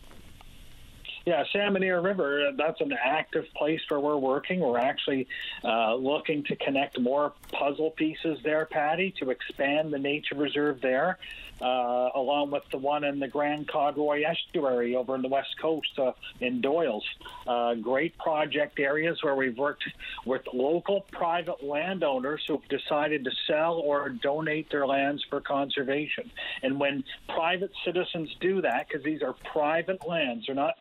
Yeah, 1.27 1.43
Salmonier 1.53 2.01
River, 2.01 2.53
that's 2.57 2.79
an 2.79 2.93
active 3.03 3.43
place 3.53 3.81
where 3.89 3.99
we're 3.99 4.15
working. 4.15 4.61
We're 4.61 4.79
actually 4.79 5.27
uh, 5.61 5.93
looking 5.95 6.41
to 6.45 6.55
connect 6.55 6.97
more 7.01 7.33
puzzle 7.51 7.91
pieces 7.91 8.39
there, 8.45 8.65
Patty, 8.65 9.13
to 9.19 9.29
expand 9.29 9.91
the 9.91 9.99
nature 9.99 10.35
reserve 10.35 10.79
there 10.79 11.17
uh, 11.61 12.09
along 12.15 12.51
with 12.51 12.63
the 12.71 12.77
one 12.77 13.03
in 13.03 13.19
the 13.19 13.27
Grand 13.27 13.67
Codroy 13.67 14.23
Estuary 14.25 14.95
over 14.95 15.15
in 15.15 15.21
the 15.21 15.27
west 15.27 15.55
coast 15.61 15.87
uh, 15.97 16.11
in 16.39 16.61
Doyles. 16.61 17.01
Uh, 17.47 17.75
great 17.75 18.17
project 18.17 18.79
areas 18.79 19.17
where 19.21 19.35
we've 19.35 19.57
worked 19.57 19.83
with 20.25 20.41
local 20.53 21.01
private 21.11 21.63
landowners 21.63 22.43
who've 22.47 22.67
decided 22.67 23.23
to 23.23 23.31
sell 23.47 23.75
or 23.75 24.09
donate 24.09 24.69
their 24.69 24.85
lands 24.85 25.23
for 25.29 25.41
conservation. 25.41 26.29
And 26.63 26.79
when 26.79 27.03
private 27.29 27.71
citizens 27.85 28.29
do 28.39 28.61
that, 28.61 28.87
because 28.87 29.03
these 29.03 29.21
are 29.21 29.33
private 29.51 30.07
lands, 30.07 30.45
they're 30.45 30.55
not 30.55 30.75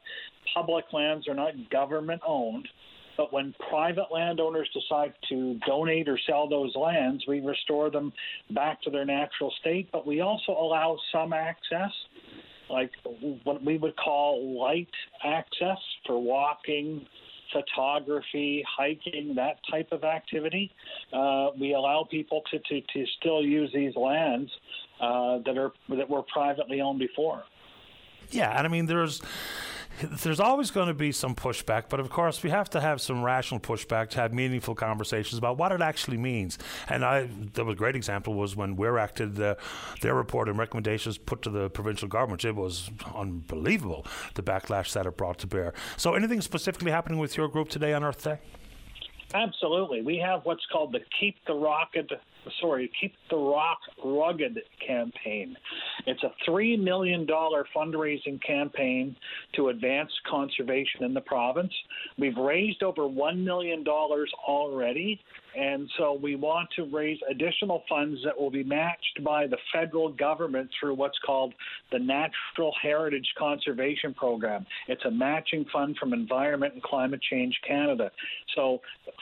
public 0.54 0.92
lands, 0.92 1.26
they're 1.26 1.34
not 1.34 1.70
government 1.70 2.22
owned 2.26 2.68
but 3.16 3.32
when 3.32 3.54
private 3.68 4.06
landowners 4.12 4.68
decide 4.72 5.14
to 5.28 5.58
donate 5.66 6.08
or 6.08 6.18
sell 6.26 6.48
those 6.48 6.74
lands, 6.76 7.24
we 7.26 7.40
restore 7.40 7.90
them 7.90 8.12
back 8.50 8.82
to 8.82 8.90
their 8.90 9.04
natural 9.04 9.52
state. 9.60 9.88
But 9.92 10.06
we 10.06 10.20
also 10.20 10.52
allow 10.52 10.98
some 11.12 11.32
access, 11.32 11.90
like 12.68 12.90
what 13.44 13.64
we 13.64 13.78
would 13.78 13.96
call 13.96 14.58
light 14.58 14.88
access 15.24 15.78
for 16.06 16.20
walking, 16.22 17.06
photography, 17.52 18.64
hiking, 18.68 19.34
that 19.36 19.56
type 19.70 19.88
of 19.92 20.04
activity. 20.04 20.70
Uh, 21.12 21.48
we 21.58 21.74
allow 21.74 22.06
people 22.10 22.42
to, 22.50 22.58
to, 22.58 22.80
to 22.92 23.06
still 23.18 23.42
use 23.42 23.70
these 23.72 23.94
lands 23.96 24.50
uh, 25.00 25.38
that 25.44 25.56
are 25.58 25.72
that 25.90 26.08
were 26.08 26.22
privately 26.22 26.80
owned 26.80 26.98
before. 26.98 27.44
Yeah, 28.30 28.56
and 28.56 28.66
I 28.66 28.70
mean 28.70 28.86
there's 28.86 29.22
there's 30.02 30.40
always 30.40 30.70
going 30.70 30.88
to 30.88 30.94
be 30.94 31.12
some 31.12 31.34
pushback, 31.34 31.84
but 31.88 32.00
of 32.00 32.10
course 32.10 32.42
we 32.42 32.50
have 32.50 32.68
to 32.70 32.80
have 32.80 33.00
some 33.00 33.22
rational 33.22 33.60
pushback 33.60 34.10
to 34.10 34.20
have 34.20 34.32
meaningful 34.32 34.74
conversations 34.74 35.38
about 35.38 35.56
what 35.56 35.72
it 35.72 35.80
actually 35.80 36.16
means. 36.16 36.58
And 36.88 37.04
I, 37.04 37.28
a 37.56 37.74
great 37.74 37.96
example 37.96 38.34
was 38.34 38.56
when 38.56 38.76
WERAC 38.76 39.14
did 39.14 39.40
uh, 39.40 39.54
their 40.02 40.14
report 40.14 40.48
and 40.48 40.58
recommendations 40.58 41.18
put 41.18 41.42
to 41.42 41.50
the 41.50 41.70
provincial 41.70 42.08
government. 42.08 42.44
It 42.44 42.54
was 42.54 42.90
unbelievable 43.14 44.06
the 44.34 44.42
backlash 44.42 44.92
that 44.92 45.06
it 45.06 45.16
brought 45.16 45.38
to 45.38 45.46
bear. 45.46 45.72
So, 45.96 46.14
anything 46.14 46.40
specifically 46.40 46.90
happening 46.90 47.18
with 47.18 47.36
your 47.36 47.48
group 47.48 47.68
today 47.68 47.92
on 47.92 48.04
Earth 48.04 48.22
Day? 48.22 48.38
Absolutely, 49.36 50.00
we 50.00 50.16
have 50.16 50.40
what's 50.44 50.64
called 50.72 50.92
the 50.92 51.00
Keep 51.20 51.36
the 51.46 51.52
Rocket 51.52 52.10
sorry, 52.60 52.90
Keep 53.00 53.14
the 53.30 53.36
Rock 53.36 53.78
Rugged 54.04 54.58
campaign. 54.86 55.56
It's 56.06 56.22
a 56.22 56.32
$3 56.48 56.78
million 56.82 57.26
fundraising 57.26 58.42
campaign 58.42 59.16
to 59.54 59.68
advance 59.68 60.10
conservation 60.30 61.04
in 61.04 61.14
the 61.14 61.20
province. 61.20 61.72
We've 62.18 62.36
raised 62.36 62.82
over 62.82 63.02
$1 63.02 63.38
million 63.38 63.84
already, 63.86 65.20
and 65.56 65.88
so 65.96 66.18
we 66.20 66.36
want 66.36 66.68
to 66.76 66.84
raise 66.84 67.18
additional 67.30 67.82
funds 67.88 68.20
that 68.24 68.38
will 68.38 68.50
be 68.50 68.62
matched 68.62 69.24
by 69.24 69.46
the 69.46 69.56
federal 69.72 70.12
government 70.12 70.68
through 70.78 70.94
what's 70.94 71.18
called 71.24 71.54
the 71.92 71.98
Natural 71.98 72.72
Heritage 72.82 73.26
Conservation 73.38 74.12
Program. 74.12 74.66
It's 74.88 75.04
a 75.04 75.10
matching 75.10 75.64
fund 75.72 75.96
from 75.98 76.12
Environment 76.12 76.74
and 76.74 76.82
Climate 76.82 77.20
Change 77.30 77.58
Canada. 77.66 78.10
So 78.54 78.80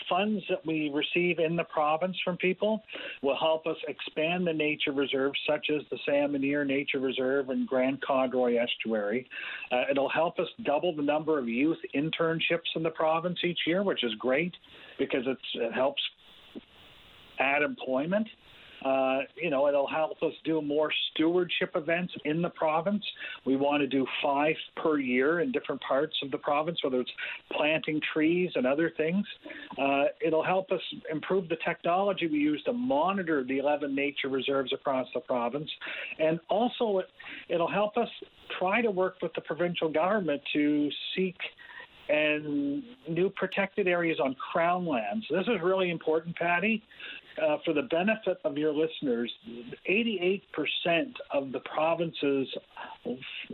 funds 0.09 0.43
that 0.49 0.65
we 0.67 0.91
receive 0.93 1.39
in 1.39 1.57
the 1.57 1.65
province 1.65 2.17
from 2.25 2.37
people 2.37 2.83
will 3.23 3.39
help 3.39 3.67
us 3.67 3.77
expand 3.87 4.47
the 4.47 4.53
nature 4.53 4.93
reserves, 4.93 5.39
such 5.49 5.67
as 5.75 5.83
the 5.91 5.99
Salmonier 6.09 6.67
Nature 6.67 6.99
Reserve 6.99 7.51
and 7.51 7.67
Grand 7.67 8.03
Codroy 8.03 8.61
Estuary. 8.61 9.29
Uh, 9.71 9.83
it'll 9.91 10.09
help 10.09 10.39
us 10.39 10.49
double 10.65 10.95
the 10.95 11.03
number 11.03 11.39
of 11.39 11.49
youth 11.49 11.79
internships 11.95 12.75
in 12.75 12.83
the 12.83 12.91
province 12.91 13.39
each 13.45 13.61
year, 13.67 13.83
which 13.83 14.03
is 14.03 14.13
great 14.19 14.55
because 14.99 15.25
it 15.27 15.73
helps 15.73 16.03
add 17.39 17.63
employment. 17.63 18.29
Uh, 18.85 19.21
you 19.37 19.49
know, 19.49 19.67
it'll 19.67 19.89
help 19.89 20.23
us 20.23 20.33
do 20.45 20.61
more 20.61 20.93
stewardship 21.11 21.71
events 21.75 22.13
in 22.27 22.43
the 22.43 22.51
province. 22.51 23.03
We 23.47 23.57
want 23.57 23.81
to 23.81 23.87
do 23.87 24.07
five 24.23 24.57
per 24.77 24.99
year 24.99 25.41
in 25.41 25.53
different 25.53 25.81
parts 25.81 26.15
of 26.23 26.31
the 26.31 26.37
province, 26.37 26.79
whether 26.85 27.01
it's 27.01 27.11
planting 27.53 28.01
trees 28.13 28.51
and 28.55 28.67
other 28.67 28.93
things. 28.95 29.25
Uh, 29.81 30.05
it'll 30.25 30.45
help 30.45 30.71
us 30.71 30.83
improve 31.11 31.49
the 31.49 31.57
technology 31.65 32.27
we 32.27 32.39
use 32.39 32.63
to 32.65 32.75
monitor 32.75 33.43
the 33.43 33.59
11 33.59 33.95
nature 33.95 34.29
reserves 34.29 34.73
across 34.75 35.07
the 35.15 35.21
province. 35.21 35.71
And 36.19 36.39
also, 36.51 36.99
it, 36.99 37.07
it'll 37.49 37.71
help 37.71 37.97
us 37.97 38.09
try 38.59 38.83
to 38.83 38.91
work 38.91 39.17
with 39.23 39.33
the 39.35 39.41
provincial 39.41 39.89
government 39.91 40.43
to 40.53 40.91
seek 41.17 41.37
and 42.07 42.83
new 43.09 43.31
protected 43.31 43.89
areas 43.89 44.19
on 44.23 44.37
crown 44.53 44.87
lands. 44.87 45.25
This 45.31 45.47
is 45.47 45.63
really 45.63 45.91
important, 45.91 46.37
Patty. 46.37 46.83
Uh, 47.43 47.57
for 47.65 47.75
the 47.75 47.83
benefit 47.83 48.39
of 48.45 48.57
your 48.57 48.73
listeners, 48.73 49.33
88% 49.91 50.41
of 51.33 51.51
the 51.51 51.61
province's 51.61 52.47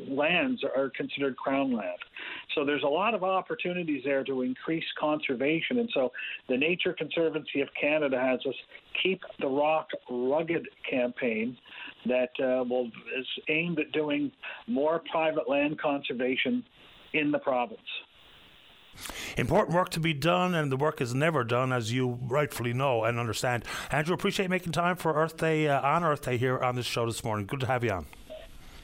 lands 0.09 0.62
are 0.76 0.91
considered 0.91 1.37
crown 1.37 1.72
land. 1.72 1.99
So 2.55 2.64
there's 2.64 2.83
a 2.83 2.89
lot 2.89 3.14
of 3.14 3.24
opportunities 3.24 4.03
there 4.05 4.22
to 4.24 4.43
increase 4.43 4.85
conservation. 4.99 5.78
And 5.78 5.89
so 5.95 6.12
the 6.49 6.59
Nature 6.59 6.93
Conservancy 6.93 7.62
of 7.62 7.68
Canada 7.81 8.20
has 8.20 8.41
this 8.45 8.55
Keep 9.03 9.22
the 9.41 9.49
Rock 9.49 9.89
Rugged 10.11 10.68
campaign 10.89 11.57
that 12.07 12.31
uh, 12.39 12.64
will 12.64 12.89
is 13.18 13.26
aimed 13.49 13.78
at 13.78 13.93
doing 13.93 14.31
more 14.66 15.01
private 15.11 15.49
land 15.49 15.81
conservation 15.81 16.64
in 17.14 17.31
the 17.31 17.39
province. 17.39 17.81
Important 19.36 19.74
work 19.74 19.90
to 19.90 20.01
be 20.01 20.12
done, 20.12 20.55
and 20.55 20.70
the 20.70 20.76
work 20.76 21.01
is 21.01 21.14
never 21.14 21.44
done, 21.44 21.72
as 21.72 21.92
you 21.92 22.18
rightfully 22.22 22.72
know 22.72 23.05
and 23.05 23.18
understand. 23.18 23.64
Andrew, 23.90 24.14
appreciate 24.14 24.51
making 24.51 24.72
time 24.72 24.96
for 24.96 25.14
Earth 25.14 25.36
Day 25.36 25.68
uh, 25.68 25.80
on 25.80 26.05
Earth 26.05 26.22
Day 26.22 26.36
here 26.36 26.59
on 26.59 26.76
this 26.76 26.86
show 26.86 27.07
this 27.07 27.24
morning. 27.24 27.46
Good 27.46 27.61
to 27.61 27.66
have 27.66 27.84
you 27.84 27.90
on. 27.90 28.07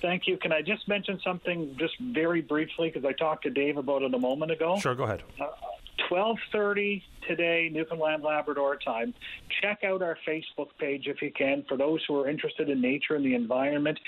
Thank 0.03 0.27
you. 0.27 0.37
Can 0.37 0.53
I 0.53 0.63
just 0.63 0.87
mention 0.89 1.19
something 1.25 1.75
just 1.79 1.95
very 2.01 2.43
briefly 2.43 2.91
because 2.93 3.05
I 3.05 3.13
talked 3.13 3.45
to 3.45 3.51
Dave 3.51 3.77
about 3.77 4.03
it 4.03 4.15
a 4.15 4.19
moment 4.19 4.53
ago? 4.53 4.79
Sure, 4.79 4.95
go 4.95 5.05
ahead. 5.05 5.23
Uh, 5.41 5.47
12:30 6.11 7.03
today, 7.27 7.69
Newfoundland 7.73 8.23
Labrador 8.23 8.77
time. 8.77 9.15
Check 9.61 9.83
out 9.85 10.03
our 10.03 10.17
Facebook 10.27 10.69
page 10.79 11.07
if 11.07 11.21
you 11.21 11.33
can 11.33 11.65
for 11.69 11.77
those 11.77 12.01
who 12.07 12.21
are 12.21 12.29
interested 12.29 12.69
in 12.69 12.81
nature 12.81 13.17
and 13.17 13.25
the 13.25 13.35
environment. 13.35 13.99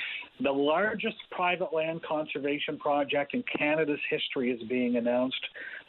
The 0.40 0.52
largest 0.52 1.16
private 1.30 1.72
land 1.72 2.02
conservation 2.02 2.78
project 2.78 3.34
in 3.34 3.42
Canada's 3.42 4.00
history 4.08 4.50
is 4.50 4.62
being 4.68 4.96
announced. 4.96 5.44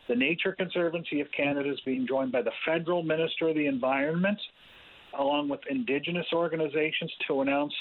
The 0.09 0.15
Nature 0.15 0.53
Conservancy 0.53 1.21
of 1.21 1.27
Canada 1.37 1.71
is 1.71 1.79
being 1.85 2.07
joined 2.07 2.31
by 2.31 2.41
the 2.41 2.51
Federal 2.65 3.03
Minister 3.03 3.49
of 3.49 3.55
the 3.55 3.67
Environment, 3.67 4.39
along 5.19 5.49
with 5.49 5.59
Indigenous 5.69 6.25
organizations, 6.33 7.11
to 7.27 7.41
announce 7.41 7.73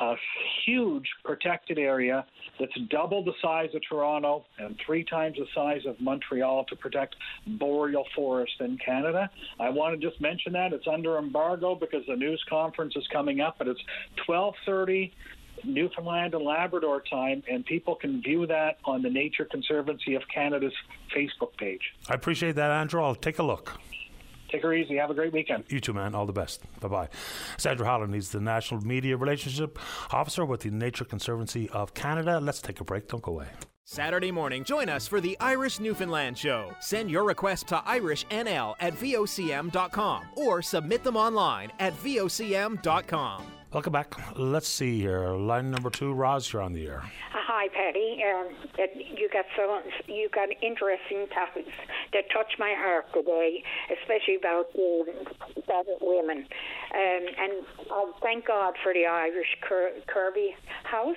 a 0.00 0.14
huge 0.66 1.04
protected 1.24 1.78
area 1.78 2.26
that's 2.58 2.72
double 2.90 3.22
the 3.22 3.34
size 3.40 3.68
of 3.74 3.82
Toronto 3.88 4.44
and 4.58 4.74
three 4.84 5.04
times 5.04 5.36
the 5.36 5.46
size 5.54 5.82
of 5.86 6.00
Montreal 6.00 6.64
to 6.70 6.74
protect 6.74 7.14
boreal 7.46 8.04
forest 8.16 8.54
in 8.58 8.76
Canada. 8.84 9.30
I 9.60 9.68
want 9.68 10.00
to 10.00 10.08
just 10.08 10.20
mention 10.20 10.52
that 10.54 10.72
it's 10.72 10.88
under 10.92 11.18
embargo 11.18 11.76
because 11.76 12.02
the 12.08 12.16
news 12.16 12.42
conference 12.48 12.94
is 12.96 13.06
coming 13.12 13.40
up, 13.40 13.58
but 13.58 13.68
it's 13.68 13.80
12:30 14.26 15.12
Newfoundland 15.64 16.34
and 16.34 16.44
Labrador 16.44 17.02
time, 17.10 17.42
and 17.50 17.64
people 17.64 17.94
can 17.94 18.22
view 18.22 18.46
that 18.46 18.78
on 18.84 19.02
the 19.02 19.10
Nature 19.10 19.44
Conservancy 19.44 20.14
of 20.14 20.22
Canada's 20.32 20.72
Facebook 21.14 21.56
page. 21.56 21.80
I 22.08 22.14
appreciate 22.14 22.56
that, 22.56 22.70
Andrew. 22.70 23.02
I'll 23.02 23.14
take 23.14 23.38
a 23.38 23.42
look. 23.42 23.78
Take 24.50 24.62
her 24.62 24.72
easy. 24.74 24.96
Have 24.96 25.10
a 25.10 25.14
great 25.14 25.32
weekend. 25.32 25.64
You 25.68 25.80
too, 25.80 25.92
man. 25.92 26.14
All 26.14 26.26
the 26.26 26.32
best. 26.32 26.62
Bye 26.80 26.88
bye. 26.88 27.08
Sandra 27.56 27.86
Holland, 27.86 28.14
he's 28.14 28.30
the 28.30 28.40
National 28.40 28.80
Media 28.80 29.16
Relationship 29.16 29.78
Officer 30.12 30.44
with 30.44 30.62
the 30.62 30.70
Nature 30.70 31.04
Conservancy 31.04 31.68
of 31.70 31.94
Canada. 31.94 32.40
Let's 32.40 32.60
take 32.60 32.80
a 32.80 32.84
break. 32.84 33.08
Don't 33.08 33.22
go 33.22 33.32
away. 33.32 33.46
Saturday 33.84 34.30
morning, 34.30 34.62
join 34.62 34.88
us 34.88 35.08
for 35.08 35.20
the 35.20 35.36
Irish 35.40 35.80
Newfoundland 35.80 36.38
Show. 36.38 36.72
Send 36.80 37.10
your 37.10 37.24
request 37.24 37.66
to 37.68 37.76
irishnl 37.78 38.74
at 38.78 38.94
vocm.com 38.94 40.22
or 40.36 40.62
submit 40.62 41.02
them 41.02 41.16
online 41.16 41.72
at 41.80 41.92
vocm.com. 41.94 43.42
Welcome 43.72 43.92
back. 43.92 44.16
Let's 44.36 44.66
see 44.66 44.98
here. 45.00 45.28
Line 45.28 45.70
number 45.70 45.90
two, 45.90 46.12
Roz, 46.12 46.52
you're 46.52 46.60
on 46.60 46.72
the 46.72 46.88
air. 46.88 47.04
Hi, 47.30 47.68
Patty. 47.68 48.20
Um, 48.24 48.48
you 49.16 49.28
got 49.32 49.44
so 49.56 49.78
you 50.08 50.28
got 50.34 50.48
interesting 50.60 51.28
topics 51.32 51.70
that 52.12 52.24
touch 52.34 52.58
my 52.58 52.74
heart 52.76 53.06
today, 53.12 53.62
especially 54.00 54.34
about 54.34 54.66
um, 54.76 55.84
women. 56.00 56.38
Um, 56.38 57.26
and 57.38 57.52
I 57.92 58.12
thank 58.20 58.48
God 58.48 58.74
for 58.82 58.92
the 58.92 59.06
Iris 59.06 59.46
Cur- 59.60 59.92
Kirby 60.08 60.56
House 60.82 61.14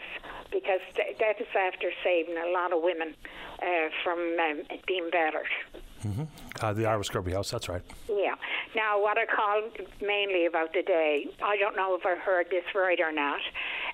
because 0.52 0.82
th- 0.96 1.18
that 1.20 1.42
is 1.42 1.48
after 1.58 1.90
saving 2.04 2.38
a 2.38 2.52
lot 2.52 2.72
of 2.72 2.84
women 2.84 3.16
uh, 3.64 3.90
from 4.04 4.20
um, 4.20 4.62
being 4.86 5.10
battered. 5.12 5.50
Mm-hmm. 6.06 6.24
Uh, 6.62 6.74
the 6.74 6.86
Iris 6.86 7.10
Kirby 7.10 7.32
House, 7.32 7.52
that's 7.52 7.70
right. 7.70 7.82
Yeah. 8.10 8.36
Now, 8.76 9.02
what 9.02 9.18
I 9.18 9.26
called 9.26 9.72
mainly 10.02 10.46
about 10.46 10.74
today, 10.74 11.28
I 11.42 11.58
don't 11.58 11.76
know 11.76 11.96
if 11.96 12.06
I 12.06 12.16
heard 12.16 12.48
this 12.50 12.64
right 12.76 13.00
or 13.00 13.12
not, 13.12 13.40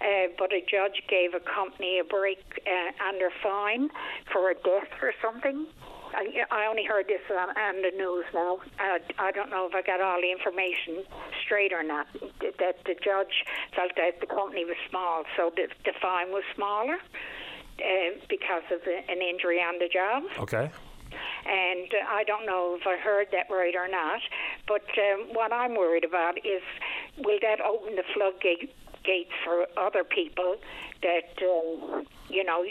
uh, 0.01 0.27
but 0.37 0.53
a 0.53 0.61
judge 0.61 1.03
gave 1.07 1.33
a 1.33 1.39
company 1.39 1.99
a 1.99 2.03
break 2.03 2.39
uh, 2.65 3.07
under 3.07 3.29
fine 3.43 3.89
for 4.31 4.49
a 4.49 4.55
death 4.55 4.89
or 5.01 5.13
something. 5.21 5.67
I, 6.13 6.45
I 6.49 6.65
only 6.65 6.85
heard 6.85 7.07
this 7.07 7.21
on, 7.29 7.49
on 7.49 7.81
the 7.83 7.91
news 7.95 8.25
now. 8.33 8.57
Uh, 8.79 8.99
I 9.19 9.31
don't 9.31 9.49
know 9.51 9.67
if 9.67 9.75
I 9.75 9.81
got 9.81 10.01
all 10.01 10.19
the 10.19 10.31
information 10.31 11.03
straight 11.43 11.71
or 11.71 11.83
not. 11.83 12.07
That 12.39 12.83
the 12.85 12.95
judge 13.03 13.45
felt 13.75 13.91
that 13.97 14.19
the 14.19 14.25
company 14.25 14.65
was 14.65 14.77
small, 14.89 15.23
so 15.37 15.51
the, 15.55 15.67
the 15.85 15.93
fine 16.01 16.31
was 16.31 16.43
smaller 16.55 16.95
uh, 16.95 18.17
because 18.27 18.63
of 18.71 18.81
an 18.87 19.21
injury 19.21 19.59
on 19.59 19.77
the 19.77 19.87
job. 19.87 20.23
Okay 20.39 20.71
and 21.49 21.89
I 22.07 22.23
don't 22.23 22.45
know 22.45 22.77
if 22.79 22.85
I 22.85 22.97
heard 22.97 23.27
that 23.31 23.47
right 23.49 23.75
or 23.75 23.87
not. 23.87 24.21
But 24.67 24.85
um, 24.97 25.33
what 25.33 25.51
I'm 25.51 25.75
worried 25.75 26.05
about 26.05 26.37
is 26.37 26.61
will 27.17 27.39
that 27.41 27.59
open 27.61 27.95
the 27.95 28.03
floodgate 28.13 28.73
gates 29.03 29.31
for 29.43 29.65
other 29.77 30.03
people 30.03 30.57
that 31.01 31.33
um, 31.41 32.05
you 32.29 32.43
know 32.43 32.63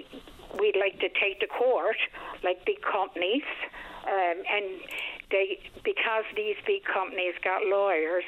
we'd 0.58 0.76
like 0.76 1.00
to 1.00 1.08
take 1.08 1.40
to 1.40 1.46
court, 1.46 1.96
like 2.42 2.64
big 2.64 2.80
companies, 2.82 3.42
um, 4.08 4.42
and 4.50 4.80
they 5.30 5.60
because 5.84 6.24
these 6.36 6.56
big 6.66 6.84
companies 6.84 7.34
got 7.44 7.64
lawyers 7.64 8.24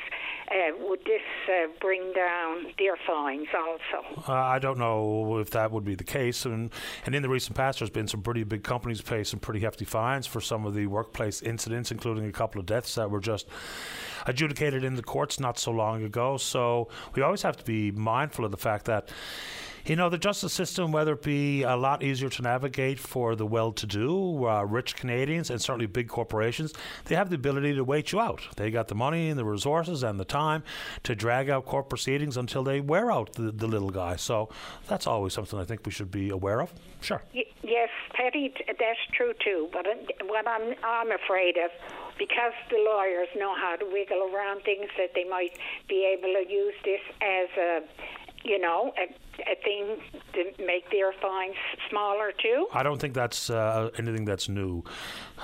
uh, 0.50 0.76
would 0.80 0.98
this 1.04 1.22
uh, 1.48 1.68
bring 1.80 2.12
down 2.12 2.66
their 2.76 2.96
fines 3.06 3.46
also? 3.56 4.22
Uh, 4.28 4.32
I 4.32 4.58
don't 4.58 4.78
know 4.78 5.38
if 5.38 5.50
that 5.50 5.70
would 5.70 5.84
be 5.84 5.94
the 5.94 6.04
case. 6.04 6.44
And, 6.44 6.70
and 7.06 7.14
in 7.14 7.22
the 7.22 7.28
recent 7.28 7.56
past, 7.56 7.78
there's 7.78 7.90
been 7.90 8.08
some 8.08 8.22
pretty 8.22 8.42
big 8.42 8.64
companies 8.64 9.00
pay 9.00 9.22
some 9.22 9.38
pretty 9.38 9.60
hefty 9.60 9.84
fines 9.84 10.26
for 10.26 10.40
some 10.40 10.66
of 10.66 10.74
the 10.74 10.86
workplace 10.86 11.40
incidents, 11.42 11.92
including 11.92 12.26
a 12.26 12.32
couple 12.32 12.60
of 12.60 12.66
deaths 12.66 12.96
that 12.96 13.10
were 13.10 13.20
just 13.20 13.46
adjudicated 14.26 14.82
in 14.82 14.96
the 14.96 15.02
courts 15.02 15.38
not 15.38 15.56
so 15.56 15.70
long 15.70 16.02
ago. 16.02 16.36
So 16.36 16.88
we 17.14 17.22
always 17.22 17.42
have 17.42 17.56
to 17.58 17.64
be 17.64 17.92
mindful 17.92 18.44
of 18.44 18.50
the 18.50 18.56
fact 18.56 18.86
that 18.86 19.08
you 19.86 19.96
know, 19.96 20.08
the 20.08 20.18
justice 20.18 20.52
system, 20.52 20.92
whether 20.92 21.12
it 21.14 21.22
be 21.22 21.62
a 21.62 21.76
lot 21.76 22.02
easier 22.02 22.28
to 22.28 22.42
navigate 22.42 22.98
for 22.98 23.34
the 23.34 23.46
well 23.46 23.72
to 23.72 23.86
do, 23.86 24.46
uh, 24.46 24.62
rich 24.62 24.96
Canadians, 24.96 25.50
and 25.50 25.60
certainly 25.60 25.86
big 25.86 26.08
corporations, 26.08 26.72
they 27.06 27.14
have 27.14 27.30
the 27.30 27.36
ability 27.36 27.74
to 27.74 27.84
wait 27.84 28.12
you 28.12 28.20
out. 28.20 28.42
They 28.56 28.70
got 28.70 28.88
the 28.88 28.94
money 28.94 29.28
and 29.28 29.38
the 29.38 29.44
resources 29.44 30.02
and 30.02 30.18
the 30.18 30.24
time 30.24 30.62
to 31.04 31.14
drag 31.14 31.50
out 31.50 31.66
court 31.66 31.88
proceedings 31.88 32.36
until 32.36 32.62
they 32.62 32.80
wear 32.80 33.10
out 33.10 33.34
the, 33.34 33.52
the 33.52 33.66
little 33.66 33.90
guy. 33.90 34.16
So 34.16 34.50
that's 34.86 35.06
always 35.06 35.32
something 35.32 35.58
I 35.58 35.64
think 35.64 35.84
we 35.84 35.92
should 35.92 36.10
be 36.10 36.30
aware 36.30 36.60
of. 36.60 36.72
Sure. 37.00 37.22
Yes, 37.32 37.88
Patty, 38.14 38.52
that's 38.66 38.98
true 39.12 39.32
too. 39.42 39.68
But 39.72 39.86
what 40.26 40.46
I'm, 40.46 40.74
I'm 40.84 41.12
afraid 41.12 41.56
of, 41.56 41.70
because 42.18 42.52
the 42.68 42.76
lawyers 42.76 43.28
know 43.36 43.54
how 43.54 43.76
to 43.76 43.86
wiggle 43.86 44.30
around 44.34 44.62
things, 44.62 44.90
that 44.98 45.10
they 45.14 45.24
might 45.24 45.56
be 45.88 46.04
able 46.04 46.34
to 46.34 46.52
use 46.52 46.74
this 46.84 47.00
as 47.22 47.48
a 47.56 47.80
you 48.44 48.58
know, 48.58 48.92
a, 48.98 49.02
a 49.50 49.54
thing 49.62 50.00
to 50.32 50.64
make 50.64 50.90
their 50.90 51.12
fines 51.12 51.54
smaller 51.88 52.32
too. 52.32 52.66
I 52.72 52.82
don't 52.82 53.00
think 53.00 53.14
that's 53.14 53.50
uh, 53.50 53.90
anything 53.98 54.24
that's 54.24 54.48
new. 54.48 54.82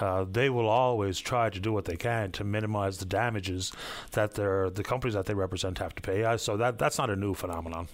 Uh, 0.00 0.24
they 0.30 0.50
will 0.50 0.68
always 0.68 1.18
try 1.18 1.50
to 1.50 1.60
do 1.60 1.72
what 1.72 1.84
they 1.84 1.96
can 1.96 2.32
to 2.32 2.44
minimize 2.44 2.98
the 2.98 3.04
damages 3.04 3.72
that 4.12 4.34
their 4.34 4.70
the 4.70 4.82
companies 4.82 5.14
that 5.14 5.26
they 5.26 5.34
represent 5.34 5.78
have 5.78 5.94
to 5.94 6.02
pay. 6.02 6.24
Uh, 6.24 6.36
so 6.36 6.56
that 6.56 6.78
that's 6.78 6.98
not 6.98 7.10
a 7.10 7.16
new 7.16 7.34
phenomenon. 7.34 7.88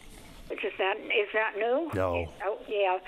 Is 0.52 0.72
that 0.78 0.96
is 1.00 1.30
that 1.32 1.56
new? 1.56 1.90
No. 1.94 2.28
Oh, 2.44 2.58
yeah. 2.68 2.98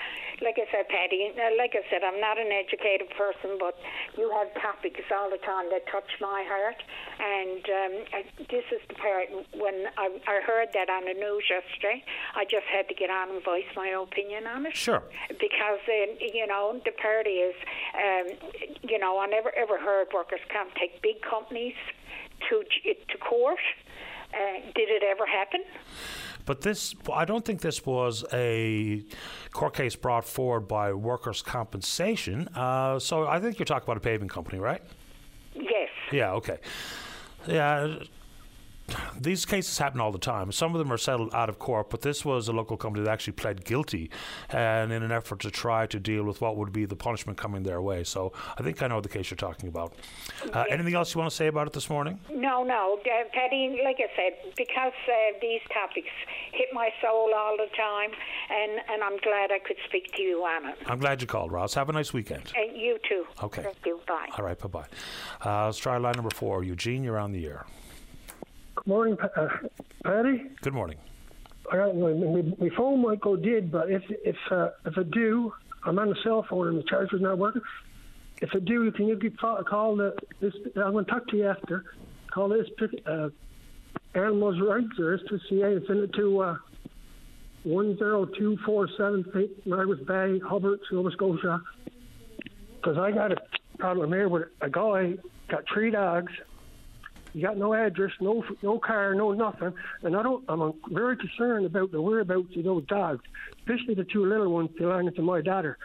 Like 0.41 0.57
I 0.57 0.65
said, 0.71 0.89
Patty. 0.89 1.31
Like 1.57 1.77
I 1.77 1.85
said, 1.89 2.03
I'm 2.03 2.19
not 2.19 2.37
an 2.37 2.51
educated 2.51 3.09
person, 3.15 3.57
but 3.59 3.77
you 4.17 4.29
have 4.33 4.49
topics 4.61 4.99
all 5.13 5.29
the 5.29 5.37
time 5.37 5.69
that 5.69 5.85
touch 5.87 6.09
my 6.19 6.43
heart, 6.47 6.81
and 7.21 7.63
um, 7.69 7.93
I, 8.11 8.19
this 8.49 8.65
is 8.73 8.81
the 8.89 8.95
part 8.95 9.29
when 9.53 9.85
I, 9.97 10.09
I 10.27 10.41
heard 10.41 10.69
that 10.73 10.89
on 10.89 11.05
the 11.05 11.13
news 11.13 11.45
yesterday. 11.49 12.03
I 12.35 12.43
just 12.43 12.65
had 12.65 12.89
to 12.89 12.95
get 12.95 13.09
on 13.09 13.29
and 13.29 13.43
voice 13.43 13.69
my 13.75 13.89
opinion 13.89 14.47
on 14.47 14.65
it. 14.65 14.75
Sure. 14.75 15.03
Because 15.29 15.79
uh, 15.87 16.17
you 16.19 16.47
know 16.47 16.81
the 16.83 16.91
party 16.91 17.45
is, 17.45 17.55
um, 17.93 18.25
you 18.83 18.99
know, 18.99 19.19
I 19.19 19.27
never 19.27 19.55
ever 19.55 19.79
heard 19.79 20.07
workers 20.13 20.41
come 20.51 20.67
take 20.79 21.01
big 21.01 21.21
companies 21.21 21.75
to 22.49 22.63
to 22.63 23.17
court. 23.19 23.59
Uh, 24.33 24.59
did 24.75 24.89
it 24.89 25.03
ever 25.03 25.25
happen? 25.25 25.61
But 26.45 26.61
this, 26.61 26.95
I 27.11 27.25
don't 27.25 27.43
think 27.43 27.61
this 27.61 27.85
was 27.85 28.23
a 28.31 29.03
court 29.51 29.73
case 29.73 29.95
brought 29.95 30.25
forward 30.25 30.67
by 30.67 30.93
workers' 30.93 31.41
compensation. 31.41 32.47
Uh, 32.49 32.99
so 32.99 33.27
I 33.27 33.39
think 33.39 33.57
you're 33.59 33.65
talking 33.65 33.85
about 33.85 33.97
a 33.97 34.01
paving 34.01 34.27
company, 34.27 34.59
right? 34.59 34.81
Yes. 35.55 35.89
Yeah. 36.11 36.33
Okay. 36.33 36.59
Yeah 37.47 37.97
these 39.19 39.45
cases 39.45 39.77
happen 39.77 39.99
all 39.99 40.11
the 40.11 40.19
time. 40.19 40.51
Some 40.51 40.73
of 40.73 40.79
them 40.79 40.91
are 40.91 40.97
settled 40.97 41.33
out 41.33 41.49
of 41.49 41.59
court, 41.59 41.89
but 41.89 42.01
this 42.01 42.23
was 42.23 42.47
a 42.47 42.53
local 42.53 42.77
company 42.77 43.03
that 43.05 43.11
actually 43.11 43.33
pled 43.33 43.65
guilty, 43.65 44.09
and 44.49 44.91
in 44.91 45.03
an 45.03 45.11
effort 45.11 45.39
to 45.41 45.51
try 45.51 45.87
to 45.87 45.99
deal 45.99 46.23
with 46.23 46.41
what 46.41 46.57
would 46.57 46.71
be 46.71 46.85
the 46.85 46.95
punishment 46.95 47.37
coming 47.37 47.63
their 47.63 47.81
way. 47.81 48.03
So 48.03 48.33
I 48.57 48.63
think 48.63 48.81
I 48.81 48.87
know 48.87 49.01
the 49.01 49.09
case 49.09 49.29
you're 49.29 49.37
talking 49.37 49.69
about. 49.69 49.93
Uh, 50.53 50.65
anything 50.69 50.93
else 50.93 51.13
you 51.13 51.19
want 51.19 51.31
to 51.31 51.35
say 51.35 51.47
about 51.47 51.67
it 51.67 51.73
this 51.73 51.89
morning? 51.89 52.19
No, 52.31 52.63
no, 52.63 52.99
uh, 52.99 53.23
Patty. 53.33 53.79
Like 53.83 53.97
I 53.99 54.15
said, 54.15 54.53
because 54.55 54.93
uh, 55.07 55.37
these 55.41 55.61
topics 55.73 56.09
hit 56.51 56.69
my 56.73 56.89
soul 57.01 57.31
all 57.35 57.57
the 57.57 57.69
time, 57.75 58.11
and 58.49 58.79
and 58.89 59.03
I'm 59.03 59.17
glad 59.17 59.51
I 59.51 59.59
could 59.59 59.77
speak 59.87 60.13
to 60.13 60.21
you 60.21 60.43
on 60.43 60.69
it. 60.69 60.77
I'm 60.85 60.99
glad 60.99 61.21
you 61.21 61.27
called, 61.27 61.51
Ross. 61.51 61.73
Have 61.73 61.89
a 61.89 61.93
nice 61.93 62.13
weekend. 62.13 62.51
And 62.55 62.77
you 62.77 62.97
too. 63.07 63.25
Okay. 63.43 63.63
Thank 63.63 63.77
you. 63.85 63.99
Bye. 64.07 64.29
All 64.37 64.45
right. 64.45 64.57
Bye 64.57 64.67
bye. 64.67 64.85
Uh, 65.43 65.65
let's 65.65 65.77
try 65.77 65.97
line 65.97 66.13
number 66.15 66.29
four. 66.29 66.63
Eugene, 66.63 67.03
you're 67.03 67.19
on 67.19 67.31
the 67.31 67.45
air. 67.45 67.65
Morning, 68.87 69.17
uh, 69.19 69.47
Patty. 70.03 70.43
Good 70.61 70.73
morning. 70.73 70.97
All 71.71 71.79
right, 71.79 71.95
my, 71.95 72.13
my, 72.59 72.75
phone 72.77 73.01
might 73.01 73.19
go 73.19 73.35
dead, 73.35 73.71
but 73.71 73.89
if 73.89 74.03
if 74.23 74.35
uh, 74.51 74.69
if 74.85 74.95
it 74.95 75.09
do, 75.09 75.51
I'm 75.83 75.97
on 75.97 76.09
the 76.09 76.15
cell 76.23 76.45
phone 76.47 76.67
and 76.67 76.77
the 76.77 76.83
charger's 76.83 77.19
not 77.19 77.39
working. 77.39 77.63
If 78.43 78.53
it 78.53 78.65
do, 78.65 78.91
can 78.91 79.07
you 79.07 79.15
give 79.15 79.37
call, 79.37 79.63
call 79.63 79.95
the 79.95 80.15
this? 80.39 80.53
I'm 80.75 80.91
going 80.91 81.05
to 81.05 81.11
talk 81.11 81.27
to 81.29 81.37
you 81.37 81.47
after. 81.47 81.83
Call 82.31 82.49
this 82.49 82.67
uh, 83.07 83.29
animals 84.13 84.61
rights 84.61 84.99
or 84.99 85.17
SPCA 85.17 85.77
and 85.77 85.85
send 85.87 85.99
it 86.01 86.13
to 86.13 86.41
uh, 86.41 86.57
one 87.63 87.97
zero 87.97 88.25
two 88.25 88.55
four 88.63 88.87
seven 88.97 89.25
eight 89.35 89.65
Margaret 89.65 90.05
Bay, 90.05 90.39
Hubbard, 90.47 90.79
Nova 90.91 91.09
Scotia. 91.09 91.59
Because 92.75 92.99
I 92.99 93.11
got 93.11 93.31
a 93.31 93.37
problem 93.79 94.11
here 94.11 94.29
with 94.29 94.43
a 94.61 94.69
guy 94.69 95.15
got 95.49 95.63
three 95.73 95.89
dogs. 95.89 96.31
He 97.35 97.41
got 97.41 97.57
no 97.57 97.73
address, 97.73 98.13
no 98.21 98.45
no 98.63 98.79
car, 98.79 99.13
no 99.13 99.33
nothing, 99.33 99.73
and 100.03 100.15
I 100.15 100.23
don't. 100.23 100.45
I'm 100.47 100.73
very 100.89 101.17
concerned 101.17 101.65
about 101.65 101.91
the 101.91 102.01
whereabouts 102.01 102.55
of 102.55 102.63
those 102.63 102.85
dogs, 102.85 103.25
especially 103.59 103.93
the 103.93 104.05
two 104.05 104.25
little 104.25 104.53
ones 104.53 104.69
belonging 104.77 105.13
to 105.15 105.21
my 105.21 105.41
daughter. 105.41 105.77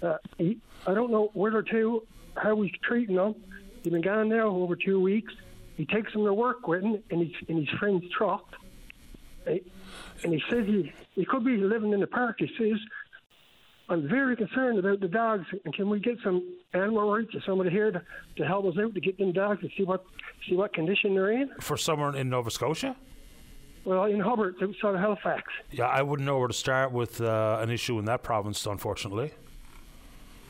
Uh, 0.00 0.16
he, 0.38 0.56
I 0.86 0.94
don't 0.94 1.10
know 1.10 1.30
where 1.34 1.50
they're 1.50 1.60
to, 1.60 2.02
how 2.34 2.62
he's 2.62 2.72
treating 2.82 3.16
them. 3.16 3.34
He's 3.82 3.92
been 3.92 4.00
gone 4.00 4.30
now 4.30 4.48
over 4.48 4.74
two 4.74 4.98
weeks. 4.98 5.34
He 5.76 5.84
takes 5.84 6.14
them 6.14 6.24
to 6.24 6.32
work 6.32 6.66
with 6.66 6.82
him 6.82 7.02
in 7.10 7.18
his 7.18 7.32
in 7.46 7.58
his 7.58 7.68
friend's 7.78 8.08
truck, 8.16 8.56
and 9.44 10.32
he 10.32 10.42
says 10.48 10.64
he 10.64 10.94
he 11.14 11.26
could 11.26 11.44
be 11.44 11.58
living 11.58 11.92
in 11.92 12.00
the 12.00 12.06
park. 12.06 12.36
He 12.38 12.50
says 12.56 12.78
I'm 13.88 14.08
very 14.08 14.34
concerned 14.34 14.78
about 14.78 15.00
the 15.00 15.08
dogs, 15.08 15.46
and 15.64 15.72
can 15.72 15.88
we 15.88 16.00
get 16.00 16.16
some 16.24 16.56
animal 16.74 17.10
rights 17.10 17.34
or 17.34 17.40
somebody 17.46 17.70
here 17.70 17.92
to, 17.92 18.02
to 18.36 18.44
help 18.44 18.64
us 18.66 18.74
out 18.78 18.94
to 18.94 19.00
get 19.00 19.16
them 19.16 19.32
dogs 19.32 19.60
to 19.60 19.68
see 19.76 19.84
what 19.84 20.04
see 20.48 20.56
what 20.56 20.74
condition 20.74 21.14
they're 21.14 21.30
in? 21.30 21.50
For 21.60 21.76
someone 21.76 22.16
in 22.16 22.28
Nova 22.28 22.50
Scotia? 22.50 22.96
Well, 23.84 24.04
in 24.04 24.18
Hubbard, 24.18 24.56
outside 24.60 24.94
of 24.96 25.00
Halifax. 25.00 25.44
Yeah, 25.70 25.86
I 25.86 26.02
wouldn't 26.02 26.26
know 26.26 26.38
where 26.38 26.48
to 26.48 26.54
start 26.54 26.90
with 26.90 27.20
uh, 27.20 27.58
an 27.60 27.70
issue 27.70 27.96
in 28.00 28.04
that 28.06 28.24
province, 28.24 28.66
unfortunately. 28.66 29.32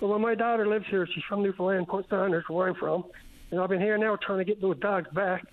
Well, 0.01 0.19
my 0.19 0.35
daughter 0.35 0.67
lives 0.67 0.87
here, 0.89 1.07
she's 1.15 1.25
from 1.25 1.43
Newfoundland, 1.43 1.89
Port 1.89 2.07
Saunders, 2.09 2.45
where 2.49 2.69
I'm 2.69 2.75
from, 2.75 3.05
and 3.51 3.61
I've 3.61 3.69
been 3.69 3.81
here 3.81 3.99
now 3.99 4.17
trying 4.17 4.39
to 4.39 4.45
get 4.45 4.63
those 4.63 4.79
dogs 4.79 5.09
back. 5.13 5.45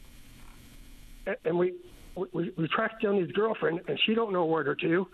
And 1.44 1.58
we 1.58 1.74
we, 2.16 2.54
we 2.58 2.68
tracked 2.70 3.04
down 3.04 3.18
his 3.18 3.32
girlfriend, 3.32 3.82
and 3.90 4.00
she 4.06 4.16
don't 4.16 4.32
know 4.32 4.46
where 4.46 4.64
they're 4.64 4.76
to 4.76 5.08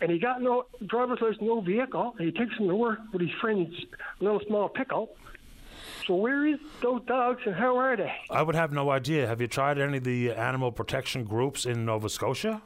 and 0.00 0.10
he 0.10 0.18
got 0.18 0.40
no 0.42 0.66
driver's 0.86 1.20
license, 1.20 1.42
no 1.42 1.60
vehicle. 1.60 2.14
And 2.18 2.26
he 2.26 2.32
takes 2.32 2.56
him 2.56 2.68
to 2.68 2.74
work 2.74 3.00
with 3.12 3.22
his 3.22 3.30
friend's 3.40 3.74
little 4.20 4.40
small 4.46 4.68
pickle. 4.68 5.10
So 6.06 6.14
where 6.14 6.46
is 6.46 6.58
those 6.80 7.02
dogs 7.06 7.42
and 7.44 7.54
how 7.54 7.76
are 7.76 7.96
they? 7.96 8.12
I 8.30 8.42
would 8.42 8.54
have 8.54 8.72
no 8.72 8.90
idea. 8.90 9.26
Have 9.26 9.40
you 9.40 9.46
tried 9.46 9.78
any 9.78 9.98
of 9.98 10.04
the 10.04 10.32
animal 10.32 10.72
protection 10.72 11.24
groups 11.24 11.66
in 11.66 11.84
Nova 11.84 12.08
Scotia? 12.08 12.62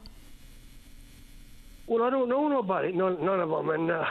Well, 1.86 2.04
I 2.04 2.10
don't 2.10 2.28
know 2.28 2.48
nobody, 2.48 2.92
none, 2.92 3.24
none 3.24 3.40
of 3.40 3.50
them, 3.50 3.68
and 3.70 3.90
uh, 3.90 4.04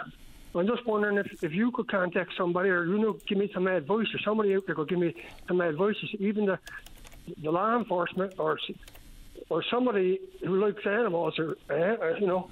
I'm 0.54 0.68
just 0.68 0.86
wondering 0.86 1.18
if, 1.18 1.44
if 1.44 1.54
you 1.54 1.72
could 1.72 1.90
contact 1.90 2.32
somebody 2.38 2.70
or 2.70 2.86
you 2.86 3.00
know 3.00 3.18
give 3.26 3.38
me 3.38 3.50
some 3.54 3.68
advice 3.68 4.08
or 4.14 4.20
somebody 4.20 4.54
out 4.56 4.66
there 4.66 4.76
could 4.76 4.90
give 4.90 5.00
me 5.00 5.16
some 5.48 5.62
advice, 5.62 5.96
even 6.20 6.46
the 6.46 6.60
the 7.42 7.50
law 7.50 7.78
enforcement 7.78 8.34
or 8.38 8.60
or 9.50 9.64
somebody 9.72 10.20
who 10.44 10.60
likes 10.60 10.86
animals 10.86 11.40
or 11.40 11.56
uh, 11.70 12.16
you 12.20 12.28
know 12.28 12.50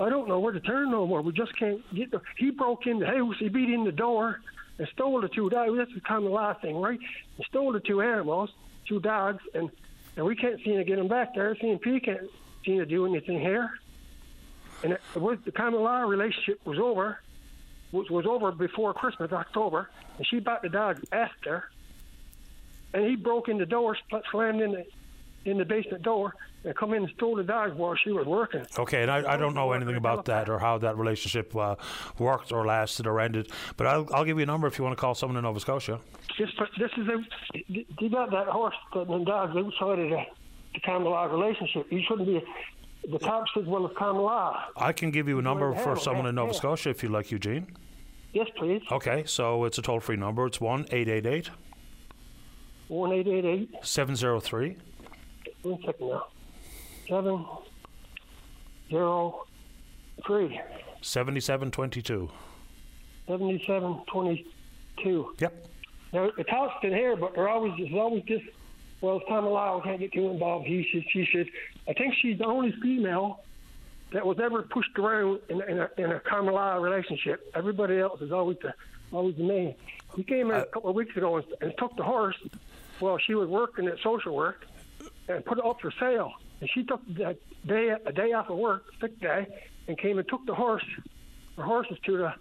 I 0.00 0.08
don't 0.08 0.26
know 0.28 0.40
where 0.40 0.52
to 0.52 0.60
turn 0.60 0.90
no 0.90 1.06
more. 1.06 1.20
We 1.20 1.32
just 1.32 1.54
can't 1.58 1.82
get 1.94 2.10
the. 2.10 2.22
He 2.38 2.50
broke 2.50 2.86
in 2.86 2.98
the 3.00 3.06
house. 3.06 3.36
He 3.38 3.50
beat 3.50 3.68
in 3.68 3.84
the 3.84 3.92
door 3.92 4.40
and 4.78 4.88
stole 4.88 5.20
the 5.20 5.28
two 5.28 5.50
dogs. 5.50 5.76
That's 5.76 5.92
the 5.92 6.00
kind 6.00 6.24
of 6.24 6.32
last 6.32 6.62
thing, 6.62 6.76
right? 6.76 6.98
He 7.36 7.44
stole 7.44 7.72
the 7.72 7.80
two 7.80 8.00
animals, 8.00 8.50
two 8.88 8.98
dogs, 9.00 9.42
and 9.54 9.70
and 10.16 10.24
we 10.24 10.34
can't 10.34 10.58
seem 10.64 10.76
to 10.76 10.84
get 10.84 10.96
them 10.96 11.08
back 11.08 11.34
there. 11.34 11.54
CNP 11.54 12.02
can't 12.02 12.30
seem 12.64 12.78
to 12.78 12.86
do 12.86 13.04
anything 13.04 13.38
here. 13.40 13.70
And 14.82 14.94
it 14.94 15.00
was 15.14 15.38
the 15.44 15.52
common 15.52 15.82
law 15.82 16.00
relationship 16.00 16.60
was 16.64 16.78
over, 16.78 17.20
was 17.92 18.08
was 18.08 18.24
over 18.24 18.52
before 18.52 18.94
Christmas, 18.94 19.32
October, 19.32 19.90
and 20.16 20.26
she 20.26 20.40
bought 20.40 20.62
the 20.62 20.70
dogs 20.70 21.04
after. 21.12 21.64
And 22.94 23.04
he 23.04 23.16
broke 23.16 23.48
in 23.48 23.58
the 23.58 23.66
door, 23.66 23.98
slammed 24.30 24.62
in 24.62 24.72
the 24.72 24.86
in 25.44 25.58
the 25.58 25.64
basement 25.64 26.02
door, 26.02 26.34
and 26.64 26.76
come 26.76 26.92
in 26.92 27.04
and 27.04 27.12
stole 27.16 27.36
the 27.36 27.42
dog 27.42 27.74
while 27.74 27.94
she 27.96 28.12
was 28.12 28.26
working. 28.26 28.66
Okay, 28.78 29.02
and 29.02 29.10
I, 29.10 29.34
I 29.34 29.36
don't 29.36 29.54
know 29.54 29.72
anything 29.72 29.96
about 29.96 30.26
that 30.26 30.48
or 30.48 30.58
how 30.58 30.78
that 30.78 30.96
relationship 30.98 31.54
uh, 31.56 31.76
worked 32.18 32.52
or 32.52 32.66
lasted 32.66 33.06
or 33.06 33.20
ended, 33.20 33.50
but 33.76 33.86
I'll, 33.86 34.06
I'll 34.12 34.24
give 34.24 34.36
you 34.36 34.42
a 34.42 34.46
number 34.46 34.66
if 34.66 34.78
you 34.78 34.84
want 34.84 34.96
to 34.96 35.00
call 35.00 35.14
someone 35.14 35.38
in 35.38 35.44
Nova 35.44 35.60
Scotia. 35.60 36.00
This, 36.38 36.50
this 36.78 36.90
is 36.96 37.08
a, 37.08 37.24
you 37.66 38.10
got 38.10 38.30
that 38.30 38.48
horse 38.48 38.74
that 38.94 39.08
and 39.08 39.26
dogs 39.26 39.56
outside 39.56 39.98
of 39.98 40.10
the, 40.10 40.22
the 40.74 40.80
common 40.80 41.10
law 41.10 41.24
relationship. 41.24 41.86
You 41.90 42.02
shouldn't 42.06 42.28
be. 42.28 42.42
The 43.10 43.18
top 43.18 43.44
says, 43.54 43.64
well, 43.66 43.86
it's 43.86 43.96
common 43.96 44.22
law. 44.22 44.62
I 44.76 44.92
can 44.92 45.10
give 45.10 45.26
you 45.26 45.38
a 45.38 45.42
number 45.42 45.74
for 45.74 45.96
someone 45.96 46.26
in 46.26 46.34
Nova 46.34 46.52
Scotia 46.52 46.90
if 46.90 47.02
you 47.02 47.08
like, 47.08 47.30
Eugene. 47.30 47.66
Yes, 48.32 48.46
please. 48.56 48.82
Okay, 48.92 49.24
so 49.24 49.64
it's 49.64 49.78
a 49.78 49.82
toll 49.82 50.00
free 50.00 50.16
number. 50.16 50.46
It's 50.46 50.60
1 50.60 50.86
888 50.90 51.50
1 52.88 53.12
888 53.12 53.86
703 53.86 54.76
One 55.62 55.78
second 55.84 56.08
now 56.08 56.26
seven 57.08 57.44
zero 58.88 59.46
three. 60.26 60.60
Seventy-seven 61.02 61.70
twenty-two. 61.70 62.30
Seventy-seven 63.26 64.02
twenty-two. 64.10 65.34
Yep. 65.38 65.66
Now 66.12 66.30
the 66.36 66.44
talk's 66.44 66.74
been 66.82 66.92
here, 66.92 67.16
but 67.16 67.34
they're 67.34 67.48
always 67.48 67.72
there's 67.78 67.92
always 67.92 68.22
just 68.24 68.44
well, 69.00 69.16
it's 69.16 69.28
time 69.28 69.44
allowed. 69.44 69.84
Can't 69.84 69.98
get 69.98 70.12
too 70.12 70.28
involved. 70.28 70.66
He 70.66 70.86
should. 70.90 71.04
She 71.10 71.24
should. 71.24 71.48
I 71.88 71.94
think 71.94 72.14
she's 72.20 72.38
the 72.38 72.44
only 72.46 72.74
female 72.82 73.40
that 74.12 74.26
was 74.26 74.38
ever 74.42 74.62
pushed 74.62 74.98
around 74.98 75.40
in, 75.48 75.62
in 75.62 75.78
a 75.78 75.90
in 75.96 76.12
a 76.12 76.20
common 76.20 76.54
relationship. 76.82 77.50
Everybody 77.54 77.98
else 77.98 78.20
is 78.20 78.32
always 78.32 78.58
the 78.62 78.74
always 79.12 79.36
the 79.36 79.44
man. 79.44 79.74
He 80.16 80.22
came 80.22 80.50
in 80.50 80.56
uh, 80.56 80.62
a 80.62 80.66
couple 80.66 80.90
of 80.90 80.96
weeks 80.96 81.16
ago 81.16 81.36
and, 81.36 81.46
and 81.60 81.74
took 81.78 81.96
the 81.96 82.02
horse 82.02 82.36
while 82.98 83.18
she 83.18 83.34
was 83.34 83.48
working 83.48 83.86
at 83.88 83.98
social 84.02 84.34
work 84.34 84.66
and 85.36 85.44
put 85.44 85.58
it 85.58 85.64
up 85.64 85.80
for 85.80 85.92
sale. 85.98 86.32
And 86.60 86.70
she 86.72 86.84
took 86.84 87.00
that 87.16 87.38
day 87.66 87.94
a 88.04 88.12
day 88.12 88.32
off 88.32 88.50
of 88.50 88.58
work, 88.58 88.84
sick 89.00 89.18
day, 89.20 89.46
and 89.88 89.98
came 89.98 90.18
and 90.18 90.28
took 90.28 90.44
the 90.46 90.54
horse, 90.54 90.84
the 91.56 91.62
horses 91.62 91.98
to 92.06 92.16
the 92.16 92.34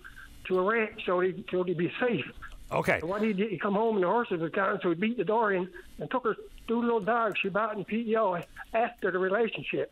to 0.48 0.60
a 0.60 0.64
ranch 0.64 1.02
so 1.06 1.20
he 1.20 1.44
so 1.52 1.64
he'd 1.64 1.78
be 1.78 1.92
safe. 2.00 2.26
Okay. 2.72 3.00
And 3.02 3.10
what 3.10 3.22
he 3.22 3.34
did, 3.34 3.50
he 3.50 3.58
come 3.58 3.74
home 3.74 3.96
and 3.96 4.04
the 4.04 4.08
horses 4.08 4.40
was 4.40 4.52
gone, 4.52 4.80
so 4.84 4.90
he 4.90 4.96
beat 4.96 5.18
the 5.18 5.24
door 5.24 5.54
in 5.54 5.68
and 6.00 6.12
took 6.12 6.24
her 6.24 6.36
two 6.68 6.82
little 6.82 7.00
dogs 7.00 7.40
she 7.42 7.50
bought 7.50 7.76
in 7.76 7.84
PEO 7.84 8.44
after 8.74 9.12
the 9.12 9.18
relationship. 9.18 9.92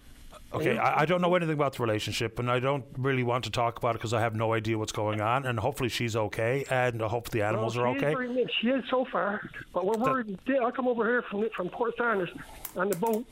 Okay, 0.53 0.77
I, 0.77 1.01
I, 1.01 1.05
don't 1.05 1.21
know 1.21 1.33
anything 1.35 1.55
about 1.55 1.73
the 1.73 1.83
relationship, 1.83 2.39
and 2.39 2.49
I 2.49 2.59
don't 2.59 2.85
really 2.97 3.23
want 3.23 3.43
to 3.45 3.49
talk 3.49 3.77
about 3.77 3.95
it 3.95 3.99
because 3.99 4.13
I 4.13 4.21
have 4.21 4.33
no 4.35 4.53
idea 4.53 4.77
what's 4.77 4.91
going 4.91 5.19
on. 5.19 5.45
And 5.45 5.59
hopefully 5.59 5.89
she's 5.89 6.15
okay, 6.15 6.63
and 6.69 7.01
uh, 7.01 7.05
I 7.05 7.09
hope 7.09 7.29
the 7.29 7.41
animals 7.41 7.75
well, 7.75 7.85
are 7.85 7.89
okay. 7.89 8.13
Is 8.13 8.49
she 8.61 8.67
is 8.69 8.83
so 8.89 9.05
far, 9.11 9.41
but 9.73 9.85
we're 9.85 9.97
worried. 9.97 10.37
That, 10.47 10.59
I'll 10.61 10.71
come 10.71 10.87
over 10.87 11.05
here 11.05 11.21
from 11.23 11.47
from 11.55 11.69
Port 11.69 11.95
Saunders 11.97 12.29
on 12.75 12.89
the 12.89 12.95
boat 12.95 13.25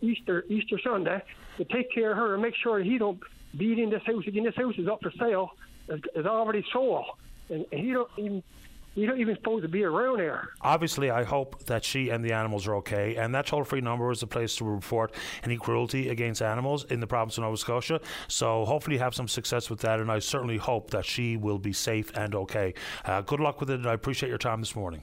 Easter 0.00 0.44
Easter 0.48 0.78
Sunday 0.82 1.22
to 1.56 1.64
take 1.64 1.92
care 1.92 2.12
of 2.12 2.16
her 2.16 2.34
and 2.34 2.42
make 2.42 2.54
sure 2.56 2.80
he 2.80 2.98
don't 2.98 3.20
beat 3.56 3.78
in 3.78 3.90
this 3.90 4.02
house 4.04 4.26
again. 4.26 4.44
This 4.44 4.56
house 4.56 4.74
is 4.78 4.88
up 4.88 5.02
for 5.02 5.12
sale. 5.18 5.52
It's 5.88 6.26
already 6.26 6.64
sold, 6.72 7.04
and, 7.50 7.66
he 7.70 7.92
don't 7.92 8.08
even 8.16 8.42
you 8.94 9.08
don't 9.08 9.18
even 9.18 9.34
supposed 9.34 9.62
to 9.62 9.68
be 9.68 9.82
around 9.82 10.18
here. 10.18 10.50
Obviously, 10.60 11.10
I 11.10 11.24
hope 11.24 11.64
that 11.64 11.84
she 11.84 12.10
and 12.10 12.24
the 12.24 12.32
animals 12.32 12.66
are 12.68 12.76
okay, 12.76 13.16
and 13.16 13.34
that 13.34 13.46
toll 13.46 13.64
free 13.64 13.80
number 13.80 14.10
is 14.12 14.20
the 14.20 14.26
place 14.26 14.54
to 14.56 14.64
report 14.64 15.12
any 15.42 15.56
cruelty 15.56 16.10
against 16.10 16.40
animals 16.40 16.84
in 16.84 17.00
the 17.00 17.06
province 17.06 17.36
of 17.36 17.42
Nova 17.42 17.56
Scotia. 17.56 18.00
So, 18.28 18.64
hopefully, 18.64 18.98
have 18.98 19.14
some 19.14 19.26
success 19.26 19.68
with 19.68 19.80
that, 19.80 20.00
and 20.00 20.12
I 20.12 20.20
certainly 20.20 20.58
hope 20.58 20.90
that 20.90 21.04
she 21.04 21.36
will 21.36 21.58
be 21.58 21.72
safe 21.72 22.16
and 22.16 22.34
okay. 22.34 22.74
Uh, 23.04 23.20
good 23.22 23.40
luck 23.40 23.58
with 23.58 23.70
it, 23.70 23.80
and 23.80 23.86
I 23.88 23.94
appreciate 23.94 24.28
your 24.28 24.38
time 24.38 24.60
this 24.60 24.76
morning. 24.76 25.02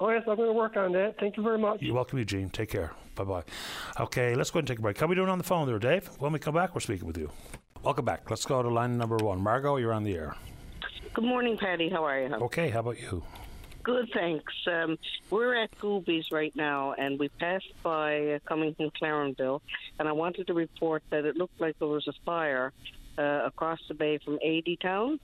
Oh, 0.00 0.10
yes, 0.10 0.22
I'm 0.28 0.36
going 0.36 0.48
to 0.48 0.52
work 0.52 0.76
on 0.76 0.92
that. 0.92 1.18
Thank 1.18 1.36
you 1.36 1.42
very 1.42 1.58
much. 1.58 1.82
You're 1.82 1.94
welcome, 1.94 2.18
Eugene. 2.18 2.50
Take 2.50 2.70
care. 2.70 2.92
Bye 3.16 3.24
bye. 3.24 3.42
Okay, 3.98 4.36
let's 4.36 4.50
go 4.50 4.58
ahead 4.58 4.62
and 4.62 4.68
take 4.68 4.78
a 4.78 4.82
break. 4.82 4.98
How 4.98 5.06
are 5.06 5.08
we 5.08 5.16
doing 5.16 5.28
on 5.28 5.38
the 5.38 5.44
phone 5.44 5.66
there, 5.66 5.78
Dave? 5.80 6.06
When 6.20 6.32
we 6.32 6.38
come 6.38 6.54
back, 6.54 6.74
we're 6.74 6.80
speaking 6.80 7.06
with 7.06 7.18
you. 7.18 7.30
Welcome 7.82 8.04
back. 8.04 8.30
Let's 8.30 8.44
go 8.44 8.62
to 8.62 8.68
line 8.68 8.96
number 8.96 9.16
one. 9.16 9.40
Margot, 9.40 9.76
you're 9.76 9.92
on 9.92 10.04
the 10.04 10.14
air. 10.14 10.36
Good 11.14 11.24
morning, 11.24 11.56
Patty. 11.56 11.88
How 11.88 12.04
are 12.04 12.20
you? 12.20 12.32
Okay, 12.32 12.68
how 12.68 12.80
about 12.80 13.00
you? 13.00 13.24
Good, 13.82 14.08
thanks. 14.12 14.52
Um, 14.70 14.98
we're 15.30 15.54
at 15.54 15.76
Gooby's 15.78 16.30
right 16.30 16.54
now, 16.54 16.92
and 16.92 17.18
we 17.18 17.28
passed 17.28 17.72
by 17.82 18.34
uh, 18.34 18.38
coming 18.46 18.74
from 18.74 18.90
Clarenville, 18.90 19.62
and 19.98 20.06
I 20.06 20.12
wanted 20.12 20.46
to 20.48 20.54
report 20.54 21.02
that 21.10 21.24
it 21.24 21.36
looked 21.36 21.60
like 21.60 21.78
there 21.78 21.88
was 21.88 22.06
a 22.06 22.12
fire 22.24 22.72
uh, 23.16 23.42
across 23.46 23.80
the 23.88 23.94
bay 23.94 24.18
from 24.24 24.38
AD 24.44 24.80
Town. 24.80 25.18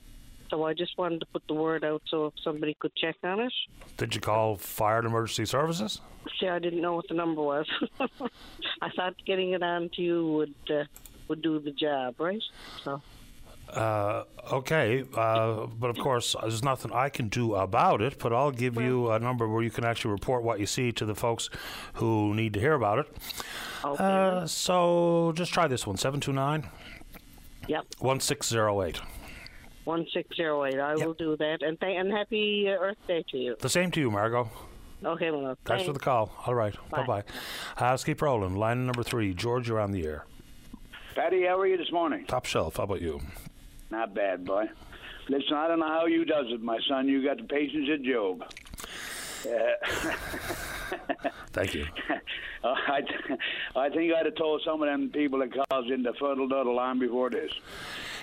So 0.55 0.63
I 0.63 0.73
just 0.73 0.97
wanted 0.97 1.19
to 1.19 1.27
put 1.27 1.43
the 1.49 1.55
word 1.55 1.83
out 1.83 2.01
so 2.09 2.27
if 2.27 2.35
somebody 2.45 2.77
could 2.79 2.95
check 2.95 3.17
on 3.25 3.41
it. 3.41 3.53
Did 3.97 4.15
you 4.15 4.21
call 4.21 4.55
fire 4.55 4.99
and 4.99 5.09
emergency 5.09 5.47
services? 5.47 6.01
See, 6.39 6.47
I 6.47 6.61
didn't 6.61 6.81
know 6.81 6.95
what 6.95 7.09
the 7.09 7.15
number 7.15 7.43
was. 7.43 7.67
I 8.81 8.89
thought 8.95 9.15
getting 9.27 9.51
it 9.51 9.65
on 9.65 9.91
to 9.97 10.03
you 10.03 10.33
would 10.33 10.55
uh, 10.71 10.85
would 11.27 11.43
do 11.43 11.59
the 11.59 11.73
job, 11.73 12.21
right? 12.21 12.41
So. 12.85 13.03
Uh, 13.69 14.23
okay, 14.53 15.03
uh, 15.17 15.67
but 15.67 15.91
of 15.91 15.99
course, 15.99 16.37
there's 16.41 16.63
nothing 16.63 16.93
I 16.93 17.09
can 17.09 17.27
do 17.27 17.57
about 17.57 18.01
it. 18.01 18.21
But 18.21 18.33
I'll 18.33 18.53
give 18.53 18.77
you 18.77 19.11
a 19.11 19.19
number 19.19 19.49
where 19.49 19.65
you 19.65 19.71
can 19.73 19.85
actually 19.85 20.13
report 20.13 20.45
what 20.45 20.61
you 20.61 20.67
see 20.67 20.93
to 20.93 21.05
the 21.05 21.17
folks 21.17 21.51
who 21.95 22.33
need 22.33 22.53
to 22.53 22.61
hear 22.61 22.75
about 22.75 23.01
it. 23.01 23.17
Okay. 23.85 24.05
Uh, 24.05 24.47
so 24.47 25.33
just 25.35 25.53
try 25.53 25.67
this 25.67 25.85
one: 25.85 25.97
seven 25.97 26.21
two 26.21 26.33
nine. 26.33 26.69
Yep. 27.67 27.87
One 27.99 28.21
six 28.21 28.49
zero 28.49 28.81
eight. 28.85 29.01
One 29.85 30.07
six 30.13 30.35
zero 30.37 30.65
eight. 30.65 30.79
I 30.79 30.97
yep. 30.97 31.07
will 31.07 31.15
do 31.15 31.37
that, 31.37 31.63
and 31.63 31.79
th- 31.79 31.99
and 31.99 32.11
happy 32.11 32.67
uh, 32.69 32.73
Earth 32.81 32.97
Day 33.07 33.25
to 33.31 33.39
you. 33.39 33.57
The 33.61 33.69
same 33.69 33.91
to 33.93 34.01
you, 34.01 34.11
Margot. 34.11 34.51
Okay, 35.05 35.31
well, 35.31 35.45
thanks. 35.45 35.61
thanks 35.65 35.85
for 35.85 35.93
the 35.93 35.99
call. 35.99 36.33
All 36.47 36.55
right, 36.55 36.75
bye 36.91 37.05
bye. 37.05 37.25
Uh, 37.79 37.91
let's 37.91 38.05
keep 38.05 38.23
rolling. 38.23 38.57
Line 38.57 38.87
number 38.87 39.03
three, 39.03 39.35
George, 39.35 39.69
you're 39.69 39.81
on 39.81 39.93
the 39.93 40.07
air. 40.07 40.25
Patty, 41.15 41.45
how 41.45 41.61
are 41.61 41.67
you 41.67 41.77
this 41.77 41.93
morning? 41.93 42.25
Top 42.27 42.47
shelf. 42.47 42.79
How 42.79 42.85
about 42.85 43.03
you? 43.03 43.21
Not 43.91 44.15
bad, 44.15 44.45
boy. 44.47 44.65
Listen, 45.29 45.55
I 45.55 45.69
don't 45.69 45.79
know 45.79 45.87
how 45.89 46.07
you 46.07 46.25
does 46.25 46.47
it, 46.49 46.63
my 46.63 46.79
son. 46.89 47.09
You 47.09 47.23
got 47.25 47.37
the 47.37 47.45
patience 47.45 47.89
of 47.93 48.03
Job. 48.03 48.45
Uh, 49.47 51.31
Thank 51.53 51.75
you. 51.75 51.87
I, 52.65 53.01
I 53.77 53.89
think 53.91 54.13
I'd 54.13 54.27
have 54.27 54.35
told 54.37 54.63
some 54.65 54.83
of 54.83 54.89
them 54.89 55.11
people 55.11 55.39
that 55.41 55.53
calls 55.53 55.91
in 55.91 56.03
the 56.03 56.13
fuddle 56.19 56.49
duddle 56.49 56.79
on 56.79 56.99
before 56.99 57.31
this. 57.31 57.53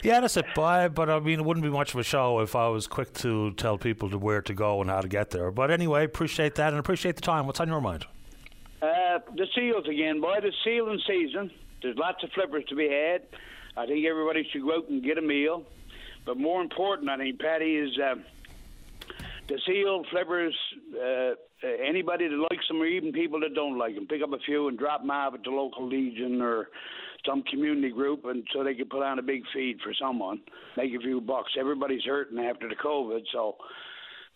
Yeah, 0.04 0.20
that's 0.20 0.36
it, 0.36 0.46
boy. 0.56 0.90
But 0.94 1.10
I 1.10 1.20
mean, 1.20 1.40
it 1.40 1.46
wouldn't 1.46 1.64
be 1.64 1.70
much 1.70 1.94
of 1.94 2.00
a 2.00 2.04
show 2.04 2.40
if 2.40 2.56
I 2.56 2.68
was 2.68 2.88
quick 2.88 3.14
to 3.16 3.52
tell 3.52 3.78
people 3.78 4.10
to 4.10 4.18
where 4.18 4.42
to 4.42 4.54
go 4.54 4.82
and 4.82 4.90
how 4.90 5.02
to 5.02 5.08
get 5.08 5.30
there. 5.30 5.52
But 5.52 5.72
anyway, 5.72 6.04
appreciate 6.04 6.56
that 6.56 6.70
and 6.70 6.80
appreciate 6.80 7.16
the 7.16 7.22
time. 7.22 7.46
What's 7.46 7.60
on 7.60 7.68
your 7.68 7.82
mind? 7.82 8.06
Uh, 8.82 9.20
the 9.36 9.48
seals 9.56 9.88
again, 9.88 10.22
boy. 10.22 10.40
The 10.42 10.52
sealing 10.64 11.00
season. 11.08 11.52
There's 11.82 11.98
lots 11.98 12.24
of 12.24 12.32
flippers 12.32 12.66
to 12.70 12.76
be 12.76 12.90
had. 12.90 13.24
I 13.78 13.86
think 13.86 14.06
everybody 14.06 14.48
should 14.52 14.64
go 14.64 14.78
out 14.78 14.90
and 14.90 15.04
get 15.04 15.18
a 15.18 15.22
meal. 15.22 15.64
But 16.26 16.38
more 16.38 16.62
important, 16.62 17.10
I 17.10 17.18
think, 17.18 17.40
Patty, 17.40 17.78
is 17.78 17.98
uh, 17.98 18.16
the 19.48 19.60
seal 19.66 20.04
flippers. 20.12 20.56
Uh, 20.94 21.34
anybody 21.86 22.28
that 22.28 22.48
likes 22.52 22.68
them, 22.68 22.82
or 22.82 22.86
even 22.86 23.12
people 23.12 23.40
that 23.40 23.54
don't 23.54 23.78
like 23.78 23.96
them, 23.96 24.08
pick 24.08 24.22
up 24.24 24.34
a 24.34 24.40
few 24.46 24.68
and 24.68 24.78
drop 24.78 25.02
them 25.02 25.12
off 25.12 25.34
at 25.34 25.44
the 25.44 25.50
local 25.50 25.88
Legion 25.88 26.42
or 26.42 26.68
some 27.26 27.44
community 27.44 27.92
group, 27.92 28.26
and 28.26 28.44
so 28.52 28.64
they 28.64 28.74
can 28.74 28.90
put 28.90 29.04
on 29.04 29.20
a 29.20 29.22
big 29.22 29.44
feed 29.54 29.78
for 29.84 29.94
someone, 30.00 30.42
make 30.76 30.92
a 30.94 31.00
few 31.00 31.22
bucks. 31.22 31.52
Everybody's 31.60 32.04
hurting 32.04 32.40
after 32.40 32.68
the 32.68 32.76
COVID, 32.76 33.22
so 33.32 33.58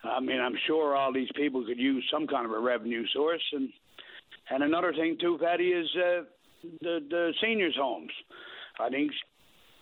I 0.04 0.20
mean, 0.20 0.40
I'm 0.40 0.56
sure 0.68 0.96
all 0.96 1.12
these 1.12 1.30
people 1.36 1.66
could 1.66 1.80
use 1.80 2.08
some 2.12 2.28
kind 2.28 2.46
of 2.46 2.52
a 2.52 2.60
revenue 2.60 3.06
source. 3.14 3.44
And 3.54 3.70
and 4.50 4.64
another 4.64 4.94
thing 4.94 5.18
too, 5.20 5.40
Patty, 5.42 5.70
is 5.70 5.88
uh, 5.96 6.24
the 6.82 7.00
the 7.10 7.34
seniors' 7.42 7.76
homes. 7.80 8.12
I 8.80 8.90
think 8.90 9.12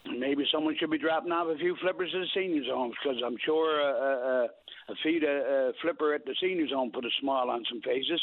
maybe 0.06 0.46
someone 0.52 0.76
should 0.80 0.92
be 0.92 0.98
dropping 0.98 1.32
off 1.32 1.48
a 1.48 1.58
few 1.58 1.76
flippers 1.82 2.12
at 2.14 2.22
the 2.22 2.28
seniors' 2.34 2.68
homes 2.70 2.96
because 3.02 3.22
I'm 3.26 3.38
sure 3.46 3.80
a, 3.80 3.94
a, 3.94 4.48
a 4.90 4.96
feed 5.04 5.24
a, 5.24 5.70
a 5.70 5.74
flipper 5.82 6.14
at 6.14 6.26
the 6.26 6.36
seniors' 6.42 6.72
home 6.72 6.92
put 6.92 7.06
a 7.06 7.10
smile 7.22 7.50
on 7.50 7.64
some 7.70 7.82
faces. 7.82 8.22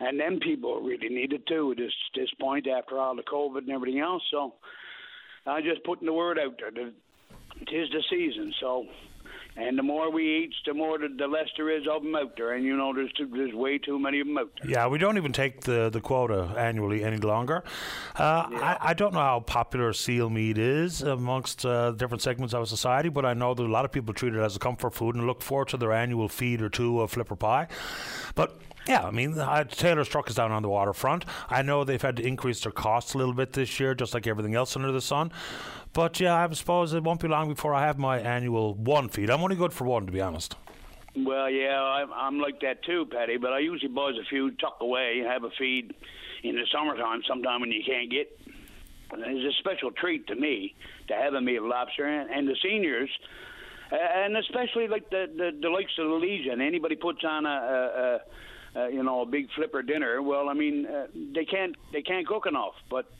And 0.00 0.20
them 0.20 0.38
people 0.40 0.80
really 0.80 1.08
need 1.08 1.32
it 1.32 1.46
too 1.46 1.72
at 1.72 1.78
this 1.78 1.92
this 2.14 2.30
point 2.40 2.68
after 2.68 2.98
all 2.98 3.16
the 3.16 3.22
COVID 3.22 3.58
and 3.58 3.70
everything 3.70 4.00
else. 4.00 4.22
So 4.30 4.54
I'm 5.44 5.64
just 5.64 5.82
putting 5.84 6.06
the 6.06 6.12
word 6.12 6.38
out 6.38 6.54
there 6.58 6.70
that 6.70 6.92
tis 7.66 7.88
the 7.90 8.02
season. 8.08 8.54
So 8.60 8.86
and 9.58 9.76
the 9.76 9.82
more 9.82 10.10
we 10.10 10.44
eat, 10.44 10.54
the 10.64 10.72
more 10.72 10.98
the, 10.98 11.08
the 11.08 11.26
less 11.26 11.48
there 11.56 11.68
is 11.70 11.86
of 11.90 12.02
them 12.02 12.14
out 12.14 12.36
there. 12.36 12.54
And 12.54 12.64
you 12.64 12.76
know, 12.76 12.94
there's 12.94 13.12
too, 13.12 13.28
there's 13.32 13.52
way 13.52 13.78
too 13.78 13.98
many 13.98 14.20
of 14.20 14.26
them 14.26 14.38
out 14.38 14.50
there. 14.62 14.70
Yeah, 14.70 14.86
we 14.86 14.98
don't 14.98 15.16
even 15.16 15.32
take 15.32 15.62
the, 15.62 15.90
the 15.90 16.00
quota 16.00 16.54
annually 16.56 17.02
any 17.02 17.16
longer. 17.16 17.64
Uh, 18.16 18.46
I, 18.52 18.76
I 18.80 18.94
don't 18.94 19.12
know 19.12 19.20
how 19.20 19.40
popular 19.40 19.92
seal 19.92 20.30
meat 20.30 20.58
is 20.58 21.02
amongst 21.02 21.66
uh, 21.66 21.90
different 21.92 22.22
segments 22.22 22.54
of 22.54 22.68
society, 22.68 23.08
but 23.08 23.24
I 23.24 23.34
know 23.34 23.52
that 23.54 23.62
a 23.62 23.68
lot 23.68 23.84
of 23.84 23.90
people 23.90 24.14
treat 24.14 24.34
it 24.34 24.40
as 24.40 24.54
a 24.54 24.60
comfort 24.60 24.94
food 24.94 25.16
and 25.16 25.26
look 25.26 25.42
forward 25.42 25.68
to 25.68 25.76
their 25.76 25.92
annual 25.92 26.28
feed 26.28 26.62
or 26.62 26.68
two 26.68 27.00
of 27.00 27.10
flipper 27.10 27.36
pie. 27.36 27.66
But 28.36 28.60
yeah, 28.86 29.02
I 29.02 29.10
mean, 29.10 29.38
uh, 29.38 29.64
Taylor's 29.64 30.08
truck 30.08 30.30
is 30.30 30.36
down 30.36 30.50
on 30.50 30.62
the 30.62 30.68
waterfront. 30.68 31.26
I 31.50 31.60
know 31.60 31.84
they've 31.84 32.00
had 32.00 32.16
to 32.16 32.26
increase 32.26 32.62
their 32.62 32.72
costs 32.72 33.12
a 33.14 33.18
little 33.18 33.34
bit 33.34 33.52
this 33.52 33.78
year, 33.78 33.94
just 33.94 34.14
like 34.14 34.26
everything 34.26 34.54
else 34.54 34.76
under 34.76 34.90
the 34.92 35.02
sun. 35.02 35.30
But 35.92 36.20
yeah, 36.20 36.34
I 36.34 36.52
suppose 36.52 36.92
it 36.92 37.02
won't 37.02 37.20
be 37.20 37.28
long 37.28 37.48
before 37.48 37.74
I 37.74 37.86
have 37.86 37.98
my 37.98 38.18
annual 38.18 38.74
one 38.74 39.08
feed. 39.08 39.30
I'm 39.30 39.42
only 39.42 39.56
good 39.56 39.72
for 39.72 39.84
one, 39.84 40.06
to 40.06 40.12
be 40.12 40.20
honest. 40.20 40.56
Well, 41.16 41.50
yeah, 41.50 41.82
I'm, 41.82 42.12
I'm 42.12 42.38
like 42.38 42.60
that 42.60 42.84
too, 42.84 43.06
Patty. 43.10 43.36
But 43.38 43.52
I 43.52 43.58
usually 43.60 43.92
buzz 43.92 44.14
a 44.20 44.24
few, 44.28 44.50
tuck 44.52 44.78
away, 44.80 45.18
and 45.18 45.26
have 45.26 45.44
a 45.44 45.50
feed 45.58 45.94
in 46.42 46.54
the 46.56 46.66
summertime. 46.72 47.22
Sometime 47.26 47.60
when 47.60 47.72
you 47.72 47.82
can't 47.84 48.10
get, 48.10 48.38
it's 49.12 49.56
a 49.56 49.58
special 49.58 49.90
treat 49.90 50.26
to 50.28 50.34
me 50.34 50.74
to 51.08 51.14
have 51.14 51.34
a 51.34 51.40
meal 51.40 51.68
lobster 51.68 52.04
and, 52.04 52.30
and 52.30 52.46
the 52.46 52.56
seniors. 52.62 53.10
And 53.90 54.36
especially 54.36 54.86
like 54.86 55.08
the, 55.08 55.26
the 55.34 55.58
the 55.62 55.70
likes 55.70 55.92
of 55.98 56.08
the 56.08 56.14
Legion, 56.14 56.60
anybody 56.60 56.94
puts 56.94 57.24
on 57.24 57.46
a, 57.46 57.48
a, 57.48 58.80
a, 58.80 58.84
a 58.84 58.92
you 58.92 59.02
know 59.02 59.22
a 59.22 59.26
big 59.26 59.48
flipper 59.56 59.82
dinner. 59.82 60.20
Well, 60.20 60.50
I 60.50 60.52
mean 60.52 60.86
uh, 60.86 61.06
they 61.34 61.46
can't 61.46 61.74
they 61.92 62.02
can't 62.02 62.26
cook 62.26 62.44
enough, 62.46 62.74
but 62.90 63.10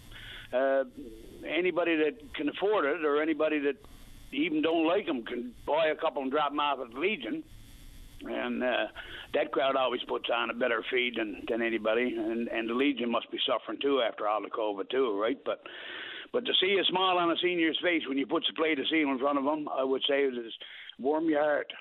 uh, 0.53 0.85
anybody 1.47 1.97
that 1.97 2.35
can 2.35 2.49
afford 2.49 2.85
it 2.85 3.05
or 3.05 3.23
anybody 3.23 3.59
that 3.61 3.77
even 4.33 4.63
don't 4.63 4.87
like 4.87 5.07
them 5.07 5.25
can 5.25 5.53
buy 5.67 5.89
a 5.89 5.97
couple 5.97 6.23
and 6.23 6.31
drop 6.31 6.51
them 6.51 6.61
off 6.61 6.79
at 6.81 6.99
Legion. 6.99 7.43
And 8.25 8.63
uh, 8.65 8.87
that 9.35 9.53
crowd 9.53 9.77
always 9.77 10.01
puts 10.09 10.29
on 10.35 10.51
a 10.51 10.55
better 10.55 10.85
feed 10.91 11.15
than, 11.17 11.45
than 11.49 11.63
anybody, 11.63 12.17
and 12.17 12.49
and 12.49 12.69
the 12.69 12.75
Legion 12.75 13.13
must 13.13 13.31
be 13.31 13.39
suffering 13.47 13.79
too 13.81 14.01
after 14.01 14.27
all 14.27 14.43
the 14.43 14.51
COVID 14.51 14.91
too, 14.91 15.21
right? 15.21 15.39
But 15.45 15.63
but 16.33 16.45
to 16.45 16.53
see 16.61 16.77
a 16.81 16.85
smile 16.85 17.17
on 17.17 17.31
a 17.31 17.37
senior's 17.41 17.79
face 17.81 18.03
when 18.09 18.19
you 18.19 18.27
put 18.27 18.45
a 18.51 18.55
plate 18.55 18.81
of 18.81 18.87
seal 18.91 19.09
in 19.09 19.21
front 19.21 19.39
of 19.39 19.45
them, 19.45 19.69
I 19.69 19.85
would 19.85 20.03
say 20.09 20.25
it 20.25 20.35
is 20.35 20.53
warm 20.99 21.29
your 21.29 21.43
heart. 21.43 21.73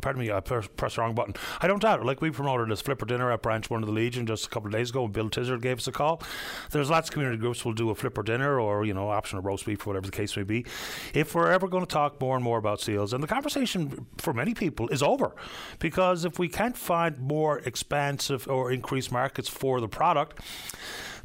Pardon 0.00 0.20
me, 0.20 0.32
I 0.32 0.40
pressed 0.40 0.76
the 0.76 1.00
wrong 1.00 1.14
button. 1.14 1.34
I 1.60 1.68
don't 1.68 1.80
doubt 1.80 2.00
it. 2.00 2.06
Like 2.06 2.20
we 2.20 2.30
promoted 2.30 2.68
this 2.68 2.80
flipper 2.80 3.06
dinner 3.06 3.30
at 3.30 3.42
Branch 3.42 3.68
One 3.70 3.82
of 3.82 3.86
the 3.86 3.92
Legion 3.92 4.26
just 4.26 4.46
a 4.46 4.48
couple 4.50 4.66
of 4.66 4.72
days 4.72 4.90
ago, 4.90 5.04
and 5.04 5.12
Bill 5.12 5.30
Tizard 5.30 5.62
gave 5.62 5.78
us 5.78 5.86
a 5.86 5.92
call. 5.92 6.22
There's 6.70 6.90
lots 6.90 7.08
of 7.08 7.12
community 7.12 7.38
groups 7.38 7.64
will 7.64 7.72
do 7.72 7.90
a 7.90 7.94
flipper 7.94 8.22
dinner, 8.22 8.58
or 8.58 8.84
you 8.84 8.92
know, 8.92 9.08
optional 9.08 9.42
roast 9.42 9.66
beef, 9.66 9.86
or 9.86 9.90
whatever 9.90 10.06
the 10.06 10.12
case 10.12 10.36
may 10.36 10.42
be. 10.42 10.66
If 11.14 11.34
we're 11.34 11.50
ever 11.50 11.68
going 11.68 11.86
to 11.86 11.92
talk 11.92 12.20
more 12.20 12.34
and 12.34 12.44
more 12.44 12.58
about 12.58 12.80
seals, 12.80 13.12
and 13.12 13.22
the 13.22 13.28
conversation 13.28 14.06
for 14.18 14.32
many 14.32 14.52
people 14.54 14.88
is 14.88 15.02
over, 15.02 15.34
because 15.78 16.24
if 16.24 16.38
we 16.38 16.48
can't 16.48 16.76
find 16.76 17.18
more 17.18 17.60
expansive 17.60 18.48
or 18.48 18.72
increased 18.72 19.12
markets 19.12 19.48
for 19.48 19.80
the 19.80 19.88
product 19.88 20.40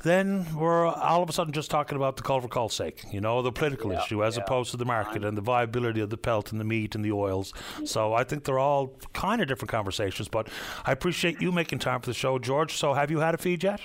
then 0.03 0.45
we're 0.55 0.85
all 0.87 1.21
of 1.23 1.29
a 1.29 1.33
sudden 1.33 1.53
just 1.53 1.69
talking 1.69 1.95
about 1.95 2.15
the 2.17 2.23
call 2.23 2.41
for 2.41 2.47
call 2.47 2.69
sake, 2.69 3.03
you 3.11 3.19
know, 3.21 3.41
the 3.41 3.51
political 3.51 3.91
Yeah, 3.91 4.03
issue 4.03 4.23
as 4.23 4.37
yeah. 4.37 4.43
opposed 4.43 4.71
to 4.71 4.77
the 4.77 4.85
market 4.85 5.23
and 5.25 5.37
the 5.37 5.41
viability 5.41 5.99
of 6.01 6.09
the 6.09 6.17
pelt 6.17 6.51
and 6.51 6.59
the 6.59 6.65
meat 6.65 6.95
and 6.95 7.03
the 7.03 7.11
oils. 7.11 7.53
So 7.85 8.13
I 8.13 8.23
think 8.23 8.43
they're 8.45 8.59
all 8.59 8.93
kind 9.13 9.41
of 9.41 9.47
different 9.47 9.71
conversations. 9.71 10.27
But 10.27 10.47
I 10.85 10.91
appreciate 10.91 11.41
you 11.41 11.51
making 11.51 11.79
time 11.79 11.99
for 11.99 12.07
the 12.07 12.13
show, 12.13 12.39
George. 12.39 12.73
So 12.75 12.93
have 12.93 13.11
you 13.11 13.19
had 13.19 13.35
a 13.35 13.37
feed 13.37 13.63
yet? 13.63 13.81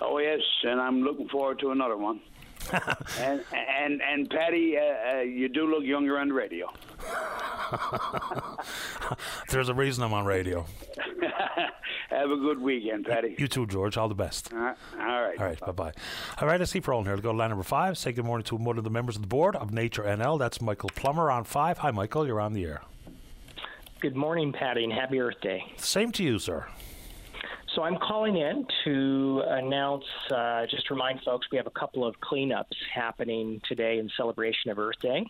Oh 0.00 0.18
yes, 0.18 0.40
and 0.64 0.80
I'm 0.80 1.02
looking 1.02 1.28
forward 1.28 1.58
to 1.60 1.70
another 1.70 1.96
one. 1.96 2.20
and 3.18 3.42
and 3.52 4.00
and 4.02 4.30
Patty, 4.30 4.76
uh, 4.78 5.16
uh, 5.16 5.20
you 5.20 5.48
do 5.48 5.66
look 5.66 5.84
younger 5.84 6.18
on 6.18 6.28
the 6.28 6.34
radio. 6.34 6.72
There's 9.50 9.68
a 9.68 9.74
reason 9.74 10.04
I'm 10.04 10.12
on 10.12 10.24
radio. 10.24 10.66
Have 12.10 12.30
a 12.30 12.36
good 12.36 12.60
weekend, 12.60 13.06
Patty. 13.06 13.34
You 13.38 13.48
too, 13.48 13.66
George. 13.66 13.96
All 13.96 14.08
the 14.08 14.14
best. 14.14 14.52
Uh, 14.52 14.56
all 14.56 15.22
right. 15.22 15.38
All 15.38 15.46
right, 15.46 15.60
bye 15.60 15.72
bye. 15.72 15.92
All 16.40 16.46
right, 16.46 16.60
I 16.60 16.64
see 16.64 16.78
keep 16.78 16.88
rolling 16.88 17.06
here. 17.06 17.14
Let's 17.14 17.22
go 17.22 17.32
to 17.32 17.38
line 17.38 17.48
number 17.48 17.64
five. 17.64 17.96
Say 17.96 18.12
good 18.12 18.26
morning 18.26 18.44
to 18.44 18.56
one 18.56 18.76
of 18.76 18.84
the 18.84 18.90
members 18.90 19.16
of 19.16 19.22
the 19.22 19.28
board 19.28 19.56
of 19.56 19.72
Nature 19.72 20.02
NL. 20.02 20.38
That's 20.38 20.60
Michael 20.60 20.90
Plummer 20.94 21.30
on 21.30 21.44
five. 21.44 21.78
Hi, 21.78 21.90
Michael. 21.90 22.26
You're 22.26 22.40
on 22.40 22.52
the 22.52 22.64
air. 22.64 22.82
Good 24.00 24.16
morning, 24.16 24.52
Patty, 24.52 24.84
and 24.84 24.92
happy 24.92 25.20
Earth 25.20 25.40
Day. 25.40 25.72
Same 25.78 26.12
to 26.12 26.22
you, 26.22 26.38
sir. 26.38 26.66
So 27.74 27.82
I'm 27.82 27.96
calling 27.96 28.36
in 28.36 28.66
to 28.84 29.42
announce, 29.46 30.04
uh, 30.30 30.66
just 30.66 30.86
to 30.88 30.94
remind 30.94 31.22
folks, 31.22 31.46
we 31.50 31.56
have 31.56 31.66
a 31.66 31.70
couple 31.70 32.04
of 32.06 32.16
cleanups 32.20 32.76
happening 32.94 33.60
today 33.66 33.98
in 33.98 34.10
celebration 34.16 34.70
of 34.70 34.78
Earth 34.78 34.98
Day. 35.00 35.24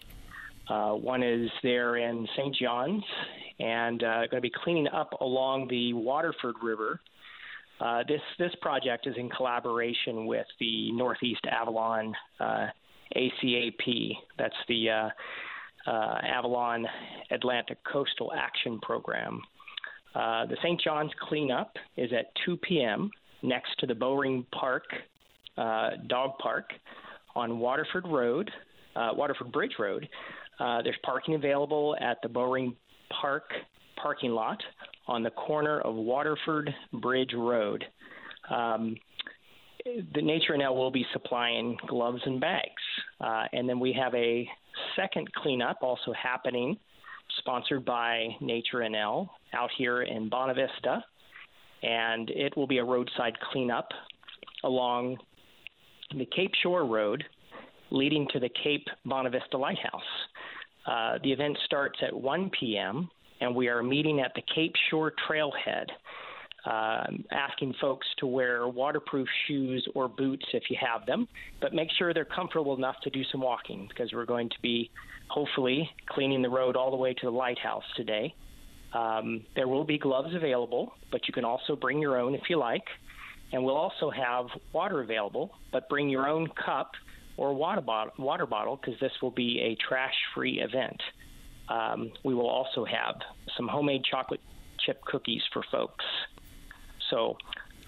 Uh, 0.68 0.92
one 0.92 1.22
is 1.22 1.50
there 1.62 1.96
in 1.96 2.26
St. 2.36 2.54
John's, 2.54 3.02
and 3.58 4.02
uh, 4.02 4.26
going 4.26 4.30
to 4.30 4.40
be 4.40 4.52
cleaning 4.62 4.88
up 4.88 5.20
along 5.20 5.68
the 5.68 5.92
Waterford 5.92 6.56
River. 6.62 7.00
Uh, 7.80 8.02
this 8.06 8.20
this 8.38 8.52
project 8.60 9.06
is 9.08 9.14
in 9.16 9.28
collaboration 9.28 10.26
with 10.26 10.46
the 10.60 10.92
Northeast 10.92 11.44
Avalon 11.50 12.14
uh, 12.38 12.66
ACAP. 13.16 14.12
That's 14.38 14.54
the 14.68 14.90
uh, 14.90 15.90
uh, 15.90 16.18
Avalon 16.22 16.86
Atlantic 17.32 17.78
Coastal 17.90 18.32
Action 18.36 18.78
Program. 18.80 19.40
Uh, 20.14 20.46
the 20.46 20.56
St. 20.62 20.80
John's 20.80 21.10
cleanup 21.28 21.72
is 21.96 22.12
at 22.12 22.26
2 22.46 22.56
p.m. 22.58 23.10
next 23.42 23.70
to 23.80 23.86
the 23.86 23.94
Bowring 23.94 24.46
Park 24.52 24.84
Dog 25.56 26.38
Park 26.38 26.70
on 27.34 27.58
Waterford 27.58 28.06
Road, 28.06 28.50
Waterford 28.94 29.50
Bridge 29.50 29.74
Road. 29.78 30.08
Uh, 30.62 30.80
there's 30.82 30.96
parking 31.02 31.34
available 31.34 31.96
at 32.00 32.18
the 32.22 32.28
Bowring 32.28 32.76
Park 33.20 33.50
parking 34.00 34.30
lot 34.30 34.62
on 35.08 35.22
the 35.24 35.30
corner 35.30 35.80
of 35.80 35.94
Waterford 35.94 36.72
Bridge 36.92 37.32
Road. 37.34 37.84
Um, 38.48 38.96
the 39.84 40.22
Nature 40.22 40.54
NL 40.54 40.76
will 40.76 40.92
be 40.92 41.04
supplying 41.12 41.76
gloves 41.88 42.20
and 42.26 42.40
bags. 42.40 42.70
Uh, 43.20 43.44
and 43.52 43.68
then 43.68 43.80
we 43.80 43.92
have 43.92 44.14
a 44.14 44.48
second 44.94 45.32
cleanup 45.34 45.78
also 45.82 46.12
happening, 46.12 46.76
sponsored 47.38 47.84
by 47.84 48.28
Nature 48.40 48.78
NL 48.78 49.28
out 49.54 49.70
here 49.76 50.02
in 50.02 50.30
Bonavista. 50.30 51.02
And 51.82 52.30
it 52.30 52.56
will 52.56 52.68
be 52.68 52.78
a 52.78 52.84
roadside 52.84 53.36
cleanup 53.50 53.88
along 54.62 55.16
the 56.16 56.26
Cape 56.26 56.52
Shore 56.62 56.86
Road 56.86 57.24
leading 57.90 58.28
to 58.32 58.38
the 58.38 58.50
Cape 58.62 58.86
Bonavista 59.04 59.58
Lighthouse. 59.58 60.02
Uh, 60.86 61.18
the 61.22 61.32
event 61.32 61.56
starts 61.64 61.98
at 62.02 62.12
1 62.14 62.50
p.m., 62.58 63.08
and 63.40 63.54
we 63.54 63.68
are 63.68 63.82
meeting 63.82 64.20
at 64.20 64.32
the 64.34 64.42
Cape 64.54 64.74
Shore 64.90 65.12
Trailhead. 65.28 65.86
um, 66.64 67.24
asking 67.32 67.74
folks 67.80 68.06
to 68.18 68.26
wear 68.26 68.68
waterproof 68.68 69.26
shoes 69.46 69.86
or 69.94 70.08
boots 70.08 70.44
if 70.52 70.64
you 70.70 70.76
have 70.80 71.04
them, 71.06 71.26
but 71.60 71.74
make 71.74 71.88
sure 71.98 72.14
they're 72.14 72.24
comfortable 72.24 72.76
enough 72.76 72.96
to 73.02 73.10
do 73.10 73.22
some 73.32 73.40
walking 73.40 73.88
because 73.88 74.12
we're 74.12 74.24
going 74.24 74.48
to 74.48 74.60
be 74.62 74.90
hopefully 75.28 75.88
cleaning 76.08 76.40
the 76.42 76.48
road 76.48 76.76
all 76.76 76.90
the 76.90 76.96
way 76.96 77.14
to 77.14 77.26
the 77.26 77.30
lighthouse 77.32 77.82
today. 77.96 78.32
Um, 78.94 79.44
there 79.56 79.66
will 79.66 79.84
be 79.84 79.98
gloves 79.98 80.34
available, 80.34 80.92
but 81.10 81.26
you 81.26 81.34
can 81.34 81.44
also 81.44 81.74
bring 81.74 81.98
your 82.00 82.16
own 82.16 82.34
if 82.34 82.42
you 82.48 82.58
like. 82.58 82.84
And 83.52 83.64
we'll 83.64 83.76
also 83.76 84.10
have 84.10 84.46
water 84.72 85.00
available, 85.02 85.50
but 85.72 85.88
bring 85.88 86.08
your 86.08 86.28
own 86.28 86.48
cup 86.64 86.92
or 87.36 87.54
water 87.54 87.80
bottle 87.80 88.12
water 88.18 88.46
bottle 88.46 88.76
because 88.76 88.98
this 89.00 89.12
will 89.20 89.30
be 89.30 89.60
a 89.60 89.76
trash-free 89.88 90.60
event. 90.60 91.00
Um, 91.68 92.12
we 92.24 92.34
will 92.34 92.48
also 92.48 92.84
have 92.84 93.16
some 93.56 93.68
homemade 93.68 94.02
chocolate 94.04 94.40
chip 94.84 95.02
cookies 95.04 95.42
for 95.52 95.62
folks. 95.70 96.04
So, 97.10 97.36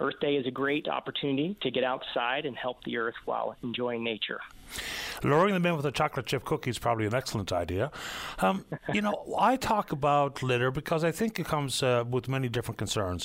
Earth 0.01 0.19
Day 0.21 0.37
is 0.37 0.47
a 0.47 0.51
great 0.51 0.89
opportunity 0.89 1.57
to 1.63 1.71
get 1.71 1.85
outside 1.85 2.47
and 2.47 2.57
help 2.57 2.83
the 2.85 2.97
earth 2.97 3.15
while 3.25 3.57
enjoying 3.63 4.03
nature. 4.03 4.41
Luring 5.23 5.55
them 5.55 5.65
in 5.65 5.77
with 5.77 5.87
a 5.87 5.93
chocolate 5.93 6.27
chip 6.27 6.45
cookie 6.45 6.71
is 6.71 6.79
probably 6.79 7.07
an 7.07 7.15
excellent 7.15 7.53
idea. 7.53 7.91
Um, 8.41 8.65
you 8.93 9.01
know, 9.01 9.37
I 9.39 9.57
talk 9.57 9.93
about 9.93 10.43
litter 10.43 10.71
because 10.71 11.05
I 11.05 11.13
think 11.13 11.39
it 11.39 11.47
comes 11.47 11.83
uh, 11.83 12.05
with 12.09 12.29
many 12.29 12.49
different 12.49 12.77
concerns, 12.79 13.25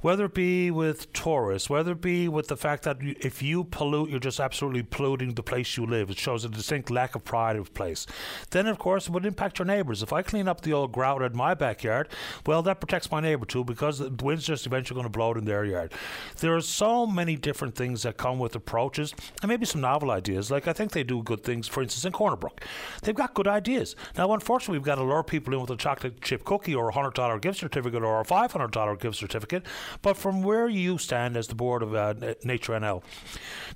whether 0.00 0.24
it 0.24 0.34
be 0.34 0.70
with 0.70 1.12
tourists, 1.12 1.70
whether 1.70 1.92
it 1.92 2.00
be 2.00 2.26
with 2.28 2.48
the 2.48 2.56
fact 2.56 2.82
that 2.84 2.96
if 3.00 3.42
you 3.42 3.64
pollute, 3.64 4.10
you're 4.10 4.18
just 4.18 4.40
absolutely 4.40 4.82
polluting 4.82 5.34
the 5.34 5.42
place 5.42 5.76
you 5.76 5.86
live. 5.86 6.10
It 6.10 6.18
shows 6.18 6.44
a 6.44 6.48
distinct 6.48 6.90
lack 6.90 7.14
of 7.14 7.24
pride 7.24 7.56
of 7.56 7.74
place. 7.74 8.06
Then, 8.50 8.66
of 8.66 8.78
course, 8.78 9.06
it 9.06 9.12
would 9.12 9.26
impact 9.26 9.58
your 9.58 9.66
neighbours. 9.66 10.02
If 10.02 10.12
I 10.12 10.22
clean 10.22 10.48
up 10.48 10.62
the 10.62 10.72
old 10.72 10.92
grout 10.92 11.22
in 11.22 11.36
my 11.36 11.54
backyard, 11.54 12.08
well, 12.46 12.62
that 12.62 12.80
protects 12.80 13.10
my 13.10 13.20
neighbour 13.20 13.46
too 13.46 13.62
because 13.62 13.98
the 13.98 14.10
wind's 14.22 14.46
just 14.46 14.66
eventually 14.66 14.96
going 14.96 15.04
to 15.04 15.16
blow 15.16 15.32
it 15.32 15.38
in 15.38 15.44
their 15.44 15.64
yard. 15.64 15.92
There 16.38 16.54
are 16.54 16.60
so 16.60 17.06
many 17.06 17.36
different 17.36 17.74
things 17.74 18.02
that 18.02 18.16
come 18.16 18.38
with 18.38 18.54
approaches 18.54 19.14
and 19.42 19.48
maybe 19.48 19.66
some 19.66 19.80
novel 19.80 20.10
ideas. 20.10 20.50
Like 20.50 20.68
I 20.68 20.72
think 20.72 20.92
they 20.92 21.02
do 21.02 21.22
good 21.22 21.42
things, 21.42 21.66
for 21.68 21.82
instance, 21.82 22.04
in 22.04 22.12
Corner 22.12 22.36
Brook. 22.36 22.62
They've 23.02 23.14
got 23.14 23.34
good 23.34 23.48
ideas. 23.48 23.96
Now, 24.16 24.32
unfortunately, 24.32 24.78
we've 24.78 24.86
got 24.86 24.96
to 24.96 25.04
lure 25.04 25.22
people 25.22 25.54
in 25.54 25.60
with 25.60 25.70
a 25.70 25.76
chocolate 25.76 26.20
chip 26.20 26.44
cookie 26.44 26.74
or 26.74 26.88
a 26.88 26.92
$100 26.92 27.40
gift 27.40 27.58
certificate 27.58 28.02
or 28.02 28.20
a 28.20 28.24
$500 28.24 29.00
gift 29.00 29.16
certificate. 29.16 29.64
But 30.02 30.16
from 30.16 30.42
where 30.42 30.68
you 30.68 30.98
stand 30.98 31.36
as 31.36 31.48
the 31.48 31.54
board 31.54 31.82
of 31.82 31.94
uh, 31.94 32.14
Nature 32.44 32.74
NL, 32.74 33.02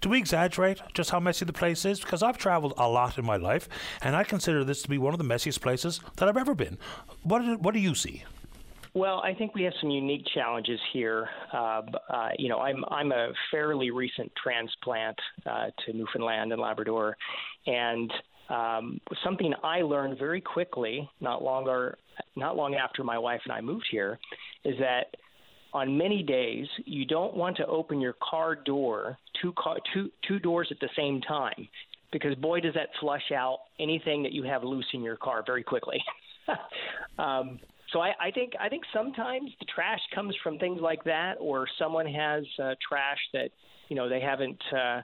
do 0.01 0.09
we 0.09 0.19
exaggerate 0.19 0.81
just 0.95 1.11
how 1.11 1.21
messy 1.21 1.45
the 1.45 1.53
place 1.53 1.85
is? 1.85 2.01
Because 2.01 2.23
I've 2.23 2.39
traveled 2.39 2.75
a 2.77 2.89
lot 2.89 3.19
in 3.19 3.25
my 3.25 3.37
life, 3.37 3.69
and 4.03 4.17
I 4.17 4.25
consider 4.25 4.65
this 4.65 4.83
to 4.83 4.89
be 4.89 4.99
one 4.99 5.15
of 5.15 5.19
the 5.19 5.25
messiest 5.25 5.61
places 5.61 6.01
that 6.17 6.29
I've 6.29 6.37
ever 6.37 6.55
been. 6.55 6.79
What, 7.23 7.61
what 7.61 7.75
do 7.75 7.81
you 7.81 7.95
see? 7.95 8.25
Well, 8.93 9.21
I 9.21 9.35
think 9.35 9.55
we 9.55 9.63
have 9.63 9.73
some 9.81 9.91
unique 9.91 10.27
challenges 10.35 10.81
here. 10.93 11.29
Uh, 11.53 11.83
uh, 12.13 12.29
you 12.39 12.49
know, 12.49 12.59
I'm 12.59 12.85
I'm 12.91 13.13
a 13.13 13.29
fairly 13.51 13.91
recent 13.91 14.33
transplant 14.43 15.17
uh, 15.47 15.67
to 15.87 15.93
Newfoundland 15.93 16.53
and 16.53 16.61
Labrador, 16.61 17.17
and 17.67 18.13
um, 18.49 19.01
something 19.23 19.55
I 19.63 19.83
learned 19.83 20.19
very 20.19 20.41
quickly, 20.41 21.09
not 21.21 21.41
longer, 21.41 21.99
not 22.35 22.57
long 22.57 22.75
after 22.75 23.05
my 23.05 23.17
wife 23.17 23.41
and 23.45 23.53
I 23.53 23.61
moved 23.61 23.87
here, 23.91 24.19
is 24.65 24.75
that 24.81 25.15
on 25.73 25.97
many 25.97 26.25
days 26.25 26.67
you 26.85 27.05
don't 27.05 27.37
want 27.37 27.57
to 27.59 27.67
open 27.67 28.01
your 28.01 28.17
car 28.29 28.57
door 28.57 29.17
two 29.41 29.53
car 29.53 29.77
two 29.95 30.11
two 30.27 30.41
doors 30.41 30.67
at 30.73 30.81
the 30.81 30.89
same 30.97 31.21
time 31.21 31.69
because 32.13 32.35
boy 32.37 32.59
does 32.59 32.75
that 32.75 32.89
flush 32.99 33.31
out 33.33 33.59
anything 33.79 34.25
that 34.25 34.33
you 34.33 34.43
have 34.43 34.65
loose 34.65 34.87
in 34.95 35.03
your 35.03 35.17
car 35.17 35.45
very 35.47 35.63
quickly. 35.63 36.03
um, 37.21 37.61
so 37.93 38.01
I, 38.01 38.13
I 38.21 38.31
think 38.31 38.53
I 38.61 38.69
think 38.69 38.85
sometimes 38.93 39.51
the 39.59 39.67
trash 39.67 40.01
comes 40.15 40.35
from 40.43 40.59
things 40.59 40.81
like 40.81 41.05
that, 41.05 41.35
or 41.41 41.67
someone 41.79 42.07
has 42.07 42.45
uh, 42.63 42.75
trash 42.87 43.19
that 43.33 43.51
you 43.89 43.97
know 43.97 44.09
they 44.09 44.21
haven't 44.21 44.61
uh, 44.73 45.03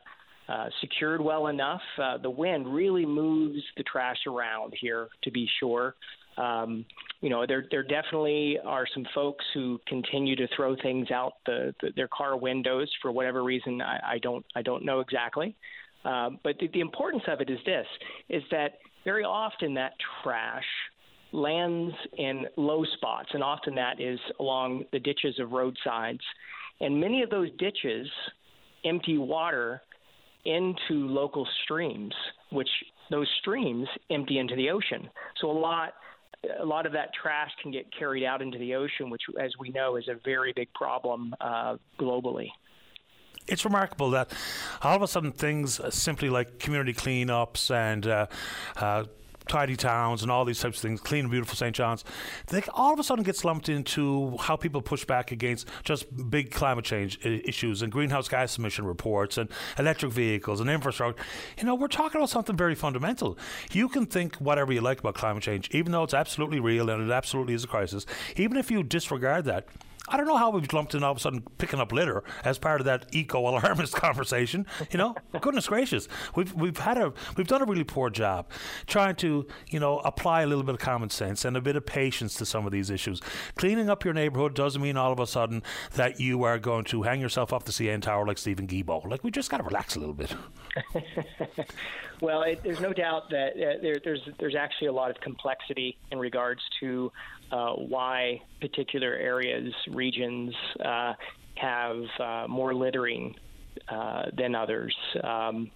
uh, 0.49 0.69
secured 0.81 1.21
well 1.21 1.49
enough. 1.49 1.81
Uh, 2.01 2.19
the 2.19 2.31
wind 2.31 2.73
really 2.73 3.05
moves 3.07 3.63
the 3.77 3.83
trash 3.83 4.19
around 4.27 4.75
here, 4.81 5.09
to 5.25 5.31
be 5.31 5.49
sure. 5.59 5.95
Um, 6.39 6.85
you 7.21 7.31
know, 7.31 7.47
there 7.47 7.65
there 7.71 7.83
definitely 7.83 8.59
are 8.65 8.87
some 8.93 9.07
folks 9.15 9.45
who 9.55 9.81
continue 9.89 10.37
to 10.37 10.47
throw 10.55 10.77
things 10.77 11.11
out 11.11 11.35
the, 11.47 11.75
the 11.81 11.89
their 11.97 12.09
car 12.09 12.37
windows 12.37 12.91
for 13.03 13.11
whatever 13.11 13.43
reason. 13.43 13.81
I, 13.81 13.99
I 14.15 14.19
don't 14.19 14.45
I 14.55 14.63
don't 14.63 14.85
know 14.85 15.01
exactly. 15.01 15.57
Um, 16.05 16.39
but 16.45 16.57
the, 16.61 16.69
the 16.69 16.81
importance 16.81 17.25
of 17.27 17.41
it 17.41 17.51
is 17.51 17.59
this: 17.65 17.87
is 18.29 18.43
that 18.51 18.79
very 19.05 19.25
often 19.25 19.75
that 19.75 19.93
trash 20.23 20.65
lands 21.33 21.95
in 22.17 22.47
low 22.57 22.85
spots, 22.97 23.31
and 23.33 23.43
often 23.43 23.75
that 23.75 24.01
is 24.01 24.19
along 24.41 24.85
the 24.93 24.99
ditches 24.99 25.39
of 25.39 25.53
roadsides. 25.53 26.21
And 26.81 27.01
many 27.01 27.23
of 27.23 27.31
those 27.31 27.49
ditches 27.59 28.09
empty 28.85 29.19
water 29.19 29.83
into 30.45 31.09
local 31.09 31.47
streams, 31.65 32.15
which 32.51 32.69
those 33.11 33.29
streams 33.41 33.89
empty 34.11 34.39
into 34.39 34.55
the 34.55 34.71
ocean. 34.71 35.09
So 35.41 35.51
a 35.51 35.59
lot 35.59 35.95
a 36.61 36.65
lot 36.65 36.87
of 36.87 36.93
that 36.93 37.11
trash 37.21 37.51
can 37.61 37.73
get 37.73 37.87
carried 37.99 38.23
out 38.23 38.41
into 38.41 38.59
the 38.59 38.75
ocean, 38.75 39.11
which, 39.11 39.23
as 39.41 39.51
we 39.59 39.71
know, 39.71 39.97
is 39.97 40.07
a 40.07 40.15
very 40.25 40.53
big 40.55 40.73
problem 40.75 41.35
uh, 41.41 41.77
globally 41.99 42.49
it's 43.49 43.65
remarkable 43.65 44.11
that 44.11 44.33
all 44.83 44.97
of 44.97 45.03
a 45.03 45.09
sudden 45.09 45.33
things 45.33 45.81
simply 45.95 46.29
like 46.29 46.59
community 46.59 46.93
cleanups 46.93 47.71
and 47.71 48.07
uh, 48.07 48.27
uh, 48.77 49.05
tidy 49.49 49.77
towns 49.77 50.23
and 50.23 50.31
all 50.31 50.45
these 50.45 50.61
types 50.61 50.79
of 50.79 50.83
things, 50.83 51.01
clean 51.01 51.21
and 51.21 51.31
beautiful 51.31 51.57
St. 51.57 51.75
John's, 51.75 52.05
they 52.49 52.63
all 52.75 52.93
of 52.93 52.99
a 52.99 53.05
sudden 53.05 53.25
gets 53.25 53.45
lumped 53.45 53.69
into 53.69 54.37
how 54.39 54.57
people 54.57 54.83
push 54.83 55.05
back 55.05 55.33
against 55.33 55.69
just 55.85 56.31
big 56.31 56.51
climate 56.51 56.85
change 56.85 57.19
issues 57.25 57.83
and 57.83 57.93
greenhouse 57.93 58.29
gas 58.29 58.59
emission 58.59 58.85
reports 58.85 59.39
and 59.39 59.49
electric 59.79 60.13
vehicles 60.13 60.61
and 60.61 60.69
infrastructure. 60.69 61.23
You 61.59 61.65
know, 61.65 61.75
we're 61.75 61.89
talking 61.89 62.21
about 62.21 62.31
something 62.31 62.57
very 62.57 62.75
fundamental. 62.75 63.39
You 63.73 63.89
can 63.89 64.07
think 64.07 64.37
whatever 64.37 64.73
you 64.73 64.81
like 64.81 65.01
about 65.01 65.15
climate 65.15 65.43
change, 65.43 65.69
even 65.73 65.93
though 65.93 66.03
it's 66.03 66.15
absolutely 66.15 66.61
real 66.61 66.91
and 66.91 67.09
it 67.09 67.13
absolutely 67.13 67.55
is 67.55 67.65
a 67.65 67.69
crisis, 67.69 68.07
even 68.37 68.57
if 68.57 68.71
you 68.71 68.83
disregard 68.83 69.45
that, 69.47 69.67
I 70.09 70.17
don't 70.17 70.27
know 70.27 70.37
how 70.37 70.51
we've 70.51 70.73
lumped 70.73 70.95
in 70.95 71.03
all 71.03 71.13
of 71.13 71.17
a 71.17 71.21
sudden 71.21 71.43
picking 71.59 71.81
up 71.81 71.93
litter 71.93 72.23
as 72.45 72.59
part 72.59 72.81
of 72.81 72.85
that 72.87 73.07
eco 73.13 73.41
alarmist 73.41 73.95
conversation. 73.97 74.67
You 74.91 74.99
know, 74.99 75.15
goodness 75.41 75.67
gracious, 75.67 76.09
we've 76.35 76.55
we've 76.55 76.79
had 76.79 76.99
a 76.99 77.13
we've 77.37 77.47
done 77.47 77.63
a 77.63 77.65
really 77.65 77.85
poor 77.85 78.11
job 78.11 78.51
trying 78.87 79.17
to 79.17 79.47
you 79.69 79.81
know 79.81 79.99
apply 80.01 80.43
a 80.43 80.47
little 80.47 80.65
bit 80.65 80.75
of 80.75 80.81
common 80.81 81.11
sense 81.11 81.45
and 81.45 81.57
a 81.57 81.61
bit 81.61 81.77
of 81.77 81.87
patience 81.87 82.35
to 82.35 82.47
some 82.47 82.67
of 82.67 82.73
these 82.73 82.91
issues. 82.91 83.21
Cleaning 83.57 83.91
up 83.91 84.05
your 84.05 84.15
neighborhood 84.15 84.55
doesn't 84.55 84.81
mean 84.81 84.97
all 84.97 85.13
of 85.13 85.21
a 85.21 85.27
sudden 85.27 85.63
that 85.95 86.21
you 86.21 86.43
are 86.45 86.59
going 86.59 86.85
to 86.85 87.03
hang 87.03 87.21
yourself 87.21 87.53
off 87.53 87.65
the 87.65 87.73
CN 87.73 88.03
Tower 88.03 88.27
like 88.27 88.39
Steven 88.39 88.67
Guilbeault. 88.67 89.09
Like 89.11 89.25
we 89.25 89.31
just 89.31 89.51
got 89.51 89.59
to 89.59 89.65
relax 89.65 89.97
a 89.97 90.01
little 90.01 90.15
bit. 90.15 90.35
well, 92.21 92.43
it, 92.43 92.63
there's 92.63 92.81
no 92.81 92.93
doubt 92.93 93.31
that 93.31 93.53
uh, 93.53 93.83
there, 93.83 93.97
there's 94.03 94.29
there's 94.39 94.55
actually 94.55 94.89
a 94.89 94.93
lot 94.93 95.11
of 95.11 95.21
complexity 95.21 95.97
in 96.11 96.19
regards 96.19 96.61
to 96.81 97.11
uh, 97.53 97.73
why 97.73 98.41
particular 98.61 99.15
areas, 99.15 99.73
regions 99.91 100.55
uh, 100.85 101.13
have 101.55 102.03
uh, 102.21 102.47
more 102.49 102.75
littering 102.75 103.35
uh, 103.89 104.25
than 104.37 104.55
others. 104.55 104.95
Um, 105.23 105.71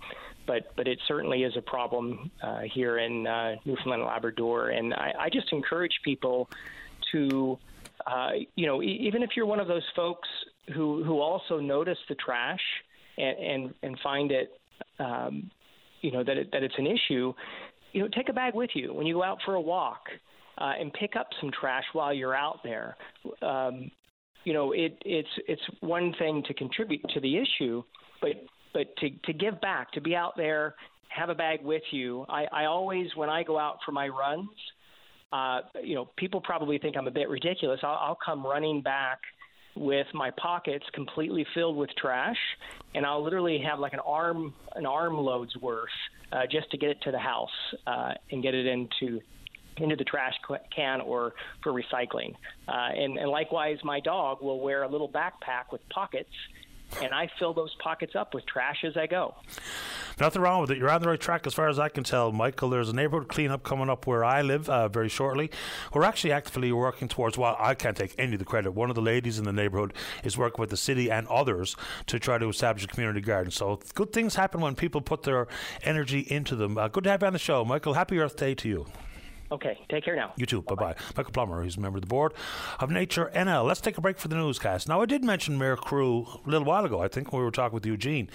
but 0.47 0.75
but 0.77 0.89
it 0.89 0.99
certainly 1.07 1.45
is 1.45 1.53
a 1.57 1.63
problem 1.63 2.31
uh, 2.43 2.63
here 2.73 2.99
in 2.99 3.27
uh, 3.27 3.57
Newfoundland 3.65 4.03
and 4.03 4.11
Labrador, 4.11 4.71
and 4.71 4.95
I, 4.95 5.13
I 5.21 5.29
just 5.31 5.53
encourage 5.53 5.93
people 6.03 6.49
to, 7.13 7.59
you 8.57 8.67
know, 8.67 8.83
e- 8.83 8.99
even 9.03 9.23
if 9.23 9.31
you're 9.37 9.47
one 9.47 9.61
of 9.61 9.69
those 9.69 9.87
folks 9.95 10.29
who 10.75 11.05
who 11.05 11.21
also 11.21 11.61
notice 11.61 11.99
the 12.09 12.15
trash 12.17 12.61
and 13.17 13.39
and, 13.39 13.75
and 13.83 13.99
find 14.01 14.33
it. 14.33 14.53
Um, 14.99 15.51
you 16.01 16.11
know 16.11 16.25
that 16.25 16.37
it, 16.37 16.53
that 16.53 16.63
it's 16.63 16.75
an 16.79 16.87
issue. 16.87 17.33
You 17.93 18.03
know, 18.03 18.09
take 18.09 18.29
a 18.29 18.33
bag 18.33 18.55
with 18.55 18.71
you 18.75 18.95
when 18.95 19.07
you 19.07 19.15
go 19.15 19.23
out 19.23 19.39
for 19.45 19.55
a 19.55 19.61
walk 19.61 20.09
uh, 20.61 20.73
and 20.79 20.93
pick 20.93 21.17
up 21.17 21.29
some 21.41 21.51
trash 21.59 21.85
while 21.93 22.13
you're 22.13 22.35
out 22.35 22.61
there. 22.63 22.97
Um, 23.43 23.91
you 24.45 24.53
know, 24.53 24.73
it, 24.73 24.97
it's 25.05 25.29
it's 25.49 25.63
one 25.81 26.15
thing 26.19 26.43
to 26.47 26.55
contribute 26.55 27.03
to 27.15 27.21
the 27.21 27.37
issue, 27.37 27.83
but 28.21 28.33
but 28.73 28.95
to 28.99 29.11
to 29.25 29.33
give 29.33 29.61
back, 29.61 29.93
to 29.93 30.01
be 30.01 30.15
out 30.15 30.37
there, 30.37 30.75
have 31.09 31.29
a 31.29 31.35
bag 31.35 31.61
with 31.63 31.83
you. 31.91 32.25
I, 32.29 32.47
I 32.53 32.65
always, 32.67 33.09
when 33.17 33.29
I 33.29 33.43
go 33.43 33.59
out 33.59 33.79
for 33.85 33.93
my 33.93 34.09
runs, 34.09 34.49
uh, 35.33 35.61
you 35.83 35.95
know, 35.95 36.09
people 36.17 36.41
probably 36.41 36.79
think 36.79 36.97
I'm 36.97 37.07
a 37.07 37.13
bit 37.13 37.29
ridiculous. 37.29 37.81
I'll, 37.83 37.99
I'll 38.01 38.19
come 38.25 38.45
running 38.45 38.81
back 38.83 39.19
with 39.77 40.07
my 40.15 40.31
pockets 40.43 40.85
completely 40.95 41.47
filled 41.55 41.77
with 41.77 41.91
trash, 41.97 42.37
and 42.95 43.07
I'll 43.07 43.23
literally 43.23 43.63
have 43.69 43.79
like 43.79 43.93
an 43.93 44.01
arm 44.01 44.55
an 44.75 44.87
arm 44.87 45.17
load's 45.17 45.57
worth 45.57 45.89
uh, 46.33 46.43
just 46.51 46.71
to 46.71 46.79
get 46.79 46.91
it 46.91 46.99
to 47.03 47.11
the 47.11 47.19
house 47.19 47.49
uh, 47.87 48.13
and 48.31 48.43
get 48.43 48.55
it 48.55 48.67
into 48.67 49.21
into 49.83 49.97
the 49.97 50.05
trash 50.05 50.35
can 50.75 51.01
or 51.01 51.35
for 51.63 51.73
recycling. 51.73 52.35
Uh, 52.69 52.73
and, 52.73 53.19
and 53.19 53.31
likewise, 53.31 53.79
my 53.85 54.01
dog 54.01 54.43
will 54.43 54.61
wear 54.61 54.83
a 54.83 54.89
little 54.89 55.09
backpack 55.09 55.73
with 55.73 55.81
pockets 55.89 56.31
and 57.03 57.15
I 57.15 57.29
fill 57.39 57.55
those 57.55 57.75
pockets 57.83 58.15
up 58.15 58.35
with 58.35 58.47
trash 58.47 58.85
as 58.85 58.97
I 58.97 59.07
go. 59.07 59.35
Nothing 60.19 60.43
wrong 60.43 60.61
with 60.61 60.71
it. 60.71 60.79
You're 60.79 60.91
on 60.91 61.01
the 61.01 61.09
right 61.09 61.21
track 61.21 61.47
as 61.47 61.55
far 61.55 61.69
as 61.69 61.79
I 61.79 61.89
can 61.89 62.05
tell, 62.05 62.31
Michael. 62.31 62.69
There's 62.69 62.91
a 62.91 62.95
neighborhood 62.95 63.29
cleanup 63.29 63.63
coming 63.63 63.89
up 63.89 64.07
where 64.07 64.23
I 64.23 64.43
live 64.43 64.69
uh, 64.69 64.89
very 64.89 65.09
shortly. 65.09 65.51
We're 65.95 66.05
actually 66.05 66.33
actively 66.33 66.73
working 66.73 67.09
towards, 67.09 67.39
well, 67.39 67.57
I 67.59 67.75
can't 67.75 67.97
take 67.97 68.15
any 68.19 68.35
of 68.35 68.39
the 68.39 68.45
credit. 68.45 68.73
One 68.73 68.91
of 68.91 68.97
the 68.97 69.03
ladies 69.03 69.39
in 69.39 69.45
the 69.45 69.53
neighborhood 69.53 69.95
is 70.25 70.37
working 70.37 70.61
with 70.61 70.71
the 70.71 70.77
city 70.77 71.11
and 71.11 71.27
others 71.29 71.75
to 72.07 72.19
try 72.19 72.37
to 72.39 72.49
establish 72.49 72.85
a 72.85 72.89
community 72.89 73.21
garden. 73.21 73.51
So 73.51 73.81
good 73.95 74.13
things 74.13 74.35
happen 74.35 74.61
when 74.61 74.75
people 74.75 75.01
put 75.01 75.23
their 75.23 75.47
energy 75.83 76.21
into 76.21 76.55
them. 76.55 76.77
Uh, 76.77 76.89
good 76.89 77.05
to 77.05 77.11
have 77.11 77.23
you 77.23 77.27
on 77.27 77.33
the 77.33 77.39
show, 77.39 77.65
Michael. 77.65 77.95
Happy 77.95 78.19
Earth 78.19 78.37
Day 78.37 78.55
to 78.57 78.69
you. 78.69 78.87
Okay, 79.53 79.79
take 79.89 80.05
care 80.05 80.15
now. 80.15 80.33
You 80.37 80.47
too. 80.47 80.63
Bye 80.63 80.75
bye. 80.77 80.95
Michael 81.17 81.33
Plummer, 81.33 81.63
who's 81.63 81.77
a 81.77 81.81
member 81.81 81.97
of 81.99 82.03
the 82.03 82.07
board 82.07 82.33
of 82.79 82.91
Nature 82.91 83.31
NL. 83.35 83.67
Let's 83.67 83.81
take 83.81 83.99
a 83.99 84.01
break 84.01 84.19
for 84.19 84.29
the 84.29 84.37
newscast. 84.37 84.89
Now, 84.89 85.01
I 85.01 85.07
did 85.07 85.25
mention 85.25 85.59
Mayor 85.59 85.77
Crew 85.77 86.27
a 86.47 86.49
little 86.49 86.67
while 86.67 86.85
ago, 86.85 87.03
I 87.03 87.09
think, 87.09 87.33
when 87.33 87.41
we 87.41 87.45
were 87.45 87.51
talking 87.51 87.75
with 87.75 87.85
Eugene. 87.85 88.31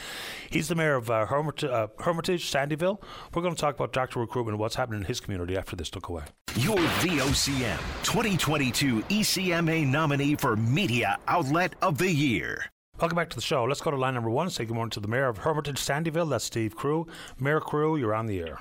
He's 0.49 0.67
the 0.67 0.75
mayor 0.75 0.95
of 0.95 1.09
uh, 1.09 1.25
Hermit- 1.25 1.63
uh, 1.63 1.87
Hermitage, 1.99 2.51
Sandyville. 2.51 3.01
We're 3.33 3.41
going 3.41 3.55
to 3.55 3.61
talk 3.61 3.75
about 3.75 3.93
doctor 3.93 4.19
recruitment 4.19 4.55
and 4.55 4.59
what's 4.59 4.75
happening 4.75 5.01
in 5.01 5.05
his 5.07 5.19
community 5.21 5.55
after 5.57 5.75
this 5.75 5.89
took 5.89 6.09
away. 6.09 6.23
Your 6.57 6.77
VOCM 6.77 7.77
2022 8.03 9.01
ECMA 9.03 9.87
nominee 9.87 10.35
for 10.35 10.55
Media 10.57 11.17
Outlet 11.27 11.75
of 11.81 11.97
the 11.97 12.11
Year. 12.11 12.65
Welcome 12.99 13.17
back 13.17 13.29
to 13.29 13.35
the 13.35 13.41
show. 13.41 13.65
Let's 13.65 13.81
go 13.81 13.91
to 13.91 13.97
line 13.97 14.13
number 14.13 14.29
one. 14.29 14.49
Say 14.49 14.63
good 14.65 14.73
morning 14.75 14.91
to 14.91 15.01
the 15.01 15.07
mayor 15.09 15.27
of 15.27 15.39
Hermitage, 15.39 15.77
Sandyville. 15.77 16.29
That's 16.29 16.45
Steve 16.45 16.75
Crew. 16.75 17.07
Mayor 17.39 17.59
Crew, 17.59 17.97
you're 17.97 18.13
on 18.13 18.25
the 18.25 18.39
air. 18.39 18.59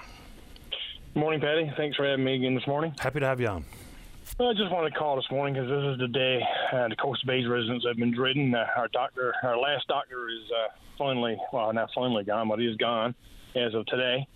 Morning, 1.16 1.40
Patty. 1.40 1.70
Thanks 1.76 1.96
for 1.96 2.04
having 2.04 2.24
me 2.24 2.34
again 2.34 2.56
this 2.56 2.66
morning. 2.66 2.92
Happy 2.98 3.20
to 3.20 3.26
have 3.26 3.40
you 3.40 3.46
on. 3.46 3.64
I 4.40 4.52
just 4.52 4.72
wanted 4.72 4.92
to 4.92 4.98
call 4.98 5.14
this 5.14 5.30
morning 5.30 5.54
because 5.54 5.70
this 5.70 5.92
is 5.92 5.98
the 6.00 6.08
day 6.08 6.40
uh, 6.72 6.88
the 6.88 6.96
Coast 6.96 7.24
Bays 7.24 7.46
residents 7.46 7.86
have 7.86 7.96
been 7.96 8.12
dreading. 8.12 8.52
Uh, 8.52 8.66
our 8.76 8.88
doctor, 8.88 9.32
our 9.44 9.56
last 9.56 9.86
doctor, 9.86 10.28
is 10.28 10.50
uh, 10.50 10.72
finally, 10.98 11.36
well, 11.52 11.72
not 11.72 11.90
finally 11.94 12.24
gone, 12.24 12.48
but 12.48 12.58
he's 12.58 12.76
gone 12.78 13.14
as 13.54 13.74
of 13.74 13.86
today, 13.86 14.26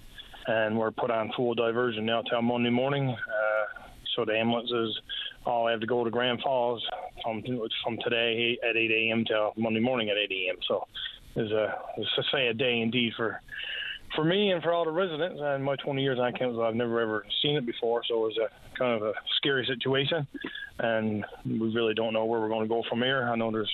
and 0.47 0.79
we're 0.79 0.93
put 0.93 1.11
on 1.11 1.33
full 1.37 1.53
diversion 1.53 2.07
now 2.07 2.23
till 2.23 2.43
Monday 2.43 2.71
morning. 2.71 3.09
Uh, 3.09 3.83
so 4.15 4.25
the 4.25 4.39
ambulances 4.39 5.01
all 5.45 5.67
have 5.67 5.81
to 5.81 5.87
go 5.87 6.05
to 6.05 6.11
Grand 6.11 6.41
Falls 6.43 6.81
from 7.25 7.43
from 7.83 7.99
today 8.05 8.57
at 8.63 8.77
8 8.77 8.91
a.m. 8.93 9.25
till 9.25 9.53
Monday 9.57 9.81
morning 9.81 10.11
at 10.11 10.17
8 10.17 10.31
a.m. 10.31 10.57
So 10.69 10.87
it's 11.35 11.51
a 11.51 11.77
it's 11.97 12.19
a 12.19 12.23
sad 12.31 12.57
day 12.57 12.81
indeed 12.81 13.15
for 13.17 13.41
for 14.15 14.25
me 14.25 14.51
and 14.51 14.63
for 14.63 14.73
all 14.73 14.85
the 14.85 14.91
residents 14.91 15.41
in 15.41 15.63
my 15.63 15.77
20 15.77 16.03
years 16.03 16.19
on 16.19 16.33
campus, 16.33 16.59
I've 16.61 16.75
never 16.75 17.01
ever 17.01 17.25
seen 17.43 17.57
it 17.57 17.67
before, 17.67 18.03
so 18.05 18.15
it 18.25 18.29
was 18.29 18.39
a 18.39 18.79
kind 18.79 18.95
of 18.95 19.03
a 19.03 19.13
scary 19.37 19.67
situation, 19.67 20.27
and 20.79 21.25
we 21.45 21.75
really 21.75 21.95
don't 21.95 22.13
know 22.13 22.25
where 22.25 22.41
we're 22.41 22.49
going 22.49 22.63
to 22.63 22.69
go 22.69 22.83
from 22.89 23.03
here. 23.03 23.25
I 23.25 23.37
know 23.37 23.51
there's 23.51 23.71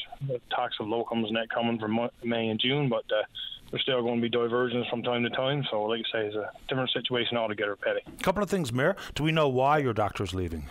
talks 0.55 0.77
of 0.81 0.87
locums 0.87 1.33
that 1.33 1.49
coming 1.55 1.79
from 1.79 2.09
May 2.23 2.49
and 2.49 2.61
June, 2.61 2.89
but 2.89 3.05
uh, 3.13 3.23
there's 3.71 3.83
still 3.83 4.03
going 4.03 4.17
to 4.17 4.23
be 4.23 4.29
diversions 4.29 4.87
from 4.89 5.03
time 5.03 5.23
to 5.25 5.31
time. 5.31 5.65
So, 5.71 5.83
like 5.85 6.03
I 6.15 6.19
say, 6.19 6.27
it's 6.27 6.37
a 6.37 6.51
different 6.69 6.91
situation 6.91 7.37
altogether, 7.37 7.77
Patty. 7.77 8.01
A 8.07 8.23
couple 8.23 8.43
of 8.43 8.51
things, 8.51 8.73
Mayor. 8.73 8.97
Do 9.15 9.23
we 9.25 9.33
know 9.33 9.49
why 9.49 9.79
your 9.79 9.93
doctor's 9.93 10.35
leaving? 10.35 10.67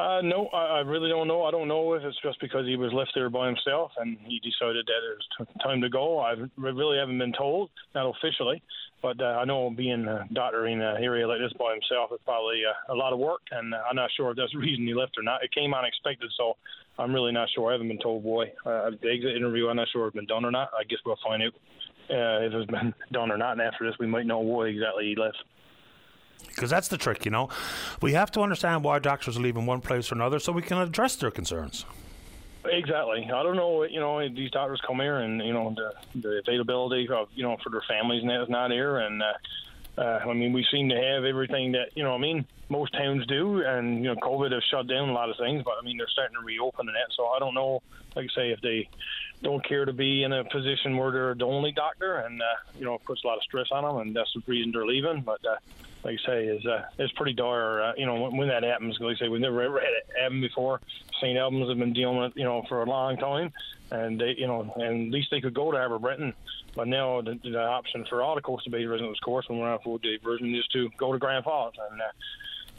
Uh, 0.00 0.22
no, 0.22 0.48
I, 0.54 0.78
I 0.78 0.80
really 0.80 1.10
don't 1.10 1.28
know. 1.28 1.44
I 1.44 1.50
don't 1.50 1.68
know 1.68 1.92
if 1.92 2.02
it's 2.02 2.16
just 2.22 2.40
because 2.40 2.64
he 2.66 2.76
was 2.76 2.90
left 2.92 3.10
there 3.14 3.28
by 3.28 3.46
himself 3.46 3.92
and 3.98 4.16
he 4.24 4.40
decided 4.40 4.86
that 4.86 5.00
it 5.04 5.18
was 5.18 5.26
t- 5.38 5.60
time 5.62 5.82
to 5.82 5.90
go. 5.90 6.18
I 6.18 6.36
really 6.56 6.96
haven't 6.96 7.18
been 7.18 7.34
told, 7.34 7.68
not 7.94 8.10
officially, 8.16 8.62
but 9.02 9.20
uh, 9.20 9.40
I 9.40 9.44
know 9.44 9.68
being 9.68 10.06
a 10.06 10.26
doctor 10.32 10.66
in 10.66 10.80
an 10.80 11.02
area 11.02 11.28
like 11.28 11.40
this 11.40 11.52
by 11.58 11.74
himself 11.74 12.10
is 12.14 12.20
probably 12.24 12.62
uh, 12.64 12.92
a 12.92 12.96
lot 12.96 13.12
of 13.12 13.18
work, 13.18 13.40
and 13.50 13.74
uh, 13.74 13.78
I'm 13.88 13.96
not 13.96 14.10
sure 14.16 14.30
if 14.30 14.38
that's 14.38 14.52
the 14.52 14.58
reason 14.58 14.86
he 14.86 14.94
left 14.94 15.18
or 15.18 15.22
not. 15.22 15.44
It 15.44 15.52
came 15.52 15.74
unexpected, 15.74 16.30
so 16.36 16.56
I'm 16.98 17.12
really 17.12 17.32
not 17.32 17.48
sure. 17.54 17.68
I 17.68 17.72
haven't 17.72 17.88
been 17.88 18.00
told, 18.00 18.22
boy. 18.22 18.46
Uh, 18.64 18.96
the 19.02 19.10
exit 19.10 19.36
interview, 19.36 19.68
I'm 19.68 19.76
not 19.76 19.88
sure 19.92 20.06
if 20.06 20.14
it's 20.14 20.16
been 20.16 20.26
done 20.26 20.46
or 20.46 20.50
not. 20.50 20.70
I 20.78 20.84
guess 20.84 21.00
we'll 21.04 21.20
find 21.22 21.42
out 21.42 21.52
uh, 22.08 22.46
if 22.46 22.52
it's 22.54 22.70
been 22.70 22.94
done 23.12 23.30
or 23.30 23.36
not, 23.36 23.52
and 23.52 23.60
after 23.60 23.84
this, 23.84 23.98
we 24.00 24.06
might 24.06 24.26
know 24.26 24.40
why 24.40 24.66
exactly 24.66 25.12
he 25.12 25.20
left 25.20 25.36
because 26.50 26.70
that's 26.70 26.88
the 26.88 26.98
trick, 26.98 27.24
you 27.24 27.30
know. 27.30 27.48
We 28.00 28.12
have 28.12 28.30
to 28.32 28.40
understand 28.40 28.84
why 28.84 28.98
doctors 28.98 29.36
are 29.36 29.40
leaving 29.40 29.66
one 29.66 29.80
place 29.80 30.12
or 30.12 30.14
another 30.14 30.38
so 30.38 30.52
we 30.52 30.62
can 30.62 30.78
address 30.78 31.16
their 31.16 31.30
concerns. 31.30 31.84
Exactly. 32.64 33.24
I 33.24 33.42
don't 33.42 33.56
know. 33.56 33.84
You 33.84 34.00
know, 34.00 34.28
these 34.28 34.50
doctors 34.50 34.80
come 34.86 35.00
here, 35.00 35.18
and 35.18 35.40
you 35.44 35.52
know 35.52 35.74
the 35.74 36.20
the 36.20 36.40
availability 36.46 37.08
of 37.10 37.28
you 37.34 37.42
know 37.42 37.56
for 37.62 37.70
their 37.70 37.82
families 37.88 38.22
is 38.22 38.48
not 38.50 38.70
here. 38.70 38.98
And 38.98 39.22
uh, 39.22 39.32
uh, 40.00 40.20
I 40.28 40.34
mean, 40.34 40.52
we 40.52 40.66
seem 40.70 40.88
to 40.90 40.94
have 40.94 41.24
everything 41.24 41.72
that 41.72 41.96
you 41.96 42.02
know. 42.02 42.14
I 42.14 42.18
mean, 42.18 42.44
most 42.68 42.92
towns 42.92 43.26
do, 43.26 43.62
and 43.62 44.04
you 44.04 44.14
know, 44.14 44.16
COVID 44.16 44.52
has 44.52 44.62
shut 44.70 44.86
down 44.88 45.08
a 45.08 45.12
lot 45.12 45.30
of 45.30 45.36
things. 45.38 45.62
But 45.64 45.74
I 45.80 45.84
mean, 45.84 45.96
they're 45.96 46.08
starting 46.12 46.36
to 46.36 46.44
reopen 46.44 46.86
and 46.86 46.96
that. 46.96 47.14
So 47.16 47.26
I 47.26 47.38
don't 47.38 47.54
know. 47.54 47.82
Like 48.14 48.26
I 48.36 48.40
say, 48.40 48.50
if 48.50 48.60
they 48.60 48.88
don't 49.42 49.64
care 49.66 49.84
to 49.84 49.92
be 49.92 50.22
in 50.22 50.32
a 50.32 50.44
position 50.44 50.96
where 50.96 51.10
they're 51.10 51.34
the 51.34 51.46
only 51.46 51.72
doctor, 51.72 52.16
and 52.16 52.40
uh, 52.40 52.44
you 52.78 52.84
know, 52.84 52.94
it 52.94 53.04
puts 53.04 53.24
a 53.24 53.26
lot 53.26 53.38
of 53.38 53.42
stress 53.42 53.68
on 53.70 53.84
them, 53.84 53.96
and 53.98 54.16
that's 54.16 54.32
the 54.34 54.42
reason 54.46 54.72
they're 54.72 54.86
leaving. 54.86 55.22
But 55.22 55.44
uh, 55.44 55.56
like 56.04 56.18
I 56.24 56.26
say, 56.26 56.44
is 56.46 56.66
uh, 56.66 56.84
it's 56.98 57.12
pretty 57.12 57.32
dire. 57.32 57.82
Uh, 57.82 57.92
you 57.96 58.06
know, 58.06 58.20
when, 58.20 58.36
when 58.36 58.48
that 58.48 58.62
happens, 58.62 58.98
like 59.00 59.16
I 59.16 59.18
say, 59.18 59.28
we've 59.28 59.40
never 59.40 59.62
ever 59.62 59.80
had 59.80 59.88
it 59.88 60.20
happen 60.20 60.40
before. 60.40 60.80
St. 61.20 61.38
Albans 61.38 61.68
have 61.68 61.78
been 61.78 61.92
dealing 61.92 62.18
with 62.18 62.32
you 62.36 62.44
know, 62.44 62.64
for 62.68 62.82
a 62.82 62.86
long 62.86 63.16
time, 63.16 63.52
and 63.90 64.20
they, 64.20 64.34
you 64.36 64.46
know, 64.46 64.72
and 64.76 65.08
at 65.08 65.12
least 65.12 65.30
they 65.30 65.40
could 65.40 65.54
go 65.54 65.70
to 65.70 65.76
Harbour 65.76 65.98
Breton. 65.98 66.34
But 66.74 66.88
now 66.88 67.20
the, 67.20 67.38
the 67.42 67.60
option 67.60 68.06
for 68.08 68.22
all 68.22 68.34
the 68.34 68.40
Coastal 68.40 68.70
Bay 68.70 68.84
residents, 68.84 69.18
of 69.18 69.24
course, 69.24 69.48
when 69.48 69.58
we're 69.58 69.72
on 69.72 69.80
full 69.80 69.98
day 69.98 70.18
version, 70.22 70.54
is 70.54 70.66
to 70.68 70.90
go 70.96 71.12
to 71.12 71.18
Grand 71.18 71.44
Falls, 71.44 71.74
and 71.90 72.00
uh, 72.00 72.04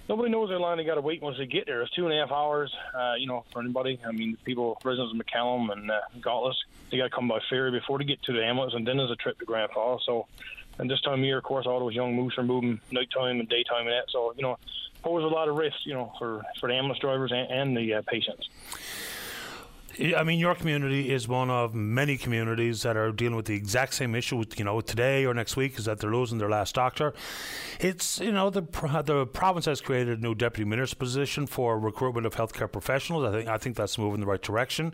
nobody 0.10 0.30
knows 0.30 0.50
how 0.50 0.58
long 0.58 0.78
they 0.78 0.84
got 0.84 0.96
to 0.96 1.02
wait 1.02 1.22
once 1.22 1.38
they 1.38 1.46
get 1.46 1.66
there. 1.66 1.82
It's 1.82 1.92
two 1.92 2.06
and 2.06 2.14
a 2.14 2.20
half 2.20 2.32
hours, 2.32 2.74
uh, 2.94 3.14
you 3.18 3.28
know, 3.28 3.46
for 3.52 3.62
anybody. 3.62 4.00
I 4.06 4.12
mean, 4.12 4.38
people, 4.44 4.78
residents 4.84 5.14
of 5.14 5.20
McCallum 5.20 5.72
and 5.72 5.90
uh, 5.90 6.02
Gaultois, 6.20 6.56
they 6.90 6.98
got 6.98 7.06
to 7.06 7.10
come 7.10 7.28
by 7.28 7.40
ferry 7.50 7.72
before 7.72 7.98
they 7.98 8.06
get 8.06 8.22
to 8.24 8.34
the 8.34 8.44
ambulance, 8.44 8.74
and 8.74 8.88
then 8.88 8.98
there's 8.98 9.12
a 9.12 9.16
trip 9.16 9.40
to 9.40 9.46
Grand 9.46 9.72
Falls. 9.72 10.04
So 10.06 10.28
and 10.82 10.90
this 10.90 11.02
time 11.02 11.20
of 11.20 11.26
year, 11.26 11.38
of 11.38 11.44
course, 11.44 11.68
all 11.68 11.80
those 11.80 11.94
young 11.94 12.16
moose 12.16 12.38
are 12.38 12.44
moving 12.44 12.80
nighttime 12.92 13.40
and 13.40 13.48
daytime 13.48 13.88
and 13.88 13.92
that. 13.92 14.06
So, 14.10 14.34
you 14.36 14.42
know, 14.42 14.58
pose 15.04 15.24
a 15.24 15.28
lot 15.28 15.48
of 15.48 15.56
risk, 15.56 15.78
you 15.86 15.94
know, 15.94 16.12
for, 16.18 16.42
for 16.60 16.70
the 16.70 16.76
ambulance 16.76 17.00
drivers 17.00 17.32
and, 17.32 17.52
and 17.52 17.78
the 17.78 17.96
uh, 17.96 18.02
patients. 18.08 18.50
I 20.02 20.24
mean, 20.24 20.40
your 20.40 20.56
community 20.56 21.12
is 21.12 21.28
one 21.28 21.50
of 21.50 21.76
many 21.76 22.18
communities 22.18 22.82
that 22.82 22.98
are 22.98 23.12
dealing 23.12 23.36
with 23.36 23.46
the 23.46 23.56
exact 23.56 23.94
same 23.94 24.16
issue. 24.16 24.38
With, 24.38 24.58
you 24.58 24.66
know, 24.66 24.82
today 24.82 25.26
or 25.26 25.34
next 25.34 25.56
week 25.56 25.78
is 25.78 25.86
that 25.86 26.00
they're 26.00 26.12
losing 26.12 26.40
their 26.40 26.50
last 26.50 26.74
doctor. 26.76 27.14
It's 27.80 28.20
you 28.20 28.32
know 28.32 28.50
the 28.50 28.62
the 29.06 29.28
province 29.28 29.66
has 29.66 29.80
created 29.80 30.20
a 30.20 30.22
new 30.22 30.34
deputy 30.34 30.68
minister's 30.68 30.96
position 30.96 31.46
for 31.46 31.80
recruitment 31.80 32.26
of 32.26 32.36
healthcare 32.36 32.72
professionals. 32.72 33.26
I 33.26 33.32
think 33.32 33.50
I 33.50 33.58
think 33.58 33.76
that's 33.76 33.98
moving 33.98 34.16
in 34.16 34.20
the 34.22 34.28
right 34.28 34.42
direction. 34.42 34.94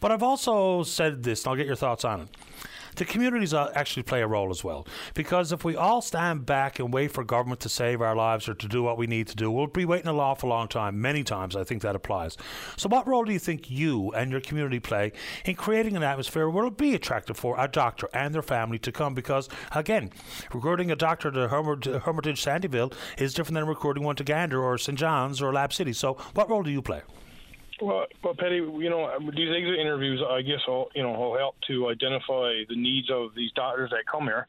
But 0.00 0.10
I've 0.10 0.22
also 0.22 0.82
said 0.82 1.22
this, 1.22 1.44
and 1.44 1.50
I'll 1.50 1.56
get 1.56 1.66
your 1.66 1.76
thoughts 1.76 2.04
on 2.04 2.22
it 2.22 2.28
the 2.96 3.04
communities 3.04 3.54
actually 3.54 4.02
play 4.02 4.22
a 4.22 4.26
role 4.26 4.50
as 4.50 4.62
well. 4.62 4.86
Because 5.14 5.52
if 5.52 5.64
we 5.64 5.76
all 5.76 6.00
stand 6.00 6.46
back 6.46 6.78
and 6.78 6.92
wait 6.92 7.12
for 7.12 7.24
government 7.24 7.60
to 7.60 7.68
save 7.68 8.00
our 8.00 8.14
lives 8.14 8.48
or 8.48 8.54
to 8.54 8.68
do 8.68 8.82
what 8.82 8.98
we 8.98 9.06
need 9.06 9.26
to 9.28 9.36
do, 9.36 9.50
we'll 9.50 9.66
be 9.66 9.84
waiting 9.84 10.08
an 10.08 10.16
awful 10.16 10.48
long 10.48 10.68
time. 10.68 11.00
Many 11.00 11.24
times, 11.24 11.56
I 11.56 11.64
think 11.64 11.82
that 11.82 11.96
applies. 11.96 12.36
So, 12.76 12.88
what 12.88 13.06
role 13.06 13.24
do 13.24 13.32
you 13.32 13.38
think 13.38 13.70
you 13.70 14.10
and 14.12 14.30
your 14.30 14.40
community 14.40 14.80
play 14.80 15.12
in 15.44 15.54
creating 15.54 15.96
an 15.96 16.02
atmosphere 16.02 16.48
where 16.48 16.66
it'll 16.66 16.76
be 16.76 16.94
attractive 16.94 17.36
for 17.36 17.56
a 17.58 17.68
doctor 17.68 18.08
and 18.12 18.34
their 18.34 18.42
family 18.42 18.78
to 18.80 18.92
come? 18.92 19.14
Because, 19.14 19.48
again, 19.74 20.10
recruiting 20.52 20.90
a 20.90 20.96
doctor 20.96 21.30
to 21.30 21.48
Hermitage 21.48 22.42
Sandyville 22.42 22.92
is 23.18 23.34
different 23.34 23.54
than 23.54 23.66
recruiting 23.66 24.04
one 24.04 24.16
to 24.16 24.24
Gander 24.24 24.62
or 24.62 24.78
St. 24.78 24.98
John's 24.98 25.42
or 25.42 25.52
Lab 25.52 25.72
City. 25.72 25.92
So, 25.92 26.14
what 26.34 26.48
role 26.48 26.62
do 26.62 26.70
you 26.70 26.82
play? 26.82 27.02
Well, 27.80 28.06
well, 28.22 28.34
Patty, 28.38 28.56
you 28.56 28.88
know, 28.88 29.10
these 29.34 29.48
exit 29.50 29.80
interviews, 29.80 30.22
I 30.28 30.42
guess, 30.42 30.60
will, 30.68 30.90
you 30.94 31.02
know, 31.02 31.12
will 31.12 31.36
help 31.36 31.56
to 31.68 31.88
identify 31.88 32.62
the 32.68 32.76
needs 32.76 33.10
of 33.10 33.30
these 33.34 33.50
doctors 33.52 33.90
that 33.90 34.04
come 34.10 34.24
here. 34.24 34.46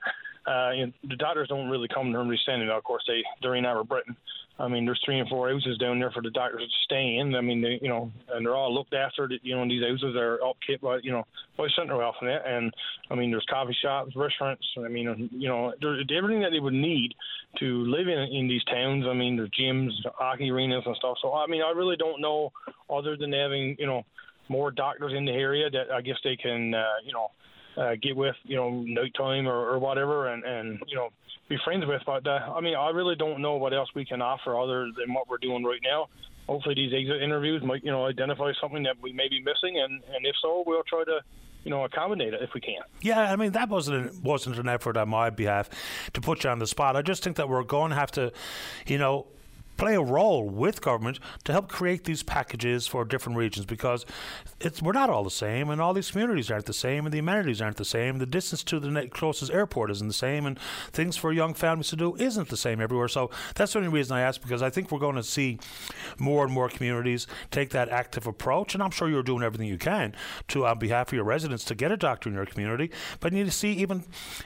Uh, 0.48 0.72
know, 0.86 0.92
the 1.10 1.16
doctors 1.16 1.48
don't 1.48 1.70
really 1.70 1.88
come 1.94 2.12
to 2.12 2.18
Hermitage 2.18 2.42
Standing. 2.42 2.70
Of 2.70 2.84
course, 2.84 3.04
they 3.08 3.24
they're 3.42 3.56
in 3.56 3.64
Harbour 3.64 3.84
Breton. 3.84 4.16
I 4.58 4.70
mean, 4.70 4.86
there's 4.86 5.02
three 5.04 5.20
and 5.20 5.28
four 5.28 5.50
houses 5.50 5.78
down 5.80 6.00
there 6.00 6.12
for 6.12 6.22
the 6.22 6.30
doctors 6.30 6.62
to 6.62 6.86
stay 6.86 7.18
in. 7.18 7.36
I 7.36 7.42
mean, 7.42 7.62
they, 7.62 7.78
you 7.82 7.90
know, 7.90 8.10
and 8.32 8.46
they're 8.46 8.56
all 8.56 8.74
looked 8.74 8.94
after. 8.94 9.30
You 9.42 9.56
know, 9.56 9.68
these 9.68 9.84
houses 9.84 10.16
are 10.16 10.40
upkept 10.40 10.80
by, 10.82 11.00
you 11.04 11.12
know, 11.12 11.26
by 11.58 11.68
Central 11.76 12.00
Health 12.00 12.16
and 12.22 12.30
that. 12.30 12.48
And 12.48 12.74
I 13.12 13.16
mean, 13.16 13.32
there's 13.32 13.46
coffee 13.50 13.76
shops, 13.82 14.16
restaurants. 14.16 14.66
I 14.78 14.88
mean, 14.88 15.30
you 15.34 15.50
know, 15.50 15.74
there's 15.82 16.06
everything 16.16 16.42
that 16.42 16.52
they 16.52 16.62
would 16.62 16.74
need 16.74 17.14
to 17.60 17.86
live 17.86 18.08
in 18.08 18.18
in 18.18 18.48
these 18.48 18.64
towns. 18.66 19.06
I 19.10 19.14
mean, 19.14 19.36
there's 19.36 19.52
gyms, 19.60 19.92
hockey 20.16 20.52
arenas, 20.52 20.84
and 20.86 20.96
stuff. 20.96 21.18
So 21.22 21.34
I 21.34 21.48
mean, 21.48 21.62
I 21.62 21.72
really 21.72 21.98
don't 21.98 22.22
know, 22.22 22.54
other 22.90 23.18
than 23.18 23.34
having, 23.34 23.76
you 23.78 23.88
know, 23.88 24.06
more 24.48 24.72
doctors 24.72 25.12
in 25.14 25.26
the 25.26 25.32
area 25.32 25.70
that 25.70 25.92
I 25.92 26.02
guess 26.02 26.18
they 26.24 26.38
can, 26.38 26.74
uh, 26.74 26.84
you 27.04 27.12
know, 27.12 27.28
uh, 27.78 27.96
get 28.02 28.16
with, 28.16 28.36
you 28.44 28.56
know, 28.56 28.70
nighttime 28.70 29.48
or, 29.48 29.70
or 29.70 29.80
whatever, 29.80 30.28
and 30.28 30.44
and 30.44 30.82
you 30.88 30.96
know 30.96 31.10
be 31.50 31.58
friends 31.64 31.86
with. 31.86 32.02
But 32.06 32.26
uh, 32.28 32.54
I 32.56 32.62
mean, 32.62 32.76
I 32.76 32.90
really 32.90 33.16
don't 33.16 33.42
know 33.42 33.56
what 33.56 33.74
else 33.74 33.90
we 33.96 34.06
can 34.06 34.22
offer 34.22 34.60
other 34.60 34.90
than 34.98 35.14
what 35.14 35.30
we're 35.30 35.38
doing 35.38 35.64
right 35.64 35.82
now. 35.84 36.08
Hopefully, 36.48 36.76
these 36.76 36.94
exit 36.94 37.22
interviews 37.22 37.64
might, 37.64 37.84
you 37.84 37.92
know, 37.92 38.06
identify 38.06 38.52
something 38.62 38.84
that 38.84 39.02
we 39.02 39.14
may 39.14 39.28
be 39.30 39.40
missing, 39.40 39.80
and 39.80 40.04
and 40.14 40.26
if 40.26 40.36
so, 40.42 40.64
we'll 40.66 40.84
try 40.84 41.04
to 41.04 41.22
you 41.66 41.72
know, 41.72 41.84
accommodate 41.84 42.34
it 42.34 42.42
if 42.44 42.52
we 42.54 42.62
can. 42.62 42.82
Yeah, 43.02 43.32
I 43.32 43.36
mean 43.36 43.52
that 43.54 43.70
wasn't 43.70 44.24
wasn't 44.24 44.60
an 44.60 44.70
effort 44.70 44.96
on 44.96 45.10
my 45.10 45.32
behalf 45.32 45.70
to 46.14 46.22
put 46.22 46.44
you 46.44 46.52
on 46.52 46.60
the 46.60 46.68
spot. 46.68 46.96
I 46.96 47.02
just 47.02 47.24
think 47.24 47.38
that 47.38 47.50
we're 47.50 47.64
going 47.64 47.90
to 47.90 47.96
have 47.96 48.12
to, 48.12 48.32
you 48.86 49.00
know, 49.00 49.26
play 49.78 49.96
a 49.96 50.02
role 50.02 50.48
with 50.48 50.82
government 50.82 51.20
to 51.44 51.52
help 51.52 51.68
create 51.68 52.04
these 52.04 52.24
packages 52.24 52.88
for 52.88 53.06
different 53.06 53.38
regions 53.38 53.66
because 53.66 54.06
it's, 54.60 54.82
we're 54.82 54.94
not 54.94 55.10
all 55.10 55.24
the 55.24 55.30
same, 55.30 55.70
and 55.70 55.82
all 55.82 55.94
these 55.94 56.12
communities 56.12 56.50
aren't 56.50 56.66
the 56.66 56.74
same, 56.74 57.06
and 57.06 57.14
the 57.14 57.20
amenities 57.20 57.62
aren't 57.62 57.78
the 57.78 57.86
same. 57.86 58.18
The 58.18 58.26
distance 58.26 58.64
to 58.66 58.80
the 58.80 59.08
closest 59.08 59.52
airport 59.52 59.92
isn't 59.92 60.08
the 60.08 60.14
same, 60.14 60.46
and 60.46 60.60
things 60.92 61.18
for 61.18 61.32
young 61.34 61.54
families 61.54 61.90
to 61.90 61.96
do 61.96 62.16
isn't 62.16 62.50
the 62.50 62.58
same 62.58 62.80
everywhere. 62.82 63.08
So 63.08 63.30
that's 63.56 63.74
the 63.74 63.80
only 63.80 63.90
reason 63.90 64.16
I 64.16 64.22
ask 64.22 64.42
because 64.42 64.62
I 64.62 64.70
think 64.70 64.92
we're 64.92 65.00
going 65.00 65.16
to 65.16 65.24
see 65.24 65.60
more 66.18 66.44
and 66.44 66.54
more 66.54 66.70
communities 66.70 67.28
take 67.52 67.72
that 67.72 67.90
active 67.90 68.28
approach, 68.28 68.74
and 68.74 68.84
I'm 68.84 68.92
sure 68.92 69.10
you're 69.10 69.24
doing 69.24 69.44
everything 69.44 69.68
you 69.68 69.78
can 69.78 70.16
to, 70.50 70.66
on 70.66 70.80
behalf 70.80 71.10
of 71.10 71.14
your 71.14 71.24
residents, 71.24 71.66
to 71.66 71.76
get 71.76 71.92
a 71.92 71.98
doctor 71.98 72.30
in 72.30 72.36
your 72.36 72.46
community. 72.46 72.92
But 73.20 73.34
you 73.34 73.40
need 73.40 73.46
to 73.46 73.52
see 73.52 73.74
even 73.74 74.04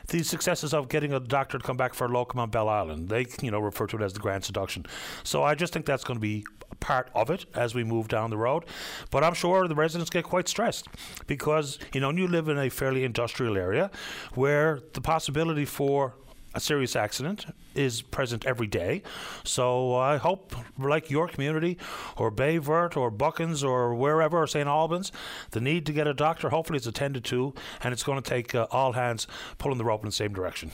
the 0.07 0.23
successes 0.23 0.73
of 0.73 0.89
getting 0.89 1.13
a 1.13 1.19
doctor 1.19 1.57
to 1.57 1.63
come 1.63 1.77
back 1.77 1.93
for 1.93 2.05
a 2.05 2.09
locum 2.09 2.39
on 2.39 2.49
Bell 2.49 2.69
Island. 2.69 3.09
They, 3.09 3.27
you 3.41 3.51
know, 3.51 3.59
refer 3.59 3.87
to 3.87 3.97
it 3.97 4.01
as 4.01 4.13
the 4.13 4.19
grand 4.19 4.43
seduction. 4.43 4.85
So 5.23 5.43
I 5.43 5.55
just 5.55 5.73
think 5.73 5.85
that's 5.85 6.03
going 6.03 6.17
to 6.17 6.21
be 6.21 6.45
part 6.79 7.09
of 7.13 7.29
it 7.29 7.45
as 7.55 7.75
we 7.75 7.83
move 7.83 8.07
down 8.07 8.29
the 8.29 8.37
road. 8.37 8.65
But 9.11 9.23
I'm 9.23 9.33
sure 9.33 9.67
the 9.67 9.75
residents 9.75 10.09
get 10.09 10.23
quite 10.23 10.47
stressed 10.47 10.87
because, 11.27 11.79
you 11.93 12.01
know, 12.01 12.11
you 12.11 12.27
live 12.27 12.47
in 12.47 12.57
a 12.57 12.69
fairly 12.69 13.03
industrial 13.03 13.57
area 13.57 13.91
where 14.33 14.81
the 14.93 15.01
possibility 15.01 15.65
for 15.65 16.15
a 16.55 16.59
serious 16.59 16.95
accident 16.95 17.45
is 17.75 18.01
present 18.01 18.45
every 18.45 18.65
day. 18.65 19.03
So 19.43 19.95
I 19.95 20.17
hope, 20.17 20.55
like 20.79 21.11
your 21.11 21.27
community, 21.27 21.77
or 22.17 22.31
Baie 22.31 22.57
Verte, 22.57 22.97
or 22.97 23.11
Buchans, 23.11 23.63
or 23.63 23.93
wherever, 23.93 24.41
or 24.41 24.47
St. 24.47 24.67
Albans, 24.67 25.11
the 25.51 25.61
need 25.61 25.85
to 25.85 25.93
get 25.93 26.07
a 26.07 26.13
doctor 26.13 26.49
hopefully 26.49 26.77
is 26.77 26.87
attended 26.87 27.23
to, 27.25 27.53
and 27.83 27.93
it's 27.93 28.03
going 28.03 28.21
to 28.21 28.27
take 28.27 28.55
uh, 28.55 28.65
all 28.71 28.93
hands 28.93 29.27
pulling 29.59 29.77
the 29.77 29.85
rope 29.85 30.01
in 30.01 30.07
the 30.07 30.11
same 30.11 30.33
direction. 30.33 30.71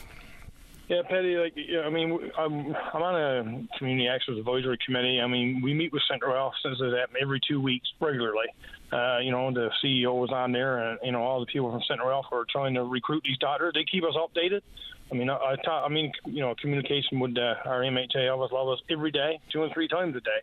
Yeah, 0.88 1.02
Patty. 1.10 1.36
Like, 1.36 1.54
I 1.84 1.90
mean, 1.90 2.32
I'm 2.38 2.76
I'm 2.94 3.02
on 3.02 3.16
a 3.16 3.78
community 3.78 4.08
access 4.08 4.36
advisory 4.38 4.78
committee. 4.86 5.20
I 5.20 5.28
mean, 5.28 5.62
we 5.64 5.74
meet 5.74 5.92
with 5.92 6.04
Central 6.10 6.34
Health 6.34 6.54
every 7.20 7.40
two 7.48 7.60
weeks 7.60 7.88
regularly. 8.00 8.46
Uh, 8.94 9.18
you 9.20 9.32
know, 9.32 9.52
the 9.52 9.70
CEO 9.84 10.14
was 10.14 10.30
on 10.32 10.52
there, 10.52 10.78
and 10.78 11.00
you 11.04 11.12
know, 11.12 11.24
all 11.24 11.40
the 11.40 11.48
people 11.48 11.72
from 11.72 11.82
Central 11.88 12.10
Health 12.10 12.26
are 12.32 12.46
trying 12.52 12.76
to 12.76 12.84
recruit 12.84 13.24
these 13.26 13.38
doctors. 13.40 13.74
They 13.74 13.84
keep 13.84 14.04
us 14.04 14.14
updated. 14.16 14.62
I 15.12 15.16
mean, 15.16 15.30
I, 15.30 15.36
I, 15.36 15.56
talk, 15.64 15.84
I 15.86 15.92
mean, 15.92 16.12
you 16.26 16.42
know, 16.42 16.54
communication 16.62 17.20
with 17.20 17.36
uh, 17.38 17.56
our 17.66 17.82
MHA 17.82 18.32
office 18.32 18.54
levels 18.54 18.82
every 18.90 19.12
day, 19.12 19.40
two 19.52 19.64
and 19.64 19.74
three 19.74 19.88
times 19.88 20.16
a 20.16 20.22
day. 20.22 20.42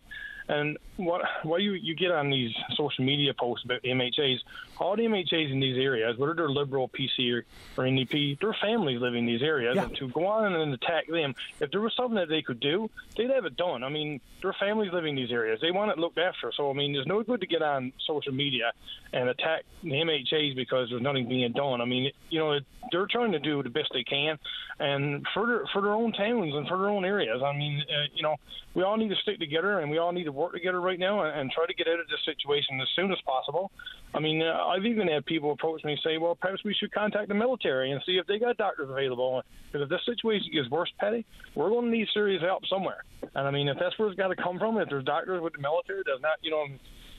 And 0.49 0.79
what 0.97 1.23
what 1.43 1.63
you 1.63 1.73
you 1.73 1.95
get 1.95 2.11
on 2.11 2.31
these 2.31 2.53
social 2.75 3.05
media 3.05 3.33
posts 3.35 3.65
about 3.65 3.83
MHAs, 3.83 4.39
all 4.79 4.97
the 4.97 5.05
MHAs 5.05 5.51
in 5.51 5.61
these 5.61 5.79
areas, 5.79 6.19
whether 6.19 6.35
they're 6.35 6.51
liberal, 6.51 6.89
PC, 6.89 7.33
or, 7.33 7.45
or 7.77 7.87
NDP, 7.87 8.41
their 8.41 8.55
families 8.61 9.01
live 9.01 9.15
in 9.15 9.27
these 9.27 9.43
areas, 9.43 9.77
yeah. 9.77 9.85
and 9.85 9.97
to 9.97 10.09
go 10.09 10.27
on 10.27 10.55
and 10.55 10.75
attack 10.75 11.07
them, 11.07 11.35
if 11.61 11.71
there 11.71 11.81
was 11.81 11.95
something 11.97 12.17
that 12.17 12.29
they 12.29 12.43
could 12.43 12.61
do, 12.61 12.91
they'd 13.17 13.31
have 13.31 13.45
it 13.45 13.57
done. 13.57 13.83
I 13.83 13.89
mean, 13.89 14.21
their 14.43 14.53
families 14.53 14.93
live 14.93 15.07
in 15.07 15.15
these 15.15 15.31
areas; 15.31 15.61
they 15.61 15.71
want 15.71 15.91
it 15.91 15.99
looked 15.99 16.19
after. 16.19 16.53
So 16.57 16.71
I 16.71 16.75
mean, 16.75 16.93
there's 16.93 17.07
no 17.07 17.23
good 17.23 17.41
to 17.41 17.47
get 17.47 17.63
on 17.63 17.93
social 18.07 18.33
media 18.33 18.73
and 19.13 19.29
attack 19.29 19.65
the 19.83 19.91
MHAs 19.91 20.57
because 20.57 20.91
there's 20.91 21.03
nothing 21.03 21.29
being 21.29 21.53
done. 21.53 21.81
I 21.81 21.85
mean, 21.85 22.11
you 22.31 22.39
know, 22.39 22.59
they're 22.91 23.07
trying 23.07 23.33
to 23.33 23.39
do 23.39 23.63
the 23.63 23.71
best 23.71 23.91
they 23.93 24.05
can, 24.05 24.39
and 24.79 25.27
for 25.33 25.47
their, 25.47 25.67
for 25.73 25.83
their 25.83 25.93
own 25.93 26.13
towns 26.13 26.55
and 26.55 26.67
for 26.67 26.79
their 26.79 26.89
own 26.89 27.05
areas. 27.05 27.43
I 27.43 27.57
mean, 27.57 27.83
uh, 27.89 28.07
you 28.15 28.23
know, 28.23 28.37
we 28.75 28.83
all 28.83 28.97
need 28.97 29.11
to 29.11 29.17
stick 29.17 29.39
together 29.39 29.81
and 29.81 29.91
we 29.91 29.99
all 29.99 30.13
need 30.13 30.25
to 30.33 30.39
work 30.39 30.53
together 30.53 30.81
right 30.81 30.99
now 30.99 31.23
and, 31.23 31.39
and 31.39 31.51
try 31.51 31.67
to 31.67 31.75
get 31.75 31.87
out 31.89 32.01
of 32.01 32.09
this 32.09 32.21
situation 32.25 32.81
as 32.81 32.89
soon 32.97 33.13
as 33.13 33.19
possible. 33.27 33.71
I 34.15 34.21
mean, 34.21 34.43
uh, 34.43 34.53
I've 34.53 34.85
even 34.85 35.09
had 35.09 35.25
people 35.27 35.53
approach 35.53 35.85
me 35.85 35.93
and 35.93 36.01
say, 36.05 36.19
well, 36.19 36.35
perhaps 36.35 36.65
we 36.65 36.75
should 36.75 36.93
contact 36.93 37.29
the 37.29 37.35
military 37.35 37.93
and 37.93 38.03
see 38.05 38.13
if 38.13 38.27
they 38.27 38.39
got 38.39 38.57
doctors 38.57 38.91
available. 38.91 39.43
Because 39.71 39.85
if 39.85 39.89
this 39.89 40.05
situation 40.05 40.51
gets 40.53 40.69
worse, 40.71 40.93
Patty, 40.99 41.25
we're 41.55 41.71
going 41.71 41.87
to 41.87 41.91
need 41.91 42.09
serious 42.13 42.43
help 42.43 42.67
somewhere. 42.67 43.05
And 43.35 43.47
I 43.47 43.51
mean, 43.51 43.69
if 43.69 43.79
that's 43.79 43.99
where 43.99 44.09
it's 44.09 44.17
got 44.17 44.29
to 44.29 44.37
come 44.37 44.59
from, 44.59 44.79
if 44.79 44.89
there's 44.89 45.05
doctors 45.05 45.41
with 45.41 45.55
the 45.55 45.61
military, 45.61 46.03
does 46.05 46.21
not, 46.21 46.39
you 46.43 46.51
know, 46.51 46.67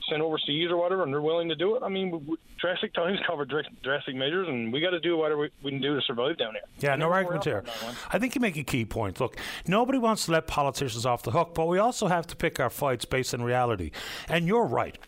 sent 0.08 0.22
overseas 0.22 0.70
or 0.70 0.76
whatever, 0.76 1.02
and 1.02 1.12
they're 1.12 1.20
willing 1.20 1.48
to 1.48 1.54
do 1.54 1.76
it. 1.76 1.82
I 1.82 1.88
mean, 1.88 2.36
drastic 2.58 2.94
times 2.94 3.18
cover 3.26 3.44
drastic 3.44 4.14
measures, 4.14 4.48
and 4.48 4.72
we 4.72 4.80
got 4.80 4.90
to 4.90 5.00
do 5.00 5.16
whatever 5.16 5.48
we 5.62 5.70
can 5.70 5.80
do 5.80 5.94
to 5.94 6.02
survive 6.02 6.38
down 6.38 6.52
here. 6.52 6.62
Yeah, 6.80 6.96
no 6.96 7.10
argument 7.10 7.44
here. 7.44 7.64
I 8.12 8.18
think 8.18 8.34
you 8.34 8.40
make 8.40 8.56
a 8.56 8.64
key 8.64 8.84
point. 8.84 9.20
Look, 9.20 9.36
nobody 9.66 9.98
wants 9.98 10.26
to 10.26 10.32
let 10.32 10.46
politicians 10.46 11.06
off 11.06 11.22
the 11.22 11.30
hook, 11.30 11.54
but 11.54 11.66
we 11.66 11.78
also 11.78 12.06
have 12.06 12.26
to 12.28 12.36
pick 12.36 12.60
our 12.60 12.70
fights 12.70 13.04
based 13.04 13.34
on 13.34 13.42
reality. 13.42 13.90
And 14.28 14.46
you're 14.46 14.66
right. 14.66 14.98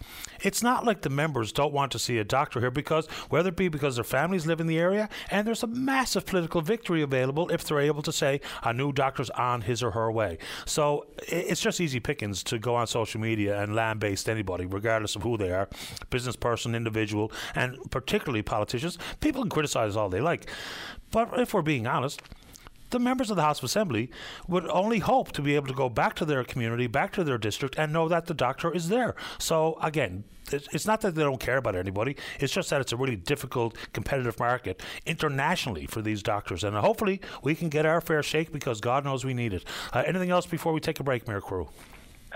It's 0.42 0.62
not 0.62 0.84
like 0.84 1.00
the 1.00 1.10
members 1.10 1.50
don't 1.50 1.72
want 1.72 1.92
to 1.92 1.98
see 1.98 2.18
a 2.18 2.24
doctor 2.24 2.60
here 2.60 2.70
because, 2.70 3.06
whether 3.30 3.48
it 3.48 3.56
be 3.56 3.68
because 3.68 3.96
their 3.96 4.04
families 4.04 4.46
live 4.46 4.60
in 4.60 4.66
the 4.66 4.78
area, 4.78 5.08
and 5.30 5.46
there's 5.46 5.62
a 5.62 5.66
massive 5.66 6.26
political 6.26 6.60
victory 6.60 7.02
available 7.02 7.48
if 7.48 7.64
they're 7.64 7.80
able 7.80 8.02
to 8.02 8.12
say 8.12 8.40
a 8.62 8.72
new 8.72 8.92
doctor's 8.92 9.30
on 9.30 9.62
his 9.62 9.82
or 9.82 9.92
her 9.92 10.10
way. 10.10 10.38
So 10.66 11.06
it's 11.26 11.60
just 11.60 11.80
easy 11.80 12.00
pickings 12.00 12.42
to 12.44 12.58
go 12.58 12.74
on 12.74 12.86
social 12.86 13.20
media 13.20 13.60
and 13.60 13.74
lambaste 13.74 14.28
anybody, 14.28 14.66
regardless 14.66 14.85
of 14.86 15.22
who 15.22 15.36
they 15.36 15.50
are 15.50 15.68
business 16.10 16.36
person, 16.36 16.74
individual, 16.74 17.32
and 17.54 17.78
particularly 17.90 18.42
politicians. 18.42 18.98
People 19.20 19.42
can 19.42 19.50
criticize 19.50 19.96
all 19.96 20.08
they 20.08 20.20
like. 20.20 20.48
But 21.10 21.38
if 21.38 21.54
we're 21.54 21.62
being 21.62 21.86
honest, 21.86 22.22
the 22.90 22.98
members 22.98 23.30
of 23.30 23.36
the 23.36 23.42
House 23.42 23.58
of 23.58 23.64
Assembly 23.64 24.10
would 24.46 24.66
only 24.68 25.00
hope 25.00 25.32
to 25.32 25.42
be 25.42 25.56
able 25.56 25.66
to 25.66 25.74
go 25.74 25.88
back 25.88 26.14
to 26.16 26.24
their 26.24 26.44
community, 26.44 26.86
back 26.86 27.12
to 27.14 27.24
their 27.24 27.38
district, 27.38 27.76
and 27.76 27.92
know 27.92 28.08
that 28.08 28.26
the 28.26 28.34
doctor 28.34 28.72
is 28.72 28.88
there. 28.88 29.14
So, 29.38 29.78
again, 29.82 30.24
it's 30.52 30.86
not 30.86 31.00
that 31.00 31.16
they 31.16 31.22
don't 31.22 31.40
care 31.40 31.56
about 31.56 31.74
anybody. 31.74 32.16
It's 32.38 32.52
just 32.52 32.70
that 32.70 32.80
it's 32.80 32.92
a 32.92 32.96
really 32.96 33.16
difficult, 33.16 33.76
competitive 33.92 34.38
market 34.38 34.80
internationally 35.04 35.86
for 35.86 36.00
these 36.00 36.22
doctors. 36.22 36.62
And 36.62 36.76
hopefully 36.76 37.20
we 37.42 37.56
can 37.56 37.68
get 37.68 37.84
our 37.84 38.00
fair 38.00 38.22
shake 38.22 38.52
because 38.52 38.80
God 38.80 39.04
knows 39.04 39.24
we 39.24 39.34
need 39.34 39.52
it. 39.52 39.64
Uh, 39.92 40.04
anything 40.06 40.30
else 40.30 40.46
before 40.46 40.72
we 40.72 40.78
take 40.78 41.00
a 41.00 41.04
break, 41.04 41.26
Mayor 41.26 41.40
Crew? 41.40 41.68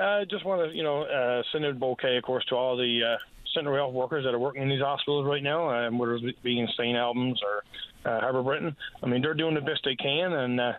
I 0.00 0.22
uh, 0.22 0.24
just 0.24 0.46
want 0.46 0.70
to, 0.70 0.74
you 0.74 0.82
know, 0.82 1.02
uh, 1.02 1.42
send 1.52 1.64
a 1.66 1.74
bouquet, 1.74 2.16
of 2.16 2.22
course, 2.22 2.44
to 2.46 2.56
all 2.56 2.74
the 2.74 3.00
uh, 3.04 3.18
Central 3.54 3.76
Health 3.76 3.92
workers 3.92 4.24
that 4.24 4.32
are 4.32 4.38
working 4.38 4.62
in 4.62 4.70
these 4.70 4.80
hospitals 4.80 5.26
right 5.26 5.42
now, 5.42 5.68
um, 5.68 5.98
whether 5.98 6.14
it 6.14 6.42
be 6.42 6.58
in 6.58 6.66
St. 6.68 6.96
Albans 6.96 7.38
or 7.42 8.10
uh, 8.10 8.20
Harbour 8.20 8.42
Breton. 8.42 8.74
I 9.02 9.06
mean, 9.06 9.20
they're 9.20 9.34
doing 9.34 9.54
the 9.54 9.60
best 9.60 9.80
they 9.84 9.96
can, 9.96 10.32
and 10.32 10.58
uh, 10.58 10.72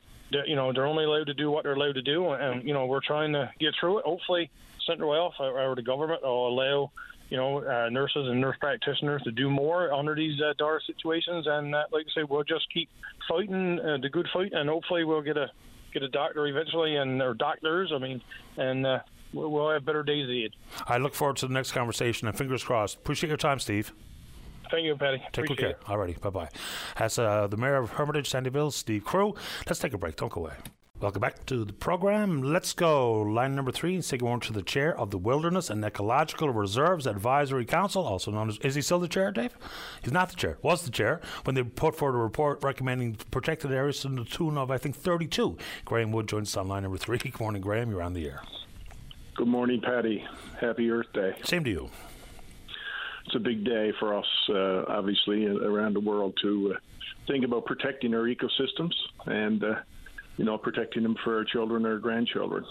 you 0.47 0.55
know 0.55 0.73
they're 0.73 0.87
only 0.87 1.03
allowed 1.03 1.27
to 1.27 1.35
do 1.35 1.51
what 1.51 1.63
they're 1.63 1.73
allowed 1.73 1.93
to 1.93 2.01
do, 2.01 2.29
and 2.29 2.67
you 2.67 2.73
know 2.73 2.87
we're 2.87 3.05
trying 3.05 3.33
to 3.33 3.51
get 3.59 3.75
through 3.79 3.99
it. 3.99 4.05
Hopefully, 4.05 4.49
Central 4.87 5.13
Health 5.13 5.33
or, 5.39 5.59
or 5.59 5.75
the 5.75 5.83
government 5.83 6.23
will 6.23 6.47
allow 6.47 6.91
you 7.29 7.37
know 7.37 7.59
uh, 7.59 7.89
nurses 7.89 8.27
and 8.27 8.41
nurse 8.41 8.57
practitioners 8.59 9.21
to 9.23 9.31
do 9.31 9.51
more 9.51 9.93
under 9.93 10.15
these 10.15 10.41
uh, 10.41 10.53
dire 10.57 10.81
situations, 10.87 11.45
and 11.47 11.75
uh, 11.75 11.83
like 11.91 12.07
I 12.09 12.21
say, 12.21 12.27
we'll 12.27 12.43
just 12.43 12.65
keep 12.73 12.89
fighting 13.29 13.79
uh, 13.79 13.97
the 14.01 14.09
good 14.09 14.27
fight, 14.33 14.53
and 14.53 14.67
hopefully 14.67 15.03
we'll 15.03 15.21
get 15.21 15.37
a 15.37 15.51
get 15.91 16.03
a 16.03 16.09
doctor 16.09 16.47
eventually, 16.47 16.95
and 16.95 17.21
or 17.21 17.33
doctors. 17.33 17.91
I 17.93 17.97
mean, 17.97 18.21
and 18.57 18.85
uh, 18.85 18.99
we'll 19.33 19.69
have 19.69 19.85
better 19.85 20.03
days 20.03 20.29
ahead. 20.29 20.51
I 20.87 20.97
look 20.97 21.13
forward 21.13 21.37
to 21.37 21.47
the 21.47 21.53
next 21.53 21.71
conversation, 21.71 22.27
and 22.27 22.37
fingers 22.37 22.63
crossed. 22.63 22.97
Appreciate 22.97 23.29
your 23.29 23.37
time, 23.37 23.59
Steve. 23.59 23.93
Thank 24.69 24.85
you, 24.85 24.95
Patty. 24.95 25.21
Take 25.33 25.47
good 25.47 25.57
care. 25.57 25.75
Alrighty, 25.85 26.19
bye 26.21 26.29
bye. 26.29 26.49
As 26.95 27.19
uh, 27.19 27.47
the 27.47 27.57
mayor 27.57 27.75
of 27.75 27.91
Hermitage, 27.91 28.31
Sandyville, 28.31 28.71
Steve 28.71 29.03
Crew. 29.03 29.35
Let's 29.67 29.79
take 29.79 29.93
a 29.93 29.97
break. 29.97 30.15
Don't 30.15 30.31
go 30.31 30.41
away. 30.41 30.53
Welcome 31.01 31.21
back 31.21 31.47
to 31.47 31.65
the 31.65 31.73
program. 31.73 32.43
Let's 32.43 32.73
go. 32.73 33.21
Line 33.21 33.55
number 33.55 33.71
three, 33.71 33.95
and 33.95 34.05
say 34.05 34.17
good 34.17 34.25
morning 34.25 34.41
to 34.41 34.53
the 34.53 34.61
chair 34.61 34.95
of 34.99 35.09
the 35.09 35.17
Wilderness 35.17 35.71
and 35.71 35.83
Ecological 35.83 36.51
Reserves 36.51 37.07
Advisory 37.07 37.65
Council, 37.65 38.05
also 38.05 38.29
known 38.29 38.49
as. 38.49 38.59
Is 38.59 38.75
he 38.75 38.83
still 38.83 38.99
the 38.99 39.07
chair, 39.07 39.31
Dave? 39.31 39.57
He's 40.03 40.13
not 40.13 40.29
the 40.29 40.35
chair. 40.35 40.59
Was 40.61 40.83
the 40.83 40.91
chair 40.91 41.19
when 41.43 41.55
they 41.55 41.63
put 41.63 41.95
forward 41.95 42.19
a 42.19 42.21
report 42.21 42.61
recommending 42.61 43.15
protected 43.31 43.71
areas 43.71 44.01
to 44.01 44.09
the 44.09 44.23
tune 44.25 44.59
of, 44.59 44.69
I 44.69 44.77
think, 44.77 44.95
32. 44.95 45.57
Graham 45.85 46.11
Wood 46.11 46.27
joins 46.27 46.49
us 46.49 46.57
on 46.57 46.67
line 46.67 46.83
number 46.83 46.99
three. 46.99 47.17
Good 47.23 47.39
morning, 47.39 47.63
Graham. 47.63 47.89
You're 47.89 48.03
on 48.03 48.13
the 48.13 48.27
air. 48.27 48.43
Good 49.33 49.47
morning, 49.47 49.81
Patty. 49.81 50.23
Happy 50.59 50.91
Earth 50.91 51.11
Day. 51.13 51.33
Same 51.43 51.63
to 51.63 51.69
you 51.71 51.89
it's 53.25 53.35
a 53.35 53.39
big 53.39 53.63
day 53.63 53.93
for 53.99 54.17
us, 54.17 54.25
uh, 54.49 54.83
obviously, 54.87 55.45
around 55.45 55.93
the 55.93 55.99
world 55.99 56.37
to 56.41 56.73
uh, 56.75 56.79
think 57.27 57.45
about 57.45 57.65
protecting 57.65 58.13
our 58.13 58.23
ecosystems 58.23 58.93
and, 59.25 59.63
uh, 59.63 59.75
you 60.37 60.45
know, 60.45 60.57
protecting 60.57 61.03
them 61.03 61.15
for 61.23 61.37
our 61.37 61.43
children 61.43 61.85
or 61.85 61.99
grandchildren. 61.99 62.65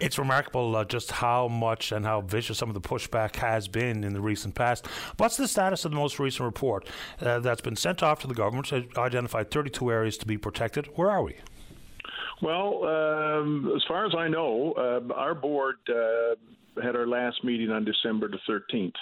It's 0.00 0.18
remarkable 0.18 0.74
uh, 0.74 0.84
just 0.84 1.12
how 1.12 1.46
much 1.46 1.92
and 1.92 2.04
how 2.04 2.20
vicious 2.20 2.58
some 2.58 2.68
of 2.68 2.74
the 2.74 2.80
pushback 2.80 3.36
has 3.36 3.68
been 3.68 4.02
in 4.02 4.12
the 4.12 4.20
recent 4.20 4.54
past. 4.54 4.86
What's 5.18 5.36
the 5.36 5.46
status 5.46 5.84
of 5.84 5.92
the 5.92 5.96
most 5.96 6.18
recent 6.18 6.44
report 6.44 6.88
uh, 7.20 7.38
that's 7.38 7.60
been 7.60 7.76
sent 7.76 8.02
off 8.02 8.20
to 8.20 8.26
the 8.26 8.34
government 8.34 8.66
to 8.68 8.86
identify 8.98 9.44
32 9.44 9.90
areas 9.92 10.18
to 10.18 10.26
be 10.26 10.36
protected? 10.36 10.86
Where 10.96 11.10
are 11.10 11.22
we? 11.22 11.36
Well, 12.42 12.84
um, 12.84 13.72
as 13.76 13.82
far 13.86 14.04
as 14.04 14.14
I 14.16 14.28
know, 14.28 14.72
uh, 14.72 15.14
our 15.14 15.34
board 15.34 15.76
uh, 15.88 16.34
had 16.82 16.96
our 16.96 17.06
last 17.06 17.44
meeting 17.44 17.70
on 17.70 17.84
December 17.84 18.28
the 18.28 18.38
13th. 18.48 18.92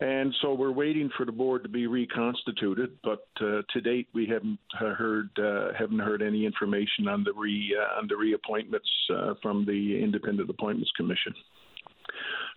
And 0.00 0.34
so 0.40 0.54
we're 0.54 0.72
waiting 0.72 1.10
for 1.14 1.26
the 1.26 1.32
board 1.32 1.62
to 1.62 1.68
be 1.68 1.86
reconstituted, 1.86 2.96
but 3.04 3.26
uh, 3.40 3.60
to 3.70 3.80
date 3.82 4.08
we 4.14 4.26
haven't 4.26 4.58
heard 4.78 5.28
uh, 5.38 5.74
haven't 5.78 5.98
heard 5.98 6.22
any 6.22 6.46
information 6.46 7.06
on 7.06 7.22
the 7.22 7.32
re 7.34 7.76
uh, 7.78 7.98
on 7.98 8.08
the 8.08 8.14
reappointments 8.14 8.88
uh, 9.14 9.34
from 9.42 9.66
the 9.66 10.02
Independent 10.02 10.48
Appointments 10.48 10.90
Commission. 10.96 11.34